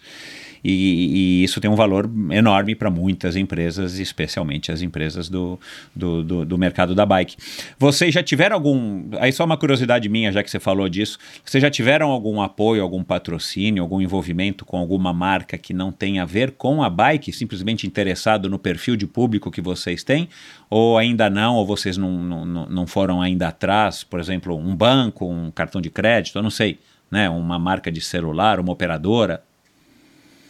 [0.64, 5.60] e, e isso tem um valor enorme para muitas empresas, especialmente as empresas do,
[5.95, 7.36] do, do, do mercado da bike.
[7.77, 9.06] Vocês já tiveram algum.
[9.19, 11.18] Aí só uma curiosidade minha, já que você falou disso.
[11.44, 16.19] Vocês já tiveram algum apoio, algum patrocínio, algum envolvimento com alguma marca que não tem
[16.19, 20.30] a ver com a bike, simplesmente interessado no perfil de público que vocês têm?
[20.69, 25.26] Ou ainda não, ou vocês não, não, não foram ainda atrás, por exemplo, um banco,
[25.26, 26.80] um cartão de crédito, eu não sei,
[27.10, 27.30] né?
[27.30, 29.42] Uma marca de celular, uma operadora.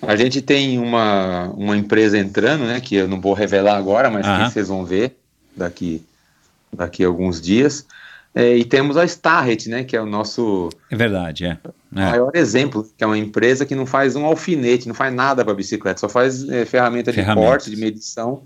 [0.01, 2.79] A gente tem uma, uma empresa entrando, né?
[2.79, 5.17] Que eu não vou revelar agora, mas que vocês vão ver
[5.55, 6.03] daqui,
[6.71, 7.85] daqui a alguns dias.
[8.35, 9.83] É, e temos a Starret, né?
[9.83, 11.57] Que é o nosso É verdade, é.
[11.95, 12.11] É.
[12.11, 15.53] maior exemplo, que é uma empresa que não faz um alfinete, não faz nada para
[15.53, 18.43] bicicleta, só faz é, ferramenta de corte, de medição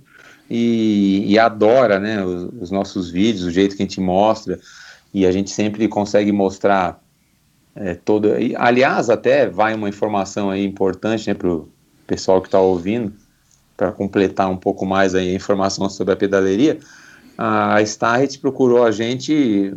[0.49, 4.59] e, e adora, né, os, os nossos vídeos, o jeito que a gente mostra
[5.13, 7.01] e a gente sempre consegue mostrar
[7.75, 8.39] é, todo.
[8.39, 11.69] e, aliás, até vai uma informação aí importante, né, para o
[12.05, 13.13] pessoal que está ouvindo,
[13.77, 16.79] para completar um pouco mais aí a informação sobre a pedaleria.
[17.37, 19.73] A Starret procurou a gente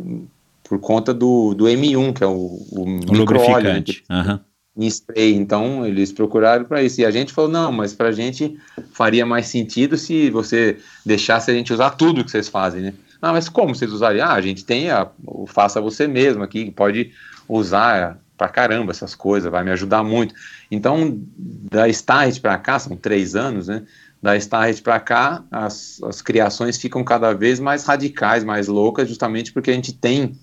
[0.63, 2.31] por conta do, do M1, que é o,
[2.71, 3.83] o, O micro-óleo, né.
[4.09, 4.41] Aham.
[4.77, 5.33] em spray.
[5.33, 7.01] Então, eles procuraram para isso.
[7.01, 8.57] E a gente falou: não, mas para a gente
[8.91, 12.93] faria mais sentido se você deixasse a gente usar tudo que vocês fazem, né?
[13.21, 14.27] Ah, mas como vocês usariam?
[14.27, 17.11] Ah, a gente tem a, o Faça Você Mesmo aqui, pode
[17.47, 20.33] usar pra caramba essas coisas, vai me ajudar muito.
[20.69, 23.83] Então, da Starret para cá, são três anos, né?
[24.21, 29.53] Da Starret para cá, as, as criações ficam cada vez mais radicais, mais loucas, justamente
[29.53, 30.37] porque a gente tem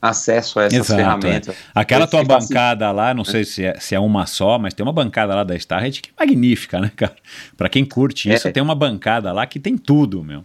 [0.00, 1.56] acesso a essas Exato, ferramentas.
[1.74, 4.92] Aquela tua bancada lá, não sei se é, se é uma só, mas tem uma
[4.92, 7.16] bancada lá da Starret que é magnífica, né, cara?
[7.56, 8.34] Pra quem curte É.
[8.34, 10.44] isso, tem uma bancada lá que tem tudo, meu.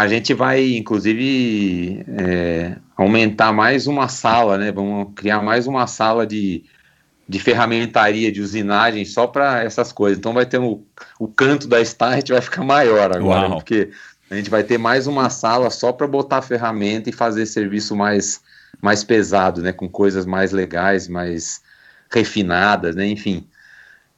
[0.00, 4.72] A gente vai, inclusive, é, aumentar mais uma sala, né?
[4.72, 6.64] Vamos criar mais uma sala de,
[7.28, 10.16] de ferramentaria, de usinagem, só para essas coisas.
[10.18, 10.82] Então vai ter o,
[11.18, 13.56] o canto da Start vai ficar maior agora, Uau.
[13.58, 13.90] porque
[14.30, 18.40] a gente vai ter mais uma sala só para botar ferramenta e fazer serviço mais,
[18.80, 19.70] mais pesado, né?
[19.70, 21.60] Com coisas mais legais, mais
[22.10, 23.06] refinadas, né?
[23.06, 23.46] Enfim.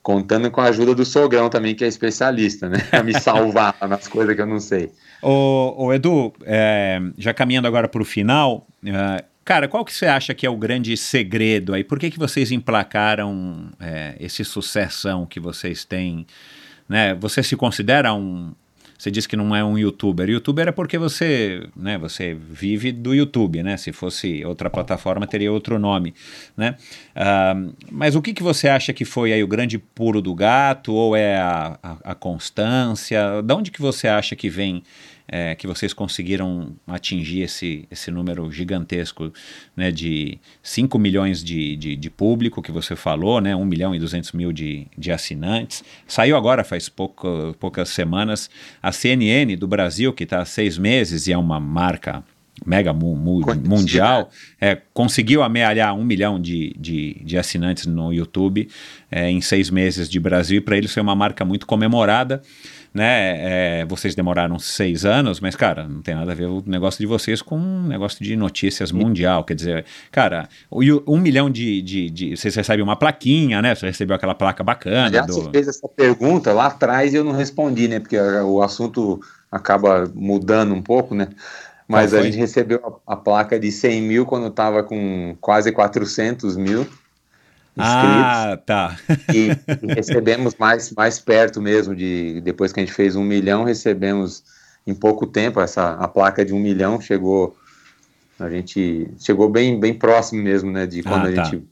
[0.00, 2.78] Contando com a ajuda do sogrão também, que é especialista, né?
[2.92, 4.92] A me salvar nas coisas que eu não sei.
[5.24, 10.34] Ô, Edu, é, já caminhando agora para o final, é, cara, qual que você acha
[10.34, 11.84] que é o grande segredo aí?
[11.84, 16.26] Por que, que vocês emplacaram é, esse sucessão que vocês têm?
[16.88, 17.14] Né?
[17.14, 18.52] Você se considera um.
[18.98, 20.28] Você disse que não é um youtuber.
[20.28, 23.76] Youtuber é porque você, né, você vive do YouTube, né?
[23.76, 26.14] Se fosse outra plataforma, teria outro nome,
[26.56, 26.76] né?
[27.12, 27.54] Ah,
[27.90, 30.92] mas o que, que você acha que foi aí o grande pulo do gato?
[30.92, 33.42] Ou é a, a, a constância?
[33.42, 34.84] De onde que você acha que vem
[35.28, 39.32] é, que vocês conseguiram atingir esse, esse número gigantesco
[39.76, 43.98] né, de 5 milhões de, de, de público que você falou, né, 1 milhão e
[43.98, 45.82] 200 mil de, de assinantes.
[46.06, 48.50] Saiu agora, faz pouco, poucas semanas,
[48.82, 52.22] a CNN do Brasil, que está há seis meses e é uma marca
[52.64, 58.68] mega mu- mu- mundial, é, conseguiu amealhar um milhão de, de, de assinantes no YouTube
[59.10, 62.40] é, em seis meses de Brasil, e para eles foi uma marca muito comemorada.
[62.94, 67.00] Né, é, vocês demoraram seis anos, mas, cara, não tem nada a ver o negócio
[67.00, 69.44] de vocês com um negócio de notícias mundial.
[69.44, 73.74] Quer dizer, cara, um milhão de, de, de- Vocês recebem uma plaquinha, né?
[73.74, 75.06] Você recebeu aquela placa bacana.
[75.06, 77.98] Aliás, do- você fez essa pergunta lá atrás e eu não respondi, né?
[77.98, 81.28] Porque a- o assunto acaba mudando um pouco, né?
[81.88, 86.56] Mas a gente recebeu a, a placa de 100 mil quando estava com quase 400
[86.58, 86.86] mil.
[87.78, 88.96] Ah, tá.
[89.32, 93.64] e, e recebemos mais, mais perto mesmo de depois que a gente fez um milhão,
[93.64, 94.42] recebemos
[94.86, 97.56] em pouco tempo essa a placa de um milhão chegou
[98.38, 100.86] a gente chegou bem bem próximo mesmo, né?
[100.86, 101.44] De quando Ah, a tá.
[101.44, 101.62] gente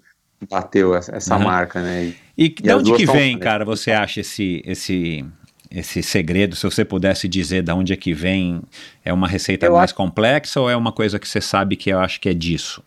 [0.48, 1.44] bateu essa, essa Aham.
[1.44, 2.04] marca, né?
[2.04, 5.24] E- E, de as onde que vem, cara, você acha esse, esse,
[5.70, 6.56] esse segredo?
[6.56, 8.62] Se você pudesse dizer de onde é que vem,
[9.04, 11.90] é uma receita Eu mais acho- complexa ou é uma coisa que você sabe que
[11.90, 12.82] eu acho que é disso?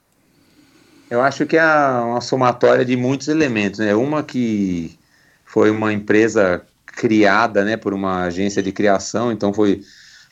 [1.13, 3.93] Eu acho que é uma somatória de muitos elementos, né?
[3.93, 4.97] Uma que
[5.45, 9.83] foi uma empresa criada, né, por uma agência de criação, então foi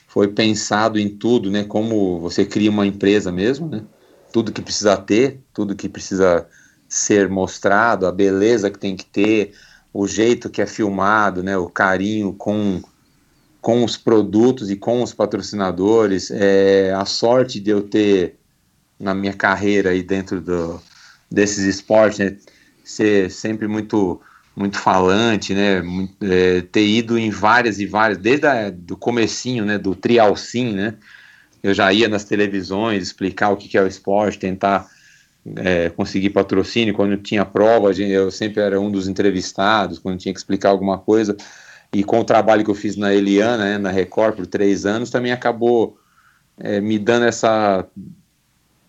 [0.08, 3.84] foi pensado em tudo, né, como você cria uma empresa mesmo, né?
[4.34, 6.48] Tudo que precisa ter, tudo que precisa
[6.90, 9.54] ser mostrado, a beleza que tem que ter,
[9.94, 12.82] o jeito que é filmado, né, o carinho com,
[13.62, 18.41] com os produtos e com os patrocinadores, é, a sorte de eu ter
[19.02, 20.82] na minha carreira aí dentro do,
[21.30, 22.38] desses esportes, né,
[22.84, 24.22] ser sempre muito
[24.54, 29.66] muito falante, né, muito, é, ter ido em várias e várias, desde o do comecinho,
[29.66, 30.96] né, do trialcim, né,
[31.64, 34.88] eu já ia nas televisões explicar o que, que é o esporte, tentar
[35.56, 40.40] é, conseguir patrocínio, quando tinha prova, eu sempre era um dos entrevistados, quando tinha que
[40.40, 41.36] explicar alguma coisa,
[41.94, 45.10] e com o trabalho que eu fiz na Eliana, né, na Record, por três anos,
[45.10, 45.98] também acabou
[46.60, 47.88] é, me dando essa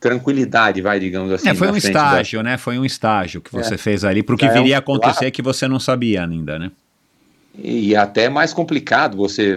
[0.03, 1.49] tranquilidade, vai, digamos assim.
[1.49, 2.51] É, foi um estágio, da...
[2.51, 2.59] né?
[2.59, 3.79] Foi um estágio que você é.
[3.79, 6.73] fez ali, para o que é viria a acontecer que você não sabia ainda, né?
[7.57, 9.57] E até mais complicado você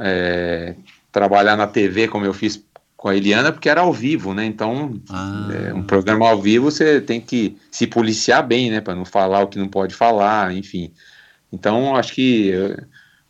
[0.00, 0.74] é,
[1.12, 2.64] trabalhar na TV, como eu fiz
[2.96, 4.46] com a Eliana porque era ao vivo, né?
[4.46, 5.48] Então, ah.
[5.52, 8.80] é, um programa ao vivo você tem que se policiar bem, né?
[8.80, 10.90] Para não falar o que não pode falar, enfim.
[11.52, 12.76] Então, acho que eu,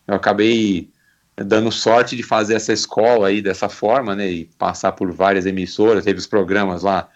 [0.07, 0.91] eu, acabei
[1.37, 4.31] dando sorte de fazer essa escola aí dessa forma, né?
[4.31, 7.09] E passar por várias emissoras, teve os programas lá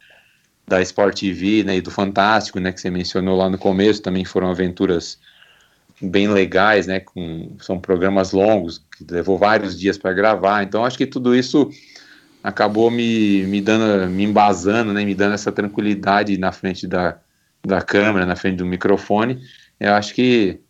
[0.66, 1.76] da Sport TV, né?
[1.76, 2.72] E do Fantástico, né?
[2.72, 5.18] Que você mencionou lá no começo, também foram aventuras
[6.00, 7.00] bem legais, né?
[7.00, 10.62] Com, são programas longos, que levou vários dias para gravar.
[10.62, 11.70] Então, acho que tudo isso
[12.42, 17.18] acabou me, me dando, me embasando, né, me dando essa tranquilidade na frente da,
[17.64, 19.42] da câmera, na frente do microfone.
[19.80, 20.60] Eu acho que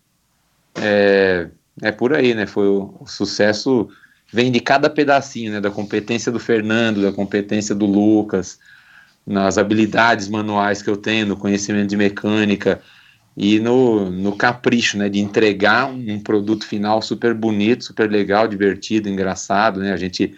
[0.75, 1.51] é,
[1.83, 2.47] é por aí, né?
[2.47, 3.89] Foi o, o sucesso
[4.33, 5.61] vem de cada pedacinho, né?
[5.61, 8.59] Da competência do Fernando, da competência do Lucas,
[9.27, 12.81] nas habilidades manuais que eu tenho, no conhecimento de mecânica
[13.37, 15.09] e no, no capricho, né?
[15.09, 19.93] De entregar um produto final super bonito, super legal, divertido, engraçado, né?
[19.93, 20.35] A gente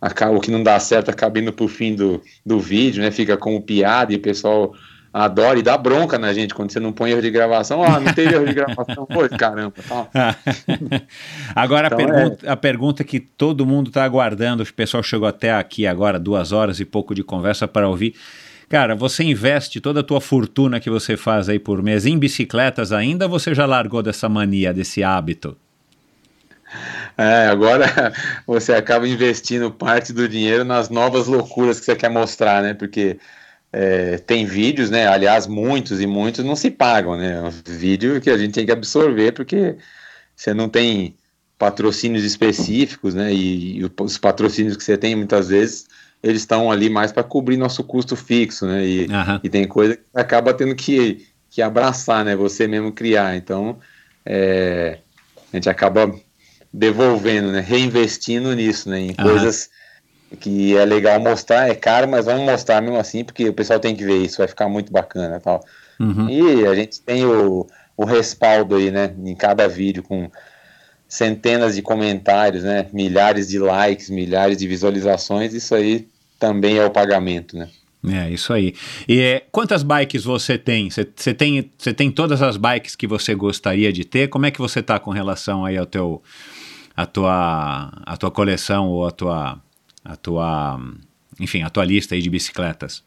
[0.00, 3.10] acaba, o que não dá certo acaba indo pro fim do, do vídeo, né?
[3.10, 4.72] Fica como piada e o pessoal
[5.12, 7.82] adora e dá bronca na gente quando você não põe erro de gravação.
[7.82, 9.06] Ah, não teve erro de gravação.
[9.06, 9.74] Pô, caramba.
[9.88, 10.36] Tá.
[11.54, 12.50] agora então, a, pergunta, é...
[12.50, 16.80] a pergunta que todo mundo está aguardando, o pessoal chegou até aqui agora, duas horas
[16.80, 18.14] e pouco de conversa para ouvir.
[18.68, 22.90] Cara, você investe toda a tua fortuna que você faz aí por mês em bicicletas
[22.92, 25.56] ainda ou você já largou dessa mania, desse hábito?
[27.16, 28.12] É, agora
[28.46, 32.74] você acaba investindo parte do dinheiro nas novas loucuras que você quer mostrar, né?
[32.74, 33.18] Porque
[33.78, 35.06] é, tem vídeos, né?
[35.06, 37.34] Aliás, muitos e muitos não se pagam, né?
[37.34, 39.76] É um vídeo que a gente tem que absorver porque
[40.34, 41.14] você não tem
[41.58, 43.34] patrocínios específicos, né?
[43.34, 45.86] E, e os patrocínios que você tem muitas vezes
[46.22, 48.82] eles estão ali mais para cobrir nosso custo fixo, né?
[48.82, 49.40] E, uhum.
[49.44, 52.34] e, tem coisa que acaba tendo que, que abraçar, né?
[52.34, 53.36] Você mesmo criar.
[53.36, 53.78] Então,
[54.24, 55.00] é,
[55.52, 56.18] a gente acaba
[56.72, 57.60] devolvendo, né?
[57.60, 59.00] Reinvestindo nisso, né?
[59.00, 59.16] Em uhum.
[59.16, 59.68] coisas
[60.40, 63.94] que é legal mostrar, é caro, mas vamos mostrar mesmo assim, porque o pessoal tem
[63.94, 65.64] que ver isso, vai ficar muito bacana tal.
[66.00, 66.28] Uhum.
[66.28, 69.14] E a gente tem o, o respaldo aí, né?
[69.24, 70.30] Em cada vídeo com
[71.08, 72.86] centenas de comentários, né?
[72.92, 77.68] Milhares de likes, milhares de visualizações, isso aí também é o pagamento, né?
[78.08, 78.74] É, isso aí.
[79.08, 80.88] E é, quantas bikes você tem?
[80.90, 81.62] Você tem,
[81.96, 84.28] tem todas as bikes que você gostaria de ter?
[84.28, 86.22] Como é que você está com relação aí ao teu
[86.96, 89.60] a tua, a tua coleção ou a tua,
[90.06, 90.80] a tua,
[91.40, 93.04] enfim, a tua lista aí de bicicletas?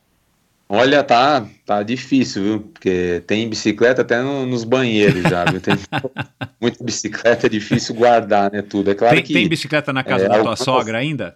[0.72, 2.60] Olha, tá, tá difícil, viu?
[2.60, 5.60] Porque tem bicicleta até no, nos banheiros já, viu?
[5.60, 5.74] Tem
[6.62, 8.62] muita bicicleta, é difícil guardar, né?
[8.62, 8.92] Tudo.
[8.92, 9.34] É claro tem, que.
[9.34, 11.36] Tem bicicleta na casa é, da tua sogra ainda?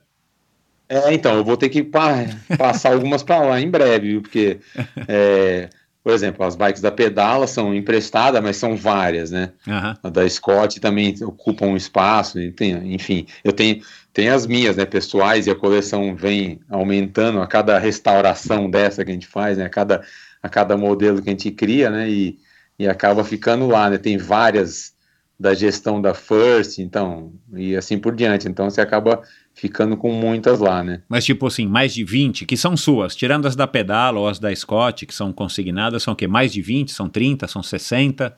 [0.88, 2.26] É, então, eu vou ter que pa
[2.60, 4.22] passar algumas para lá em breve, viu?
[4.22, 4.60] Porque
[5.08, 5.68] é,
[6.04, 9.52] por exemplo, as bikes da Pedala são emprestadas, mas são várias, né?
[9.66, 9.94] Uhum.
[10.04, 15.48] A da Scott também ocupa um espaço, enfim, eu tenho, tenho as minhas, né, pessoais,
[15.48, 19.70] e a coleção vem aumentando a cada restauração dessa que a gente faz, né, a
[19.70, 20.04] cada,
[20.42, 22.38] a cada modelo que a gente cria, né, e,
[22.78, 24.94] e acaba ficando lá, né, tem várias
[25.40, 29.24] da gestão da First, então, e assim por diante, então você acaba
[29.54, 31.02] ficando com muitas lá, né?
[31.08, 34.40] Mas tipo assim, mais de 20 que são suas, tirando as da Pedala ou as
[34.40, 36.28] da Scott, que são consignadas, são o quê?
[36.28, 36.92] Mais de 20?
[36.92, 37.48] São 30?
[37.48, 38.36] São 60?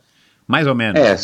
[0.48, 1.00] Mais ou menos?
[1.00, 1.18] É,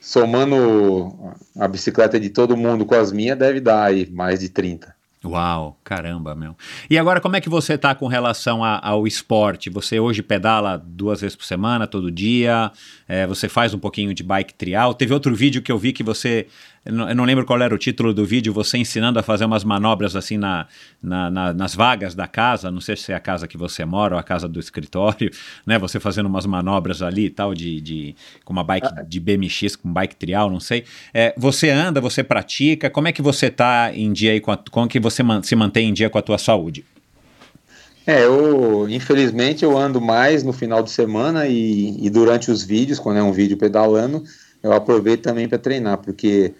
[0.00, 4.94] somando a bicicleta de todo mundo com as minhas, deve dar aí mais de 30.
[5.24, 6.56] Uau, caramba, meu.
[6.90, 9.70] E agora, como é que você tá com relação a, ao esporte?
[9.70, 12.72] Você hoje pedala duas vezes por semana, todo dia?
[13.06, 14.94] É, você faz um pouquinho de bike trial?
[14.94, 16.48] Teve outro vídeo que eu vi que você
[16.84, 19.44] eu não, eu não, lembro qual era o título do vídeo, você ensinando a fazer
[19.44, 20.66] umas manobras assim na,
[21.00, 24.16] na, na, nas vagas da casa, não sei se é a casa que você mora
[24.16, 25.30] ou a casa do escritório,
[25.64, 25.78] né?
[25.78, 29.92] Você fazendo umas manobras ali e tal, de, de, com uma bike de BMX, com
[29.92, 30.84] bike trial, não sei.
[31.14, 34.56] É, você anda, você pratica, como é que você está em dia aí, com a,
[34.56, 36.84] como que você man, se mantém em dia com a tua saúde?
[38.04, 42.98] É, eu infelizmente eu ando mais no final de semana e, e durante os vídeos,
[42.98, 44.24] quando é um vídeo pedalando,
[44.60, 46.52] eu aproveito também para treinar, porque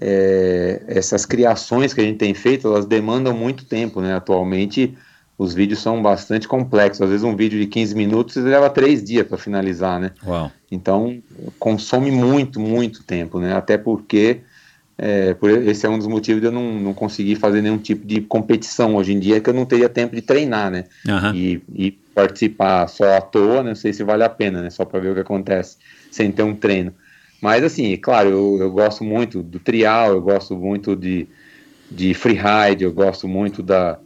[0.00, 4.14] é, essas criações que a gente tem feito, elas demandam muito tempo, né?
[4.14, 4.96] Atualmente
[5.36, 7.02] os vídeos são bastante complexos.
[7.02, 10.12] Às vezes um vídeo de 15 minutos leva três dias para finalizar, né?
[10.24, 10.50] Uau.
[10.70, 11.22] Então
[11.58, 13.54] consome muito, muito tempo, né?
[13.54, 14.40] Até porque
[14.96, 18.06] é, por, esse é um dos motivos de eu não, não conseguir fazer nenhum tipo
[18.06, 20.84] de competição hoje em dia, que eu não teria tempo de treinar, né?
[21.08, 21.34] Aham.
[21.34, 23.70] E, e participar só à toa, né?
[23.70, 24.70] Não sei se vale a pena, né?
[24.70, 25.78] Só para ver o que acontece
[26.10, 26.92] sem ter um treino.
[27.44, 31.28] Mas assim, claro, eu, eu gosto muito do trial, eu gosto muito de,
[31.90, 33.98] de freeride, eu gosto muito da,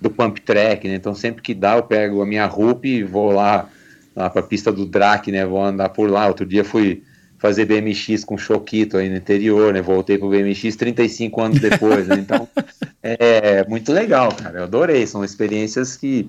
[0.00, 0.96] do pump track, né?
[0.96, 3.68] Então sempre que dá eu pego a minha roupa e vou lá,
[4.16, 5.46] lá para a pista do Drac, né?
[5.46, 6.26] Vou andar por lá.
[6.26, 7.04] Outro dia fui
[7.38, 9.80] fazer BMX com Choquito aí no interior, né?
[9.80, 12.16] Voltei pro BMX 35 anos depois, né?
[12.18, 12.48] Então
[13.00, 14.58] é muito legal, cara.
[14.58, 15.06] Eu adorei.
[15.06, 16.28] São experiências que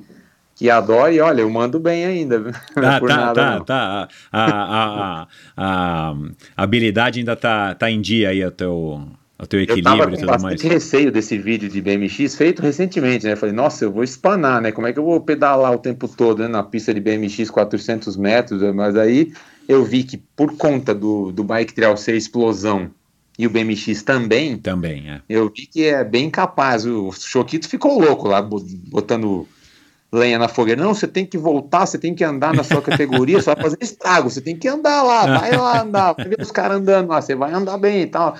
[0.55, 2.51] que adoro e olha, eu mando bem ainda.
[2.75, 3.65] Ah, tá, nada, tá, não.
[3.65, 4.07] tá.
[4.31, 6.15] A, a, a, a-
[6.55, 9.01] a habilidade ainda tá, tá em dia aí, o teu,
[9.39, 10.73] o teu Eu tava equilíbrio e com tudo bastante mais.
[10.73, 13.35] receio desse vídeo de BMX feito recentemente, né?
[13.35, 14.71] Falei, nossa, eu vou espanar, né?
[14.71, 16.47] Como é que eu vou pedalar o tempo todo né?
[16.47, 18.61] na pista de BMX 400 metros?
[18.73, 19.33] Mas aí
[19.67, 22.91] eu vi que por conta do, do bike trail ser explosão
[23.39, 25.21] e o BMX também, Também, é.
[25.27, 26.85] eu vi que é bem capaz.
[26.85, 29.47] O Choquito ficou louco lá, bo- botando
[30.13, 30.81] lenha na fogueira.
[30.81, 33.77] Não, você tem que voltar, você tem que andar na sua categoria, você vai fazer
[33.81, 37.19] estrago, você tem que andar lá, vai lá andar, vai ver os caras andando lá,
[37.19, 38.37] você vai andar bem e tal.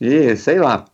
[0.00, 0.86] E sei lá.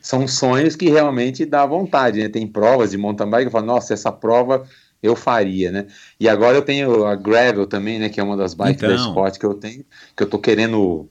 [0.00, 2.28] São sonhos que realmente dá vontade, né?
[2.28, 4.62] Tem provas de mountain bike, eu falo, nossa, essa prova
[5.02, 5.88] eu faria, né?
[6.20, 8.08] E agora eu tenho a Gravel também, né?
[8.08, 9.10] Que é uma das bikes da Então.
[9.10, 9.84] Scott que eu tenho,
[10.16, 11.08] que eu tô querendo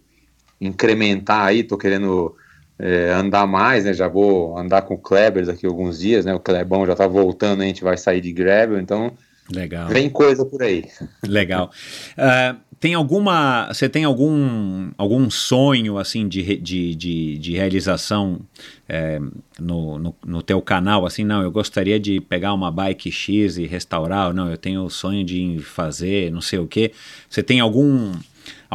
[0.61, 2.37] incrementar aí, tô querendo
[2.77, 3.93] é, andar mais, né?
[3.93, 6.33] Já vou andar com o Kleber daqui a alguns dias, né?
[6.33, 9.13] O Klebão já tá voltando, a gente vai sair de Gravel, então
[9.51, 9.87] Legal.
[9.87, 10.85] vem coisa por aí.
[11.23, 11.71] Legal.
[12.17, 13.67] Ah, tem alguma.
[13.67, 18.41] Você tem algum, algum sonho assim de, de, de, de realização
[18.87, 19.19] é,
[19.59, 21.05] no, no, no teu canal?
[21.05, 24.89] Assim, não, eu gostaria de pegar uma bike X e restaurar, não, eu tenho o
[24.89, 26.91] sonho de fazer não sei o quê.
[27.29, 28.11] Você tem algum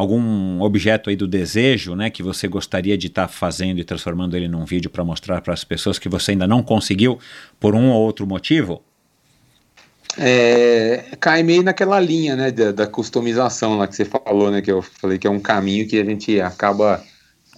[0.01, 4.49] algum objeto aí do desejo, né, que você gostaria de estar fazendo e transformando ele
[4.49, 7.19] num vídeo para mostrar para as pessoas que você ainda não conseguiu
[7.59, 8.83] por um ou outro motivo?
[10.19, 14.73] É, cai meio naquela linha, né, da, da customização lá que você falou, né, que
[14.73, 17.03] eu falei que é um caminho que a gente acaba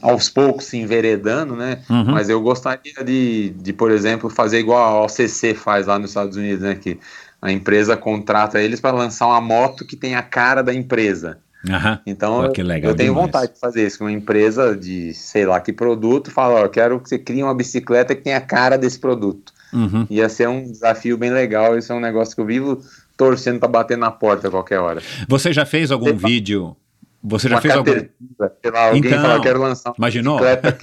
[0.03, 2.07] aos poucos se enveredando, né, Uhum.
[2.13, 6.37] mas eu gostaria de, de, por exemplo, fazer igual a OCC faz lá nos Estados
[6.37, 6.99] Unidos, né, que
[7.41, 11.39] a empresa contrata eles para lançar uma moto que tem a cara da empresa.
[11.69, 12.01] Aham.
[12.07, 13.27] Então, Pô, legal eu tenho demais.
[13.27, 16.99] vontade de fazer isso, uma empresa de, sei lá, que produto, fala, ó, eu quero
[17.01, 19.53] que você crie uma bicicleta que tenha a cara desse produto.
[19.73, 20.07] Uhum.
[20.11, 22.83] Ia ser um desafio bem legal, isso é um negócio que eu vivo
[23.17, 25.01] torcendo para bater na porta a qualquer hora.
[25.29, 26.13] Você já fez algum lá.
[26.13, 26.77] vídeo?
[27.25, 27.93] Você já fez algum?
[28.41, 30.41] Lá, alguém Então, fala, quero lançar Imaginou?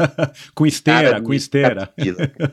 [0.56, 1.90] com esteira, com esteira.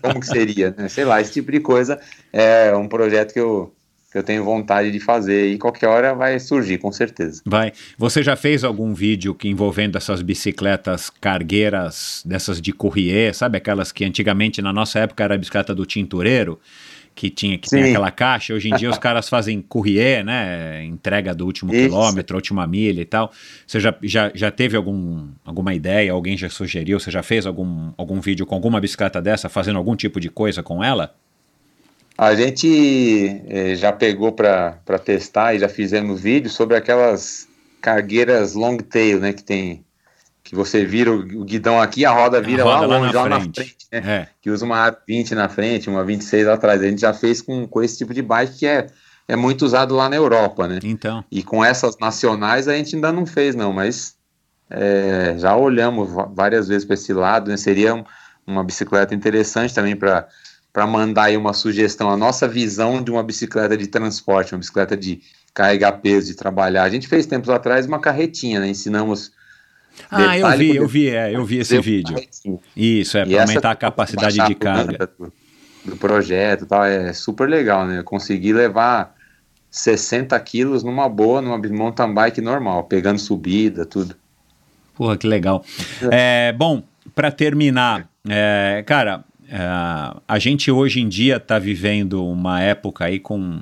[0.02, 0.88] Como que seria, né?
[0.88, 2.00] Sei lá, esse tipo de coisa
[2.32, 3.72] é um projeto que eu,
[4.16, 7.42] eu tenho vontade de fazer e qualquer hora vai surgir, com certeza.
[7.44, 7.72] Vai.
[7.98, 13.58] Você já fez algum vídeo que envolvendo essas bicicletas cargueiras, dessas de courrier, sabe?
[13.58, 16.58] Aquelas que antigamente, na nossa época, era a bicicleta do tintureiro,
[17.14, 17.90] que tinha que tem Sim.
[17.90, 18.54] aquela caixa.
[18.54, 20.82] Hoje em dia os caras fazem courrier, né?
[20.86, 21.84] Entrega do último Isso.
[21.84, 23.30] quilômetro, última milha e tal.
[23.66, 26.10] Você já, já, já teve algum, alguma ideia?
[26.10, 26.98] Alguém já sugeriu?
[26.98, 30.62] Você já fez algum, algum vídeo com alguma bicicleta dessa, fazendo algum tipo de coisa
[30.62, 31.14] com ela?
[32.18, 34.72] A gente eh, já pegou para
[35.04, 37.46] testar e já fizemos vídeos sobre aquelas
[37.80, 39.32] cargueiras long tail, né?
[39.32, 39.84] Que tem.
[40.42, 43.28] Que você vira o, guidão aqui, a roda vira roda lá lá longe, na lá
[43.28, 43.54] na frente.
[43.56, 43.98] frente, né?
[44.06, 44.28] É.
[44.40, 46.80] Que usa uma 20 na frente, uma 26 atrás.
[46.80, 48.86] A gente já fez com, com esse tipo de bike que é,
[49.26, 50.78] é muito usado lá na Europa, né?
[50.84, 51.24] Então.
[51.30, 54.14] E com essas nacionais a gente ainda não fez, não, mas
[54.70, 57.56] é, já olhamos várias vezes para esse lado, né?
[57.56, 58.04] Seria um-
[58.46, 60.28] uma bicicleta interessante também para
[60.76, 64.94] para mandar aí uma sugestão, a nossa visão de uma bicicleta de transporte, uma bicicleta
[64.94, 65.22] de
[65.54, 66.82] carregar peso, de trabalhar.
[66.82, 68.68] A gente fez tempos atrás uma carretinha, né?
[68.68, 69.32] Ensinamos.
[70.10, 72.14] Ah, eu vi, eu vi, é, eu vi esse vídeo.
[72.14, 72.58] carretinha.
[72.76, 75.10] Isso, é para aumentar a capacidade de coluna carga.
[75.18, 75.32] Do,
[75.86, 78.00] do projeto e tal, é super legal, né?
[78.00, 79.14] Eu consegui levar
[79.70, 84.14] 60 quilos numa boa, numa mountain bike normal, pegando subida, tudo.
[84.94, 85.64] Porra, que legal.
[86.12, 86.82] É, bom,
[87.14, 89.58] para terminar, é, cara, é,
[90.26, 93.60] a gente hoje em dia está vivendo uma época aí com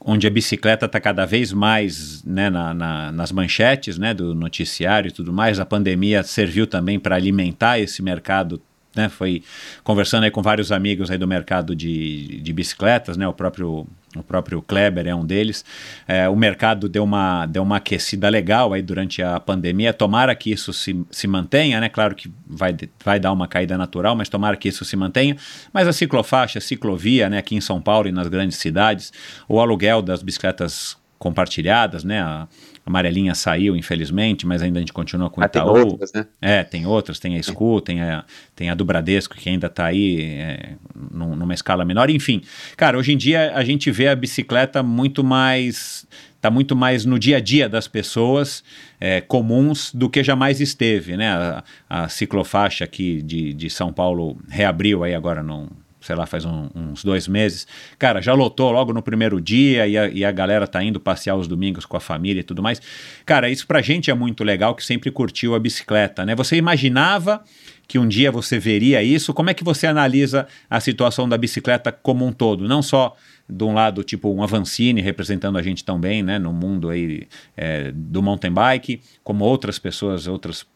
[0.00, 5.08] onde a bicicleta está cada vez mais né, na- na- nas manchetes né, do noticiário
[5.08, 5.58] e tudo mais.
[5.58, 8.60] A pandemia serviu também para alimentar esse mercado
[8.96, 9.42] né, foi
[9.84, 13.86] conversando aí com vários amigos aí do mercado de, de bicicletas, né, o próprio
[14.18, 15.64] o próprio Kleber é um deles.
[16.08, 19.92] É, o mercado deu uma, deu uma aquecida legal aí durante a pandemia.
[19.92, 21.88] Tomara que isso se, se mantenha, né?
[21.88, 25.36] Claro que vai, vai dar uma caída natural, mas tomara que isso se mantenha.
[25.72, 29.12] Mas a ciclofaixa, a ciclovia, né, aqui em São Paulo e nas grandes cidades,
[29.48, 32.20] o aluguel das bicicletas compartilhadas, né?
[32.20, 32.48] A
[32.86, 35.74] amarelinha saiu, infelizmente, mas ainda a gente continua com o ah, Itaú.
[35.74, 36.26] Tem outras, né?
[36.40, 38.24] É, tem outras, tem a Scu, tem a,
[38.54, 40.74] tem a do Bradesco, que ainda está aí é,
[41.10, 42.08] numa escala menor.
[42.08, 42.42] Enfim,
[42.76, 46.06] cara, hoje em dia a gente vê a bicicleta muito mais.
[46.36, 48.62] Está muito mais no dia a dia das pessoas
[49.00, 51.28] é, comuns do que jamais esteve, né?
[51.28, 55.66] A, a ciclofaixa aqui de, de São Paulo reabriu aí agora num
[56.06, 57.66] sei lá, faz um, uns dois meses.
[57.98, 61.34] Cara, já lotou logo no primeiro dia e a, e a galera tá indo passear
[61.36, 62.80] os domingos com a família e tudo mais.
[63.24, 66.34] Cara, isso pra gente é muito legal, que sempre curtiu a bicicleta, né?
[66.36, 67.42] Você imaginava
[67.88, 69.34] que um dia você veria isso?
[69.34, 72.68] Como é que você analisa a situação da bicicleta como um todo?
[72.68, 73.16] Não só
[73.48, 77.26] de um lado, tipo um Avancini representando a gente tão bem, né, no mundo aí
[77.56, 80.66] é, do mountain bike, como outras pessoas, outras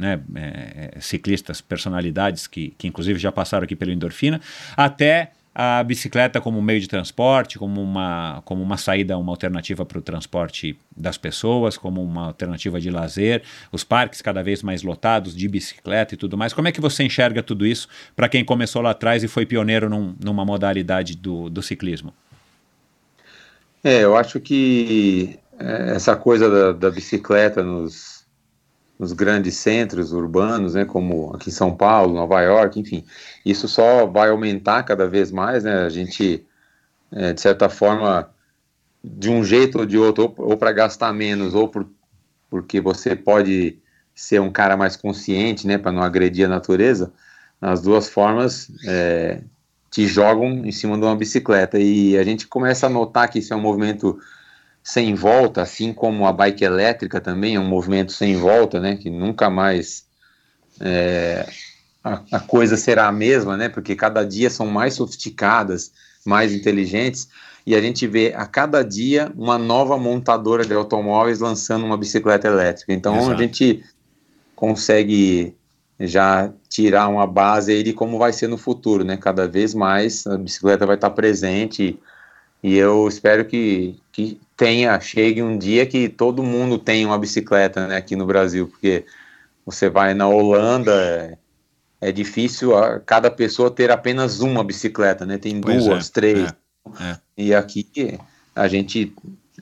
[0.00, 4.40] né, é, é, ciclistas, personalidades que, que inclusive já passaram aqui pelo Endorfina,
[4.74, 9.98] até a bicicleta como meio de transporte, como uma, como uma saída, uma alternativa para
[9.98, 15.36] o transporte das pessoas, como uma alternativa de lazer, os parques cada vez mais lotados
[15.36, 16.54] de bicicleta e tudo mais.
[16.54, 19.90] Como é que você enxerga tudo isso para quem começou lá atrás e foi pioneiro
[19.90, 22.14] num, numa modalidade do, do ciclismo?
[23.82, 28.09] É, eu acho que é, essa coisa da, da bicicleta nos,
[29.00, 33.02] nos grandes centros urbanos, né, como aqui em São Paulo, Nova York, enfim,
[33.46, 36.44] isso só vai aumentar cada vez mais, né, a gente,
[37.10, 38.28] é, de certa forma,
[39.02, 41.88] de um jeito ou de outro, ou, ou para gastar menos, ou por,
[42.50, 43.78] porque você pode
[44.14, 47.10] ser um cara mais consciente, né, para não agredir a natureza,
[47.58, 49.40] as duas formas é,
[49.90, 53.54] te jogam em cima de uma bicicleta, e a gente começa a notar que isso
[53.54, 54.20] é um movimento
[54.82, 58.96] sem volta, assim como a bike elétrica também é um movimento sem volta, né?
[58.96, 60.04] Que nunca mais
[60.80, 61.46] é,
[62.02, 63.68] a, a, coisa será a mesma, né?
[63.68, 65.92] Porque cada dia são mais sofisticadas,
[66.24, 67.28] mais inteligentes,
[67.66, 72.48] e a gente vê a cada dia uma nova montadora de automóveis lançando uma bicicleta
[72.48, 72.92] elétrica.
[72.92, 73.32] Então Exato.
[73.32, 73.84] a gente
[74.56, 75.54] consegue
[75.98, 79.18] já tirar uma base aí de como vai ser no futuro, né?
[79.18, 81.98] Cada vez mais a bicicleta vai estar presente
[82.62, 87.86] e eu espero que, que tenha, chegue um dia que todo mundo tenha uma bicicleta
[87.86, 89.06] né, aqui no Brasil, porque
[89.64, 91.38] você vai na Holanda, é,
[92.08, 95.38] é difícil a, cada pessoa ter apenas uma bicicleta, né?
[95.38, 96.54] Tem pois duas, é, três.
[97.00, 97.18] É, é.
[97.36, 98.18] e aqui
[98.54, 99.14] a gente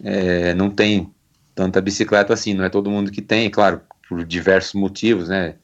[0.02, 1.12] é, não tem
[1.54, 5.54] tanta bicicleta assim, não é todo mundo que tem, claro, por diversos motivos, né?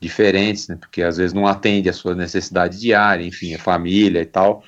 [0.00, 0.76] Diferentes, né?
[0.76, 4.62] Porque às vezes não atende a sua necessidade diária, enfim, a família e tal.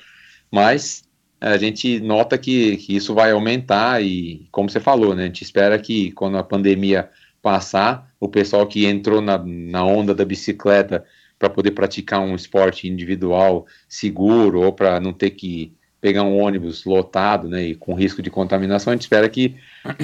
[0.51, 1.06] Mas
[1.39, 5.43] a gente nota que, que isso vai aumentar e, como você falou, né, a gente
[5.43, 7.09] espera que quando a pandemia
[7.41, 11.05] passar, o pessoal que entrou na, na onda da bicicleta
[11.37, 16.85] para poder praticar um esporte individual seguro ou para não ter que pegar um ônibus
[16.85, 19.55] lotado né, e com risco de contaminação, a gente espera que,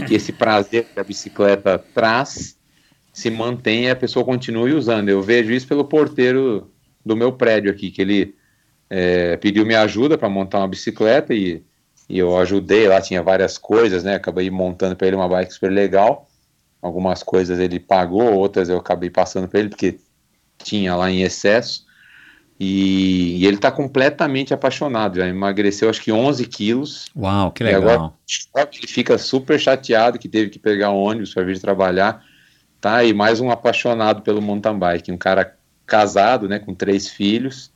[0.07, 2.57] que esse prazer que a bicicleta traz
[3.11, 5.09] se mantenha e a pessoa continue usando.
[5.09, 6.71] Eu vejo isso pelo porteiro
[7.05, 8.35] do meu prédio aqui, que ele
[8.89, 11.63] é, pediu minha ajuda para montar uma bicicleta e,
[12.07, 12.87] e, eu ajudei.
[12.87, 14.15] Lá tinha várias coisas, né?
[14.15, 16.27] Acabei montando para ele uma bike super legal.
[16.81, 19.97] Algumas coisas ele pagou, outras eu acabei passando para ele porque
[20.57, 21.85] tinha lá em excesso.
[22.59, 25.17] E, e ele está completamente apaixonado.
[25.17, 27.07] Já emagreceu acho que 11 quilos.
[27.15, 27.81] Uau, que legal.
[27.81, 32.23] E agora ele fica super chateado que teve que pegar um ônibus para vir trabalhar.
[32.79, 33.03] Tá?
[33.03, 35.11] E mais um apaixonado pelo mountain bike.
[35.11, 37.72] Um cara casado, né, com três filhos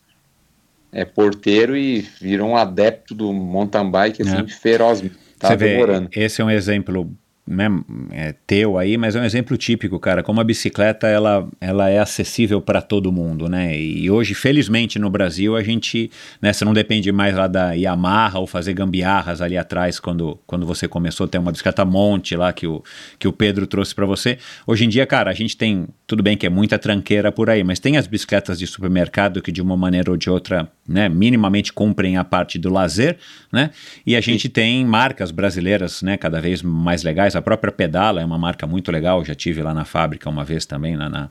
[0.91, 4.48] é porteiro e virou um adepto do mountain bike assim, é.
[4.48, 5.16] ferozmente.
[5.40, 5.77] Tá Você vê,
[6.14, 7.11] esse é um exemplo
[7.48, 7.69] né,
[8.11, 12.00] é, teu aí, mas é um exemplo típico, cara, como a bicicleta ela, ela é
[12.00, 13.80] acessível para todo mundo, né?
[13.80, 16.11] E hoje, felizmente, no Brasil, a gente,
[16.42, 20.66] né, você não depende mais lá da Yamaha ou fazer gambiarras ali atrás quando, quando
[20.66, 22.84] você começou a ter uma bicicleta monte lá que o,
[23.17, 24.38] que o Pedro trouxe para você.
[24.66, 27.64] Hoje em dia, cara, a gente tem, tudo bem que é muita tranqueira por aí,
[27.64, 31.72] mas tem as bicicletas de supermercado que de uma maneira ou de outra né, minimamente
[31.72, 33.17] cumprem a parte do lazer,
[33.51, 33.72] né?
[34.06, 37.35] E a gente tem marcas brasileiras, né, cada vez mais legais.
[37.38, 40.66] A própria Pedala é uma marca muito legal, já tive lá na fábrica uma vez
[40.66, 41.30] também, lá na,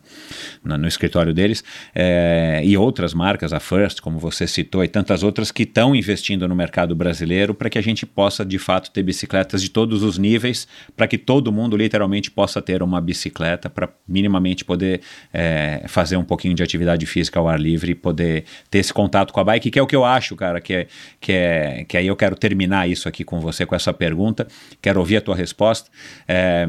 [0.64, 1.64] na no escritório deles.
[1.94, 6.46] É, e outras marcas, a First, como você citou, e tantas outras que estão investindo
[6.46, 10.18] no mercado brasileiro para que a gente possa, de fato, ter bicicletas de todos os
[10.18, 15.00] níveis, para que todo mundo literalmente possa ter uma bicicleta para minimamente poder
[15.32, 19.32] é, fazer um pouquinho de atividade física ao ar livre e poder ter esse contato
[19.32, 20.86] com a bike, que é o que eu acho, cara, que é,
[21.20, 24.46] que é que aí eu quero terminar isso aqui com você com essa pergunta,
[24.80, 25.90] quero ouvir a tua resposta.
[26.26, 26.66] É,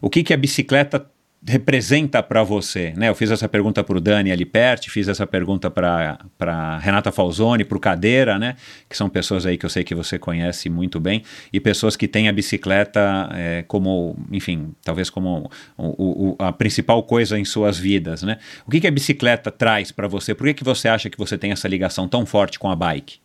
[0.00, 1.06] o que, que a bicicleta
[1.46, 2.92] representa para você?
[2.96, 3.08] Né?
[3.08, 7.76] Eu fiz essa pergunta para o Dani Aliperti, fiz essa pergunta para Renata Falzoni, para
[7.76, 8.56] o Cadeira, né?
[8.88, 11.22] que são pessoas aí que eu sei que você conhece muito bem,
[11.52, 17.02] e pessoas que têm a bicicleta é, como, enfim, talvez como o, o, a principal
[17.02, 18.22] coisa em suas vidas.
[18.22, 18.38] Né?
[18.66, 20.34] O que, que a bicicleta traz para você?
[20.34, 23.20] Por que, que você acha que você tem essa ligação tão forte com a bike?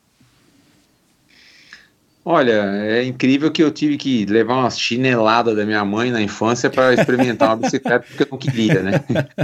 [2.25, 6.69] Olha, é incrível que eu tive que levar uma chinelada da minha mãe na infância
[6.69, 8.91] para experimentar uma bicicleta porque eu não queria, né?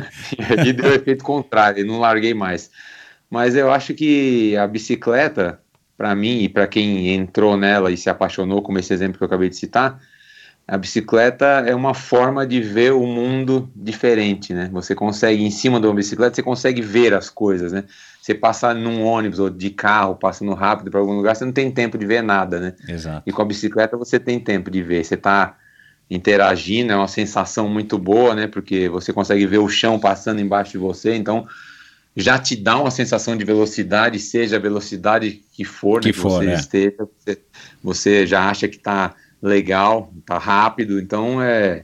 [0.66, 2.72] e deu efeito contrário, não larguei mais.
[3.30, 5.60] Mas eu acho que a bicicleta,
[5.98, 9.28] para mim e para quem entrou nela e se apaixonou, como esse exemplo que eu
[9.28, 10.00] acabei de citar,
[10.66, 14.70] a bicicleta é uma forma de ver o mundo diferente, né?
[14.72, 17.84] Você consegue, em cima de uma bicicleta, você consegue ver as coisas, né?
[18.30, 21.72] Você passar num ônibus ou de carro, passando rápido para algum lugar, você não tem
[21.72, 22.76] tempo de ver nada, né?
[22.88, 23.24] Exato.
[23.28, 25.04] E com a bicicleta você tem tempo de ver.
[25.04, 25.58] Você está
[26.08, 28.46] interagindo, é uma sensação muito boa, né?
[28.46, 31.48] Porque você consegue ver o chão passando embaixo de você, então
[32.16, 36.20] já te dá uma sensação de velocidade, seja a velocidade que for, que, né, que
[36.20, 36.54] for, você é.
[36.54, 37.42] esteja, você,
[37.84, 41.84] você já acha que está legal, tá rápido, então é,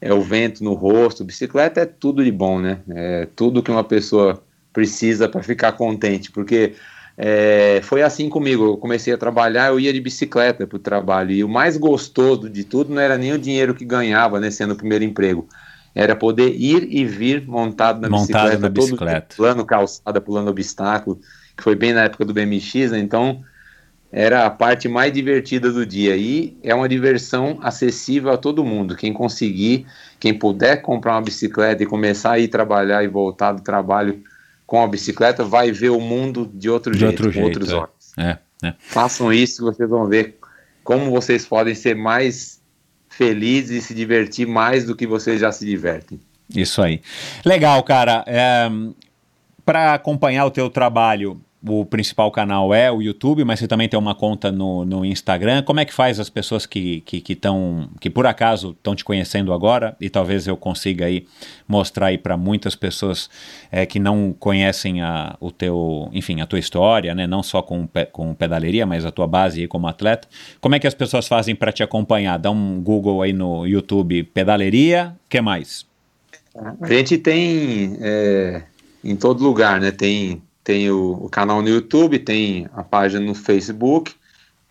[0.00, 1.22] é o vento no rosto.
[1.22, 2.80] Bicicleta é tudo de bom, né?
[2.88, 4.42] É tudo que uma pessoa
[4.74, 6.74] precisa para ficar contente, porque
[7.16, 8.64] é, foi assim comigo.
[8.64, 12.50] Eu comecei a trabalhar, eu ia de bicicleta para o trabalho, e o mais gostoso
[12.50, 15.48] de tudo não era nem o dinheiro que ganhava, né, sendo o primeiro emprego.
[15.94, 19.36] Era poder ir e vir montado na Montado bicicleta, na todo bicicleta.
[19.36, 21.20] pulando calçada, pulando obstáculo,
[21.56, 22.98] que foi bem na época do BMX, né?
[22.98, 23.42] Então
[24.10, 28.96] era a parte mais divertida do dia e é uma diversão acessível a todo mundo.
[28.96, 29.86] Quem conseguir,
[30.18, 34.20] quem puder comprar uma bicicleta e começar a ir trabalhar e voltar do trabalho
[34.66, 37.70] com a bicicleta, vai ver o mundo de outro De jeito, outro com jeito, outros
[37.70, 37.74] é.
[37.74, 38.12] olhos.
[38.16, 38.74] É, é.
[38.78, 40.38] Façam isso, vocês vão ver
[40.82, 42.62] como vocês podem ser mais
[43.08, 46.20] felizes e se divertir mais do que vocês já se divertem.
[46.54, 47.00] Isso aí.
[47.44, 48.24] Legal, cara.
[48.26, 48.68] É,
[49.64, 53.98] para acompanhar o teu trabalho, o principal canal é o YouTube, mas você também tem
[53.98, 55.62] uma conta no, no Instagram.
[55.62, 57.38] Como é que faz as pessoas que que, que,
[58.00, 61.26] que por acaso estão te conhecendo agora e talvez eu consiga aí
[61.66, 63.30] mostrar aí para muitas pessoas
[63.70, 67.26] é, que não conhecem a, o teu, enfim, a tua história, né?
[67.26, 70.28] Não só com, com pedaleria, mas a tua base aí como atleta.
[70.60, 72.38] Como é que as pessoas fazem para te acompanhar?
[72.38, 75.86] Dá um Google aí no YouTube pedaleria, que mais?
[76.80, 78.62] A gente tem é,
[79.02, 79.90] em todo lugar, né?
[79.90, 84.12] Tem, tem o, o canal no YouTube, tem a página no Facebook,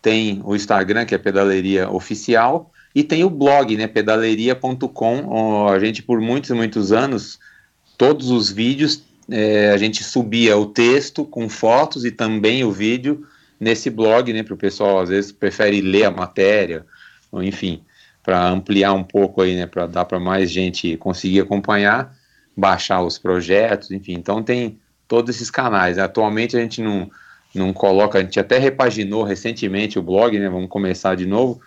[0.02, 3.86] tem o Instagram, que é Pedaleria Oficial, e tem o blog, né?
[3.86, 5.68] Pedaleria.com.
[5.68, 7.38] A gente, por muitos e muitos anos,
[7.96, 13.26] todos os vídeos, é, a gente subia o texto com fotos e também o vídeo
[13.58, 14.42] nesse blog, né?
[14.42, 16.84] Para o pessoal, às vezes, prefere ler a matéria,
[17.32, 17.82] ou enfim
[18.24, 22.16] para ampliar um pouco aí, né, para dar para mais gente conseguir acompanhar,
[22.56, 24.14] baixar os projetos, enfim.
[24.14, 25.98] Então tem todos esses canais.
[25.98, 27.10] Atualmente a gente não,
[27.54, 31.60] não coloca, a gente até repaginou recentemente o blog, né, vamos começar de novo.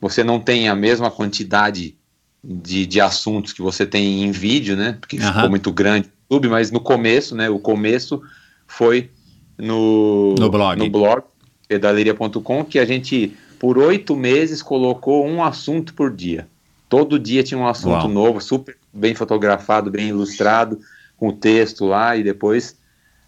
[0.00, 1.96] Você não tem a mesma quantidade
[2.42, 5.32] de, de assuntos que você tem em vídeo, né, porque Aham.
[5.32, 8.22] ficou muito grande o YouTube, mas no começo, né, o começo
[8.66, 9.10] foi
[9.56, 10.78] no, No blog.
[10.78, 11.22] no blog
[11.66, 16.46] pedaleria.com que a gente por oito meses colocou um assunto por dia.
[16.88, 18.08] Todo dia tinha um assunto Uau.
[18.08, 20.78] novo, super bem fotografado, bem ilustrado,
[21.18, 22.78] com o texto lá, e depois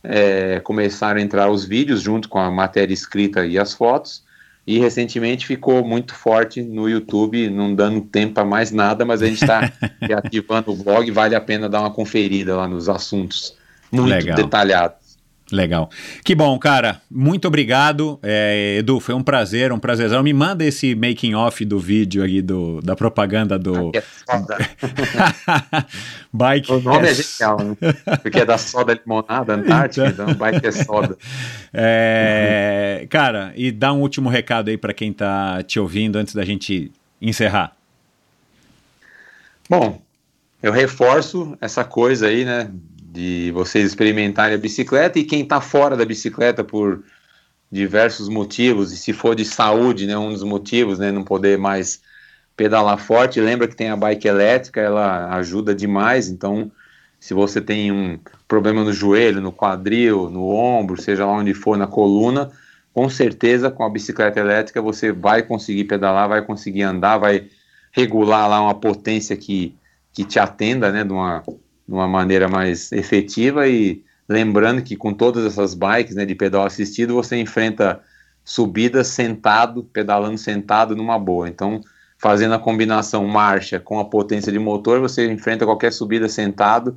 [0.02, 4.24] é, começaram a entrar os vídeos junto com a matéria escrita e as fotos.
[4.66, 9.26] E recentemente ficou muito forte no YouTube, não dando tempo para mais nada, mas a
[9.26, 13.58] gente está reativando o blog, vale a pena dar uma conferida lá nos assuntos
[13.90, 14.36] muito Legal.
[14.36, 14.99] detalhados.
[15.52, 15.90] Legal.
[16.24, 17.00] Que bom, cara.
[17.10, 18.18] Muito obrigado.
[18.22, 20.22] É, Edu, foi um prazer, um prazerzão.
[20.22, 24.56] Me manda esse making off do vídeo aí do, da propaganda do É foda.
[26.32, 26.72] Bike.
[26.72, 27.76] O nome é é genial, né?
[28.22, 31.16] Porque é da soda limonada antártica, então, bike é soda.
[31.72, 36.44] É, cara, e dá um último recado aí para quem tá te ouvindo antes da
[36.44, 37.76] gente encerrar.
[39.68, 40.00] Bom,
[40.62, 42.70] eu reforço essa coisa aí, né?
[43.12, 47.02] De vocês experimentarem a bicicleta e quem está fora da bicicleta por
[47.70, 52.00] diversos motivos, e se for de saúde, né, um dos motivos, né, não poder mais
[52.56, 56.70] pedalar forte, lembra que tem a bike elétrica, ela ajuda demais, então
[57.18, 61.76] se você tem um problema no joelho, no quadril, no ombro, seja lá onde for,
[61.76, 62.50] na coluna,
[62.92, 67.48] com certeza com a bicicleta elétrica você vai conseguir pedalar, vai conseguir andar, vai
[67.92, 69.76] regular lá uma potência que,
[70.12, 71.42] que te atenda, né, de uma,
[71.90, 76.64] de uma maneira mais efetiva e lembrando que com todas essas bikes, né, de pedal
[76.64, 78.00] assistido, você enfrenta
[78.44, 81.48] subidas sentado, pedalando sentado numa boa.
[81.48, 81.80] Então,
[82.16, 86.96] fazendo a combinação marcha com a potência de motor, você enfrenta qualquer subida sentado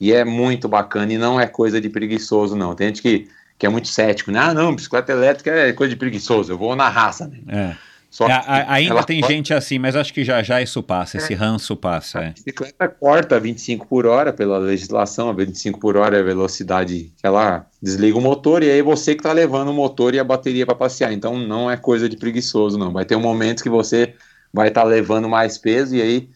[0.00, 2.74] e é muito bacana e não é coisa de preguiçoso, não.
[2.74, 4.40] Tem gente que, que é muito cético, né?
[4.40, 7.28] Ah, não, bicicleta elétrica é coisa de preguiçoso, eu vou na raça.
[7.28, 7.38] Né?
[7.46, 7.76] É.
[8.14, 9.32] Só é, ainda tem pode...
[9.32, 11.36] gente assim, mas acho que já já isso passa, esse é.
[11.36, 12.20] ranço passa.
[12.20, 12.30] A é.
[12.30, 17.26] bicicleta corta 25 por hora pela legislação, a 25 por hora é a velocidade que
[17.26, 20.64] ela desliga o motor e aí você que está levando o motor e a bateria
[20.64, 21.12] para passear.
[21.12, 22.92] Então não é coisa de preguiçoso, não.
[22.92, 24.14] Vai ter um momento que você
[24.52, 26.30] vai estar tá levando mais peso e aí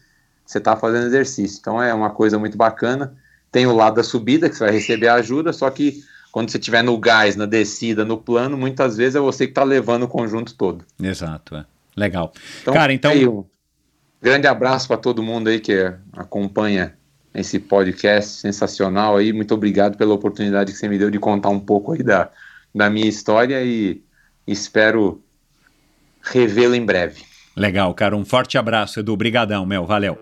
[0.45, 1.59] você está fazendo exercício.
[1.61, 3.15] Então é uma coisa muito bacana.
[3.53, 6.83] Tem o lado da subida, que você vai receber ajuda, só que quando você estiver
[6.83, 10.55] no gás, na descida, no plano, muitas vezes é você que está levando o conjunto
[10.55, 10.85] todo.
[11.01, 11.65] Exato, é.
[11.95, 12.31] Legal.
[12.61, 13.11] Então, Cara, então.
[13.11, 13.43] Aí, um
[14.21, 16.93] grande abraço para todo mundo aí que acompanha
[17.33, 19.33] esse podcast sensacional aí.
[19.33, 22.29] Muito obrigado pela oportunidade que você me deu de contar um pouco aí da,
[22.73, 24.01] da minha história e
[24.47, 25.21] espero
[26.21, 27.23] revê-lo em breve.
[27.55, 28.15] Legal, cara.
[28.15, 29.13] Um forte abraço, Edu.
[29.13, 29.85] Obrigadão, meu.
[29.85, 30.17] Valeu.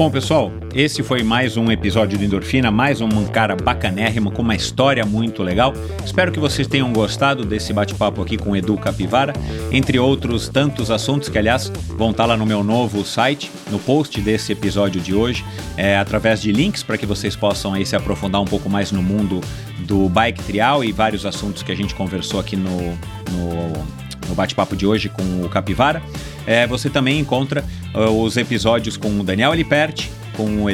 [0.00, 4.54] Bom, pessoal, esse foi mais um episódio do Endorfina, mais um cara bacanérrimo com uma
[4.54, 5.74] história muito legal.
[6.02, 9.34] Espero que vocês tenham gostado desse bate-papo aqui com Edu Capivara,
[9.70, 14.18] entre outros tantos assuntos que, aliás, vão estar lá no meu novo site, no post
[14.22, 15.44] desse episódio de hoje,
[15.76, 19.02] é, através de links para que vocês possam aí se aprofundar um pouco mais no
[19.02, 19.42] mundo
[19.80, 23.86] do bike trial e vários assuntos que a gente conversou aqui no, no,
[24.28, 26.02] no bate-papo de hoje com o Capivara.
[26.46, 30.70] É, você também encontra uh, os episódios com o Daniel Liperti, com o,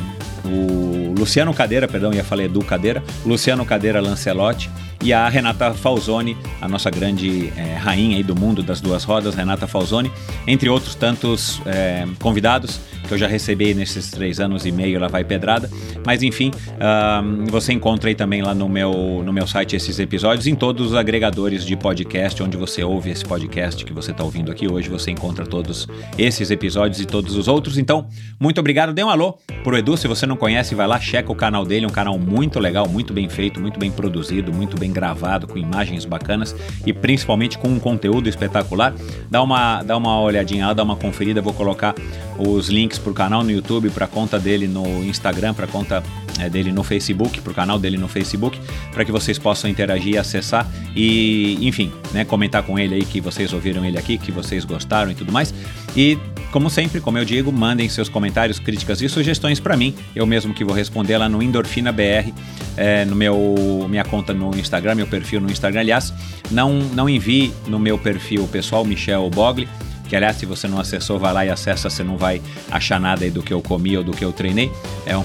[0.46, 4.70] o, Luciano Cadeira, perdão, ia falar Edu Cadeira, Luciano Cadeira Lancelotti
[5.02, 9.34] e a Renata Falzoni, a nossa grande é, rainha aí do mundo das duas rodas,
[9.34, 10.10] Renata Falzoni,
[10.46, 15.08] entre outros tantos é, convidados que eu já recebi nesses três anos e meio, lá
[15.08, 15.70] vai pedrada.
[16.04, 20.46] Mas enfim, uh, você encontra aí também lá no meu, no meu site esses episódios,
[20.46, 24.50] em todos os agregadores de podcast, onde você ouve esse podcast que você está ouvindo
[24.50, 25.86] aqui hoje, você encontra todos
[26.18, 27.78] esses episódios e todos os outros.
[27.78, 28.08] Então,
[28.40, 28.92] muito obrigado.
[28.92, 31.86] Dê um alô pro Edu, se você não conhece, vai lá, checa o canal dele,
[31.86, 36.04] um canal muito legal, muito bem feito, muito bem produzido, muito bem gravado, com imagens
[36.04, 38.94] bacanas e principalmente com um conteúdo espetacular.
[39.30, 41.94] Dá uma, dá uma olhadinha lá, dá uma conferida, vou colocar
[42.38, 45.68] os links para o canal no YouTube, para a conta dele no Instagram, para a
[45.68, 46.02] conta
[46.38, 48.58] é, dele no Facebook, para o canal dele no Facebook,
[48.92, 53.52] para que vocês possam interagir acessar e, enfim, né, comentar com ele aí que vocês
[53.52, 55.54] ouviram ele aqui, que vocês gostaram e tudo mais.
[55.96, 56.18] E,
[56.52, 60.52] como sempre, como eu digo, mandem seus comentários, críticas e sugestões para mim, eu mesmo
[60.52, 62.32] que vou responder lá no Endorfina BR,
[62.76, 65.80] é, no meu minha conta no Instagram, meu perfil no Instagram.
[65.80, 66.12] Aliás,
[66.50, 69.68] não, não envie no meu perfil pessoal, Michel Bogli
[70.08, 72.40] que aliás, se você não acessou, vai lá e acessa, você não vai
[72.70, 74.70] achar nada aí do que eu comi ou do que eu treinei.
[75.04, 75.24] É um,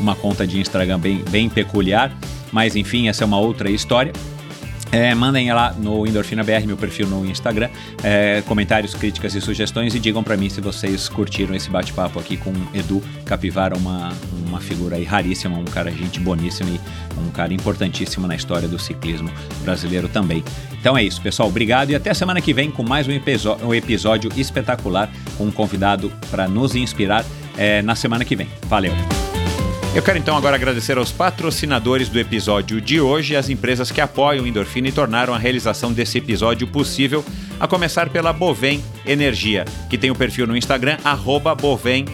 [0.00, 2.10] uma conta de Instagram bem, bem peculiar,
[2.50, 4.12] mas enfim, essa é uma outra história.
[4.92, 7.70] É, mandem lá no Endorfina BR, meu perfil no Instagram,
[8.04, 12.36] é, comentários, críticas e sugestões e digam para mim se vocês curtiram esse bate-papo aqui
[12.36, 14.12] com Edu Capivara, uma,
[14.46, 16.80] uma figura aí raríssima, um cara gente boníssimo e
[17.18, 19.30] um cara importantíssimo na história do ciclismo
[19.62, 20.44] brasileiro também.
[20.78, 21.48] Então é isso, pessoal.
[21.48, 23.12] Obrigado e até semana que vem com mais um,
[23.66, 27.24] um episódio espetacular com um convidado para nos inspirar
[27.56, 28.48] é, na semana que vem.
[28.68, 28.92] Valeu!
[29.94, 34.42] Eu quero então agora agradecer aos patrocinadores do episódio de hoje, as empresas que apoiam
[34.42, 37.22] o Endorfina e tornaram a realização desse episódio possível,
[37.62, 40.98] a começar pela Bovem Energia, que tem o perfil no Instagram,
[41.60, 42.06] Bovem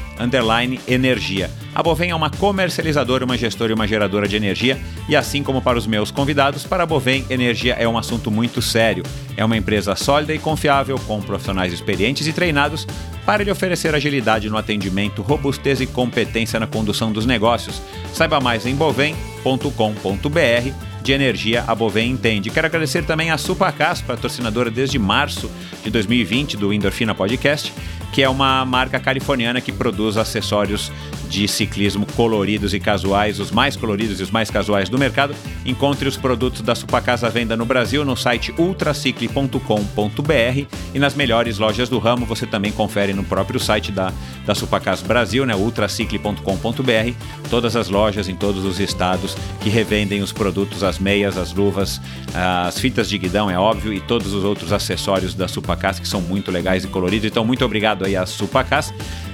[0.87, 1.51] Energia.
[1.75, 4.79] A Bovem é uma comercializadora, uma gestora e uma geradora de energia,
[5.09, 8.61] e assim como para os meus convidados, para a Bovem, energia é um assunto muito
[8.61, 9.03] sério.
[9.39, 12.87] É uma empresa sólida e confiável, com profissionais experientes e treinados
[13.25, 17.81] para lhe oferecer agilidade no atendimento, robustez e competência na condução dos negócios.
[18.13, 22.51] Saiba mais em bovem.com.br de energia a Bovem entende.
[22.51, 25.51] Quero agradecer também a Supacas, patrocinadora desde março
[25.83, 27.73] de 2020 do Endorfina Podcast,
[28.13, 30.93] que é uma marca californiana que produz acessórios
[31.29, 35.35] de ciclismo coloridos e casuais, os mais coloridos e os mais casuais do mercado.
[35.65, 41.59] Encontre os produtos da Supacasa à venda no Brasil no site ultracicle.com.br e nas melhores
[41.59, 42.27] lojas do ramo.
[42.27, 44.13] Você também confere no próprio site da,
[44.47, 47.13] da Supacasa Brasil, né, ultracicle.com.br,
[47.51, 52.01] todas as lojas em todos os estados que revendem os produtos, as meias, as luvas,
[52.35, 56.21] as fitas de guidão, é óbvio, e todos os outros acessórios da Supacasa que são
[56.21, 57.31] muito legais e coloridos.
[57.31, 58.93] Então, muito obrigado aí a Supacasa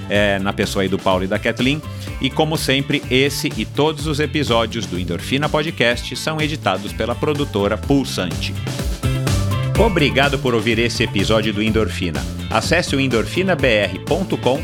[0.09, 1.81] é, na pessoa aí do Paulo e da Kathleen.
[2.21, 7.77] E como sempre, esse e todos os episódios do Endorfina Podcast são editados pela produtora
[7.77, 8.53] Pulsante.
[9.77, 12.23] Obrigado por ouvir esse episódio do Endorfina.
[12.49, 14.63] Acesse o endorfinabr.com,